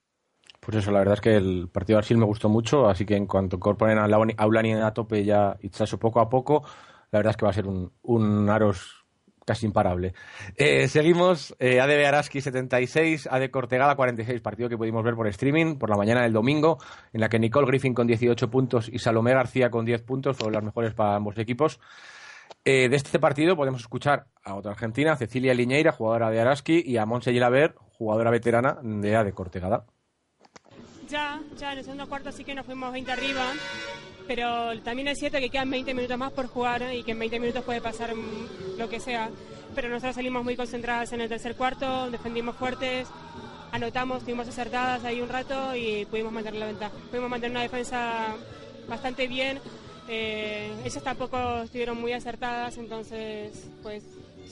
Pues 0.61 0.77
eso, 0.77 0.91
la 0.93 0.99
verdad 0.99 1.15
es 1.15 1.21
que 1.23 1.37
el 1.37 1.71
partido 1.73 1.97
de 1.97 2.01
Arsil 2.01 2.19
me 2.19 2.27
gustó 2.27 2.51
mucho, 2.51 2.87
así 2.87 3.07
que 3.07 3.17
en 3.17 3.27
cuanto 3.27 3.57
incorporen 3.57 3.97
a 3.99 4.05
Aulani 4.05 4.75
a 4.75 4.93
tope 4.93 5.25
ya 5.25 5.57
Itzaso 5.63 5.99
poco 5.99 6.21
a 6.21 6.29
poco, 6.29 6.63
la 7.11 7.19
verdad 7.19 7.31
es 7.31 7.37
que 7.39 7.47
va 7.47 7.51
a 7.51 7.55
ser 7.55 7.67
un, 7.67 7.91
un 8.03 8.49
Aros 8.51 9.02
casi 9.45 9.67
imparable. 9.67 10.15
Eh, 10.57 10.89
seguimos, 10.89 11.55
eh, 11.59 11.81
ADB 11.81 12.07
Araski 12.07 12.41
76, 12.41 13.29
AD 13.31 13.51
Cortegada 13.51 13.97
46, 13.97 14.41
partido 14.41 14.69
que 14.69 14.77
pudimos 14.77 15.05
ver 15.05 15.15
por 15.15 15.27
streaming 15.29 15.77
por 15.77 15.91
la 15.91 15.97
mañana 15.97 16.23
del 16.23 16.33
domingo, 16.33 16.79
en 17.13 17.21
la 17.21 17.29
que 17.29 17.39
Nicole 17.39 17.67
Griffin 17.67 17.95
con 17.95 18.07
18 18.07 18.51
puntos 18.51 18.89
y 18.93 18.99
Salomé 18.99 19.33
García 19.35 19.71
con 19.71 19.85
10 19.85 20.03
puntos 20.03 20.37
fueron 20.37 20.55
las 20.55 20.65
mejores 20.65 20.95
para 20.95 21.17
ambos 21.17 21.37
equipos. 21.39 21.81
Eh, 22.65 22.89
de 22.89 22.97
este 22.97 23.19
partido 23.19 23.57
podemos 23.57 23.81
escuchar 23.81 24.27
a 24.45 24.55
otra 24.55 24.73
argentina, 24.73 25.17
Cecilia 25.17 25.55
Liñeira, 25.55 25.93
jugadora 25.93 26.31
de 26.31 26.41
Araski, 26.41 26.83
y 26.85 26.97
a 26.97 27.07
Monse 27.07 27.33
Gilaber, 27.33 27.75
jugadora 27.99 28.31
veterana 28.31 28.79
de 28.83 29.17
AD 29.17 29.33
Cortegada 29.33 29.87
ya, 31.13 31.43
ya 31.59 31.73
en 31.73 31.79
el 31.79 31.85
segundo 31.85 32.09
cuarto 32.09 32.33
sí 32.33 32.43
que 32.43 32.55
nos 32.55 32.65
fuimos 32.65 32.91
20 32.91 33.13
arriba, 33.13 33.45
pero 34.27 34.81
también 34.83 35.09
es 35.09 35.19
cierto 35.19 35.39
que 35.39 35.51
quedan 35.51 35.71
20 35.71 35.95
minutos 35.95 36.19
más 36.19 36.33
por 36.33 36.47
jugar 36.47 36.95
y 36.95 37.03
que 37.03 37.13
en 37.13 37.19
20 37.19 37.41
minutos 37.41 37.65
puede 37.65 37.81
pasar 37.81 38.15
lo 38.79 38.89
que 38.89 39.01
sea. 39.01 39.31
Pero 39.75 39.89
nosotros 39.89 40.15
salimos 40.15 40.45
muy 40.45 40.57
concentradas 40.57 41.13
en 41.13 41.21
el 41.21 41.29
tercer 41.29 41.57
cuarto, 41.57 42.11
defendimos 42.11 42.57
fuertes, 42.57 43.09
anotamos, 43.73 44.19
estuvimos 44.19 44.47
acertadas 44.49 45.05
ahí 45.05 45.21
un 45.21 45.29
rato 45.29 45.75
y 45.75 46.05
pudimos 46.07 46.33
mantener 46.33 46.61
la 46.61 46.67
ventaja. 46.67 46.93
Pudimos 47.11 47.31
mantener 47.31 47.53
una 47.53 47.63
defensa 47.63 48.35
bastante 48.89 49.27
bien. 49.27 49.61
Eh, 50.09 50.71
tampoco 51.03 51.63
estuvieron 51.63 52.01
muy 52.01 52.13
acertadas, 52.13 52.77
entonces 52.77 53.69
pues 53.83 54.03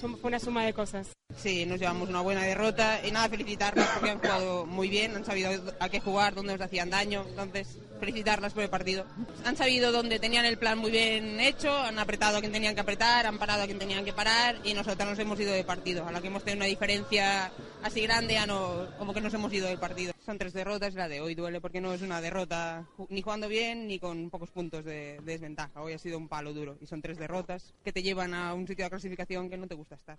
fue 0.00 0.18
una 0.22 0.40
suma 0.40 0.64
de 0.64 0.72
cosas. 0.72 1.08
Sí, 1.36 1.66
nos 1.66 1.78
llevamos 1.78 2.08
una 2.08 2.22
buena 2.22 2.42
derrota 2.42 3.00
y 3.06 3.10
nada, 3.10 3.28
felicitarlas 3.28 3.88
porque 3.94 4.10
han 4.10 4.18
jugado 4.18 4.66
muy 4.66 4.88
bien, 4.88 5.14
han 5.16 5.24
sabido 5.24 5.50
a 5.78 5.88
qué 5.88 6.00
jugar, 6.00 6.34
dónde 6.34 6.52
nos 6.52 6.62
hacían 6.62 6.90
daño, 6.90 7.24
entonces 7.28 7.78
felicitarlas 8.00 8.52
por 8.52 8.64
el 8.64 8.70
partido. 8.70 9.06
Han 9.44 9.56
sabido 9.56 9.92
dónde 9.92 10.18
tenían 10.18 10.44
el 10.44 10.58
plan 10.58 10.78
muy 10.78 10.90
bien 10.90 11.38
hecho, 11.38 11.72
han 11.72 11.98
apretado 11.98 12.38
a 12.38 12.40
quien 12.40 12.52
tenían 12.52 12.74
que 12.74 12.80
apretar, 12.80 13.26
han 13.26 13.38
parado 13.38 13.62
a 13.62 13.66
quien 13.66 13.78
tenían 13.78 14.04
que 14.04 14.12
parar 14.12 14.56
y 14.64 14.74
nosotros 14.74 15.08
nos 15.08 15.18
hemos 15.18 15.38
ido 15.38 15.52
de 15.52 15.62
partido. 15.62 16.06
A 16.06 16.12
la 16.12 16.20
que 16.20 16.26
hemos 16.26 16.42
tenido 16.42 16.58
una 16.58 16.66
diferencia 16.66 17.52
así 17.82 18.02
grande, 18.02 18.34
ya 18.34 18.46
no, 18.46 18.88
como 18.98 19.14
que 19.14 19.20
nos 19.20 19.34
hemos 19.34 19.52
ido 19.52 19.68
del 19.68 19.78
partido. 19.78 20.12
Son 20.24 20.38
tres 20.38 20.52
derrotas, 20.52 20.94
la 20.94 21.08
de 21.08 21.20
hoy 21.20 21.34
duele 21.34 21.60
porque 21.60 21.80
no 21.80 21.92
es 21.92 22.02
una 22.02 22.20
derrota 22.20 22.86
ni 23.08 23.22
jugando 23.22 23.48
bien 23.48 23.86
ni 23.86 23.98
con 23.98 24.30
pocos 24.30 24.50
puntos 24.50 24.84
de, 24.84 25.20
de 25.20 25.32
desventaja. 25.32 25.80
Hoy 25.80 25.92
ha 25.92 25.98
sido 25.98 26.18
un 26.18 26.28
palo 26.28 26.52
duro 26.52 26.76
y 26.80 26.86
son 26.86 27.02
tres 27.02 27.18
derrotas 27.18 27.74
que 27.84 27.92
te 27.92 28.02
llevan 28.02 28.34
a 28.34 28.54
un 28.54 28.66
sitio 28.66 28.84
de 28.84 28.90
clasificación 28.90 29.48
que 29.50 29.56
no 29.56 29.66
te 29.66 29.74
gusta 29.74 29.94
estar. 29.94 30.18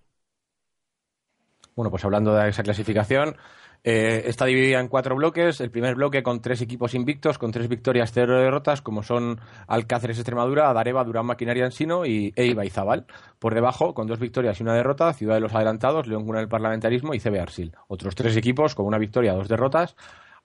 Bueno, 1.75 1.89
pues 1.89 2.03
hablando 2.03 2.33
de 2.35 2.49
esa 2.49 2.63
clasificación, 2.63 3.37
eh, 3.83 4.23
está 4.25 4.45
dividida 4.45 4.79
en 4.79 4.87
cuatro 4.87 5.15
bloques. 5.15 5.59
El 5.59 5.71
primer 5.71 5.95
bloque 5.95 6.21
con 6.21 6.41
tres 6.41 6.61
equipos 6.61 6.93
invictos, 6.93 7.37
con 7.37 7.51
tres 7.51 7.67
victorias, 7.67 8.11
cero 8.13 8.39
derrotas, 8.39 8.81
como 8.81 9.01
son 9.01 9.39
Alcáceres 9.67 10.17
Extremadura, 10.17 10.69
Adareva, 10.69 11.03
Durán 11.03 11.25
Maquinaria 11.25 11.65
Ensino 11.65 12.05
y 12.05 12.31
Eiba 12.35 12.65
y 12.65 12.69
Zabal. 12.69 13.07
Por 13.39 13.55
debajo, 13.55 13.93
con 13.93 14.07
dos 14.07 14.19
victorias 14.19 14.59
y 14.59 14.63
una 14.63 14.75
derrota, 14.75 15.11
Ciudad 15.13 15.35
de 15.35 15.41
los 15.41 15.55
Adelantados, 15.55 16.07
León 16.07 16.25
Cuna 16.25 16.39
del 16.39 16.49
Parlamentarismo 16.49 17.13
y 17.13 17.19
CB 17.19 17.39
Arsil. 17.39 17.75
Otros 17.87 18.15
tres 18.15 18.37
equipos 18.37 18.75
con 18.75 18.85
una 18.85 18.99
victoria, 18.99 19.33
dos 19.33 19.47
derrotas, 19.47 19.95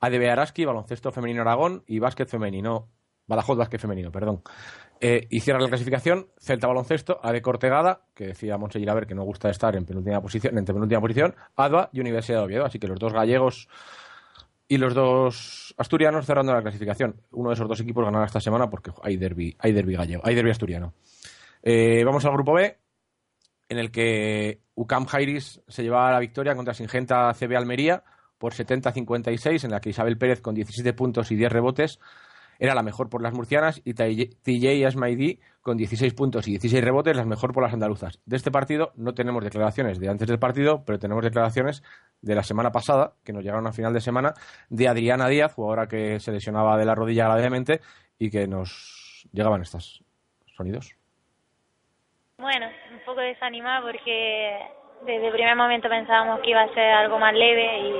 ADB 0.01 0.31
Araski, 0.31 0.65
Baloncesto 0.65 1.13
Femenino 1.13 1.43
Aragón 1.43 1.83
y 1.87 1.99
Básquet 1.99 2.29
Femenino, 2.29 2.89
Badajoz 3.27 3.59
Básquet 3.59 3.81
Femenino, 3.81 4.11
perdón. 4.11 4.43
Eh, 5.01 5.27
y 5.29 5.41
cierra 5.41 5.61
la 5.61 5.69
clasificación 5.69 6.29
Celta 6.39 6.67
Baloncesto, 6.67 7.21
AD 7.23 7.41
Cortegada, 7.43 8.01
que 8.15 8.29
decía 8.29 8.57
Monse 8.57 8.79
ver 8.79 9.07
que 9.07 9.15
no 9.15 9.25
gusta 9.25 9.51
estar 9.51 9.77
en 9.77 9.85
penúltima 9.85 10.23
posición, 10.23 10.57
en 10.57 10.65
penúltima 10.65 11.01
posición, 11.01 11.35
ADVA 11.55 11.91
y 11.93 12.01
Universidad 12.01 12.39
de 12.39 12.45
Oviedo. 12.45 12.65
Así 12.65 12.79
que 12.79 12.89
los 12.89 12.99
dos 12.99 13.13
gallegos 13.13 13.69
y 14.69 14.79
los 14.79 14.95
dos 14.95 15.75
asturianos 15.77 16.25
cerrando 16.25 16.53
la 16.55 16.63
clasificación. 16.63 17.21
Uno 17.33 17.51
de 17.51 17.55
esos 17.55 17.69
dos 17.69 17.81
equipos 17.81 18.05
ganará 18.05 18.25
esta 18.25 18.41
semana 18.41 18.71
porque 18.71 18.91
hay 19.03 19.17
derby, 19.17 19.55
hay 19.59 19.73
derby 19.73 19.97
gallego, 19.97 20.23
hay 20.25 20.35
derby 20.35 20.51
asturiano. 20.51 20.95
Eh, 21.63 22.03
vamos 22.05 22.25
al 22.25 22.33
grupo 22.33 22.55
B, 22.55 22.79
en 23.69 23.79
el 23.79 23.91
que 23.91 24.61
UCAM 24.75 25.07
Jairis 25.07 25.61
se 25.69 25.83
llevaba 25.83 26.13
la 26.13 26.21
victoria 26.21 26.55
contra 26.55 26.75
Singenta 26.75 27.33
CB 27.35 27.57
Almería 27.57 28.03
por 28.39 28.55
70-56, 28.55 29.65
en 29.65 29.71
la 29.71 29.81
que 29.81 29.91
Isabel 29.91 30.19
Pérez 30.19 30.41
con 30.41 30.55
17 30.55 30.93
puntos 30.95 31.31
y 31.31 31.37
10 31.37 31.53
rebotes 31.53 32.01
era 32.59 32.75
la 32.75 32.83
mejor 32.83 33.09
por 33.09 33.23
las 33.23 33.35
murcianas 33.35 33.81
y 33.85 33.95
TJ 33.95 34.87
Asmaidi 34.87 35.41
con 35.63 35.77
16 35.77 36.15
puntos 36.15 36.47
y 36.47 36.53
16 36.53 36.83
rebotes, 36.85 37.17
las 37.17 37.27
mejor 37.27 37.53
por 37.53 37.63
las 37.63 37.73
andaluzas. 37.73 38.21
De 38.25 38.37
este 38.37 38.51
partido 38.51 38.93
no 38.97 39.15
tenemos 39.15 39.43
declaraciones 39.43 39.99
de 39.99 40.09
antes 40.09 40.29
del 40.29 40.39
partido, 40.39 40.85
pero 40.85 40.99
tenemos 40.99 41.25
declaraciones 41.25 41.83
de 42.23 42.35
la 42.35 42.43
semana 42.43 42.71
pasada, 42.71 43.13
que 43.25 43.33
nos 43.33 43.43
llegaron 43.43 43.67
a 43.67 43.73
final 43.73 43.93
de 43.93 44.01
semana, 44.01 44.33
de 44.71 44.89
Adriana 44.89 45.29
Díaz, 45.29 45.55
jugadora 45.55 45.87
que 45.87 46.21
se 46.21 46.33
lesionaba 46.33 46.77
de 46.77 46.85
la 46.85 46.95
rodilla 46.95 47.25
gravemente 47.25 47.81
y 48.19 48.31
que 48.31 48.47
nos 48.47 49.29
llegaban 49.33 49.63
estos 49.63 50.05
sonidos. 50.57 50.97
Bueno, 52.39 52.67
un 52.93 53.01
poco 53.05 53.21
desanimada 53.21 53.83
porque 53.83 54.59
desde 55.05 55.27
el 55.27 55.33
primer 55.33 55.57
momento 55.57 55.89
pensábamos 55.89 56.41
que 56.41 56.51
iba 56.51 56.63
a 56.63 56.75
ser 56.75 56.91
algo 56.91 57.19
más 57.19 57.35
leve 57.35 57.79
y 57.81 57.93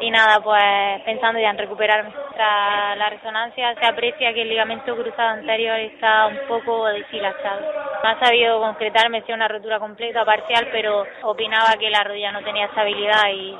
y 0.00 0.10
nada, 0.10 0.40
pues 0.40 1.02
pensando 1.04 1.38
ya 1.38 1.50
en 1.50 1.58
recuperarme. 1.58 2.12
Tras 2.34 2.96
la 2.96 3.10
resonancia 3.10 3.74
se 3.74 3.86
aprecia 3.86 4.32
que 4.32 4.42
el 4.42 4.48
ligamento 4.48 4.96
cruzado 4.96 5.30
anterior 5.30 5.78
está 5.78 6.26
un 6.26 6.38
poco 6.48 6.86
deshilachado. 6.86 7.60
No 8.02 8.08
ha 8.08 8.18
sabido 8.18 8.60
concretarme 8.60 9.22
si 9.22 9.32
una 9.32 9.48
rotura 9.48 9.78
completa 9.78 10.22
o 10.22 10.26
parcial, 10.26 10.68
pero 10.72 11.04
opinaba 11.22 11.76
que 11.78 11.90
la 11.90 12.02
rodilla 12.02 12.32
no 12.32 12.42
tenía 12.42 12.66
estabilidad 12.66 13.28
y, 13.32 13.56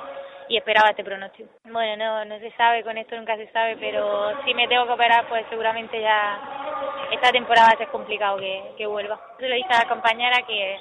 esperaba 0.49 0.91
este 0.91 1.05
pronóstico. 1.05 1.49
Bueno, 1.65 1.97
no, 1.97 2.25
no 2.25 2.39
se 2.41 2.51
sabe, 2.57 2.83
con 2.83 2.99
esto 2.99 3.15
nunca 3.15 3.37
se 3.37 3.47
sabe, 3.53 3.77
pero 3.77 4.33
si 4.45 4.53
me 4.53 4.67
tengo 4.67 4.85
que 4.85 4.93
operar, 4.93 5.25
pues 5.29 5.47
seguramente 5.49 6.01
ya 6.01 6.41
esta 7.12 7.31
temporada 7.31 7.69
va 7.69 7.75
a 7.75 7.79
ser 7.79 7.87
complicado 7.89 8.37
que, 8.37 8.73
que 8.77 8.85
vuelva. 8.85 9.21
Se 9.39 9.49
lo 9.49 9.55
dije 9.55 9.69
a 9.73 9.85
la 9.85 9.89
compañera 9.89 10.43
que 10.49 10.77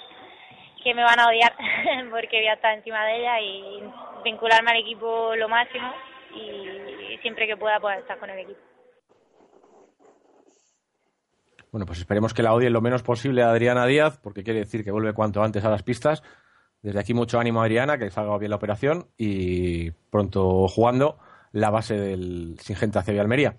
que 0.83 0.93
me 0.93 1.03
van 1.03 1.19
a 1.19 1.27
odiar 1.27 1.55
porque 2.11 2.37
voy 2.37 2.47
a 2.47 2.53
estar 2.53 2.77
encima 2.77 3.05
de 3.05 3.19
ella 3.19 3.39
y 3.41 3.83
vincularme 4.23 4.71
al 4.71 4.77
equipo 4.77 5.35
lo 5.35 5.49
máximo 5.49 5.91
y 6.35 7.17
siempre 7.21 7.47
que 7.47 7.57
pueda 7.57 7.79
poder 7.79 7.99
estar 7.99 8.19
con 8.19 8.29
el 8.29 8.39
equipo. 8.39 8.59
Bueno, 11.71 11.85
pues 11.85 11.99
esperemos 11.99 12.33
que 12.33 12.41
la 12.41 12.53
odien 12.53 12.73
lo 12.73 12.81
menos 12.81 13.03
posible 13.03 13.43
a 13.43 13.51
Adriana 13.51 13.85
Díaz, 13.85 14.17
porque 14.23 14.43
quiere 14.43 14.61
decir 14.61 14.83
que 14.83 14.91
vuelve 14.91 15.13
cuanto 15.13 15.43
antes 15.43 15.63
a 15.63 15.69
las 15.69 15.83
pistas. 15.83 16.23
Desde 16.81 16.99
aquí 16.99 17.13
mucho 17.13 17.39
ánimo 17.39 17.61
a 17.61 17.65
Adriana, 17.65 17.97
que 17.97 18.09
salga 18.09 18.37
bien 18.37 18.49
la 18.49 18.55
operación 18.55 19.07
y 19.17 19.91
pronto 19.91 20.67
jugando 20.67 21.19
la 21.51 21.69
base 21.69 21.95
del 21.95 22.57
Singenta 22.59 23.03
CB 23.03 23.19
Almería. 23.19 23.55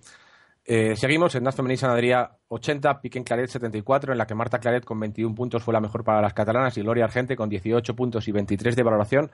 Eh, 0.73 0.95
seguimos 0.95 1.35
en 1.35 1.45
Aston 1.49 1.67
Martin 1.67 1.89
Adrià 1.89 2.31
80, 2.47 3.01
Piquen 3.01 3.25
Claret 3.25 3.49
74, 3.49 4.13
en 4.13 4.19
la 4.19 4.25
que 4.25 4.37
Marta 4.37 4.61
Claret 4.61 4.85
con 4.85 5.01
21 5.01 5.35
puntos 5.35 5.65
fue 5.65 5.75
la 5.75 5.81
mejor 5.81 6.05
para 6.05 6.23
las 6.23 6.33
catalanas 6.33 6.79
y 6.79 6.83
Gloria 6.83 7.07
Argente 7.07 7.35
con 7.35 7.49
18 7.49 7.97
puntos 7.97 8.29
y 8.29 8.31
23 8.31 8.77
de 8.77 8.83
valoración, 8.85 9.33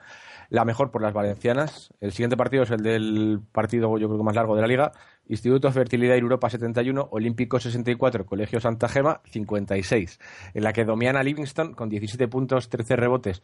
la 0.49 0.65
mejor 0.65 0.89
por 0.89 1.03
las 1.03 1.13
valencianas. 1.13 1.93
El 2.01 2.11
siguiente 2.11 2.37
partido 2.37 2.63
es 2.63 2.71
el 2.71 2.81
del 2.81 3.39
partido, 3.51 3.99
yo 3.99 4.07
creo 4.07 4.17
que 4.17 4.23
más 4.23 4.35
largo 4.35 4.55
de 4.55 4.61
la 4.61 4.67
liga. 4.67 4.91
Instituto 5.27 5.71
Fertilidad 5.71 6.17
Europa 6.17 6.49
71, 6.49 7.09
Olímpico 7.11 7.59
64, 7.59 8.25
Colegio 8.25 8.59
Santa 8.59 8.87
Gema 8.87 9.21
56, 9.25 10.19
en 10.55 10.63
la 10.63 10.73
que 10.73 10.85
Domiana 10.85 11.21
Livingston 11.21 11.75
con 11.75 11.87
17 11.87 12.27
puntos, 12.29 12.67
13 12.69 12.95
rebotes 12.95 13.43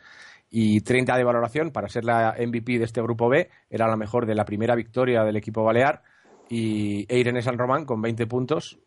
y 0.50 0.82
30 0.82 1.16
de 1.16 1.24
valoración 1.24 1.70
para 1.70 1.90
ser 1.90 2.06
la 2.06 2.34
MVP 2.40 2.80
de 2.80 2.86
este 2.86 3.04
grupo 3.04 3.30
B, 3.30 3.52
era 3.70 3.88
la 3.88 3.98
mejor 3.98 4.26
de 4.26 4.34
la 4.34 4.46
primera 4.46 4.74
victoria 4.74 5.24
del 5.24 5.36
equipo 5.36 5.64
balear 5.64 6.02
y 6.50 7.06
Irene 7.14 7.42
San 7.42 7.58
Román 7.58 7.86
con 7.86 8.02
20 8.02 8.28
puntos, 8.28 8.80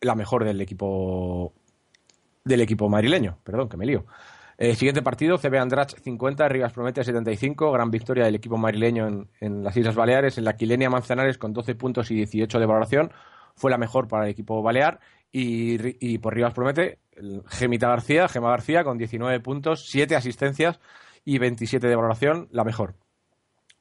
la 0.00 0.14
mejor 0.14 0.44
del 0.44 0.60
equipo 0.60 1.52
del 2.44 2.60
equipo 2.62 2.88
madrileño, 2.88 3.38
perdón, 3.44 3.68
que 3.68 3.76
me 3.76 3.86
lío. 3.86 4.06
Eh, 4.60 4.74
siguiente 4.74 5.02
partido, 5.02 5.38
CB 5.38 5.56
Andrach 5.56 5.94
50, 6.02 6.48
Rivas 6.48 6.72
Promete 6.72 7.04
75, 7.04 7.70
gran 7.70 7.92
victoria 7.92 8.24
del 8.24 8.34
equipo 8.34 8.56
madrileño 8.56 9.28
en, 9.40 9.62
las 9.62 9.76
Islas 9.76 9.94
Baleares, 9.94 10.36
en 10.36 10.44
la 10.44 10.56
Quilenia 10.56 10.90
Manzanares 10.90 11.38
con 11.38 11.52
12 11.52 11.76
puntos 11.76 12.10
y 12.10 12.16
18 12.16 12.58
de 12.58 12.66
valoración, 12.66 13.12
fue 13.54 13.70
la 13.70 13.78
mejor 13.78 14.08
para 14.08 14.24
el 14.24 14.30
equipo 14.30 14.60
balear 14.60 14.98
y, 15.30 16.18
por 16.18 16.34
Rivas 16.34 16.54
Promete, 16.54 16.98
Gemita 17.46 17.88
García, 17.88 18.26
Gema 18.26 18.50
García 18.50 18.82
con 18.82 18.98
19 18.98 19.38
puntos, 19.40 19.86
7 19.90 20.16
asistencias 20.16 20.80
y 21.24 21.38
27 21.38 21.86
de 21.86 21.94
valoración, 21.94 22.48
la 22.50 22.64
mejor. 22.64 22.94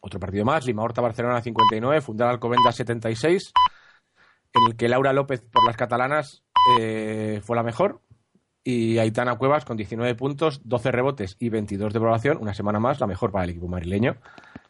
Otro 0.07 0.21
partido 0.21 0.45
más, 0.45 0.65
Lima 0.65 0.83
Horta 0.83 1.01
Barcelona 1.01 1.41
59, 1.41 1.99
Fundar 1.99 2.29
Alcobendas 2.29 2.77
76, 2.77 3.51
en 4.53 4.63
el 4.63 4.77
que 4.77 4.87
Laura 4.87 5.11
López 5.11 5.41
por 5.41 5.65
las 5.65 5.75
catalanas 5.75 6.45
eh, 6.79 7.41
fue 7.43 7.57
la 7.57 7.63
mejor, 7.63 7.99
y 8.63 8.99
Aitana 8.99 9.37
Cuevas 9.37 9.65
con 9.65 9.75
19 9.75 10.15
puntos, 10.15 10.61
12 10.63 10.91
rebotes 10.91 11.35
y 11.39 11.49
22 11.49 11.91
de 11.91 11.99
valoración, 11.99 12.37
una 12.39 12.53
semana 12.53 12.79
más, 12.79 13.01
la 13.01 13.07
mejor 13.07 13.33
para 13.33 13.43
el 13.43 13.49
equipo 13.49 13.67
marileño. 13.67 14.15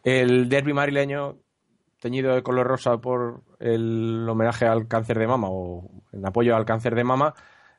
El 0.03 0.49
derby 0.49 0.73
marileño, 0.73 1.37
teñido 1.99 2.33
de 2.33 2.41
color 2.41 2.65
rosa 2.65 2.97
por 2.97 3.43
el 3.59 4.27
homenaje 4.27 4.65
al 4.65 4.87
cáncer 4.87 5.19
de 5.19 5.27
mama 5.27 5.49
o 5.51 5.87
en 6.13 6.25
apoyo 6.25 6.55
al 6.55 6.65
cáncer 6.65 6.95
de 6.95 7.03
mama, 7.03 7.35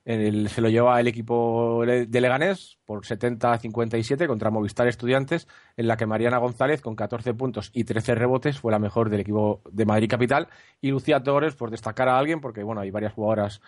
se 0.09 0.63
lo 0.63 0.71
lleva 0.71 0.99
el 1.01 1.07
equipo 1.07 1.85
de 1.85 2.21
Leganés 2.21 2.79
por 2.87 3.05
70-57 3.05 4.27
contra 4.27 4.51
Movistar 4.51 4.89
Estudiantes, 4.89 5.47
en 5.77 5.87
la 5.87 5.99
que 5.99 6.07
Mariana 6.07 6.39
González, 6.39 6.81
con 6.81 6.97
14 6.97 7.35
puntos 7.35 7.71
y 7.75 7.85
13 7.85 8.15
rebotes, 8.15 8.59
fue 8.59 8.73
la 8.73 8.79
mejor 8.79 9.11
del 9.11 9.21
equipo 9.21 9.61
de 9.71 9.85
Madrid 9.85 10.09
Capital. 10.09 10.49
Y 10.81 10.93
Lucía 10.93 11.23
Torres, 11.23 11.57
por 11.57 11.71
destacar 11.71 12.09
a 12.09 12.17
alguien, 12.17 12.41
porque 12.41 12.63
bueno, 12.63 12.81
hay 12.81 12.91
varias 12.91 13.13
jugadoras 13.13 13.61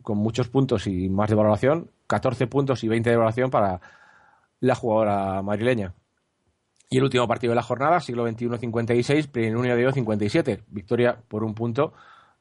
con 0.00 0.16
muchos 0.16 0.48
puntos 0.48 0.86
y 0.86 1.10
más 1.10 1.28
de 1.28 1.36
valoración, 1.36 1.90
14 2.06 2.46
puntos 2.46 2.82
y 2.82 2.88
20 2.88 3.10
de 3.10 3.16
valoración 3.16 3.50
para 3.50 3.82
la 4.60 4.74
jugadora 4.74 5.42
madrileña. 5.42 5.92
Y 6.88 6.96
el 6.96 7.04
último 7.04 7.28
partido 7.28 7.50
de 7.50 7.56
la 7.56 7.62
jornada, 7.62 8.00
siglo 8.00 8.26
XXI 8.26 8.56
56, 8.58 9.26
Plenunio 9.26 9.76
de 9.76 9.92
57, 9.92 10.62
victoria 10.68 11.18
por 11.28 11.44
un 11.44 11.54
punto 11.54 11.92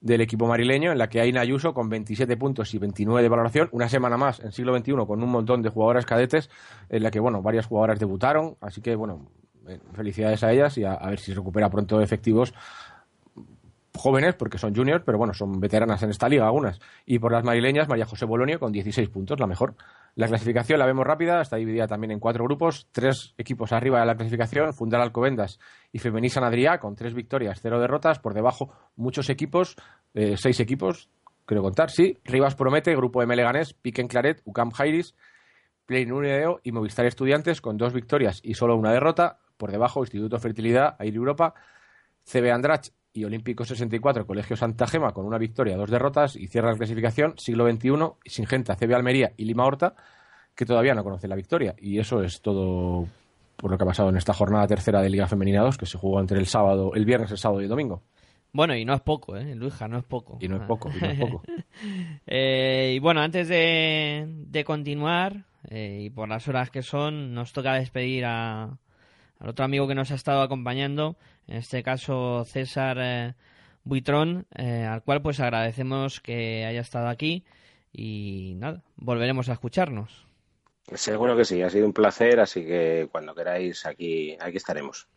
del 0.04 0.20
equipo 0.20 0.46
marileño, 0.48 0.92
en 0.92 0.98
la 0.98 1.08
que 1.08 1.22
Aina 1.22 1.42
Ayuso 1.42 1.74
con 1.74 1.90
27 1.90 2.36
puntos 2.36 2.74
y 2.74 2.78
29 2.78 3.24
de 3.24 3.30
valoración, 3.30 3.70
una 3.72 3.88
semana 3.88 4.18
más 4.18 4.42
en 4.42 4.52
siglo 4.52 4.78
XXI 4.78 4.94
con 5.08 5.24
un 5.24 5.30
montón 5.30 5.62
de 5.62 5.70
jugadoras 5.70 6.06
cadetes, 6.06 6.50
en 6.90 7.04
la 7.04 7.10
que, 7.10 7.22
bueno, 7.22 7.42
varias 7.42 7.66
jugadoras 7.66 8.00
debutaron, 8.00 8.58
así 8.60 8.82
que, 8.82 8.96
bueno, 8.96 9.30
eh, 9.68 9.80
felicidades 9.94 10.44
a 10.44 10.52
ellas 10.52 10.78
y 10.78 10.84
a, 10.84 10.94
a 10.94 11.10
ver 11.10 11.20
si 11.20 11.32
se 11.32 11.36
recupera 11.36 11.70
pronto 11.70 12.02
efectivos 12.02 12.54
jóvenes 13.96 14.36
porque 14.36 14.58
son 14.58 14.76
juniors, 14.76 15.04
pero 15.06 15.18
bueno, 15.18 15.34
son 15.34 15.60
veteranas 15.60 16.04
en 16.04 16.10
esta 16.10 16.28
liga 16.28 16.46
algunas. 16.46 16.80
Y 17.06 17.20
por 17.20 17.32
las 17.32 17.46
marileñas, 17.46 17.88
María 17.88 18.06
José 18.06 18.26
Bolonio 18.26 18.60
con 18.60 18.74
16 18.74 19.08
puntos, 19.08 19.40
la 19.40 19.48
mejor. 19.48 19.76
La 20.16 20.28
clasificación 20.28 20.78
la 20.78 20.86
vemos 20.86 21.08
rápida, 21.08 21.42
está 21.42 21.56
dividida 21.56 21.88
también 21.88 22.12
en 22.12 22.20
cuatro 22.20 22.44
grupos, 22.44 22.88
tres 22.92 23.34
equipos 23.36 23.72
arriba 23.72 24.00
de 24.00 24.06
la 24.06 24.16
clasificación, 24.16 24.72
Fundar 24.74 25.02
Alcobendas 25.02 25.60
y 25.92 25.98
Femenisa 25.98 26.40
Nadriá 26.40 26.78
con 26.78 26.96
tres 26.96 27.16
victorias, 27.16 27.60
cero 27.60 27.80
derrotas, 27.80 28.20
por 28.20 28.36
debajo 28.36 28.72
muchos 28.96 29.32
equipos, 29.32 29.76
eh, 30.14 30.36
seis 30.38 30.60
equipos, 30.60 31.10
creo 31.48 31.64
contar, 31.64 31.90
sí, 31.90 32.20
Rivas 32.26 32.54
Promete, 32.54 32.96
Grupo 32.96 33.22
de 33.22 33.26
Meleganés, 33.26 33.74
Piquen 33.74 34.08
Claret, 34.08 34.44
UCAM 34.46 34.70
Jairis, 34.70 35.16
Play 35.88 36.10
Unideo 36.10 36.60
y 36.62 36.72
Movistar 36.72 37.08
Estudiantes 37.08 37.60
con 37.60 37.78
dos 37.78 37.92
victorias 37.92 38.40
y 38.44 38.54
solo 38.54 38.76
una 38.78 38.92
derrota, 38.92 39.40
por 39.58 39.72
debajo 39.72 40.02
Instituto 40.02 40.38
Fertilidad, 40.38 40.96
Air 41.00 41.16
Europa, 41.16 41.56
CB 42.24 42.52
Andrach 42.52 42.90
y 43.14 43.24
Olímpico 43.26 43.64
64, 43.64 44.26
Colegio 44.26 44.56
Santa 44.56 44.88
Gema 44.88 45.14
con 45.14 45.26
una 45.26 45.38
victoria, 45.38 45.78
dos 45.78 45.90
derrotas 45.90 46.36
y 46.36 46.48
cierra 46.48 46.72
la 46.72 46.78
clasificación 46.78 47.36
siglo 47.38 47.70
XXI, 47.70 47.92
Singenta, 48.26 48.76
CB 48.76 48.96
Almería 48.96 49.32
y 49.38 49.46
Lima 49.46 49.66
Horta, 49.66 49.96
que 50.56 50.66
todavía 50.66 50.96
no 50.96 51.04
conocen 51.04 51.30
la 51.30 51.36
victoria. 51.36 51.76
Y 51.78 52.00
eso 52.00 52.24
es 52.24 52.42
todo 52.42 53.08
por 53.56 53.72
lo 53.72 53.78
que 53.78 53.84
ha 53.84 53.88
pasado 53.88 54.10
en 54.10 54.18
esta 54.18 54.34
jornada 54.34 54.68
tercera 54.68 55.02
de 55.02 55.10
Liga 55.10 55.28
Femenina 55.28 55.62
2, 55.62 55.78
que 55.78 55.86
se 55.86 55.98
jugó 55.98 56.20
entre 56.20 56.40
el 56.40 56.48
sábado, 56.48 56.92
el 56.96 57.06
viernes, 57.06 57.32
el 57.32 57.38
sábado 57.38 57.62
y 57.62 57.66
el 57.66 57.70
domingo. 57.70 58.02
Bueno, 58.52 58.76
y 58.76 58.86
no 58.86 58.94
es 58.94 59.02
poco, 59.02 59.36
¿eh? 59.36 59.56
Luija, 59.56 59.88
no 59.88 59.98
es 59.98 60.04
poco. 60.04 60.38
Y 60.40 60.48
no 60.48 60.58
es 60.58 60.64
poco, 60.68 60.92
y 60.96 61.00
no 61.00 61.08
es 61.08 61.20
poco. 61.20 61.44
Eh, 62.28 62.94
y 62.96 63.00
bueno, 63.00 63.22
antes 63.22 63.48
de, 63.48 64.64
continuar, 64.64 65.46
eh, 65.70 66.02
y 66.04 66.10
por 66.12 66.30
las 66.30 66.48
horas 66.48 66.70
que 66.70 66.84
son, 66.84 67.34
nos 67.34 67.52
toca 67.52 67.74
despedir 67.74 68.26
a, 68.26 68.78
al 69.40 69.50
otro 69.50 69.66
amigo 69.66 69.88
que 69.88 69.96
nos 69.96 70.12
ha 70.12 70.16
estado 70.16 70.44
acompañando, 70.44 71.18
en 71.48 71.58
este 71.58 71.84
caso 71.84 72.44
César 72.46 72.98
eh, 73.00 73.34
Buitrón, 73.84 74.46
eh, 74.56 74.84
al 74.84 75.04
cual 75.04 75.22
pues 75.22 75.40
agradecemos 75.40 76.20
que 76.20 76.66
haya 76.66 76.82
estado 76.82 77.08
aquí 77.08 77.44
y 77.92 78.54
nada, 78.58 78.82
volveremos 78.96 79.50
a 79.50 79.54
escucharnos. 79.54 80.26
Seguro 80.94 81.38
que 81.38 81.46
sí, 81.46 81.62
ha 81.62 81.70
sido 81.70 81.86
un 81.86 81.94
placer, 81.94 82.40
así 82.40 82.66
que 82.66 83.08
cuando 83.12 83.34
queráis 83.34 83.86
aquí, 83.86 84.36
aquí 84.40 84.58
estaremos. 84.58 85.08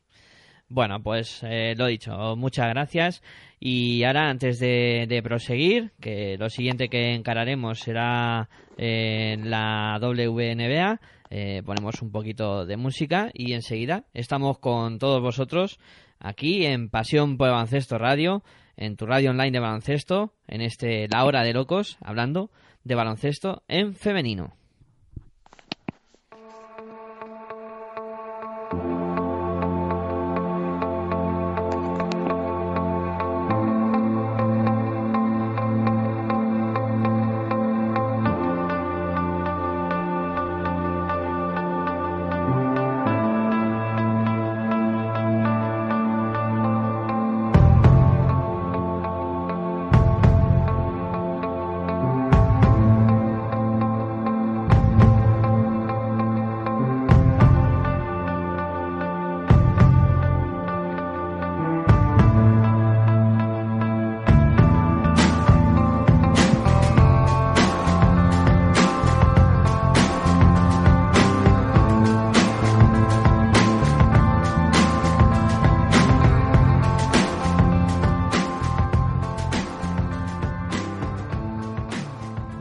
Bueno, 0.69 1.01
pues 1.03 1.43
eh, 1.45 1.75
lo 1.77 1.87
dicho, 1.87 2.37
muchas 2.37 2.69
gracias. 2.69 3.23
Y 3.61 4.03
ahora, 4.05 4.29
antes 4.29 4.59
de, 4.59 5.21
proseguir, 5.23 5.93
que 6.01 6.37
lo 6.39 6.51
siguiente 6.51 6.89
que 6.89 7.15
encararemos 7.15 7.81
será 7.81 8.49
la 8.77 9.99
WNBA, 10.01 11.01
eh, 11.31 11.63
ponemos 11.65 12.03
un 12.03 12.13
poquito 12.13 12.67
de 12.67 12.77
música 12.77 13.31
y 13.33 13.53
enseguida 13.53 14.05
estamos 14.15 14.59
con 14.59 14.99
todos 14.99 15.21
vosotros 15.21 15.81
aquí 16.27 16.67
en 16.67 16.91
Pasión 16.91 17.39
por 17.39 17.51
Baloncesto 17.51 17.99
Radio, 17.99 18.43
en 18.77 18.97
tu 18.97 19.07
radio 19.07 19.31
online 19.31 19.53
de 19.53 19.61
baloncesto, 19.61 20.35
en 20.49 20.61
este 20.61 21.07
La 21.09 21.25
Hora 21.25 21.45
de 21.45 21.53
Locos, 21.53 21.99
hablando 22.01 22.51
de 22.83 22.97
baloncesto 22.97 23.63
en 23.69 23.95
femenino. 23.95 24.57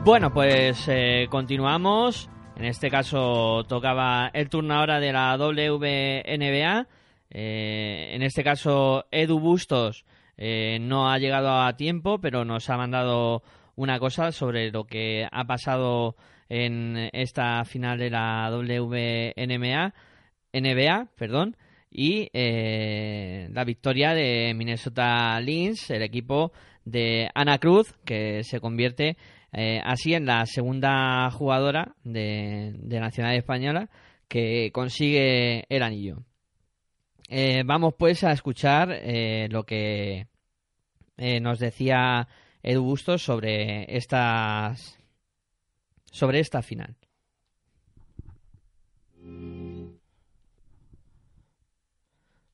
Bueno, 0.06 0.32
pues 0.32 0.88
eh, 0.88 1.26
continuamos. 1.32 2.30
En 2.58 2.66
este 2.66 2.92
caso 2.92 3.64
tocaba 3.64 4.30
el 4.36 4.50
turno 4.50 4.76
ahora 4.76 5.00
de 5.00 5.12
la 5.12 5.36
WNBA. 5.36 6.88
Eh, 7.32 8.12
en 8.14 8.22
este 8.22 8.44
caso 8.44 9.08
Edu 9.10 9.40
Bustos 9.40 10.06
eh, 10.38 10.78
no 10.80 11.10
ha 11.10 11.18
llegado 11.18 11.60
a 11.60 11.76
tiempo, 11.76 12.20
pero 12.20 12.46
nos 12.46 12.70
ha 12.70 12.78
mandado 12.78 13.42
una 13.76 13.98
cosa 13.98 14.32
sobre 14.32 14.70
lo 14.70 14.84
que 14.84 15.28
ha 15.32 15.46
pasado 15.46 16.16
en 16.50 17.10
esta 17.12 17.66
final 17.66 17.98
de 17.98 18.12
la 18.12 18.48
WNBA, 18.52 19.96
NBA, 20.54 21.08
perdón, 21.18 21.58
y 21.90 22.30
la 22.32 23.64
victoria 23.64 24.14
de 24.14 24.54
Minnesota 24.56 25.42
Lynx, 25.42 25.90
el 25.90 26.04
equipo 26.04 26.52
de 26.84 27.32
Ana 27.34 27.58
Cruz, 27.58 27.96
que 28.06 28.44
se 28.44 28.60
convierte 28.60 29.18
eh, 29.58 29.80
así 29.86 30.14
en 30.14 30.26
la 30.26 30.46
segunda 30.46 31.32
jugadora 31.32 31.96
de, 32.04 32.74
Nacional 33.00 33.38
Española 33.38 33.90
que 34.28 34.70
consigue 34.74 35.64
el 35.70 35.82
anillo. 35.82 36.26
Eh, 37.30 37.64
vamos 37.66 37.94
pues 37.98 38.26
a 38.26 38.34
escuchar 38.34 38.90
eh, 38.92 39.48
lo 39.50 39.64
que 39.64 40.28
nos 41.18 41.60
decía 41.60 42.28
Edu 42.62 42.84
Bustos 42.84 43.24
sobre 43.24 43.96
estas 43.96 45.00
sobre 46.12 46.42
esta 46.42 46.62
final. 46.62 46.98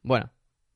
Bueno, 0.03 0.29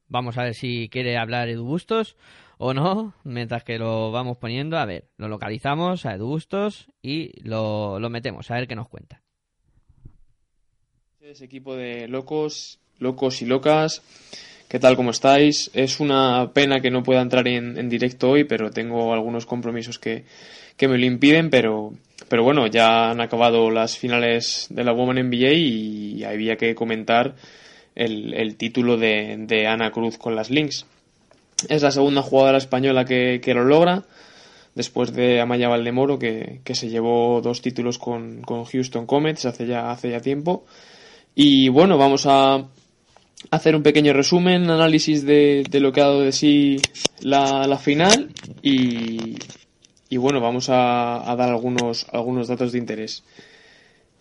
vamos 0.07 0.39
a 0.39 0.43
ver 0.43 0.56
si 0.56 0.89
quiere 0.89 1.19
hablar 1.19 1.49
Edu 1.49 1.65
Bustos 1.65 2.18
o 2.57 2.73
no, 2.73 3.14
mientras 3.23 3.64
que 3.64 3.77
lo 3.77 4.11
vamos 4.11 4.38
poniendo. 4.38 4.77
A 4.77 4.86
ver, 4.86 5.10
lo 5.18 5.27
localizamos 5.27 6.06
a 6.06 6.14
Edu 6.14 6.27
Bustos 6.27 6.88
y 7.02 7.32
lo, 7.48 7.99
lo 7.99 8.10
metemos, 8.10 8.49
a 8.52 8.56
ver 8.56 8.68
qué 8.68 8.76
nos 8.76 8.88
cuenta. 8.88 9.22
Ese 11.22 11.45
equipo 11.45 11.76
de 11.76 12.07
locos, 12.07 12.80
locos 12.99 13.41
y 13.41 13.45
locas, 13.45 14.03
¿qué 14.69 14.80
tal? 14.80 14.95
¿Cómo 14.95 15.10
estáis? 15.10 15.72
Es 15.73 15.99
una 15.99 16.52
pena 16.53 16.82
que 16.82 16.91
no 16.91 17.02
pueda 17.02 17.22
entrar 17.22 17.48
en, 17.48 17.90
directo 17.90 18.30
hoy, 18.30 18.44
pero 18.44 18.69
tengo 18.69 19.11
algunos 19.11 19.45
compromisos 19.45 19.98
que, 19.98 20.26
que 20.77 20.88
me 20.88 20.99
lo 20.99 21.06
impiden, 21.06 21.49
pero, 21.49 21.94
pero 22.30 22.44
bueno, 22.44 22.68
ya 22.68 23.10
han 23.10 23.22
acabado 23.22 23.72
las 23.72 23.98
finales 23.98 24.68
de 24.69 24.84
la 24.84 24.94
Woman 24.94 25.30
NBA 25.30 25.53
y 25.53 26.23
había 26.23 26.57
que 26.57 26.76
comentar 26.76 27.36
el, 27.95 28.56
título 28.57 28.98
de, 28.98 29.65
Ana 29.68 29.91
Cruz 29.91 30.18
con 30.18 30.36
las 30.36 30.49
Lynx. 30.49 30.86
Es 31.69 31.82
la 31.82 31.91
segunda 31.91 32.22
jugadora 32.22 32.57
española 32.57 33.06
que, 33.06 33.41
lo 33.53 33.64
logra, 33.64 34.03
después 34.76 35.14
de 35.14 35.40
Amaya 35.40 35.69
Valdemoro, 35.69 36.19
que, 36.19 36.61
que 36.64 36.76
se 36.76 36.90
llevó 36.90 37.41
dos 37.41 37.61
títulos 37.61 37.98
con, 37.98 38.41
Houston 38.44 39.06
Comets 39.06 39.45
hace 39.45 39.65
ya, 39.65 39.91
hace 39.91 40.11
ya 40.11 40.19
tiempo. 40.19 40.65
Y 41.34 41.69
bueno, 41.69 41.98
vamos 41.98 42.26
a 42.27 42.65
hacer 43.52 43.76
un 43.76 43.84
pequeño 43.84 44.14
resumen, 44.14 44.69
análisis 44.69 45.26
de, 45.26 45.68
lo 45.72 45.91
que 45.91 46.02
ha 46.02 46.06
dado 46.06 46.22
de 46.22 46.32
sí 46.32 46.77
la, 47.22 47.77
final 47.77 48.32
y, 48.61 49.36
y, 50.10 50.18
bueno, 50.18 50.40
vamos 50.40 50.69
a, 50.69 51.30
a, 51.30 51.36
dar 51.36 51.49
algunos, 51.49 52.07
algunos 52.11 52.48
datos 52.48 52.72
de 52.72 52.80
interés. 52.80 53.23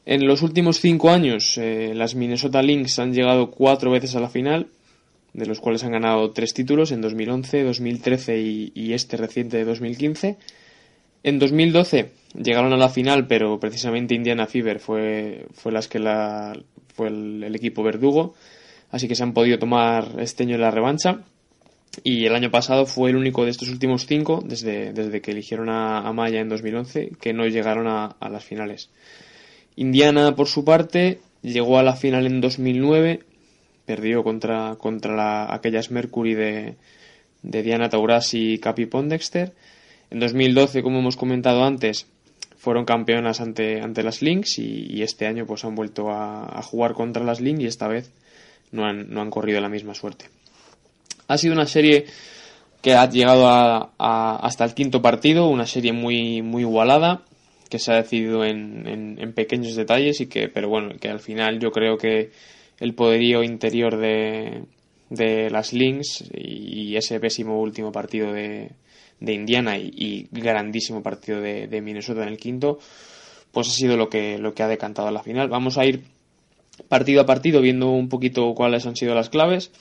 En 0.07 0.27
los 0.27 0.43
últimos 0.43 0.81
cinco 0.81 1.11
años, 1.11 1.57
eh, 1.57 1.93
las 1.95 2.15
Minnesota 2.15 2.63
Lynx 2.63 2.99
han 2.99 3.15
llegado 3.15 3.51
cuatro 3.51 3.91
veces 3.91 4.15
a 4.15 4.21
la 4.21 4.29
final, 4.29 4.69
de 5.35 5.47
los 5.47 5.61
cuales 5.61 5.85
han 5.85 5.93
ganado 5.93 6.31
tres 6.31 6.55
títulos 6.55 6.93
en 6.93 7.01
2011, 7.01 7.65
2013 7.65 8.41
y, 8.41 8.93
este 8.93 9.17
reciente 9.17 9.59
de 9.59 9.65
2015. 9.65 10.37
En 11.25 11.39
2012 11.39 12.11
llegaron 12.41 12.73
a 12.73 12.77
la 12.77 12.89
final, 12.89 13.27
pero 13.27 13.59
precisamente 13.59 14.15
Indiana 14.15 14.47
Fever 14.47 14.79
fue, 14.79 15.47
fue, 15.53 15.73
las 15.73 15.89
que 15.89 15.99
la, 15.99 16.57
fue 16.95 17.09
el, 17.09 17.55
equipo 17.55 17.83
verdugo, 17.83 18.35
así 18.91 19.09
que 19.09 19.17
se 19.17 19.25
han 19.25 19.35
podido 19.35 19.59
tomar 19.59 20.17
este 20.19 20.45
año 20.45 20.57
la 20.57 20.71
revancha. 20.71 21.21
Y 22.03 22.27
el 22.27 22.35
año 22.35 22.51
pasado 22.51 22.87
fue 22.87 23.11
el 23.11 23.17
único 23.17 23.45
de 23.45 23.53
estos 23.53 23.69
últimos 23.69 24.07
cinco, 24.07 24.43
desde, 24.45 24.93
desde 24.93 25.21
que 25.21 25.31
eligieron 25.31 25.69
a, 25.69 26.13
Maya 26.13 26.41
en 26.41 26.49
2011, 26.49 27.13
que 27.21 27.33
no 27.33 27.47
llegaron 27.47 27.87
a 27.87 28.29
las 28.29 28.45
finales. 28.45 28.91
Indiana, 29.77 30.35
por 30.35 30.49
su 30.49 30.65
parte, 30.65 31.21
llegó 31.43 31.79
a 31.79 31.85
la 31.85 31.95
final 31.95 32.27
en 32.27 32.41
2009, 32.41 33.21
perdió 33.85 34.23
contra, 34.23 34.77
contra 34.77 35.53
aquellas 35.55 35.91
Mercury 35.91 36.35
de, 36.35 36.77
de 37.43 37.63
Diana 37.63 37.89
Taurasi 37.89 38.55
y 38.55 38.59
Capi 38.59 38.87
Pondexter. 38.87 39.53
En 40.11 40.21
2012, 40.21 40.83
como 40.83 40.99
hemos 40.99 41.17
comentado 41.17 41.65
antes, 41.65 42.07
fueron 42.57 42.85
campeonas 42.85 43.41
ante, 43.41 43.81
ante 43.81 44.03
las 44.03 44.23
Lynx 44.23 44.59
y, 44.59 45.03
este 45.03 45.27
año 45.27 45.47
pues 45.47 45.65
han 45.65 45.75
vuelto 45.75 46.11
a, 46.11 46.63
jugar 46.63 46.95
contra 46.95 47.23
las 47.23 47.41
Lynx 47.41 47.61
y 47.61 47.67
esta 47.67 47.89
vez 47.89 48.11
no 48.73 48.87
han, 48.87 49.11
no 49.11 49.21
han, 49.21 49.31
corrido 49.31 49.61
la 49.61 49.69
misma 49.69 49.95
suerte. 49.95 50.27
Ha 51.29 51.37
sido 51.37 51.55
una 51.55 51.67
serie 51.67 52.07
que 52.81 52.95
ha 52.95 53.09
llegado 53.09 53.93
hasta 53.99 54.65
el 54.65 54.75
quinto 54.75 55.03
partido, 55.03 55.49
una 55.49 55.67
serie 55.67 55.93
muy, 55.93 56.43
muy 56.43 56.63
igualada 56.63 57.23
que 57.69 57.79
se 57.79 57.93
ha 57.93 57.97
decidido 57.97 58.45
en, 58.45 58.87
en, 59.19 59.33
pequeños 59.33 59.75
detalles 59.75 60.21
y 60.21 60.27
que, 60.27 60.49
pero 60.49 60.69
bueno, 60.69 60.95
que 61.01 61.09
al 61.09 61.21
final 61.21 61.59
yo 61.59 61.71
creo 61.71 61.99
que 61.99 62.31
el 62.85 62.95
poderío 62.95 63.43
interior 63.43 63.97
de, 63.97 64.65
de 65.09 65.49
las 65.49 65.73
Lynx 65.73 66.25
y 66.35 66.95
ese 66.97 67.19
pésimo 67.19 67.59
último 67.59 67.91
partido 67.91 68.31
de, 68.31 68.73
de 69.21 69.33
Indiana 69.33 69.79
y, 69.79 70.29
grandísimo 70.31 71.03
partido 71.03 71.41
de, 71.41 71.67
de, 71.67 71.81
Minnesota 71.81 72.23
en 72.23 72.29
el 72.29 72.37
quinto, 72.37 72.79
pues 73.53 73.69
ha 73.69 73.71
sido 73.71 73.97
lo 73.97 74.11
que, 74.11 74.37
lo 74.37 74.53
que 74.53 74.63
ha 74.63 74.69
decantado 74.69 75.09
a 75.09 75.13
la 75.13 75.23
final. 75.23 75.49
Vamos 75.49 75.79
a 75.79 75.87
ir 75.87 76.05
partido 76.87 77.23
a 77.23 77.27
partido 77.27 77.63
viendo 77.63 77.91
un 77.91 78.11
poquito 78.11 78.53
cuáles 78.55 78.85
han 78.85 78.97
sido 78.97 79.15
las 79.15 79.31
claves. 79.31 79.73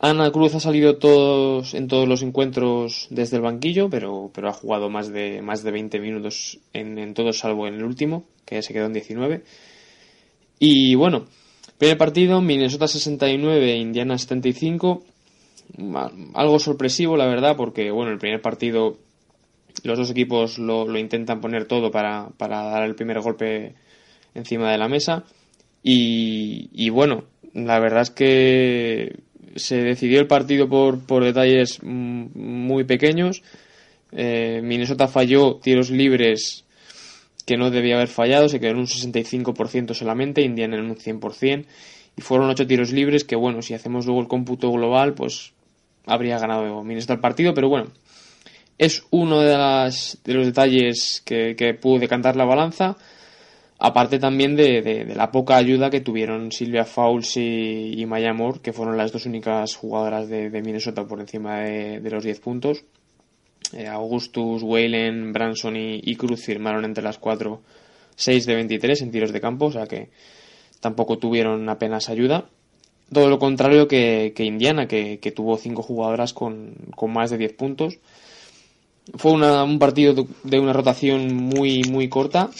Ana 0.00 0.32
Cruz 0.32 0.56
ha 0.56 0.60
salido 0.60 0.98
todos, 0.98 1.74
en 1.74 1.86
todos 1.86 2.08
los 2.08 2.22
encuentros 2.22 3.06
desde 3.10 3.36
el 3.36 3.42
banquillo, 3.42 3.88
pero, 3.88 4.32
pero 4.34 4.48
ha 4.48 4.52
jugado 4.52 4.90
más 4.90 5.12
de, 5.12 5.42
más 5.42 5.62
de 5.62 5.70
20 5.70 6.00
minutos 6.00 6.58
en, 6.72 6.98
en 6.98 7.14
todos, 7.14 7.38
salvo 7.38 7.68
en 7.68 7.74
el 7.74 7.84
último, 7.84 8.24
que 8.44 8.62
se 8.62 8.72
quedó 8.72 8.86
en 8.86 8.94
19. 8.94 9.44
Y 10.58 10.96
bueno, 10.96 11.26
primer 11.78 11.98
partido, 11.98 12.40
Minnesota 12.40 12.88
69, 12.88 13.76
Indiana 13.76 14.18
75. 14.18 15.04
Algo 16.34 16.58
sorpresivo, 16.58 17.16
la 17.16 17.26
verdad, 17.26 17.56
porque 17.56 17.90
bueno, 17.90 18.12
el 18.12 18.18
primer 18.18 18.40
partido 18.40 18.98
los 19.82 19.98
dos 19.98 20.10
equipos 20.10 20.58
lo, 20.58 20.86
lo 20.86 20.98
intentan 20.98 21.40
poner 21.40 21.66
todo 21.66 21.90
para, 21.90 22.28
para, 22.36 22.62
dar 22.62 22.84
el 22.84 22.94
primer 22.94 23.20
golpe 23.20 23.74
encima 24.34 24.70
de 24.70 24.78
la 24.78 24.88
mesa. 24.88 25.24
Y, 25.82 26.70
y 26.72 26.90
bueno, 26.90 27.24
la 27.52 27.78
verdad 27.78 28.02
es 28.02 28.10
que 28.10 29.20
se 29.54 29.82
decidió 29.82 30.20
el 30.20 30.26
partido 30.26 30.68
por, 30.68 31.00
por 31.04 31.24
detalles 31.24 31.82
muy 31.82 32.84
pequeños. 32.84 33.42
Eh, 34.12 34.60
Minnesota 34.62 35.08
falló 35.08 35.56
tiros 35.56 35.90
libres 35.90 36.64
que 37.46 37.56
no 37.56 37.70
debía 37.70 37.94
haber 37.94 38.08
fallado, 38.08 38.48
se 38.48 38.60
quedó 38.60 38.72
en 38.72 38.78
un 38.78 38.86
65% 38.86 39.94
solamente, 39.94 40.42
Indiana 40.42 40.76
en 40.76 40.84
un 40.84 40.96
100%, 40.96 41.64
y 42.16 42.20
fueron 42.20 42.50
ocho 42.50 42.66
tiros 42.66 42.92
libres 42.92 43.24
que, 43.24 43.36
bueno, 43.36 43.62
si 43.62 43.72
hacemos 43.72 44.04
luego 44.04 44.20
el 44.20 44.28
cómputo 44.28 44.70
global, 44.72 45.14
pues 45.14 45.52
habría 46.06 46.38
ganado 46.38 46.82
Minnesota 46.82 47.14
el 47.14 47.20
partido, 47.20 47.54
pero 47.54 47.68
bueno, 47.68 47.92
es 48.78 49.04
uno 49.10 49.40
de, 49.40 49.56
las, 49.56 50.18
de 50.24 50.34
los 50.34 50.46
detalles 50.46 51.22
que, 51.24 51.78
pudo 51.80 51.98
decantar 51.98 52.36
la 52.36 52.44
balanza. 52.44 52.96
Aparte 53.78 54.18
también 54.18 54.56
de, 54.56 55.12
la 55.14 55.30
poca 55.30 55.56
ayuda 55.56 55.90
que 55.90 56.00
tuvieron 56.00 56.50
Silvia 56.50 56.84
Fauls 56.84 57.36
y, 57.36 58.04
Maya 58.06 58.32
Moore, 58.32 58.60
que 58.62 58.72
fueron 58.72 58.96
las 58.96 59.12
dos 59.12 59.26
únicas 59.26 59.76
jugadoras 59.76 60.28
de, 60.28 60.50
Minnesota 60.62 61.06
por 61.06 61.20
encima 61.20 61.60
de, 61.60 62.10
los 62.10 62.24
10 62.24 62.40
puntos. 62.40 62.84
Eh, 63.72 63.86
Augustus, 63.86 64.62
Whalen, 64.62 65.32
Branson 65.32 65.76
y, 65.76 66.16
Cruz 66.16 66.44
firmaron 66.44 66.84
entre 66.84 67.02
las 67.02 67.18
cuatro 67.18 67.62
6 68.14 68.46
de 68.46 68.54
23 68.54 69.02
en 69.02 69.10
tiros 69.10 69.32
de 69.32 69.40
campo, 69.40 69.66
o 69.66 69.72
sea 69.72 69.86
que 69.86 70.08
tampoco 70.80 71.18
tuvieron 71.18 71.68
apenas 71.68 72.08
ayuda. 72.08 72.46
Todo 73.12 73.28
lo 73.28 73.38
contrario 73.38 73.86
que, 73.86 74.32
Indiana, 74.38 74.88
que, 74.88 75.32
tuvo 75.34 75.56
cinco 75.56 75.82
jugadoras 75.82 76.32
con, 76.32 76.74
más 77.08 77.30
de 77.30 77.38
10 77.38 77.52
puntos. 77.54 77.98
Fue 79.14 79.32
un 79.32 79.78
partido 79.78 80.26
de 80.42 80.58
una 80.58 80.72
rotación 80.72 81.32
muy, 81.32 81.82
muy 81.84 82.08
corta, 82.08 82.50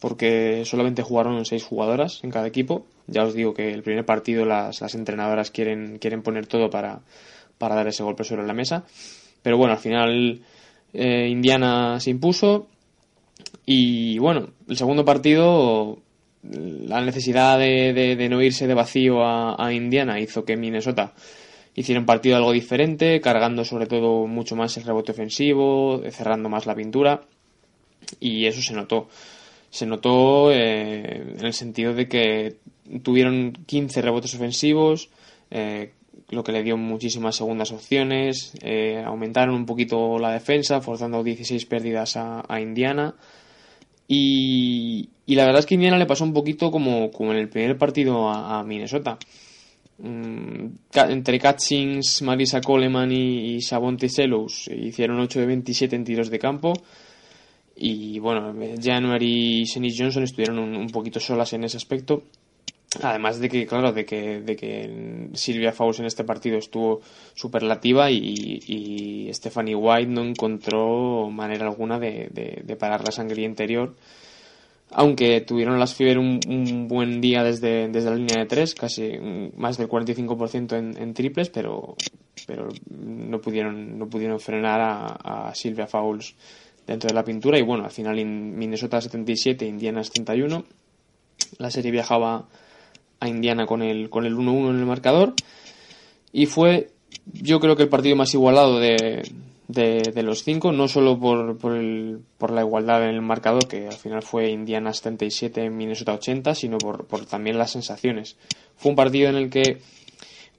porque 0.00 0.62
solamente 0.64 1.02
jugaron 1.02 1.44
seis 1.44 1.64
jugadoras 1.64 2.22
en 2.22 2.30
cada 2.30 2.46
equipo. 2.46 2.86
Ya 3.06 3.24
os 3.24 3.34
digo 3.34 3.54
que 3.54 3.72
el 3.72 3.82
primer 3.82 4.04
partido 4.04 4.44
las, 4.44 4.80
las 4.80 4.94
entrenadoras 4.94 5.50
quieren, 5.50 5.98
quieren 5.98 6.22
poner 6.22 6.46
todo 6.46 6.70
para, 6.70 7.00
para, 7.58 7.74
dar 7.74 7.88
ese 7.88 8.02
golpe 8.02 8.22
sobre 8.22 8.46
la 8.46 8.52
mesa. 8.52 8.84
Pero 9.48 9.56
bueno, 9.56 9.72
al 9.72 9.80
final 9.80 10.42
eh, 10.92 11.26
Indiana 11.30 11.98
se 12.00 12.10
impuso. 12.10 12.66
Y 13.64 14.18
bueno, 14.18 14.50
el 14.68 14.76
segundo 14.76 15.06
partido, 15.06 16.00
la 16.42 17.00
necesidad 17.00 17.58
de, 17.58 18.26
no 18.28 18.42
irse 18.42 18.66
de 18.66 18.74
vacío 18.74 19.24
a, 19.24 19.72
Indiana 19.72 20.20
hizo 20.20 20.44
que 20.44 20.58
Minnesota 20.58 21.14
hiciera 21.74 21.98
un 21.98 22.04
partido 22.04 22.36
algo 22.36 22.52
diferente, 22.52 23.22
cargando 23.22 23.64
sobre 23.64 23.86
todo 23.86 24.26
mucho 24.26 24.54
más 24.54 24.76
el 24.76 24.84
rebote 24.84 25.12
ofensivo, 25.12 26.02
cerrando 26.10 26.50
más 26.50 26.66
la 26.66 26.74
pintura. 26.74 27.22
Y 28.20 28.44
eso 28.44 28.60
se 28.60 28.74
notó 28.74 29.08
se 29.70 29.86
notó 29.86 30.52
eh, 30.52 31.36
en 31.38 31.46
el 31.46 31.54
sentido 31.54 31.94
de 31.94 32.06
que 32.06 32.56
tuvieron 33.02 33.54
15 33.64 34.02
rebotes 34.02 34.34
ofensivos, 34.34 35.08
eh, 35.50 35.92
lo 36.30 36.44
que 36.44 36.52
le 36.52 36.62
dio 36.62 36.76
muchísimas 36.76 37.36
segundas 37.36 37.72
opciones, 37.72 38.52
eh, 38.62 39.02
aumentaron 39.04 39.54
un 39.54 39.66
poquito 39.66 40.18
la 40.18 40.32
defensa, 40.32 40.80
forzando 40.80 41.22
16 41.22 41.64
pérdidas 41.66 42.16
a, 42.16 42.60
Indiana. 42.60 43.14
Y, 44.06 45.08
la 45.26 45.44
verdad 45.44 45.60
es 45.60 45.66
que 45.66 45.74
Indiana 45.74 45.98
le 45.98 46.06
pasó 46.06 46.24
un 46.24 46.32
poquito 46.32 46.70
como, 46.70 47.10
como 47.10 47.32
en 47.32 47.38
el 47.38 47.48
primer 47.48 47.78
partido 47.78 48.28
a, 48.28 48.62
Minnesota. 48.62 49.18
mm, 49.98 50.66
entre 50.94 51.38
Catchings, 51.38 52.22
Marisa 52.22 52.60
Coleman 52.60 53.10
y, 53.10 53.54
y 53.54 53.60
Savonte 53.62 54.08
Selous 54.08 54.68
hicieron 54.68 55.20
8 55.20 55.40
de 55.40 55.46
27 55.46 55.96
en 55.96 56.04
tiros 56.04 56.30
de 56.30 56.38
campo. 56.38 56.74
Y 57.80 58.18
bueno, 58.18 58.54
January 58.82 59.60
y 59.60 59.66
Senis 59.66 59.94
Johnson 59.96 60.24
estuvieron 60.24 60.58
un 60.58 60.88
poquito 60.88 61.20
solas 61.20 61.52
en 61.52 61.64
ese 61.64 61.76
aspecto. 61.76 62.24
Además 63.02 63.38
de 63.38 63.50
que, 63.50 63.66
claro, 63.66 63.92
de 63.92 64.06
que, 64.06 64.40
de 64.40 64.56
que 64.56 65.28
Silvia 65.34 65.72
Fowles 65.72 66.00
en 66.00 66.06
este 66.06 66.24
partido 66.24 66.56
estuvo 66.56 67.00
superlativa 67.34 68.10
y, 68.10 69.28
Stephanie 69.34 69.74
White 69.74 70.10
no 70.10 70.22
encontró 70.22 71.28
manera 71.30 71.66
alguna 71.66 71.98
de, 71.98 72.28
de- 72.64 72.76
parar 72.76 73.04
la 73.04 73.12
sangría 73.12 73.44
interior. 73.44 73.94
Aunque 74.90 75.42
tuvieron 75.42 75.78
las 75.78 75.94
Fever 75.94 76.18
un, 76.18 76.40
un 76.48 76.88
buen 76.88 77.20
día 77.20 77.42
desde, 77.42 77.88
desde 77.88 78.08
la 78.08 78.16
línea 78.16 78.38
de 78.38 78.46
tres, 78.46 78.74
casi 78.74 79.18
más 79.54 79.76
del 79.76 79.86
45% 79.86 80.78
en, 80.78 80.96
en 80.96 81.12
triples, 81.12 81.50
pero, 81.50 81.94
pero 82.46 82.68
no 82.88 83.38
pudieron, 83.42 83.98
no 83.98 84.08
pudieron 84.08 84.40
frenar 84.40 84.80
a, 84.80 85.48
a 85.48 85.54
Silvia 85.54 85.86
Fowles 85.86 86.34
dentro 86.86 87.08
de 87.08 87.14
la 87.14 87.22
pintura. 87.22 87.58
Y 87.58 87.62
bueno, 87.62 87.84
al 87.84 87.90
final 87.90 88.24
Minnesota 88.24 88.98
77, 88.98 89.66
Indiana 89.66 90.02
71. 90.02 90.64
La 91.58 91.70
serie 91.70 91.90
viajaba 91.90 92.48
a 93.20 93.28
Indiana 93.28 93.66
con 93.66 93.82
el 93.82 94.10
con 94.10 94.26
el 94.26 94.36
1-1 94.36 94.70
en 94.70 94.78
el 94.78 94.86
marcador. 94.86 95.34
Y 96.32 96.46
fue 96.46 96.90
yo 97.32 97.60
creo 97.60 97.76
que 97.76 97.84
el 97.84 97.88
partido 97.88 98.16
más 98.16 98.34
igualado 98.34 98.78
de, 98.78 99.22
de, 99.68 100.22
los 100.22 100.42
cinco 100.44 100.72
no 100.72 100.88
solo 100.88 101.18
por, 101.18 101.58
por, 101.58 101.76
el, 101.76 102.20
por 102.38 102.50
la 102.52 102.62
igualdad 102.62 103.04
en 103.04 103.14
el 103.14 103.22
marcador 103.22 103.68
que 103.68 103.86
al 103.86 103.94
final 103.94 104.22
fue 104.22 104.50
Indiana 104.50 104.92
77 104.92 105.70
Minnesota 105.70 106.14
80 106.14 106.54
sino 106.54 106.78
por, 106.78 107.06
por 107.06 107.26
también 107.26 107.58
las 107.58 107.72
sensaciones. 107.72 108.36
Fue 108.76 108.90
un 108.90 108.96
partido 108.96 109.28
en 109.28 109.36
el 109.36 109.50
que 109.50 109.80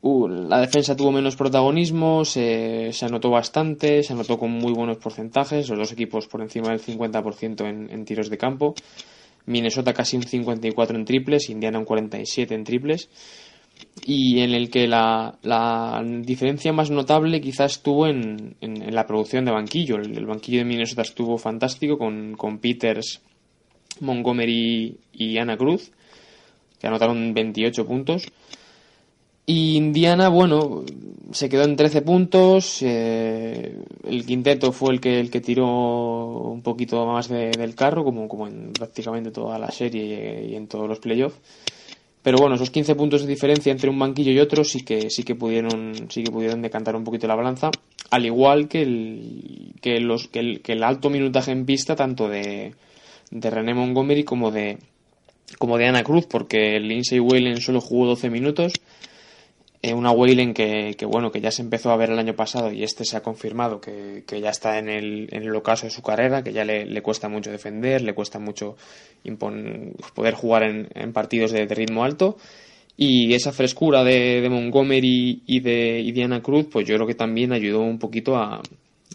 uh, 0.02 0.28
la 0.28 0.60
defensa 0.60 0.96
tuvo 0.96 1.12
menos 1.12 1.36
protagonismo 1.36 2.24
se, 2.24 2.94
se 2.94 3.06
anotó 3.06 3.32
bastante 3.32 4.04
se 4.04 4.14
anotó 4.14 4.38
con 4.38 4.52
muy 4.52 4.74
buenos 4.74 4.98
porcentajes 4.98 5.70
los 5.70 5.80
dos 5.80 5.92
equipos 5.92 6.28
por 6.28 6.42
encima 6.42 6.70
del 6.70 6.82
50% 6.82 7.68
en, 7.68 7.90
en 7.90 8.06
tiros 8.06 8.30
de 8.30 8.38
campo 8.38 8.76
Minnesota 9.46 9.94
casi 9.94 10.18
un 10.18 10.24
54 10.24 10.98
en 10.98 11.06
triples, 11.06 11.50
Indiana 11.50 11.80
un 11.80 11.86
47 11.86 12.54
en 12.56 12.64
triples, 12.64 13.10
y 14.06 14.40
en 14.42 14.54
el 14.54 14.70
que 14.70 14.88
la, 14.88 15.38
la 15.42 16.04
diferencia 16.06 16.74
más 16.74 16.92
notable 16.92 17.40
quizás 17.42 17.74
estuvo 17.74 18.08
en, 18.08 18.56
en- 18.62 18.94
la 18.94 19.08
producción 19.08 19.46
de 19.46 19.52
banquillo. 19.52 19.96
El, 19.96 20.18
el 20.18 20.26
banquillo 20.26 20.60
de 20.60 20.66
Minnesota 20.66 21.02
estuvo 21.02 21.38
fantástico 21.38 21.98
con, 21.98 22.36
con 22.36 22.60
Peters, 22.60 23.22
Montgomery 24.02 24.98
y 25.14 25.38
Ana 25.38 25.58
Cruz, 25.58 25.92
que 26.80 26.88
anotaron 26.88 27.34
28 27.34 27.86
puntos. 27.86 28.24
Y 29.52 29.78
Indiana, 29.78 30.30
bueno, 30.30 30.84
se 31.32 31.50
quedó 31.50 31.64
en 31.64 31.76
13 31.76 32.04
puntos. 32.04 32.84
eh, 32.84 33.80
el 34.08 34.24
quinteto 34.26 34.72
fue 34.72 34.94
el 34.94 35.00
que, 35.02 35.20
el 35.20 35.32
que 35.32 35.42
tiró 35.42 35.66
un 36.52 36.62
poquito 36.62 37.04
más 37.08 37.30
de- 37.30 37.50
del 37.52 37.74
carro, 37.74 38.04
como, 38.04 38.28
como 38.28 38.48
en 38.48 38.74
prácticamente 38.74 39.32
toda 39.32 39.58
la 39.58 39.72
serie 39.72 40.46
y 40.52 40.56
en 40.56 40.68
todos 40.68 40.88
los 40.88 41.00
playoffs. 41.00 41.38
Pero 42.22 42.38
bueno, 42.38 42.56
esos 42.56 42.70
15 42.70 42.94
puntos 42.94 43.22
de 43.22 43.28
diferencia 43.28 43.72
entre 43.72 43.90
un 43.90 43.98
banquillo 43.98 44.32
y 44.32 44.40
otro 44.40 44.64
sí 44.64 44.82
que, 44.84 45.10
sí 45.10 45.24
que 45.24 45.34
pudieron, 45.34 45.94
sí 46.10 46.24
que 46.24 46.32
pudieron 46.32 46.62
decantar 46.62 46.96
un 46.96 47.04
poquito 47.04 47.26
la 47.28 47.36
balanza. 47.36 47.72
Al 48.12 48.26
igual 48.28 48.68
que 48.68 48.82
el, 48.84 49.74
que 49.82 50.00
los, 50.00 50.28
que 50.28 50.40
el, 50.42 50.62
que 50.62 50.74
el 50.74 50.84
alto 50.84 51.10
minutaje 51.10 51.52
en 51.52 51.66
pista, 51.66 51.96
tanto 51.96 52.28
de, 52.28 52.76
de 53.32 53.50
René 53.50 53.74
Montgomery 53.74 54.26
como 54.26 54.52
de, 54.52 54.78
como 55.58 55.78
de 55.80 55.88
Ana 55.88 56.04
Cruz, 56.04 56.28
porque 56.28 56.80
Lindsay 56.80 57.20
Whalen 57.20 57.62
solo 57.62 57.82
jugó 57.82 58.06
12 58.06 58.30
minutos. 58.30 58.74
Eh, 59.82 59.94
una 59.94 60.12
Whalen 60.12 60.54
que, 60.54 60.96
que, 60.98 61.06
bueno, 61.06 61.32
que 61.32 61.40
ya 61.40 61.52
se 61.52 61.62
empezó 61.62 61.92
a 61.92 61.96
ver 61.96 62.10
el 62.10 62.20
año 62.20 62.36
pasado 62.36 62.70
y 62.70 62.84
este 62.84 63.06
se 63.06 63.16
ha 63.16 63.24
confirmado 63.24 63.80
que, 63.80 64.26
que 64.28 64.42
ya 64.42 64.50
está 64.50 64.78
en 64.78 64.90
el, 64.90 65.30
en 65.32 65.44
el 65.44 65.56
ocaso 65.56 65.86
de 65.86 65.92
su 65.92 66.02
carrera, 66.02 66.44
que 66.44 66.52
ya 66.52 66.66
le, 66.66 66.86
le 66.86 67.02
cuesta 67.02 67.30
mucho 67.30 67.50
defender, 67.50 68.02
le 68.02 68.14
cuesta 68.14 68.40
mucho 68.40 68.76
impon- 69.24 69.94
poder 70.14 70.34
jugar 70.34 70.64
en, 70.64 70.90
en 70.96 71.14
partidos 71.14 71.52
de, 71.52 71.66
ritmo 71.66 72.04
alto. 72.04 72.38
Y 72.98 73.34
esa 73.34 73.54
frescura 73.54 74.04
de, 74.04 74.42
de 74.42 74.50
Montgomery 74.50 75.44
y 75.46 75.62
de, 75.62 76.02
y 76.02 76.12
de 76.12 76.24
Ana 76.26 76.42
Cruz, 76.44 76.68
pues 76.70 76.86
yo 76.86 76.96
creo 76.96 77.08
que 77.08 77.16
también 77.16 77.54
ayudó 77.54 77.80
un 77.80 78.00
poquito 78.00 78.36
a, 78.36 78.62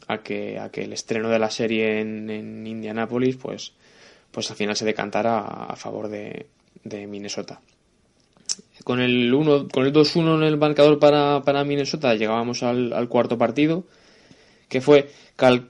a, 0.09 0.19
que, 0.23 0.59
a 0.59 0.71
que 0.71 0.85
el 0.85 0.95
estreno 0.95 1.29
de 1.29 1.39
la 1.39 1.51
serie 1.51 2.01
en, 2.01 2.31
en 2.31 2.67
Indianápolis, 2.67 3.37
pues, 3.37 3.73
pues 4.31 4.51
al 4.51 4.57
final 4.57 4.75
se 4.77 4.87
decantara 4.87 5.41
a, 5.41 5.67
a 5.67 5.77
favor 5.77 6.09
de, 6.09 6.47
de 6.85 7.07
Minnesota 7.07 7.61
con 8.85 9.01
el 9.01 9.33
1 9.35 9.69
con 9.69 9.87
el 9.87 9.93
2-1 9.93 10.37
en 10.37 10.43
el 10.45 10.57
marcador 10.59 10.99
para, 10.99 11.43
para 11.43 11.65
Minnesota 11.65 12.15
llegábamos 12.15 12.63
al, 12.63 13.09
cuarto 13.09 13.37
partido 13.39 13.85
que 14.69 14.81
fue 14.81 15.11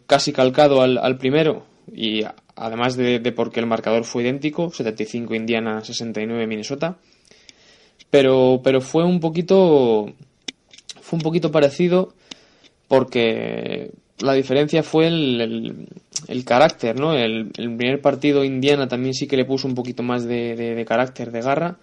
casi 0.06 0.32
calcado 0.32 0.82
al, 0.82 0.98
al 0.98 1.16
primero 1.16 1.64
y 1.92 2.22
además 2.56 2.96
de, 2.96 3.20
porque 3.34 3.60
el 3.60 3.66
marcador 3.66 4.04
fue 4.04 4.22
idéntico 4.24 4.70
75 4.70 5.34
Indiana 5.34 5.82
69 5.84 6.46
Minnesota 6.46 6.98
pero 8.10 8.60
pero 8.62 8.80
fue 8.80 9.04
un 9.04 9.20
poquito 9.20 10.12
fue 11.00 11.16
un 11.16 11.22
poquito 11.22 11.50
parecido 11.50 12.14
porque 12.88 13.90
la 14.20 14.34
diferencia 14.34 14.82
fue 14.82 15.08
el, 15.08 15.88
el, 16.28 16.44
carácter, 16.44 16.98
¿no? 16.98 17.14
El, 17.14 17.50
el 17.56 17.76
primer 17.76 18.00
partido 18.00 18.44
Indiana 18.44 18.86
también 18.86 19.12
sí 19.14 19.26
que 19.26 19.36
le 19.36 19.44
puso 19.44 19.66
un 19.66 19.74
poquito 19.74 20.02
más 20.02 20.24
de, 20.24 20.54
de- 20.54 20.74
de 20.74 20.84
carácter, 20.84 21.32
de 21.32 21.40
garra. 21.40 21.78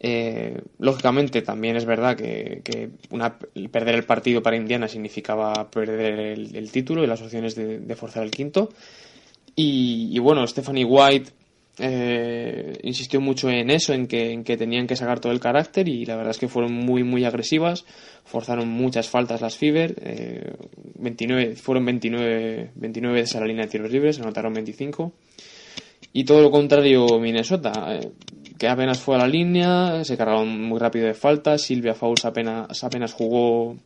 Eh, 0.00 0.60
lógicamente 0.78 1.42
también 1.42 1.76
es 1.76 1.84
verdad 1.84 2.16
que, 2.16 2.90
una, 3.10 3.36
perder 3.70 3.96
el 3.96 4.04
partido 4.04 4.42
para 4.42 4.56
Indiana 4.56 4.86
significaba 4.86 5.70
perder 5.70 6.38
el, 6.38 6.70
título 6.70 7.02
y 7.02 7.06
las 7.06 7.20
opciones 7.20 7.54
de, 7.54 7.96
forzar 7.96 8.22
el 8.22 8.30
quinto. 8.30 8.70
Y, 9.54 10.10
y 10.12 10.18
bueno, 10.20 10.46
Stephanie 10.46 10.84
White 10.84 11.32
eh, 11.80 12.76
insistió 12.82 13.20
mucho 13.20 13.48
en 13.48 13.70
eso, 13.70 13.92
en 13.92 14.08
que, 14.08 14.32
en 14.32 14.42
que 14.42 14.56
tenían 14.56 14.88
que 14.88 14.96
sacar 14.96 15.20
todo 15.20 15.30
el 15.30 15.38
carácter 15.38 15.88
y 15.88 16.04
la 16.06 16.16
verdad 16.16 16.32
es 16.32 16.38
que 16.38 16.48
fueron 16.48 16.72
muy 16.72 17.04
muy 17.04 17.24
agresivas, 17.24 17.84
forzaron 18.24 18.68
muchas 18.68 19.08
faltas 19.08 19.40
las 19.40 19.56
eh, 19.60 20.54
29, 20.96 21.54
fueron 21.54 21.84
29, 21.84 22.72
29 22.74 23.20
veces 23.20 23.36
a 23.36 23.40
la 23.40 23.46
línea 23.46 23.66
de 23.66 23.70
tiros 23.70 23.92
libres, 23.92 24.18
anotaron 24.18 24.54
25. 24.54 25.12
Y 26.12 26.24
todo 26.24 26.42
lo 26.42 26.50
contrario 26.50 27.06
Minnesota, 27.20 27.72
eh, 27.94 28.10
que 28.58 28.68
apenas 28.68 28.98
fue 28.98 29.14
a 29.14 29.18
la 29.18 29.28
línea, 29.28 30.04
se 30.04 30.16
cargaron 30.16 30.60
muy 30.62 30.78
rápido 30.78 31.06
de 31.06 31.14
faltas, 31.14 31.62
Silvia 31.62 31.94
Fowles 31.94 32.24
apenas, 32.24 32.82
apenas 32.82 33.12
jugó 33.12 33.76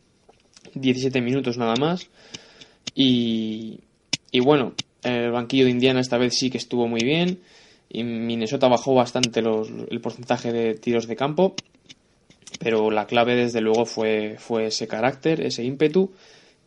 17 0.73 1.21
minutos 1.21 1.57
nada 1.57 1.75
más. 1.75 2.09
Y, 2.95 3.79
y 4.31 4.39
bueno, 4.39 4.73
el 5.03 5.31
banquillo 5.31 5.65
de 5.65 5.71
Indiana 5.71 5.99
esta 5.99 6.17
vez 6.17 6.35
sí 6.35 6.49
que 6.49 6.57
estuvo 6.57 6.87
muy 6.87 7.01
bien. 7.03 7.39
Y 7.89 8.03
Minnesota 8.03 8.67
bajó 8.67 8.95
bastante 8.95 9.41
los, 9.41 9.69
el 9.89 10.01
porcentaje 10.01 10.51
de 10.51 10.73
tiros 10.73 11.07
de 11.07 11.15
campo. 11.15 11.55
Pero 12.59 12.89
la 12.89 13.05
clave, 13.05 13.35
desde 13.35 13.61
luego, 13.61 13.85
fue, 13.85 14.37
fue 14.39 14.67
ese 14.67 14.87
carácter, 14.87 15.41
ese 15.41 15.63
ímpetu 15.63 16.11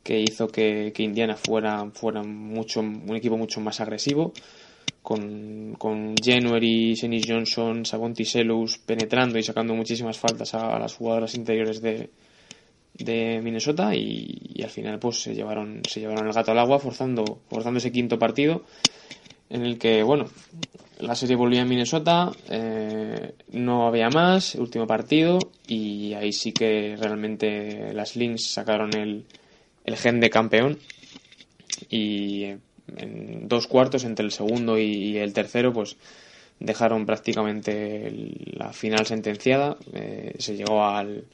que 0.03 0.21
hizo 0.21 0.47
que, 0.47 0.93
que 0.95 1.03
Indiana 1.03 1.37
fuera, 1.37 1.91
fuera 1.93 2.23
mucho, 2.23 2.81
un 2.81 3.17
equipo 3.17 3.37
mucho 3.37 3.61
más 3.61 3.81
agresivo. 3.81 4.33
Con, 5.03 5.75
con 5.79 6.17
January, 6.17 6.97
Senis 6.97 7.27
Johnson, 7.29 7.85
Savonti 7.85 8.25
Selous 8.25 8.79
penetrando 8.79 9.39
y 9.39 9.43
sacando 9.43 9.73
muchísimas 9.75 10.19
faltas 10.19 10.53
a, 10.55 10.75
a 10.75 10.81
las 10.81 10.95
jugadoras 10.95 11.37
interiores 11.37 11.81
de, 11.81 12.11
de 12.95 13.41
Minnesota 13.41 13.95
y, 13.95 14.53
y 14.53 14.63
al 14.63 14.71
final 14.71 14.99
pues 14.99 15.23
se 15.23 15.35
llevaron 15.35 15.83
se 15.89 16.01
llevaron 16.01 16.27
el 16.27 16.33
gato 16.33 16.51
al 16.51 16.59
agua 16.59 16.81
forzando 16.81 17.41
forzando 17.49 17.79
ese 17.79 17.93
quinto 17.93 18.19
partido 18.19 18.65
en 19.49 19.63
el 19.63 19.79
que 19.79 20.03
bueno 20.03 20.27
la 20.99 21.15
serie 21.15 21.37
volvía 21.37 21.63
a 21.63 21.67
Minnesota 21.67 22.33
eh, 22.49 23.35
no 23.53 23.87
había 23.87 24.09
más 24.09 24.57
último 24.57 24.89
partido 24.89 25.39
y 25.69 26.15
ahí 26.15 26.33
sí 26.33 26.53
que 26.53 26.97
realmente 26.99 27.93
las 27.93 28.17
Lynx 28.17 28.45
sacaron 28.47 28.95
el, 28.97 29.25
el 29.85 29.97
gen 29.97 30.21
de 30.21 30.31
campeón. 30.31 30.79
Y 31.89 32.45
eh, 32.45 32.59
en 32.97 33.49
dos 33.49 33.67
cuartos 33.67 34.05
entre 34.05 34.25
el 34.25 34.33
segundo 34.33 34.79
y, 34.79 35.17
el 35.19 35.33
tercero 35.33 35.73
pues 35.73 35.97
dejaron 36.59 37.05
prácticamente 37.05 38.11
la 38.53 38.73
final 38.73 39.05
sentenciada 39.07 39.77
eh, 39.93 40.35
se 40.39 40.57
llegó 40.57 40.85
al 40.85 41.25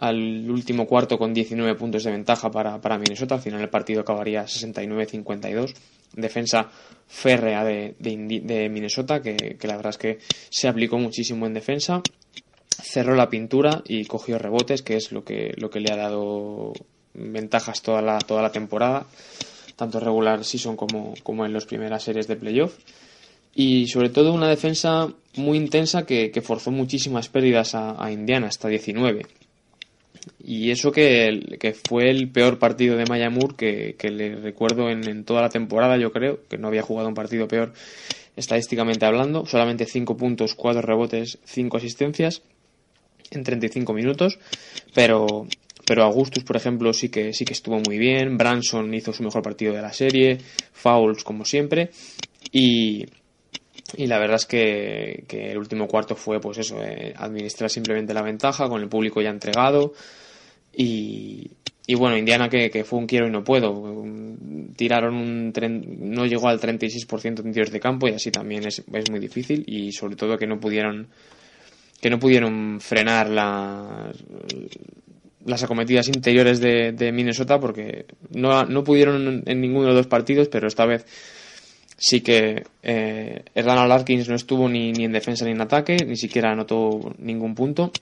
al 0.00 0.50
último 0.50 0.86
cuarto 0.86 1.18
con 1.18 1.34
19 1.34 1.74
puntos 1.74 2.04
de 2.04 2.10
ventaja 2.10 2.50
para, 2.50 2.80
para 2.80 2.98
Minnesota. 2.98 3.34
Al 3.34 3.42
final 3.42 3.60
el 3.60 3.68
partido 3.68 4.00
acabaría 4.00 4.44
69-52. 4.44 5.74
Defensa 6.14 6.70
férrea 7.06 7.62
de, 7.64 7.96
de, 7.98 8.40
de 8.42 8.68
Minnesota, 8.70 9.20
que, 9.20 9.36
que 9.36 9.68
la 9.68 9.76
verdad 9.76 9.90
es 9.90 9.98
que 9.98 10.18
se 10.48 10.68
aplicó 10.68 10.98
muchísimo 10.98 11.46
en 11.46 11.52
defensa. 11.52 12.00
Cerró 12.70 13.14
la 13.14 13.28
pintura 13.28 13.82
y 13.86 14.06
cogió 14.06 14.38
rebotes, 14.38 14.80
que 14.80 14.96
es 14.96 15.12
lo 15.12 15.22
que, 15.22 15.52
lo 15.58 15.68
que 15.68 15.80
le 15.80 15.92
ha 15.92 15.96
dado 15.96 16.72
ventajas 17.12 17.82
toda 17.82 18.00
la, 18.00 18.18
toda 18.18 18.40
la 18.40 18.52
temporada, 18.52 19.06
tanto 19.80 19.98
regular 19.98 20.44
season 20.44 20.76
como, 20.76 21.14
como 21.22 21.46
en 21.46 21.52
las 21.52 21.64
primeras 21.64 22.02
series 22.02 22.28
de 22.28 22.36
playoff. 22.36 22.76
y 23.54 23.88
sobre 23.88 24.10
todo 24.10 24.32
una 24.32 24.48
defensa 24.48 25.08
muy 25.36 25.56
intensa 25.58 26.04
que, 26.06 26.40
forzó 26.42 26.70
muchísimas 26.70 27.28
pérdidas 27.28 27.74
a, 27.74 28.12
Indiana, 28.12 28.46
hasta 28.46 28.68
19. 28.68 29.26
Y 30.44 30.70
eso 30.70 30.92
que, 30.92 31.56
que, 31.58 31.72
fue 31.72 32.10
el 32.10 32.28
peor 32.28 32.58
partido 32.58 32.96
de 32.96 33.06
Maya 33.06 33.30
Moore 33.30 33.96
que, 33.98 34.10
le 34.10 34.36
recuerdo 34.36 34.90
en, 34.90 35.08
en, 35.08 35.24
toda 35.24 35.40
la 35.40 35.48
temporada, 35.48 35.96
yo 35.96 36.12
creo, 36.12 36.40
que 36.48 36.58
no 36.58 36.68
había 36.68 36.82
jugado 36.82 37.08
un 37.08 37.14
partido 37.14 37.48
peor 37.48 37.72
estadísticamente 38.36 39.06
hablando, 39.06 39.46
solamente 39.46 39.86
5 39.86 40.16
puntos, 40.16 40.54
4 40.54 40.82
rebotes, 40.82 41.38
5 41.44 41.76
asistencias 41.76 42.42
en 43.30 43.44
35 43.44 43.92
minutos, 43.94 44.38
pero 44.94 45.46
pero 45.90 46.04
Augustus, 46.04 46.44
por 46.44 46.56
ejemplo, 46.56 46.92
sí 46.92 47.08
que 47.08 47.32
sí 47.32 47.44
que 47.44 47.52
estuvo 47.52 47.80
muy 47.80 47.98
bien, 47.98 48.38
Branson 48.38 48.94
hizo 48.94 49.12
su 49.12 49.24
mejor 49.24 49.42
partido 49.42 49.74
de 49.74 49.82
la 49.82 49.92
serie, 49.92 50.38
Fouls 50.72 51.24
como 51.24 51.44
siempre. 51.44 51.90
Y 52.52 53.04
y 53.96 54.06
la 54.06 54.20
verdad 54.20 54.36
es 54.36 54.46
que, 54.46 55.24
el 55.28 55.58
último 55.58 55.88
cuarto 55.88 56.14
fue 56.14 56.40
pues 56.40 56.58
eso, 56.58 56.80
eh, 56.80 57.12
administrar 57.16 57.70
simplemente 57.70 58.14
la 58.14 58.22
ventaja 58.22 58.68
con 58.68 58.80
el 58.80 58.88
público 58.88 59.20
ya 59.20 59.30
entregado. 59.30 59.92
Y, 60.72 61.50
y 61.88 61.94
bueno, 61.96 62.16
Indiana 62.16 62.48
que, 62.48 62.84
fue 62.84 63.00
un 63.00 63.08
quiero 63.08 63.26
y 63.26 63.32
no 63.32 63.42
puedo. 63.42 64.04
Tiraron 64.76 65.16
un 65.16 65.52
no 66.12 66.24
llegó 66.24 66.46
al 66.46 66.60
36% 66.60 67.42
de 67.42 67.52
tiros 67.52 67.72
de 67.72 67.80
campo 67.80 68.06
y 68.06 68.12
así 68.12 68.30
también 68.30 68.64
es, 68.64 68.84
es, 68.92 69.10
muy 69.10 69.18
difícil. 69.18 69.64
Y 69.66 69.90
sobre 69.90 70.14
todo 70.14 70.38
que 70.38 70.46
no 70.46 70.60
pudieron 70.60 71.08
que 72.00 72.10
no 72.10 72.20
pudieron 72.20 72.80
frenar 72.80 73.28
la, 73.28 74.12
las 75.44 75.62
acometidas 75.62 76.08
interiores 76.08 76.60
de, 76.60 76.92
de 76.92 77.12
Minnesota 77.12 77.58
porque 77.58 78.06
no, 78.30 78.64
no, 78.64 78.84
pudieron 78.84 79.42
en 79.46 79.60
ninguno 79.60 79.88
de 79.88 79.94
los 79.94 80.06
partidos, 80.06 80.48
pero 80.48 80.68
esta 80.68 80.86
vez 80.86 81.06
sí 81.96 82.20
que 82.20 82.64
eh, 82.82 83.44
Hernán 83.54 83.88
Larkins 83.88 84.28
no 84.28 84.34
estuvo 84.34 84.68
ni, 84.68 84.92
ni 84.92 85.04
en 85.04 85.12
defensa 85.12 85.44
ni 85.44 85.52
en 85.52 85.60
ataque, 85.60 85.96
ni 86.06 86.16
siquiera 86.16 86.52
anotó 86.52 87.14
ningún 87.18 87.54
punto 87.54 87.92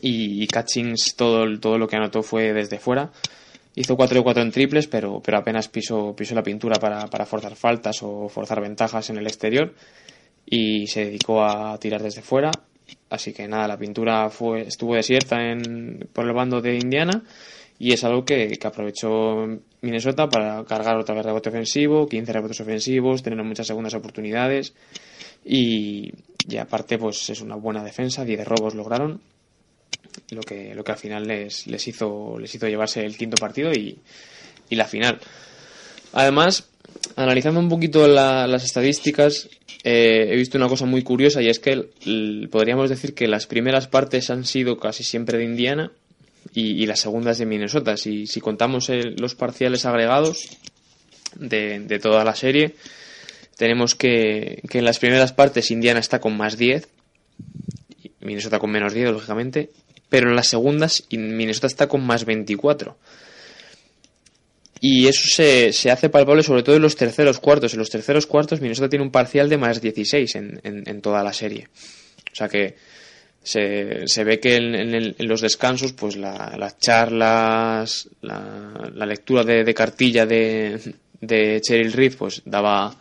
y, 0.00 0.46
Catchings 0.46 1.14
todo, 1.16 1.58
todo 1.58 1.78
lo 1.78 1.88
que 1.88 1.96
anotó 1.96 2.22
fue 2.22 2.52
desde 2.52 2.78
fuera. 2.78 3.10
Hizo 3.74 3.96
4 3.96 4.18
de 4.18 4.22
4 4.24 4.42
en 4.42 4.50
triples, 4.50 4.86
pero, 4.88 5.20
pero 5.24 5.38
apenas 5.38 5.68
pisó, 5.68 6.14
pisó 6.14 6.34
la 6.34 6.42
pintura 6.42 6.78
para, 6.78 7.06
para 7.06 7.26
forzar 7.26 7.54
faltas 7.56 8.02
o 8.02 8.28
forzar 8.28 8.60
ventajas 8.60 9.10
en 9.10 9.18
el 9.18 9.26
exterior 9.26 9.74
y 10.44 10.86
se 10.88 11.06
dedicó 11.06 11.44
a 11.44 11.78
tirar 11.78 12.02
desde 12.02 12.22
fuera. 12.22 12.50
Así 13.10 13.32
que 13.32 13.48
nada, 13.48 13.68
la 13.68 13.76
pintura 13.76 14.30
fue, 14.30 14.62
estuvo 14.62 14.94
desierta 14.94 15.50
en, 15.50 16.08
por 16.12 16.26
el 16.26 16.32
bando 16.32 16.60
de 16.60 16.76
Indiana 16.76 17.22
y 17.78 17.92
es 17.92 18.04
algo 18.04 18.24
que, 18.24 18.56
que, 18.58 18.66
aprovechó 18.66 19.46
Minnesota 19.80 20.28
para 20.28 20.64
cargar 20.64 20.96
otra 20.96 21.14
vez 21.14 21.24
rebote 21.24 21.48
ofensivo, 21.48 22.06
15 22.06 22.32
rebotes 22.32 22.60
ofensivos, 22.60 23.22
tener 23.22 23.42
muchas 23.44 23.66
segundas 23.66 23.94
oportunidades 23.94 24.74
y, 25.44 26.12
y 26.48 26.56
aparte 26.58 26.98
pues 26.98 27.28
es 27.30 27.40
una 27.40 27.56
buena 27.56 27.82
defensa, 27.82 28.24
10 28.24 28.46
robos 28.46 28.74
lograron 28.74 29.20
lo 30.30 30.42
que, 30.42 30.74
lo 30.74 30.84
que 30.84 30.92
al 30.92 30.98
final 30.98 31.26
les, 31.26 31.66
les, 31.66 31.88
hizo, 31.88 32.38
les 32.38 32.54
hizo 32.54 32.68
llevarse 32.68 33.04
el 33.04 33.16
quinto 33.16 33.36
partido 33.36 33.72
y, 33.72 33.98
la 34.70 34.84
final. 34.84 35.18
Además, 36.12 36.68
analizando 37.16 37.60
un 37.60 37.68
poquito 37.68 38.06
las 38.08 38.64
estadísticas, 38.64 39.48
eh, 39.84 40.28
he 40.30 40.36
visto 40.36 40.58
una 40.58 40.68
cosa 40.68 40.86
muy 40.86 41.02
curiosa 41.02 41.40
y 41.42 41.48
es 41.48 41.58
que 41.58 41.88
podríamos 42.50 42.90
decir 42.90 43.14
que 43.14 43.28
las 43.28 43.46
primeras 43.46 43.86
partes 43.86 44.30
han 44.30 44.44
sido 44.44 44.78
casi 44.78 45.04
siempre 45.04 45.38
de 45.38 45.44
Indiana 45.44 45.92
y, 46.52 46.86
las 46.86 47.00
segundas 47.00 47.38
de 47.38 47.46
Minnesota. 47.46 47.96
Si, 47.96 48.26
si 48.26 48.40
contamos 48.40 48.88
los 48.88 49.34
parciales 49.34 49.86
agregados 49.86 50.48
de, 51.36 51.80
de, 51.80 51.98
toda 51.98 52.24
la 52.24 52.34
serie, 52.34 52.74
tenemos 53.56 53.94
que, 53.94 54.62
que 54.68 54.78
en 54.78 54.84
las 54.84 54.98
primeras 54.98 55.32
partes 55.32 55.70
Indiana 55.70 56.00
está 56.00 56.20
con 56.20 56.36
más 56.36 56.56
10, 56.56 56.88
Minnesota 58.20 58.58
con 58.58 58.70
menos 58.70 58.92
10, 58.92 59.10
lógicamente, 59.12 59.70
pero 60.08 60.28
en 60.28 60.36
las 60.36 60.48
segundas 60.48 61.04
Minnesota 61.10 61.66
está 61.66 61.86
con 61.88 62.04
más 62.04 62.24
24. 62.24 62.96
Y 64.80 65.06
eso 65.06 65.22
se, 65.26 65.72
se, 65.72 65.90
hace 65.90 66.08
palpable 66.08 66.42
sobre 66.42 66.62
todo 66.62 66.76
en 66.76 66.82
los 66.82 66.96
terceros 66.96 67.38
cuartos. 67.38 67.74
En 67.74 67.78
los 67.78 67.90
terceros 67.90 68.26
cuartos 68.26 68.60
Minnesota 68.60 68.88
tiene 68.88 69.04
un 69.04 69.10
parcial 69.10 69.48
de 69.48 69.58
más 69.58 69.80
16 69.80 70.34
en, 70.36 70.60
en, 70.64 71.00
toda 71.02 71.22
la 71.22 71.32
serie. 71.32 71.68
O 72.32 72.34
sea 72.34 72.48
que 72.48 72.76
se, 73.42 74.06
se 74.06 74.24
ve 74.24 74.40
que 74.40 74.56
en, 74.56 75.14
los 75.28 75.42
descansos 75.42 75.92
pues 75.92 76.16
las 76.16 76.78
charlas, 76.78 78.08
la, 78.22 78.90
la 78.94 79.06
lectura 79.06 79.44
de, 79.44 79.64
de, 79.64 79.74
cartilla 79.74 80.24
de, 80.24 80.94
de 81.20 81.60
Cheryl 81.60 81.92
Reed 81.92 82.14
pues 82.16 82.42
daba 82.44 82.96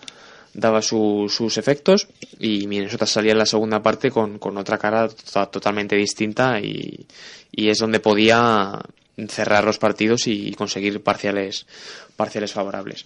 daba 0.53 0.81
sus 0.81 1.57
efectos 1.57 2.07
y 2.39 2.67
Minnesota 2.67 3.05
salía 3.05 3.31
en 3.31 3.37
la 3.37 3.45
segunda 3.45 3.81
parte 3.81 4.11
con, 4.11 4.39
otra 4.57 4.77
cara 4.77 5.07
totalmente 5.51 5.95
distinta 5.95 6.59
y, 6.59 7.07
es 7.51 7.77
donde 7.77 7.99
podía 7.99 8.79
cerrar 9.27 9.63
los 9.63 9.77
partidos 9.77 10.27
y 10.27 10.53
conseguir 10.53 11.01
parciales, 11.01 11.65
parciales 12.15 12.53
favorables. 12.53 13.05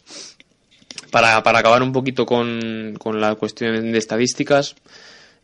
Para, 1.11 1.37
acabar 1.37 1.81
un 1.81 1.91
poquito 1.91 2.25
con, 2.25 2.93
la 3.19 3.35
cuestión 3.35 3.91
de 3.91 3.97
estadísticas, 3.97 4.75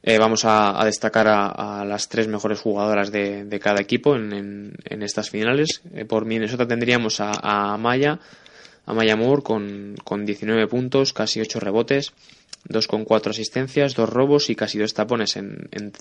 eh, 0.02 0.18
vamos 0.18 0.44
a, 0.46 0.82
destacar 0.84 1.28
a, 1.28 1.84
las 1.86 2.10
tres 2.10 2.28
mejores 2.28 2.60
jugadoras 2.60 3.12
de, 3.12 3.60
cada 3.62 3.82
equipo 3.82 4.16
en, 4.16 4.74
estas 4.86 5.30
finales. 5.30 5.82
Eh, 5.94 6.06
por 6.06 6.26
Minnesota 6.26 6.68
tendríamos 6.68 7.20
a, 7.20 7.32
a 7.74 7.78
Maya, 7.78 8.20
a 8.86 8.94
Maya 8.94 9.16
Moore 9.16 9.44
con, 9.44 9.96
con 10.04 10.26
19 10.26 10.68
puntos, 10.68 11.14
casi 11.14 11.40
8 11.42 11.60
rebotes, 11.60 12.14
2 12.66 12.88
con 12.88 13.06
4 13.06 13.32
asistencias, 13.32 13.96
2 13.96 14.10
robos 14.10 14.50
y 14.50 14.56
casi 14.56 14.78
2 14.80 14.94
tapones 14.94 15.36
en, 15.38 15.70
en, 15.72 15.92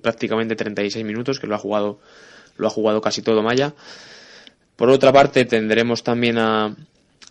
prácticamente 0.00 0.56
36 0.56 1.04
minutos, 1.04 1.38
que 1.38 1.46
lo 1.46 1.54
ha 1.54 1.58
jugado, 1.58 2.00
lo 2.60 2.66
ha 2.66 2.70
jugado 2.70 3.00
casi 3.00 3.22
todo 3.22 3.42
Maya. 3.42 3.74
Por 4.76 4.90
otra 4.90 5.12
parte, 5.12 5.44
tendremos 5.44 6.02
también 6.02 6.38
a, 6.38 6.74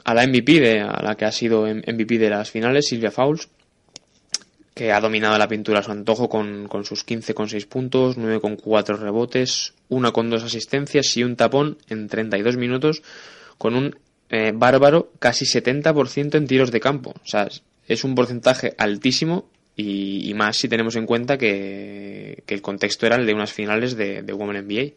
la 0.05 0.27
MVP, 0.27 0.59
de, 0.59 0.81
a 0.81 1.01
la 1.01 1.15
que 1.15 1.25
ha 1.25 1.31
sido 1.31 1.65
MVP 1.65 2.17
de 2.17 2.29
las 2.29 2.51
finales, 2.51 2.87
Silvia 2.87 3.11
Fouls, 3.11 3.49
que 4.73 4.91
ha 4.91 4.99
dominado 4.99 5.37
la 5.37 5.47
pintura 5.47 5.79
a 5.79 5.83
su 5.83 5.91
antojo 5.91 6.29
con, 6.29 6.67
con 6.67 6.85
sus 6.85 7.03
15 7.03 7.33
con 7.33 7.49
6 7.49 7.65
puntos, 7.65 8.17
9 8.17 8.39
con 8.39 8.55
4 8.55 8.97
rebotes, 8.97 9.73
1 9.89 10.13
con 10.13 10.29
2 10.29 10.43
asistencias 10.43 11.17
y 11.17 11.23
un 11.23 11.35
tapón 11.35 11.77
en 11.89 12.07
32 12.07 12.57
minutos 12.57 13.01
con 13.57 13.75
un 13.75 13.97
eh, 14.29 14.51
bárbaro 14.53 15.11
casi 15.19 15.45
70% 15.45 16.35
en 16.35 16.47
tiros 16.47 16.71
de 16.71 16.79
campo. 16.79 17.11
O 17.11 17.27
sea, 17.27 17.49
es 17.87 18.03
un 18.03 18.15
porcentaje 18.15 18.75
altísimo 18.77 19.49
y, 19.79 20.33
más 20.33 20.57
si 20.57 20.67
tenemos 20.67 20.95
en 20.95 21.05
cuenta 21.05 21.37
que, 21.37 22.43
el 22.47 22.61
contexto 22.61 23.05
era 23.05 23.15
el 23.15 23.25
de 23.25 23.33
unas 23.33 23.53
finales 23.53 23.95
de, 23.95 24.21
Women 24.33 24.65
NBA. 24.67 24.93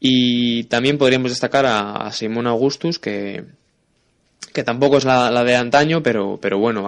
Y 0.00 0.64
también 0.64 0.98
podríamos 0.98 1.30
destacar 1.30 1.66
a, 1.66 2.10
Simón 2.12 2.46
Augustus, 2.46 2.98
que, 2.98 3.44
que 4.52 4.62
tampoco 4.62 4.98
es 4.98 5.04
la, 5.04 5.44
de 5.44 5.56
antaño, 5.56 6.02
pero, 6.02 6.38
pero 6.40 6.58
bueno, 6.58 6.86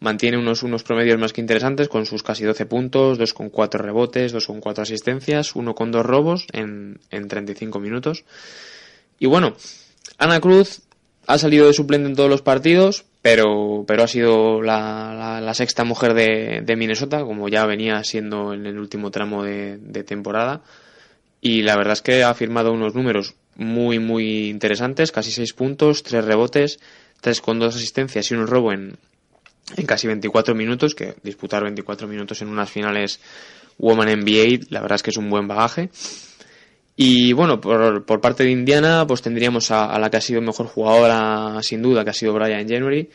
mantiene 0.00 0.38
unos, 0.38 0.62
unos 0.62 0.82
promedios 0.82 1.18
más 1.18 1.32
que 1.32 1.40
interesantes 1.40 1.88
con 1.88 2.06
sus 2.06 2.22
casi 2.22 2.44
12 2.44 2.66
puntos, 2.66 3.18
2 3.18 3.34
con 3.34 3.50
4 3.50 3.82
rebotes, 3.82 4.32
2 4.32 4.46
con 4.46 4.60
4 4.60 4.82
asistencias, 4.82 5.54
1 5.54 5.74
con 5.74 5.92
2 5.92 6.04
robos 6.04 6.46
en, 6.52 6.98
en 7.10 7.28
35 7.28 7.78
minutos. 7.80 8.24
Y 9.18 9.26
bueno, 9.26 9.56
Ana 10.18 10.40
Cruz 10.40 10.82
ha 11.26 11.38
salido 11.38 11.66
de 11.66 11.72
suplente 11.72 12.08
en 12.08 12.16
todos 12.16 12.30
los 12.30 12.42
partidos, 12.42 13.04
pero, 13.24 13.86
pero 13.88 14.02
ha 14.02 14.06
sido 14.06 14.60
la, 14.60 15.50
sexta 15.54 15.82
mujer 15.82 16.12
de, 16.12 16.76
Minnesota, 16.76 17.22
como 17.22 17.48
ya 17.48 17.64
venía 17.64 18.04
siendo 18.04 18.52
en 18.52 18.66
el 18.66 18.78
último 18.78 19.10
tramo 19.10 19.42
de, 19.42 19.78
temporada. 20.06 20.60
Y 21.40 21.62
la 21.62 21.74
verdad 21.74 21.94
es 21.94 22.02
que 22.02 22.22
ha 22.22 22.34
firmado 22.34 22.70
unos 22.70 22.94
números 22.94 23.34
muy, 23.56 23.98
muy 23.98 24.50
interesantes, 24.50 25.10
casi 25.10 25.30
seis 25.30 25.54
puntos, 25.54 26.02
tres 26.02 26.22
rebotes, 26.22 26.80
tres 27.22 27.40
con 27.40 27.58
dos 27.58 27.74
asistencias 27.74 28.30
y 28.30 28.34
un 28.34 28.46
robo 28.46 28.72
en, 28.72 28.98
en 29.74 29.86
casi 29.86 30.06
24 30.06 30.54
minutos, 30.54 30.94
que 30.94 31.14
disputar 31.22 31.62
24 31.62 32.06
minutos 32.06 32.42
en 32.42 32.48
unas 32.48 32.70
finales 32.70 33.20
Woman 33.78 34.20
NBA, 34.20 34.66
la 34.68 34.82
verdad 34.82 34.96
es 34.96 35.02
que 35.02 35.10
es 35.12 35.16
un 35.16 35.30
buen 35.30 35.48
bagaje. 35.48 35.88
Y 36.96 37.32
bueno, 37.32 37.60
por, 37.60 38.04
por, 38.04 38.20
parte 38.20 38.44
de 38.44 38.50
Indiana, 38.52 39.04
pues 39.06 39.20
tendríamos 39.20 39.70
a, 39.72 39.98
la 39.98 40.10
que 40.10 40.18
ha 40.18 40.20
sido 40.20 40.40
mejor 40.40 40.66
jugadora, 40.66 41.60
sin 41.62 41.82
duda, 41.82 42.04
que 42.04 42.10
ha 42.10 42.14
sido 42.14 42.32
Brian 42.34 42.68
January, 42.68 43.10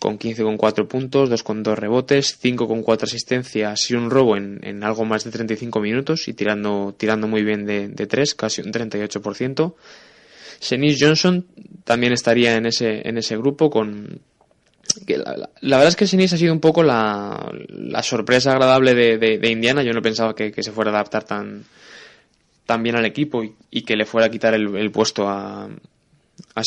con 0.00 0.18
15 0.18 0.42
con 0.42 0.56
4 0.56 0.88
puntos, 0.88 1.30
2 1.30 1.42
con 1.44 1.62
2 1.62 1.78
rebotes, 1.78 2.36
5 2.40 2.66
con 2.66 2.82
4 2.82 3.04
asistencias 3.06 3.88
y 3.90 3.94
un 3.94 4.10
robo 4.10 4.36
en, 4.36 4.58
en, 4.64 4.82
algo 4.82 5.04
más 5.04 5.22
de 5.22 5.30
35 5.30 5.78
minutos 5.78 6.26
y 6.26 6.34
tirando, 6.34 6.96
tirando 6.98 7.28
muy 7.28 7.44
bien 7.44 7.64
de, 7.64 7.88
de 7.88 8.06
3, 8.08 8.34
casi 8.34 8.60
un 8.60 8.72
38%. 8.72 9.74
Senis 10.58 10.98
Johnson 11.00 11.46
también 11.84 12.12
estaría 12.12 12.56
en 12.56 12.66
ese, 12.66 13.08
en 13.08 13.18
ese 13.18 13.36
grupo 13.36 13.70
con, 13.70 14.20
que 15.06 15.18
la, 15.18 15.48
la, 15.60 15.76
verdad 15.76 15.88
es 15.90 15.96
que 15.96 16.08
Senis 16.08 16.32
ha 16.32 16.36
sido 16.36 16.52
un 16.52 16.60
poco 16.60 16.82
la, 16.82 17.52
la 17.68 18.02
sorpresa 18.02 18.50
agradable 18.50 18.94
de, 18.94 19.18
de, 19.18 19.38
de, 19.38 19.50
Indiana. 19.50 19.84
Yo 19.84 19.92
no 19.92 20.02
pensaba 20.02 20.34
que, 20.34 20.50
que 20.50 20.62
se 20.64 20.72
fuera 20.72 20.90
a 20.90 20.94
adaptar 20.94 21.24
tan, 21.24 21.64
también 22.72 22.96
al 22.96 23.04
equipo 23.04 23.44
y, 23.44 23.82
que 23.82 23.96
le 23.96 24.06
fuera 24.06 24.28
a 24.28 24.30
quitar 24.30 24.54
el, 24.54 24.90
puesto 24.90 25.28
a, 25.28 25.68
a 26.54 26.62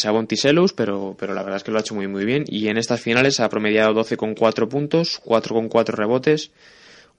pero, 0.75 1.15
pero 1.17 1.33
la 1.33 1.41
verdad 1.41 1.57
es 1.57 1.63
que 1.63 1.71
lo 1.71 1.79
ha 1.79 1.81
hecho 1.81 1.95
muy 1.95 2.07
muy 2.07 2.25
bien. 2.25 2.45
Y 2.47 2.67
en 2.67 2.77
estas 2.77 3.01
finales 3.01 3.39
ha 3.39 3.49
promediado 3.49 3.95
12,4 3.95 4.67
puntos, 4.67 5.19
4,4 5.25 5.85
rebotes, 5.95 6.51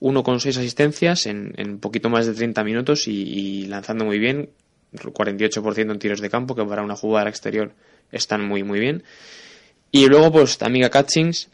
1,6 0.00 0.50
asistencias 0.50 1.26
en, 1.26 1.52
en 1.56 1.80
poquito 1.80 2.08
más 2.08 2.26
de 2.26 2.34
30 2.34 2.62
minutos 2.62 3.08
y, 3.08 3.22
y 3.22 3.66
lanzando 3.66 4.04
muy 4.04 4.20
bien, 4.20 4.50
48% 4.92 5.90
en 5.90 5.98
tiros 5.98 6.20
de 6.20 6.30
campo, 6.30 6.54
que 6.54 6.64
para 6.64 6.84
una 6.84 6.94
jugada 6.94 7.28
exterior 7.28 7.72
están 8.12 8.46
muy 8.46 8.62
muy 8.62 8.78
bien. 8.78 9.02
Y 9.90 10.06
luego 10.06 10.30
pues 10.30 10.62
Amiga 10.62 10.90
Catchings, 10.90 11.48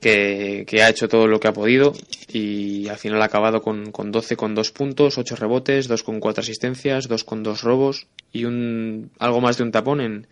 que, 0.00 0.64
que, 0.66 0.82
ha 0.82 0.88
hecho 0.88 1.08
todo 1.08 1.26
lo 1.26 1.40
que 1.40 1.48
ha 1.48 1.52
podido 1.52 1.92
y 2.32 2.88
al 2.88 2.96
final 2.96 3.22
ha 3.22 3.26
acabado 3.26 3.62
con, 3.62 3.92
con 3.92 4.10
12 4.10 4.36
con 4.36 4.54
2 4.54 4.70
puntos, 4.72 5.18
8 5.18 5.36
rebotes, 5.36 5.88
2 5.88 6.02
con 6.02 6.20
4 6.20 6.42
asistencias, 6.42 7.08
2 7.08 7.24
con 7.24 7.42
2 7.42 7.62
robos 7.62 8.06
y 8.32 8.44
un 8.44 9.10
algo 9.18 9.40
más 9.40 9.56
de 9.56 9.64
un 9.64 9.72
tapón 9.72 10.00
en, 10.00 10.26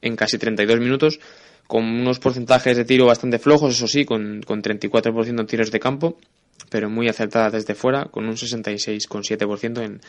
en 0.00 0.16
casi 0.16 0.38
32 0.38 0.80
minutos 0.80 1.20
con 1.66 1.84
unos 1.84 2.18
porcentajes 2.18 2.76
de 2.76 2.84
tiro 2.84 3.06
bastante 3.06 3.38
flojos, 3.38 3.74
eso 3.74 3.88
sí, 3.88 4.04
con, 4.04 4.42
con 4.42 4.62
34% 4.62 5.40
en 5.40 5.46
tiros 5.46 5.70
de 5.70 5.80
campo, 5.80 6.18
pero 6.68 6.90
muy 6.90 7.08
acertada 7.08 7.50
desde 7.50 7.74
fuera, 7.74 8.06
con 8.06 8.26
un 8.26 8.34
66,7% 8.34 9.82
en, 9.82 10.00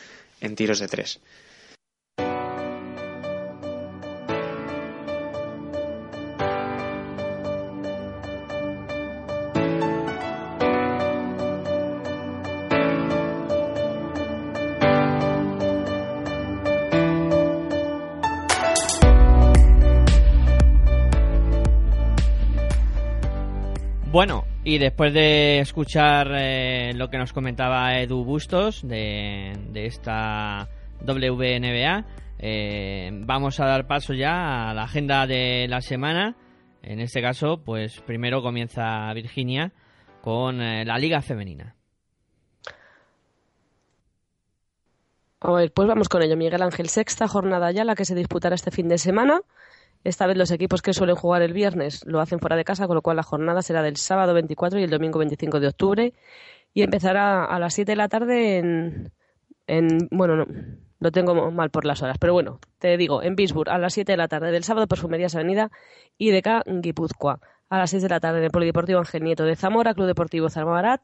en 0.42 0.56
tiros 0.56 0.80
de 0.80 0.88
3. 0.90 1.20
Y 24.64 24.78
después 24.78 25.14
de 25.14 25.60
escuchar 25.60 26.32
eh, 26.34 26.94
lo 26.96 27.10
que 27.10 27.18
nos 27.18 27.34
comentaba 27.34 28.00
Edu 28.00 28.24
Bustos 28.24 28.88
de, 28.88 29.54
de 29.72 29.86
esta 29.86 30.70
WNBA, 31.06 32.06
eh, 32.40 33.10
vamos 33.14 33.60
a 33.60 33.66
dar 33.66 33.88
paso 33.88 34.14
ya 34.14 34.70
a 34.70 34.74
la 34.74 34.84
agenda 34.84 35.28
de 35.28 35.68
la 35.70 35.82
semana. 35.82 36.36
En 36.82 37.00
este 37.00 37.22
caso, 37.22 37.62
pues 37.64 38.02
primero 38.02 38.42
comienza 38.42 39.12
Virginia 39.14 39.74
con 40.22 40.62
eh, 40.62 40.86
la 40.86 40.98
Liga 40.98 41.22
Femenina. 41.22 41.76
Pues 45.40 45.72
vamos 45.76 46.08
con 46.08 46.24
ello. 46.24 46.38
Miguel 46.38 46.62
Ángel, 46.62 46.88
sexta 46.88 47.28
jornada 47.28 47.70
ya, 47.72 47.84
la 47.84 47.96
que 47.96 48.06
se 48.06 48.16
disputará 48.16 48.56
este 48.56 48.72
fin 48.72 48.88
de 48.88 48.98
semana. 48.98 49.42
Esta 50.04 50.28
vez 50.28 50.38
los 50.38 50.52
equipos 50.52 50.82
que 50.82 50.94
suelen 50.94 51.16
jugar 51.16 51.42
el 51.42 51.54
viernes 51.54 52.04
lo 52.06 52.20
hacen 52.20 52.40
fuera 52.40 52.56
de 52.56 52.66
casa, 52.66 52.88
con 52.88 52.96
lo 52.96 53.02
cual 53.02 53.18
la 53.18 53.24
jornada 53.24 53.62
será 53.62 53.82
del 53.82 53.98
sábado 53.98 54.34
24 54.34 54.80
y 54.80 54.84
el 54.84 54.90
domingo 54.90 55.20
25 55.20 55.60
de 55.60 55.68
octubre. 55.68 56.14
Y 56.74 56.82
empezará 56.82 57.46
a 57.46 57.60
las 57.60 57.74
7 57.74 57.92
de 57.92 57.96
la 57.96 58.10
tarde 58.10 58.58
en. 58.58 59.12
en 59.68 60.08
bueno, 60.12 60.36
no, 60.36 60.46
lo 61.04 61.12
tengo 61.12 61.52
mal 61.52 61.70
por 61.70 61.86
las 61.86 62.02
horas, 62.02 62.18
pero 62.18 62.34
bueno, 62.34 62.60
te 62.80 62.96
digo, 62.98 63.22
en 63.22 63.36
Bisburg 63.36 63.70
a 63.70 63.78
las 63.78 63.94
7 63.94 64.14
de 64.14 64.18
la 64.18 64.30
tarde 64.30 64.52
del 64.52 64.64
sábado, 64.64 64.88
Perfumerías 64.88 65.36
Avenida 65.36 65.70
y 66.18 66.32
de 66.32 66.38
acá 66.38 66.64
Guipúzcoa. 66.66 67.40
A 67.70 67.78
las 67.78 67.90
6 67.90 68.04
de 68.04 68.10
la 68.10 68.20
tarde 68.20 68.38
en 68.40 68.46
el 68.46 68.52
Polideportivo 68.52 69.00
Ángel 69.00 69.24
Nieto 69.24 69.44
de 69.44 69.56
Zamora, 69.56 69.94
Club 69.94 70.08
Deportivo 70.08 70.50
Zarmabarat, 70.50 71.02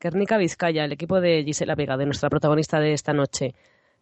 Guernica 0.00 0.38
Vizcaya, 0.38 0.84
el 0.84 0.92
equipo 0.92 1.20
de 1.20 1.44
Gisela 1.44 1.74
Vega, 1.74 1.96
de 1.96 2.06
nuestra 2.06 2.30
protagonista 2.30 2.80
de 2.80 2.92
esta 2.92 3.12
noche. 3.12 3.54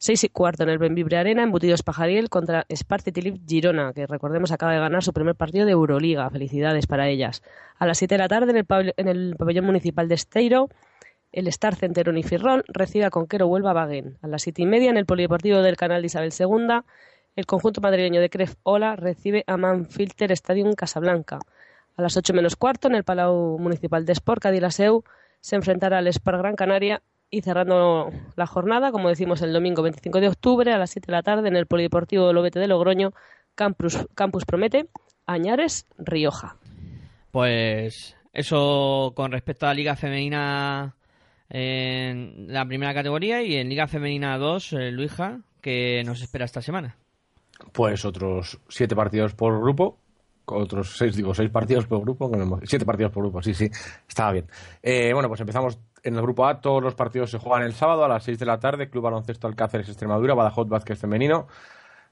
Seis 0.03 0.25
y 0.25 0.31
cuarto 0.31 0.63
en 0.63 0.71
el 0.71 0.79
Benvibre 0.79 1.19
Arena, 1.19 1.43
embutidos 1.43 1.83
Pajariel 1.83 2.31
contra 2.31 2.65
Sparti 2.75 3.13
Tilip 3.13 3.47
Girona, 3.47 3.93
que 3.93 4.07
recordemos 4.07 4.51
acaba 4.51 4.73
de 4.73 4.79
ganar 4.79 5.05
su 5.05 5.13
primer 5.13 5.35
partido 5.35 5.67
de 5.67 5.73
Euroliga. 5.73 6.31
Felicidades 6.31 6.87
para 6.87 7.07
ellas. 7.11 7.43
A 7.79 7.85
las 7.85 7.99
7 7.99 8.15
de 8.15 8.19
la 8.19 8.29
tarde 8.29 8.65
en 8.97 9.09
el, 9.09 9.37
pabellón 9.37 9.67
municipal 9.67 10.09
de 10.09 10.15
Esteiro, 10.15 10.71
el 11.33 11.49
Star 11.49 11.75
Center 11.75 12.09
Unifirrón 12.09 12.65
recibe 12.69 13.05
a 13.05 13.11
Conquero 13.11 13.47
Huelva 13.47 13.75
Baguen. 13.75 14.17
A 14.23 14.29
las 14.29 14.41
siete 14.41 14.63
y 14.63 14.65
media 14.65 14.89
en 14.89 14.97
el 14.97 15.05
Polideportivo 15.05 15.61
del 15.61 15.77
Canal 15.77 16.03
Isabel 16.03 16.33
II, 16.33 16.81
el 17.37 17.45
conjunto 17.45 17.83
madrileño 17.83 18.23
de 18.23 18.31
Cref 18.31 18.55
Ola 18.63 18.97
recibe 18.97 19.45
a 19.47 19.59
Manfilter 19.59 20.33
Stadium 20.33 20.73
Casablanca. 20.73 21.41
A 21.99 22.01
las 22.01 22.17
8 22.17 22.33
menos 22.33 22.57
cuarto 22.57 22.89
en 22.89 22.95
el 22.95 23.05
Palau 23.05 23.59
Municipal 23.59 24.07
de 24.07 24.15
Sport, 24.15 24.45
Cadilaseu, 24.45 25.05
se 25.41 25.57
enfrentará 25.57 25.99
al 25.99 26.07
Spar 26.07 26.39
Gran 26.39 26.57
Canaria 26.57 27.03
y 27.31 27.43
cerrando 27.43 28.11
la 28.37 28.47
jornada, 28.47 28.91
como 28.93 29.09
decimos, 29.09 29.43
el 29.43 29.53
domingo 29.53 29.83
25 29.83 30.21
de 30.21 30.29
octubre 30.29 30.73
a 30.73 30.79
las 30.79 30.91
7 30.91 31.07
de 31.07 31.13
la 31.13 31.23
tarde 31.23 31.49
en 31.49 31.57
el 31.57 31.67
Polideportivo 31.67 32.33
Lobete 32.33 32.59
de 32.59 32.69
Logroño, 32.69 33.13
Campus, 33.55 33.99
Campus 34.15 34.45
Promete, 34.45 34.89
Añares, 35.27 35.87
Rioja. 35.99 36.57
Pues 37.31 38.17
eso 38.33 39.13
con 39.15 39.33
respecto 39.33 39.67
a 39.67 39.71
la 39.71 39.75
Liga 39.75 39.97
Femenina 39.97 40.97
en 41.49 42.47
la 42.49 42.65
primera 42.65 42.95
categoría 42.95 43.43
y 43.43 43.57
en 43.57 43.69
Liga 43.69 43.87
Femenina 43.87 44.39
2, 44.39 44.73
eh, 44.73 44.91
Luija, 44.91 45.41
que 45.61 46.03
nos 46.05 46.23
espera 46.23 46.45
esta 46.45 46.63
semana? 46.63 46.97
Pues 47.73 48.05
otros 48.05 48.59
siete 48.69 48.97
partidos 48.97 49.35
por 49.35 49.61
grupo, 49.61 49.99
otros 50.47 50.97
seis, 50.97 51.15
digo, 51.17 51.35
seis 51.35 51.51
partidos 51.51 51.87
por 51.87 52.01
grupo, 52.01 52.31
siete 52.65 52.87
partidos 52.87 53.13
por 53.13 53.25
grupo, 53.25 53.43
sí, 53.43 53.53
sí, 53.55 53.71
estaba 54.09 54.33
bien. 54.33 54.47
Eh, 54.83 55.13
bueno, 55.13 55.29
pues 55.29 55.41
empezamos 55.41 55.79
en 56.03 56.15
el 56.15 56.23
grupo 56.23 56.47
A, 56.47 56.61
todos 56.61 56.83
los 56.83 56.95
partidos 56.95 57.31
se 57.31 57.39
juegan 57.39 57.63
el 57.63 57.75
sábado 57.75 58.05
a 58.05 58.09
las 58.09 58.25
6 58.25 58.39
de 58.39 58.47
la 58.47 58.59
tarde, 58.59 58.91
Club 58.91 59.05
Baloncesto 59.05 59.47
Alcáceres 59.47 59.89
Extremadura, 59.89 60.35
Badajoz 60.35 60.69
Vázquez 60.69 60.99
Femenino, 60.99 61.47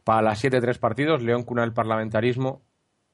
para 0.05 0.23
las 0.23 0.39
7 0.39 0.61
tres 0.61 0.79
partidos, 0.79 1.23
León 1.23 1.43
Cuna 1.43 1.65
el 1.65 1.73
Parlamentarismo, 1.73 2.63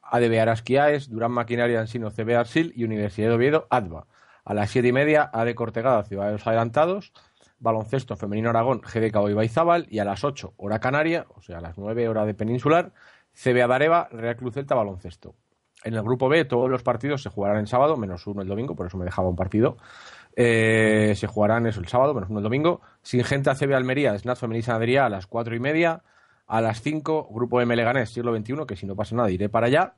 ADB 0.02 0.40
Arasquiaes, 0.40 1.10
Durán 1.10 1.32
Maquinaria 1.32 1.80
Ansino 1.80 2.10
CB 2.10 2.36
Arsil 2.36 2.72
y 2.76 2.84
Universidad 2.84 3.28
de 3.28 3.34
Oviedo 3.34 3.66
ADVA. 3.70 4.06
A 4.44 4.55
las 4.55 4.70
7 4.70 4.88
y 4.88 4.92
media, 4.92 5.30
AD 5.32 5.55
Cortegada, 5.55 6.05
Ciudad 6.05 6.26
de 6.26 6.32
los 6.32 6.46
Adelantados, 6.46 7.12
Baloncesto 7.59 8.16
Femenino 8.16 8.51
Aragón, 8.51 8.80
GDK 8.82 9.30
Ibaizábal 9.30 9.86
y 9.88 9.98
a 9.98 10.05
las 10.05 10.22
8, 10.22 10.55
hora 10.56 10.80
canaria, 10.80 11.26
o 11.34 11.40
sea, 11.40 11.59
a 11.59 11.60
las 11.60 11.78
9, 11.78 12.09
hora 12.09 12.26
de 12.26 12.34
peninsular, 12.34 12.92
CB 13.32 13.62
Adareva, 13.62 14.09
Real 14.12 14.36
Cruz 14.36 14.55
Celta 14.55 14.74
Baloncesto. 14.74 15.34
En 15.82 15.94
el 15.94 16.02
grupo 16.02 16.28
B 16.28 16.44
todos 16.44 16.70
los 16.70 16.82
partidos 16.82 17.22
se 17.22 17.30
jugarán 17.30 17.59
en 17.59 17.66
sábado, 17.66 17.96
menos 17.96 18.26
uno 18.26 18.42
el 18.42 18.48
domingo, 18.48 18.74
por 18.74 18.86
eso 18.86 18.96
me 18.96 19.05
dejaba 19.05 19.28
un 19.28 19.36
partido. 19.36 19.76
Eh, 20.36 21.15
se 21.16 21.27
jugarán 21.27 21.66
eso 21.66 21.81
el 21.81 21.86
sábado, 21.86 22.15
menos 22.15 22.31
uno 22.31 22.40
el 22.40 22.44
domingo. 22.44 22.81
Singenta 23.02 23.55
CB 23.55 23.74
Almería, 23.74 24.19
Snat 24.19 24.39
Femenina 24.39 24.66
Sanadería 24.66 25.06
a 25.06 25.09
las 25.09 25.27
4 25.27 25.55
y 25.55 25.61
media. 25.61 26.02
A 26.47 26.61
las 26.61 26.82
5, 26.82 27.28
Grupo 27.32 27.61
M 27.61 27.74
Leganés, 27.74 28.11
siglo 28.11 28.36
XXI, 28.36 28.66
que 28.66 28.77
si 28.77 28.86
no 28.86 28.94
pasa 28.94 29.16
nada 29.16 29.31
iré 29.31 29.48
para 29.48 29.66
allá. 29.66 29.94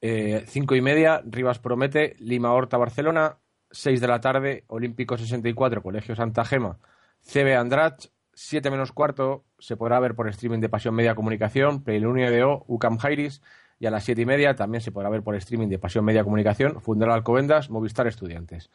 Eh, 0.00 0.44
5 0.46 0.74
y 0.74 0.80
media, 0.80 1.22
Rivas 1.26 1.58
Promete, 1.58 2.16
Lima 2.18 2.52
Horta 2.52 2.78
Barcelona. 2.78 3.36
6 3.72 4.00
de 4.00 4.08
la 4.08 4.20
tarde, 4.20 4.64
Olímpico 4.66 5.16
64, 5.16 5.82
Colegio 5.82 6.16
Santa 6.16 6.44
Gema, 6.44 6.78
CB 7.20 7.56
Andrach. 7.56 8.10
7 8.32 8.70
menos 8.70 8.92
cuarto, 8.92 9.44
se 9.58 9.76
podrá 9.76 10.00
ver 10.00 10.14
por 10.14 10.26
streaming 10.28 10.60
de 10.60 10.68
Pasión 10.70 10.94
Media 10.94 11.14
Comunicación, 11.14 11.82
Playlunio 11.84 12.30
de 12.30 12.42
O, 12.42 12.64
UCAM 12.68 12.96
Jairis. 12.96 13.42
Y 13.78 13.86
a 13.86 13.90
las 13.90 14.04
7 14.04 14.22
y 14.22 14.26
media 14.26 14.54
también 14.54 14.80
se 14.80 14.92
podrá 14.92 15.10
ver 15.10 15.22
por 15.22 15.34
streaming 15.36 15.68
de 15.68 15.78
Pasión 15.78 16.04
Media 16.04 16.24
Comunicación, 16.24 16.80
Fundaral 16.80 17.16
Alcobendas, 17.16 17.70
Movistar 17.70 18.06
Estudiantes. 18.06 18.70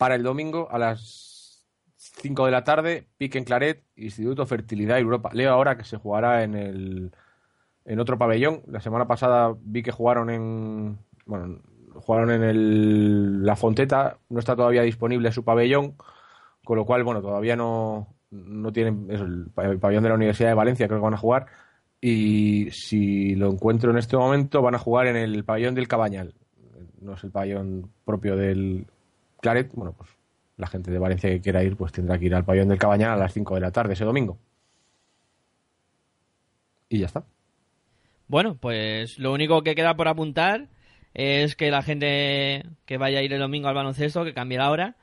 Para 0.00 0.14
el 0.14 0.22
domingo 0.22 0.66
a 0.70 0.78
las 0.78 1.66
5 1.96 2.46
de 2.46 2.50
la 2.50 2.64
tarde, 2.64 3.06
Pique 3.18 3.36
en 3.36 3.44
Claret, 3.44 3.84
Instituto 3.96 4.46
Fertilidad 4.46 4.98
Europa. 4.98 5.28
Leo 5.34 5.52
ahora 5.52 5.76
que 5.76 5.84
se 5.84 5.98
jugará 5.98 6.42
en 6.42 6.54
el 6.54 7.12
en 7.84 8.00
otro 8.00 8.16
pabellón. 8.16 8.62
La 8.66 8.80
semana 8.80 9.06
pasada 9.06 9.54
vi 9.60 9.82
que 9.82 9.92
jugaron 9.92 10.30
en 10.30 10.98
bueno, 11.26 11.60
jugaron 11.96 12.30
en 12.30 12.42
el 12.44 13.44
La 13.44 13.56
Fonteta, 13.56 14.16
no 14.30 14.38
está 14.38 14.56
todavía 14.56 14.80
disponible 14.80 15.32
su 15.32 15.44
pabellón, 15.44 15.96
con 16.64 16.78
lo 16.78 16.86
cual 16.86 17.04
bueno, 17.04 17.20
todavía 17.20 17.54
no 17.54 18.08
no 18.30 18.72
tienen 18.72 19.06
eso, 19.10 19.24
el, 19.24 19.52
el 19.54 19.78
pabellón 19.78 20.02
de 20.02 20.08
la 20.08 20.14
Universidad 20.14 20.48
de 20.48 20.54
Valencia, 20.54 20.88
creo 20.88 21.00
que 21.00 21.04
van 21.04 21.12
a 21.12 21.18
jugar 21.18 21.44
y 22.00 22.70
si 22.70 23.34
lo 23.34 23.50
encuentro 23.50 23.90
en 23.90 23.98
este 23.98 24.16
momento 24.16 24.62
van 24.62 24.76
a 24.76 24.78
jugar 24.78 25.08
en 25.08 25.16
el 25.16 25.44
pabellón 25.44 25.74
del 25.74 25.88
Cabañal. 25.88 26.32
No 27.02 27.12
es 27.12 27.24
el 27.24 27.30
pabellón 27.30 27.90
propio 28.06 28.34
del 28.34 28.86
Claret, 29.40 29.70
bueno, 29.72 29.92
pues 29.92 30.10
la 30.56 30.66
gente 30.66 30.90
de 30.90 30.98
Valencia 30.98 31.30
que 31.30 31.40
quiera 31.40 31.62
ir, 31.62 31.76
pues 31.76 31.92
tendrá 31.92 32.18
que 32.18 32.26
ir 32.26 32.34
al 32.34 32.44
pabellón 32.44 32.68
del 32.68 32.78
Cabañal 32.78 33.12
a 33.12 33.16
las 33.16 33.32
5 33.32 33.54
de 33.54 33.60
la 33.60 33.70
tarde 33.70 33.94
ese 33.94 34.04
domingo. 34.04 34.38
Y 36.88 36.98
ya 36.98 37.06
está. 37.06 37.24
Bueno, 38.28 38.56
pues 38.56 39.18
lo 39.18 39.32
único 39.32 39.62
que 39.62 39.74
queda 39.74 39.96
por 39.96 40.08
apuntar 40.08 40.68
es 41.14 41.56
que 41.56 41.70
la 41.70 41.82
gente 41.82 42.64
que 42.84 42.98
vaya 42.98 43.20
a 43.20 43.22
ir 43.22 43.32
el 43.32 43.40
domingo 43.40 43.68
al 43.68 43.74
baloncesto, 43.74 44.24
que 44.24 44.34
cambie 44.34 44.58
la 44.58 44.70
hora, 44.70 44.96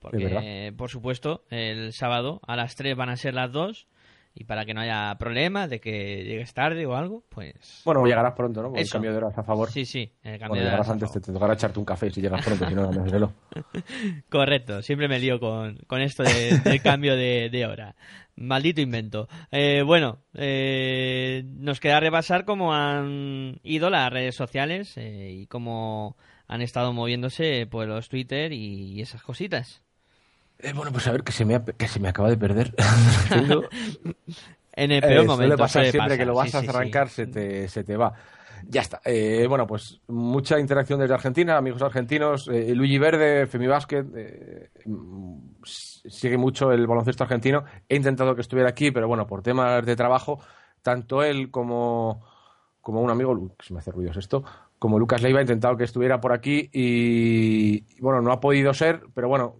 porque 0.00 0.72
por 0.76 0.90
supuesto 0.90 1.44
el 1.50 1.92
sábado 1.92 2.40
a 2.46 2.56
las 2.56 2.74
3 2.74 2.96
van 2.96 3.10
a 3.10 3.16
ser 3.16 3.34
las 3.34 3.52
2 3.52 3.86
y 4.34 4.44
para 4.44 4.64
que 4.64 4.72
no 4.74 4.80
haya 4.80 5.14
problemas 5.18 5.68
de 5.68 5.80
que 5.80 6.24
llegues 6.24 6.54
tarde 6.54 6.86
o 6.86 6.94
algo, 6.96 7.22
pues... 7.28 7.82
Bueno, 7.84 8.04
llegarás 8.06 8.32
pronto, 8.34 8.62
¿no? 8.62 8.70
Con 8.70 8.78
el 8.78 8.88
cambio 8.88 9.10
de 9.12 9.16
horas 9.18 9.36
a 9.36 9.42
favor. 9.42 9.70
Sí, 9.70 9.84
sí, 9.84 10.12
el 10.22 10.38
cambio 10.38 10.48
Bueno, 10.48 10.54
de 10.54 10.60
llegarás 10.64 10.86
horas 10.86 10.88
a 10.88 10.92
antes, 10.92 11.12
te, 11.12 11.20
te 11.20 11.32
tocará 11.32 11.54
echarte 11.54 11.78
un 11.78 11.84
café 11.84 12.10
si 12.10 12.20
llegas 12.22 12.44
pronto, 12.44 12.66
si 12.68 12.74
no, 12.74 12.90
no. 12.90 13.32
Correcto, 14.28 14.82
siempre 14.82 15.08
me 15.08 15.18
lío 15.18 15.38
con, 15.38 15.76
con 15.86 16.00
esto 16.00 16.22
de- 16.22 16.58
del 16.58 16.80
cambio 16.82 17.16
de, 17.16 17.48
de 17.50 17.66
hora. 17.66 17.94
Maldito 18.36 18.80
invento. 18.80 19.28
Eh, 19.50 19.82
bueno, 19.84 20.20
eh, 20.34 21.42
nos 21.46 21.80
queda 21.80 22.00
repasar 22.00 22.44
cómo 22.44 22.72
han 22.74 23.60
ido 23.62 23.90
las 23.90 24.10
redes 24.10 24.34
sociales 24.34 24.96
eh, 24.96 25.30
y 25.32 25.46
cómo 25.46 26.16
han 26.48 26.62
estado 26.62 26.92
moviéndose 26.92 27.66
pues 27.70 27.88
los 27.88 28.08
Twitter 28.08 28.52
y 28.52 29.00
esas 29.02 29.22
cositas. 29.22 29.82
Eh, 30.62 30.72
bueno, 30.74 30.92
pues 30.92 31.06
a 31.08 31.12
ver, 31.12 31.24
que 31.24 31.32
se 31.32 31.44
me, 31.44 31.54
ha- 31.56 31.64
que 31.64 31.88
se 31.88 32.00
me 32.00 32.08
acaba 32.08 32.30
de 32.30 32.36
perder. 32.36 32.74
En 34.74 34.90
el 34.90 35.02
peor 35.02 35.24
Eh, 35.24 35.26
momento 35.26 35.68
suele 35.68 35.90
siempre 35.90 36.16
que 36.16 36.24
pasar, 36.24 36.26
lo 36.26 36.34
vas 36.34 36.50
sí, 36.50 36.56
a 36.56 36.60
sí, 36.60 36.66
sí. 36.68 36.76
arrancar, 36.76 37.08
Se, 37.10 37.26
te, 37.26 37.68
se 37.68 37.84
te 37.84 37.96
va. 37.96 38.14
Ya 38.68 38.80
está. 38.80 39.00
Eh, 39.04 39.46
bueno, 39.48 39.66
pues 39.66 40.00
mucha 40.06 40.58
interacción 40.58 41.00
desde 41.00 41.14
Argentina, 41.14 41.56
amigos 41.58 41.82
argentinos. 41.82 42.48
Eh, 42.48 42.74
Luigi 42.74 42.96
Verde, 42.98 43.46
Femi 43.46 43.66
Basket, 43.66 44.06
eh, 44.16 44.70
sigue 45.64 46.38
mucho 46.38 46.72
el 46.72 46.86
baloncesto 46.86 47.24
argentino. 47.24 47.64
He 47.88 47.96
intentado 47.96 48.34
que 48.34 48.40
estuviera 48.40 48.68
aquí, 48.70 48.90
pero 48.90 49.08
bueno, 49.08 49.26
por 49.26 49.42
temas 49.42 49.84
de 49.84 49.96
trabajo, 49.96 50.40
tanto 50.80 51.22
él 51.22 51.50
como, 51.50 52.24
como 52.80 53.00
un 53.02 53.10
amigo, 53.10 53.54
que 53.58 53.66
se 53.66 53.74
me 53.74 53.80
hace 53.80 53.90
ruidos 53.92 54.16
esto, 54.16 54.42
como 54.78 54.98
Lucas 54.98 55.22
Leiva, 55.22 55.40
he 55.40 55.42
intentado 55.42 55.76
que 55.76 55.84
estuviera 55.84 56.20
por 56.20 56.32
aquí 56.32 56.70
y, 56.72 58.00
bueno, 58.00 58.20
no 58.22 58.32
ha 58.32 58.40
podido 58.40 58.74
ser, 58.74 59.02
pero 59.14 59.28
bueno, 59.28 59.56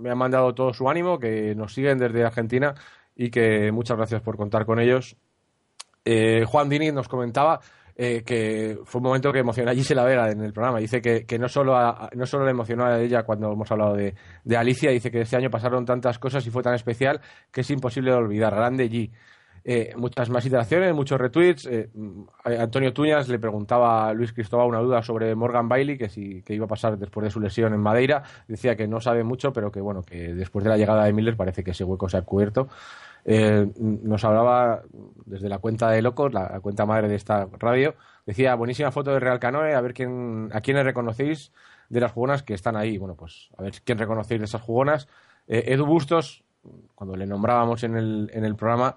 me 0.00 0.10
han 0.10 0.18
mandado 0.18 0.54
todo 0.54 0.72
su 0.72 0.88
ánimo, 0.88 1.18
que 1.18 1.54
nos 1.54 1.74
siguen 1.74 1.98
desde 1.98 2.24
Argentina 2.24 2.74
y 3.14 3.30
que 3.30 3.70
muchas 3.72 3.96
gracias 3.96 4.22
por 4.22 4.36
contar 4.36 4.64
con 4.66 4.80
ellos. 4.80 5.16
Eh, 6.04 6.44
Juan 6.46 6.68
Dini 6.68 6.90
nos 6.92 7.08
comentaba 7.08 7.60
eh, 7.94 8.22
que 8.24 8.78
fue 8.84 9.00
un 9.00 9.04
momento 9.04 9.30
que 9.32 9.40
emocionó 9.40 9.70
a 9.70 9.74
Gisela 9.74 10.04
Vega 10.04 10.30
en 10.30 10.42
el 10.42 10.52
programa. 10.54 10.78
Dice 10.78 11.02
que, 11.02 11.26
que 11.26 11.38
no, 11.38 11.48
solo 11.48 11.76
a- 11.76 12.08
no 12.14 12.24
solo 12.24 12.46
le 12.46 12.52
emocionó 12.52 12.86
a 12.86 12.98
ella 12.98 13.24
cuando 13.24 13.52
hemos 13.52 13.70
hablado 13.70 13.94
de, 13.94 14.14
de 14.42 14.56
Alicia, 14.56 14.90
dice 14.90 15.10
que 15.10 15.20
este 15.20 15.36
año 15.36 15.50
pasaron 15.50 15.84
tantas 15.84 16.18
cosas 16.18 16.46
y 16.46 16.50
fue 16.50 16.62
tan 16.62 16.74
especial 16.74 17.20
que 17.52 17.60
es 17.60 17.70
imposible 17.70 18.12
olvidar. 18.12 18.54
Grande 18.54 18.88
G. 18.90 19.10
Eh, 19.62 19.92
muchas 19.96 20.30
más 20.30 20.44
iteraciones, 20.46 20.94
muchos 20.94 21.20
retweets. 21.20 21.66
Eh, 21.66 21.90
mm, 21.92 22.22
Antonio 22.44 22.92
Tuñas 22.92 23.28
le 23.28 23.38
preguntaba 23.38 24.08
a 24.08 24.14
Luis 24.14 24.32
Cristóbal 24.32 24.68
una 24.68 24.78
duda 24.78 25.02
sobre 25.02 25.34
Morgan 25.34 25.68
Bailey, 25.68 25.98
que 25.98 26.08
si 26.08 26.42
que 26.42 26.54
iba 26.54 26.64
a 26.64 26.68
pasar 26.68 26.98
después 26.98 27.24
de 27.24 27.30
su 27.30 27.40
lesión 27.40 27.74
en 27.74 27.80
Madeira. 27.80 28.22
Decía 28.48 28.76
que 28.76 28.88
no 28.88 29.00
sabe 29.00 29.22
mucho, 29.24 29.52
pero 29.52 29.70
que 29.70 29.80
bueno, 29.80 30.02
que 30.02 30.34
después 30.34 30.64
de 30.64 30.70
la 30.70 30.78
llegada 30.78 31.04
de 31.04 31.12
Miller 31.12 31.36
parece 31.36 31.62
que 31.62 31.72
ese 31.72 31.84
hueco 31.84 32.08
se 32.08 32.16
ha 32.16 32.22
cubierto. 32.22 32.68
Eh, 33.24 33.70
nos 33.76 34.24
hablaba 34.24 34.82
desde 35.26 35.50
la 35.50 35.58
cuenta 35.58 35.90
de 35.90 36.00
Locos, 36.00 36.32
la, 36.32 36.58
cuenta 36.60 36.86
madre 36.86 37.08
de 37.08 37.16
esta 37.16 37.46
radio. 37.58 37.94
Decía, 38.24 38.54
buenísima 38.54 38.90
foto 38.92 39.12
de 39.12 39.20
Real 39.20 39.38
Canoe, 39.38 39.74
a 39.74 39.80
ver 39.80 39.92
quién, 39.92 40.48
a 40.52 40.62
quiénes 40.62 40.84
reconocéis 40.84 41.52
de 41.90 42.00
las 42.00 42.12
jugonas 42.12 42.42
que 42.42 42.54
están 42.54 42.76
ahí. 42.76 42.96
Bueno, 42.96 43.14
pues 43.16 43.50
a 43.58 43.62
ver 43.62 43.74
quién 43.84 43.98
reconocéis 43.98 44.40
de 44.40 44.46
esas 44.46 44.62
jugonas. 44.62 45.08
Edu 45.46 45.84
Bustos, 45.84 46.44
cuando 46.94 47.16
le 47.16 47.26
nombrábamos 47.26 47.82
en 47.82 47.96
el, 47.96 48.30
en 48.32 48.44
el 48.44 48.54
programa, 48.54 48.96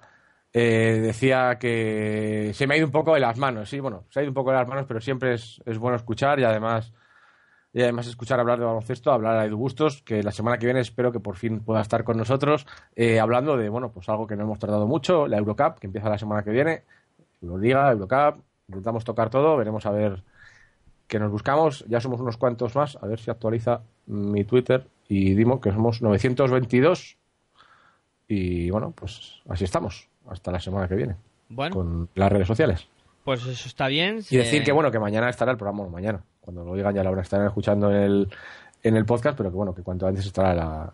eh, 0.54 1.00
decía 1.02 1.58
que 1.58 2.52
se 2.54 2.66
me 2.66 2.74
ha 2.74 2.76
ido 2.78 2.86
un 2.86 2.92
poco 2.92 3.12
de 3.12 3.20
las 3.20 3.36
manos. 3.36 3.68
Sí, 3.68 3.80
bueno, 3.80 4.04
se 4.08 4.20
ha 4.20 4.22
ido 4.22 4.30
un 4.30 4.34
poco 4.34 4.50
de 4.50 4.56
las 4.56 4.68
manos, 4.68 4.86
pero 4.86 5.00
siempre 5.00 5.34
es, 5.34 5.60
es 5.66 5.78
bueno 5.78 5.96
escuchar 5.96 6.40
y 6.40 6.44
además 6.44 6.92
y 7.74 7.82
además 7.82 8.06
escuchar 8.06 8.38
hablar 8.38 8.60
de 8.60 8.64
baloncesto, 8.64 9.10
hablar 9.10 9.36
a 9.36 9.44
Edu 9.44 9.56
Bustos, 9.56 10.00
que 10.02 10.22
la 10.22 10.30
semana 10.30 10.58
que 10.58 10.66
viene 10.66 10.80
espero 10.80 11.10
que 11.10 11.18
por 11.18 11.36
fin 11.36 11.58
pueda 11.58 11.80
estar 11.80 12.04
con 12.04 12.16
nosotros, 12.16 12.66
eh, 12.94 13.18
hablando 13.18 13.56
de, 13.56 13.68
bueno, 13.68 13.90
pues 13.90 14.08
algo 14.08 14.28
que 14.28 14.36
no 14.36 14.44
hemos 14.44 14.60
tratado 14.60 14.86
mucho, 14.86 15.26
la 15.26 15.38
Eurocup, 15.38 15.80
que 15.80 15.88
empieza 15.88 16.08
la 16.08 16.16
semana 16.16 16.44
que 16.44 16.50
viene, 16.50 16.84
Euroliga, 17.42 17.90
Eurocup, 17.90 18.44
intentamos 18.68 19.04
tocar 19.04 19.28
todo, 19.28 19.56
veremos 19.56 19.84
a 19.86 19.90
ver 19.90 20.22
qué 21.08 21.18
nos 21.18 21.32
buscamos, 21.32 21.84
ya 21.88 22.00
somos 22.00 22.20
unos 22.20 22.36
cuantos 22.36 22.76
más, 22.76 22.96
a 23.02 23.08
ver 23.08 23.18
si 23.18 23.32
actualiza 23.32 23.82
mi 24.06 24.44
Twitter 24.44 24.86
y 25.08 25.34
Dimo, 25.34 25.60
que 25.60 25.72
somos 25.72 26.00
922, 26.00 27.18
y 28.28 28.70
bueno, 28.70 28.92
pues 28.92 29.42
así 29.48 29.64
estamos, 29.64 30.08
hasta 30.28 30.50
la 30.50 30.60
semana 30.60 30.88
que 30.88 30.94
viene, 30.94 31.16
Bueno, 31.48 31.74
con 31.74 32.08
las 32.14 32.30
redes 32.32 32.46
sociales. 32.48 32.86
pues 33.24 33.44
eso 33.46 33.68
está 33.68 33.86
bien. 33.88 34.20
Y 34.30 34.36
decir 34.36 34.62
que 34.64 34.72
bueno, 34.72 34.90
que 34.90 34.98
mañana 34.98 35.28
estará 35.28 35.52
el 35.52 35.56
programa, 35.58 35.78
bueno, 35.78 35.92
mañana, 35.92 36.22
cuando 36.40 36.64
lo 36.64 36.74
digan 36.74 36.94
ya 36.94 37.02
lo 37.02 37.18
estarán 37.20 37.46
escuchando 37.46 37.90
en 37.90 37.96
el, 38.02 38.28
en 38.82 38.96
el 38.96 39.04
podcast, 39.06 39.36
pero 39.36 39.50
que 39.50 39.56
bueno, 39.56 39.74
que 39.74 39.82
cuanto 39.82 40.06
antes 40.06 40.26
estará 40.26 40.54
la- 40.54 40.92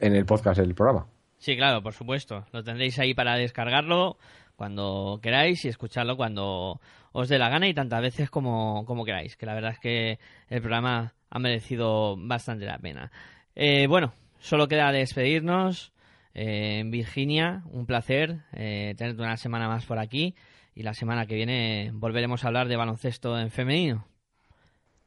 en 0.00 0.16
el 0.16 0.24
podcast 0.26 0.58
el 0.58 0.74
programa. 0.74 1.06
Sí, 1.38 1.56
claro, 1.56 1.82
por 1.82 1.92
supuesto. 1.92 2.44
Lo 2.52 2.62
tendréis 2.64 2.98
ahí 2.98 3.14
para 3.14 3.34
descargarlo 3.36 4.16
cuando 4.56 5.18
queráis 5.22 5.64
y 5.64 5.68
escucharlo 5.68 6.16
cuando 6.16 6.80
os 7.12 7.28
dé 7.28 7.38
la 7.38 7.48
gana 7.48 7.66
y 7.68 7.74
tantas 7.74 8.00
veces 8.00 8.30
como, 8.30 8.84
como 8.86 9.04
queráis. 9.04 9.36
Que 9.36 9.46
la 9.46 9.54
verdad 9.54 9.72
es 9.72 9.78
que 9.80 10.18
el 10.48 10.60
programa 10.60 11.14
ha 11.30 11.38
merecido 11.38 12.16
bastante 12.16 12.64
la 12.66 12.78
pena. 12.78 13.10
Eh, 13.56 13.86
bueno, 13.88 14.12
solo 14.40 14.68
queda 14.68 14.90
despedirnos. 14.92 15.92
Eh, 16.34 16.78
en 16.80 16.90
Virginia, 16.90 17.62
un 17.70 17.86
placer 17.86 18.40
eh, 18.52 18.94
tenerte 18.96 19.22
una 19.22 19.36
semana 19.36 19.68
más 19.68 19.84
por 19.86 19.98
aquí. 19.98 20.34
Y 20.74 20.82
la 20.84 20.94
semana 20.94 21.26
que 21.26 21.34
viene 21.34 21.90
volveremos 21.92 22.44
a 22.44 22.46
hablar 22.48 22.68
de 22.68 22.76
baloncesto 22.76 23.38
en 23.38 23.50
femenino. 23.50 24.06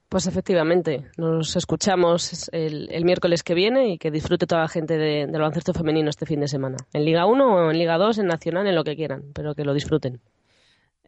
Pues 0.10 0.28
efectivamente, 0.28 1.08
nos 1.18 1.56
escuchamos 1.56 2.48
el, 2.54 2.88
el 2.92 3.04
miércoles 3.04 3.42
que 3.42 3.56
viene 3.56 3.90
y 3.90 3.98
que 3.98 4.12
disfrute 4.12 4.46
toda 4.46 4.62
la 4.62 4.68
gente 4.68 4.98
de- 4.98 5.26
del 5.26 5.32
baloncesto 5.42 5.74
femenino 5.74 6.10
este 6.10 6.28
fin 6.28 6.40
de 6.40 6.48
semana. 6.48 6.78
En 6.94 7.04
Liga 7.04 7.26
1 7.26 7.56
o 7.56 7.72
en 7.72 7.78
Liga 7.80 7.98
2, 7.98 8.20
en 8.20 8.28
Nacional, 8.28 8.68
en 8.68 8.76
lo 8.76 8.84
que 8.84 8.96
quieran, 8.96 9.24
pero 9.34 9.56
que 9.56 9.66
lo 9.66 9.74
disfruten. 9.74 10.22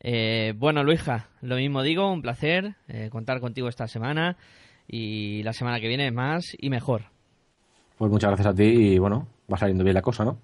Eh, 0.01 0.53
bueno, 0.57 0.83
Luija, 0.83 1.29
lo 1.41 1.55
mismo 1.55 1.83
digo, 1.83 2.11
un 2.11 2.21
placer 2.23 2.75
eh, 2.87 3.09
contar 3.11 3.39
contigo 3.39 3.69
esta 3.69 3.87
semana 3.87 4.35
y 4.87 5.43
la 5.43 5.53
semana 5.53 5.79
que 5.79 5.87
viene 5.87 6.11
más 6.11 6.55
y 6.57 6.69
mejor. 6.69 7.03
Pues 7.97 8.11
muchas 8.11 8.29
gracias 8.31 8.47
a 8.47 8.55
ti 8.55 8.63
y 8.63 8.97
bueno, 8.99 9.27
va 9.51 9.57
saliendo 9.57 9.83
bien 9.83 9.93
la 9.93 10.01
cosa, 10.01 10.25
¿no? 10.25 10.39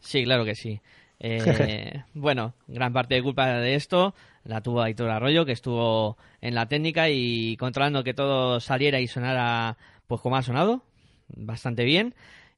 Sí, 0.00 0.24
claro 0.24 0.44
que 0.44 0.54
sí. 0.54 0.80
Eh, 1.22 2.02
bueno, 2.14 2.54
gran 2.66 2.94
parte 2.94 3.14
de 3.14 3.22
culpa 3.22 3.46
de 3.46 3.74
esto 3.74 4.14
la 4.44 4.62
tuvo 4.62 4.80
Aitor 4.80 5.10
Arroyo, 5.10 5.44
que 5.44 5.52
estuvo 5.52 6.16
en 6.40 6.54
la 6.54 6.66
técnica 6.66 7.10
y 7.10 7.58
controlando 7.58 8.02
que 8.02 8.14
todo 8.14 8.58
saliera 8.58 9.00
y 9.00 9.06
sonara 9.06 9.76
pues 10.06 10.22
como 10.22 10.36
ha 10.36 10.42
sonado, 10.42 10.82
bastante 11.28 11.84
bien. 11.84 12.14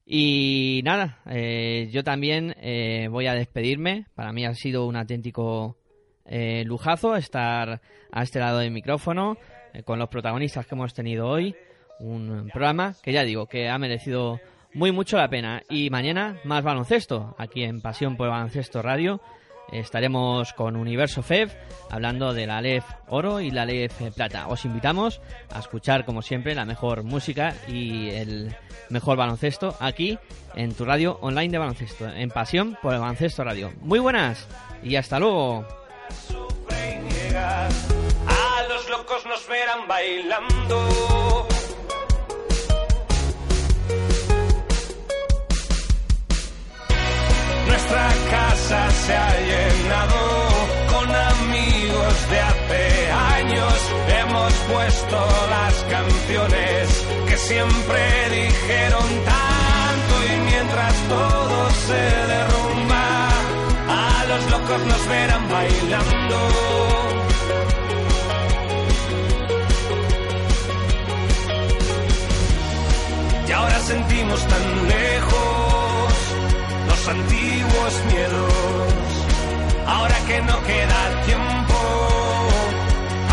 Y 0.07 0.81
nada, 0.85 1.19
eh, 1.27 1.89
yo 1.93 2.05
también 2.05 2.55
eh, 2.61 3.09
voy 3.11 3.27
a 3.27 3.35
despedirme. 3.35 4.07
Para 4.15 4.33
mí 4.33 4.45
ha 4.45 4.55
sido 4.55 4.87
un 4.87 4.97
auténtico 4.97 5.77
eh, 6.25 6.65
lujazo 6.65 7.17
estar 7.17 7.81
a 8.11 8.23
este 8.23 8.39
lado 8.39 8.59
del 8.59 8.71
micrófono 8.71 9.37
eh, 9.73 9.83
con 9.83 9.99
los 9.99 10.09
protagonistas 10.09 10.67
que 10.67 10.75
hemos 10.75 10.95
tenido 10.95 11.29
hoy. 11.29 11.55
Un 12.01 12.49
programa 12.53 12.95
que 13.03 13.13
ya 13.13 13.23
digo 13.23 13.47
que 13.47 13.69
ha 13.69 13.79
merecido 13.79 14.41
muy 14.75 14.93
mucho 14.93 15.17
la 15.17 15.29
pena. 15.29 15.63
Y 15.69 15.91
mañana 15.91 16.37
más 16.45 16.63
baloncesto, 16.63 17.35
aquí 17.39 17.65
en 17.65 17.81
Pasión 17.81 18.17
por 18.17 18.29
Baloncesto 18.29 18.83
Radio. 18.83 19.21
Estaremos 19.71 20.53
con 20.53 20.77
Universo 20.77 21.23
FEB 21.23 21.51
hablando 21.89 22.35
de 22.35 22.47
la 22.47 22.61
LEF 22.61 22.85
Oro 23.09 23.41
y 23.41 23.51
la 23.51 23.65
LEF 23.65 24.13
Plata. 24.15 24.49
Os 24.49 24.65
invitamos 24.65 25.21
a 25.51 25.61
escuchar, 25.61 26.05
como 26.05 26.21
siempre, 26.21 26.55
la 26.55 26.67
mejor 26.67 27.05
música 27.05 27.55
y 27.69 28.11
el 28.11 28.55
mejor 28.91 29.17
baloncesto 29.17 29.75
aquí 29.81 30.19
en 30.55 30.75
tu 30.75 30.85
radio 30.85 31.19
online 31.23 31.53
de 31.53 31.59
baloncesto, 31.59 32.07
en 32.07 32.29
Pasión 32.31 32.77
por 32.83 32.99
Baloncesto 32.99 33.45
Radio. 33.45 33.73
Muy 33.81 33.99
buenas 33.99 34.47
y 34.83 34.97
hasta 34.97 35.19
luego. 35.19 35.67
Nuestra 47.73 48.09
casa 48.31 48.91
se 48.91 49.17
ha 49.17 49.33
llenado 49.41 50.21
con 50.93 51.09
amigos 51.09 52.31
de 52.31 52.41
hace 52.41 53.11
años. 53.11 53.75
Hemos 54.21 54.53
puesto 54.71 55.19
las 55.49 55.75
canciones 55.85 57.07
que 57.29 57.37
siempre 57.39 58.01
dijeron 58.31 59.09
tanto 59.25 60.15
y 60.29 60.41
mientras 60.51 60.95
todo 61.09 61.71
se 61.89 62.03
derrumba, 62.35 63.29
a 63.89 64.25
los 64.29 64.51
locos 64.51 64.81
nos 64.91 65.09
verán 65.09 65.49
bailando. 65.49 66.39
Y 73.49 73.53
ahora 73.53 73.81
sentimos 73.81 74.47
tan 74.47 74.89
lejos 74.89 75.62
antiguos 77.09 77.95
miedos. 78.11 78.53
Ahora 79.87 80.17
que 80.27 80.41
no 80.43 80.63
queda 80.63 81.23
tiempo, 81.27 81.79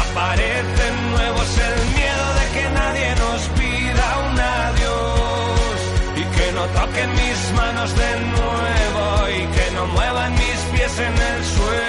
aparecen 0.06 1.12
nuevos. 1.12 1.50
El 1.70 1.78
miedo 1.98 2.26
de 2.40 2.46
que 2.56 2.70
nadie 2.80 3.10
nos 3.24 3.42
pida 3.60 4.06
un 4.28 4.40
adiós. 4.40 5.80
Y 6.16 6.24
que 6.36 6.52
no 6.54 6.66
toquen 6.80 7.10
mis 7.14 7.52
manos 7.56 7.96
de 7.96 8.12
nuevo 8.36 9.30
y 9.38 9.42
que 9.56 9.72
no 9.76 9.86
muevan 9.88 10.34
mi 10.34 10.50
pies 10.74 11.00
en 11.00 11.14
el 11.14 11.46
suelo, 11.46 11.89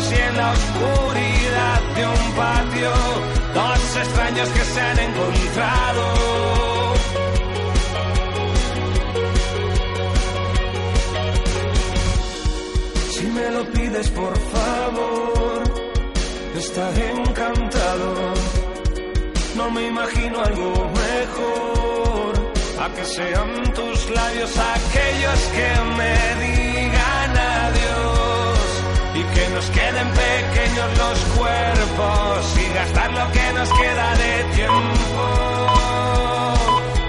Y 0.00 0.14
en 0.14 0.36
la 0.36 0.52
oscuridad 0.52 1.80
de 1.96 2.06
un 2.06 2.32
patio, 2.36 2.92
dos 3.52 3.96
extraños 3.96 4.48
que 4.48 4.64
se 4.64 4.80
han 4.80 4.98
encontrado. 5.00 6.04
Si 13.10 13.26
me 13.26 13.50
lo 13.50 13.72
pides 13.72 14.10
por 14.10 14.38
favor, 14.38 15.62
estaré 16.56 17.10
encantado. 17.10 18.34
No 19.56 19.70
me 19.72 19.88
imagino 19.88 20.40
algo 20.40 20.70
mejor, 21.02 22.52
a 22.82 22.88
que 22.94 23.04
sean 23.04 23.74
tus 23.74 24.10
labios 24.10 24.52
aquellos 24.56 25.40
que 25.56 25.68
me 25.96 26.12
adiós 26.30 26.77
y 29.18 29.22
que 29.34 29.48
nos 29.50 29.66
queden 29.70 30.08
pequeños 30.10 30.98
los 30.98 31.18
cuerpos 31.36 32.56
y 32.56 32.72
gastar 32.74 33.10
lo 33.12 33.32
que 33.32 33.52
nos 33.52 33.68
queda 33.72 34.14
de 34.16 34.44
tiempo. 34.54 35.24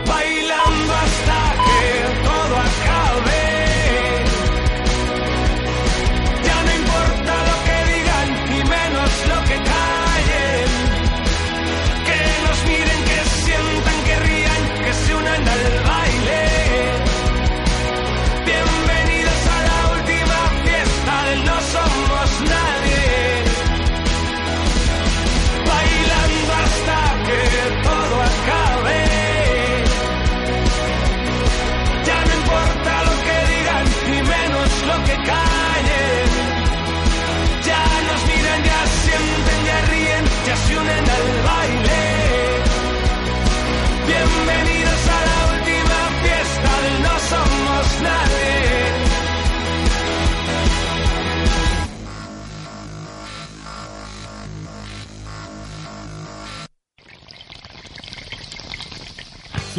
Bailando 0.07 0.93
hasta 1.03 1.39
que 1.65 2.23
todo 2.27 2.55
acabe. 2.67 3.38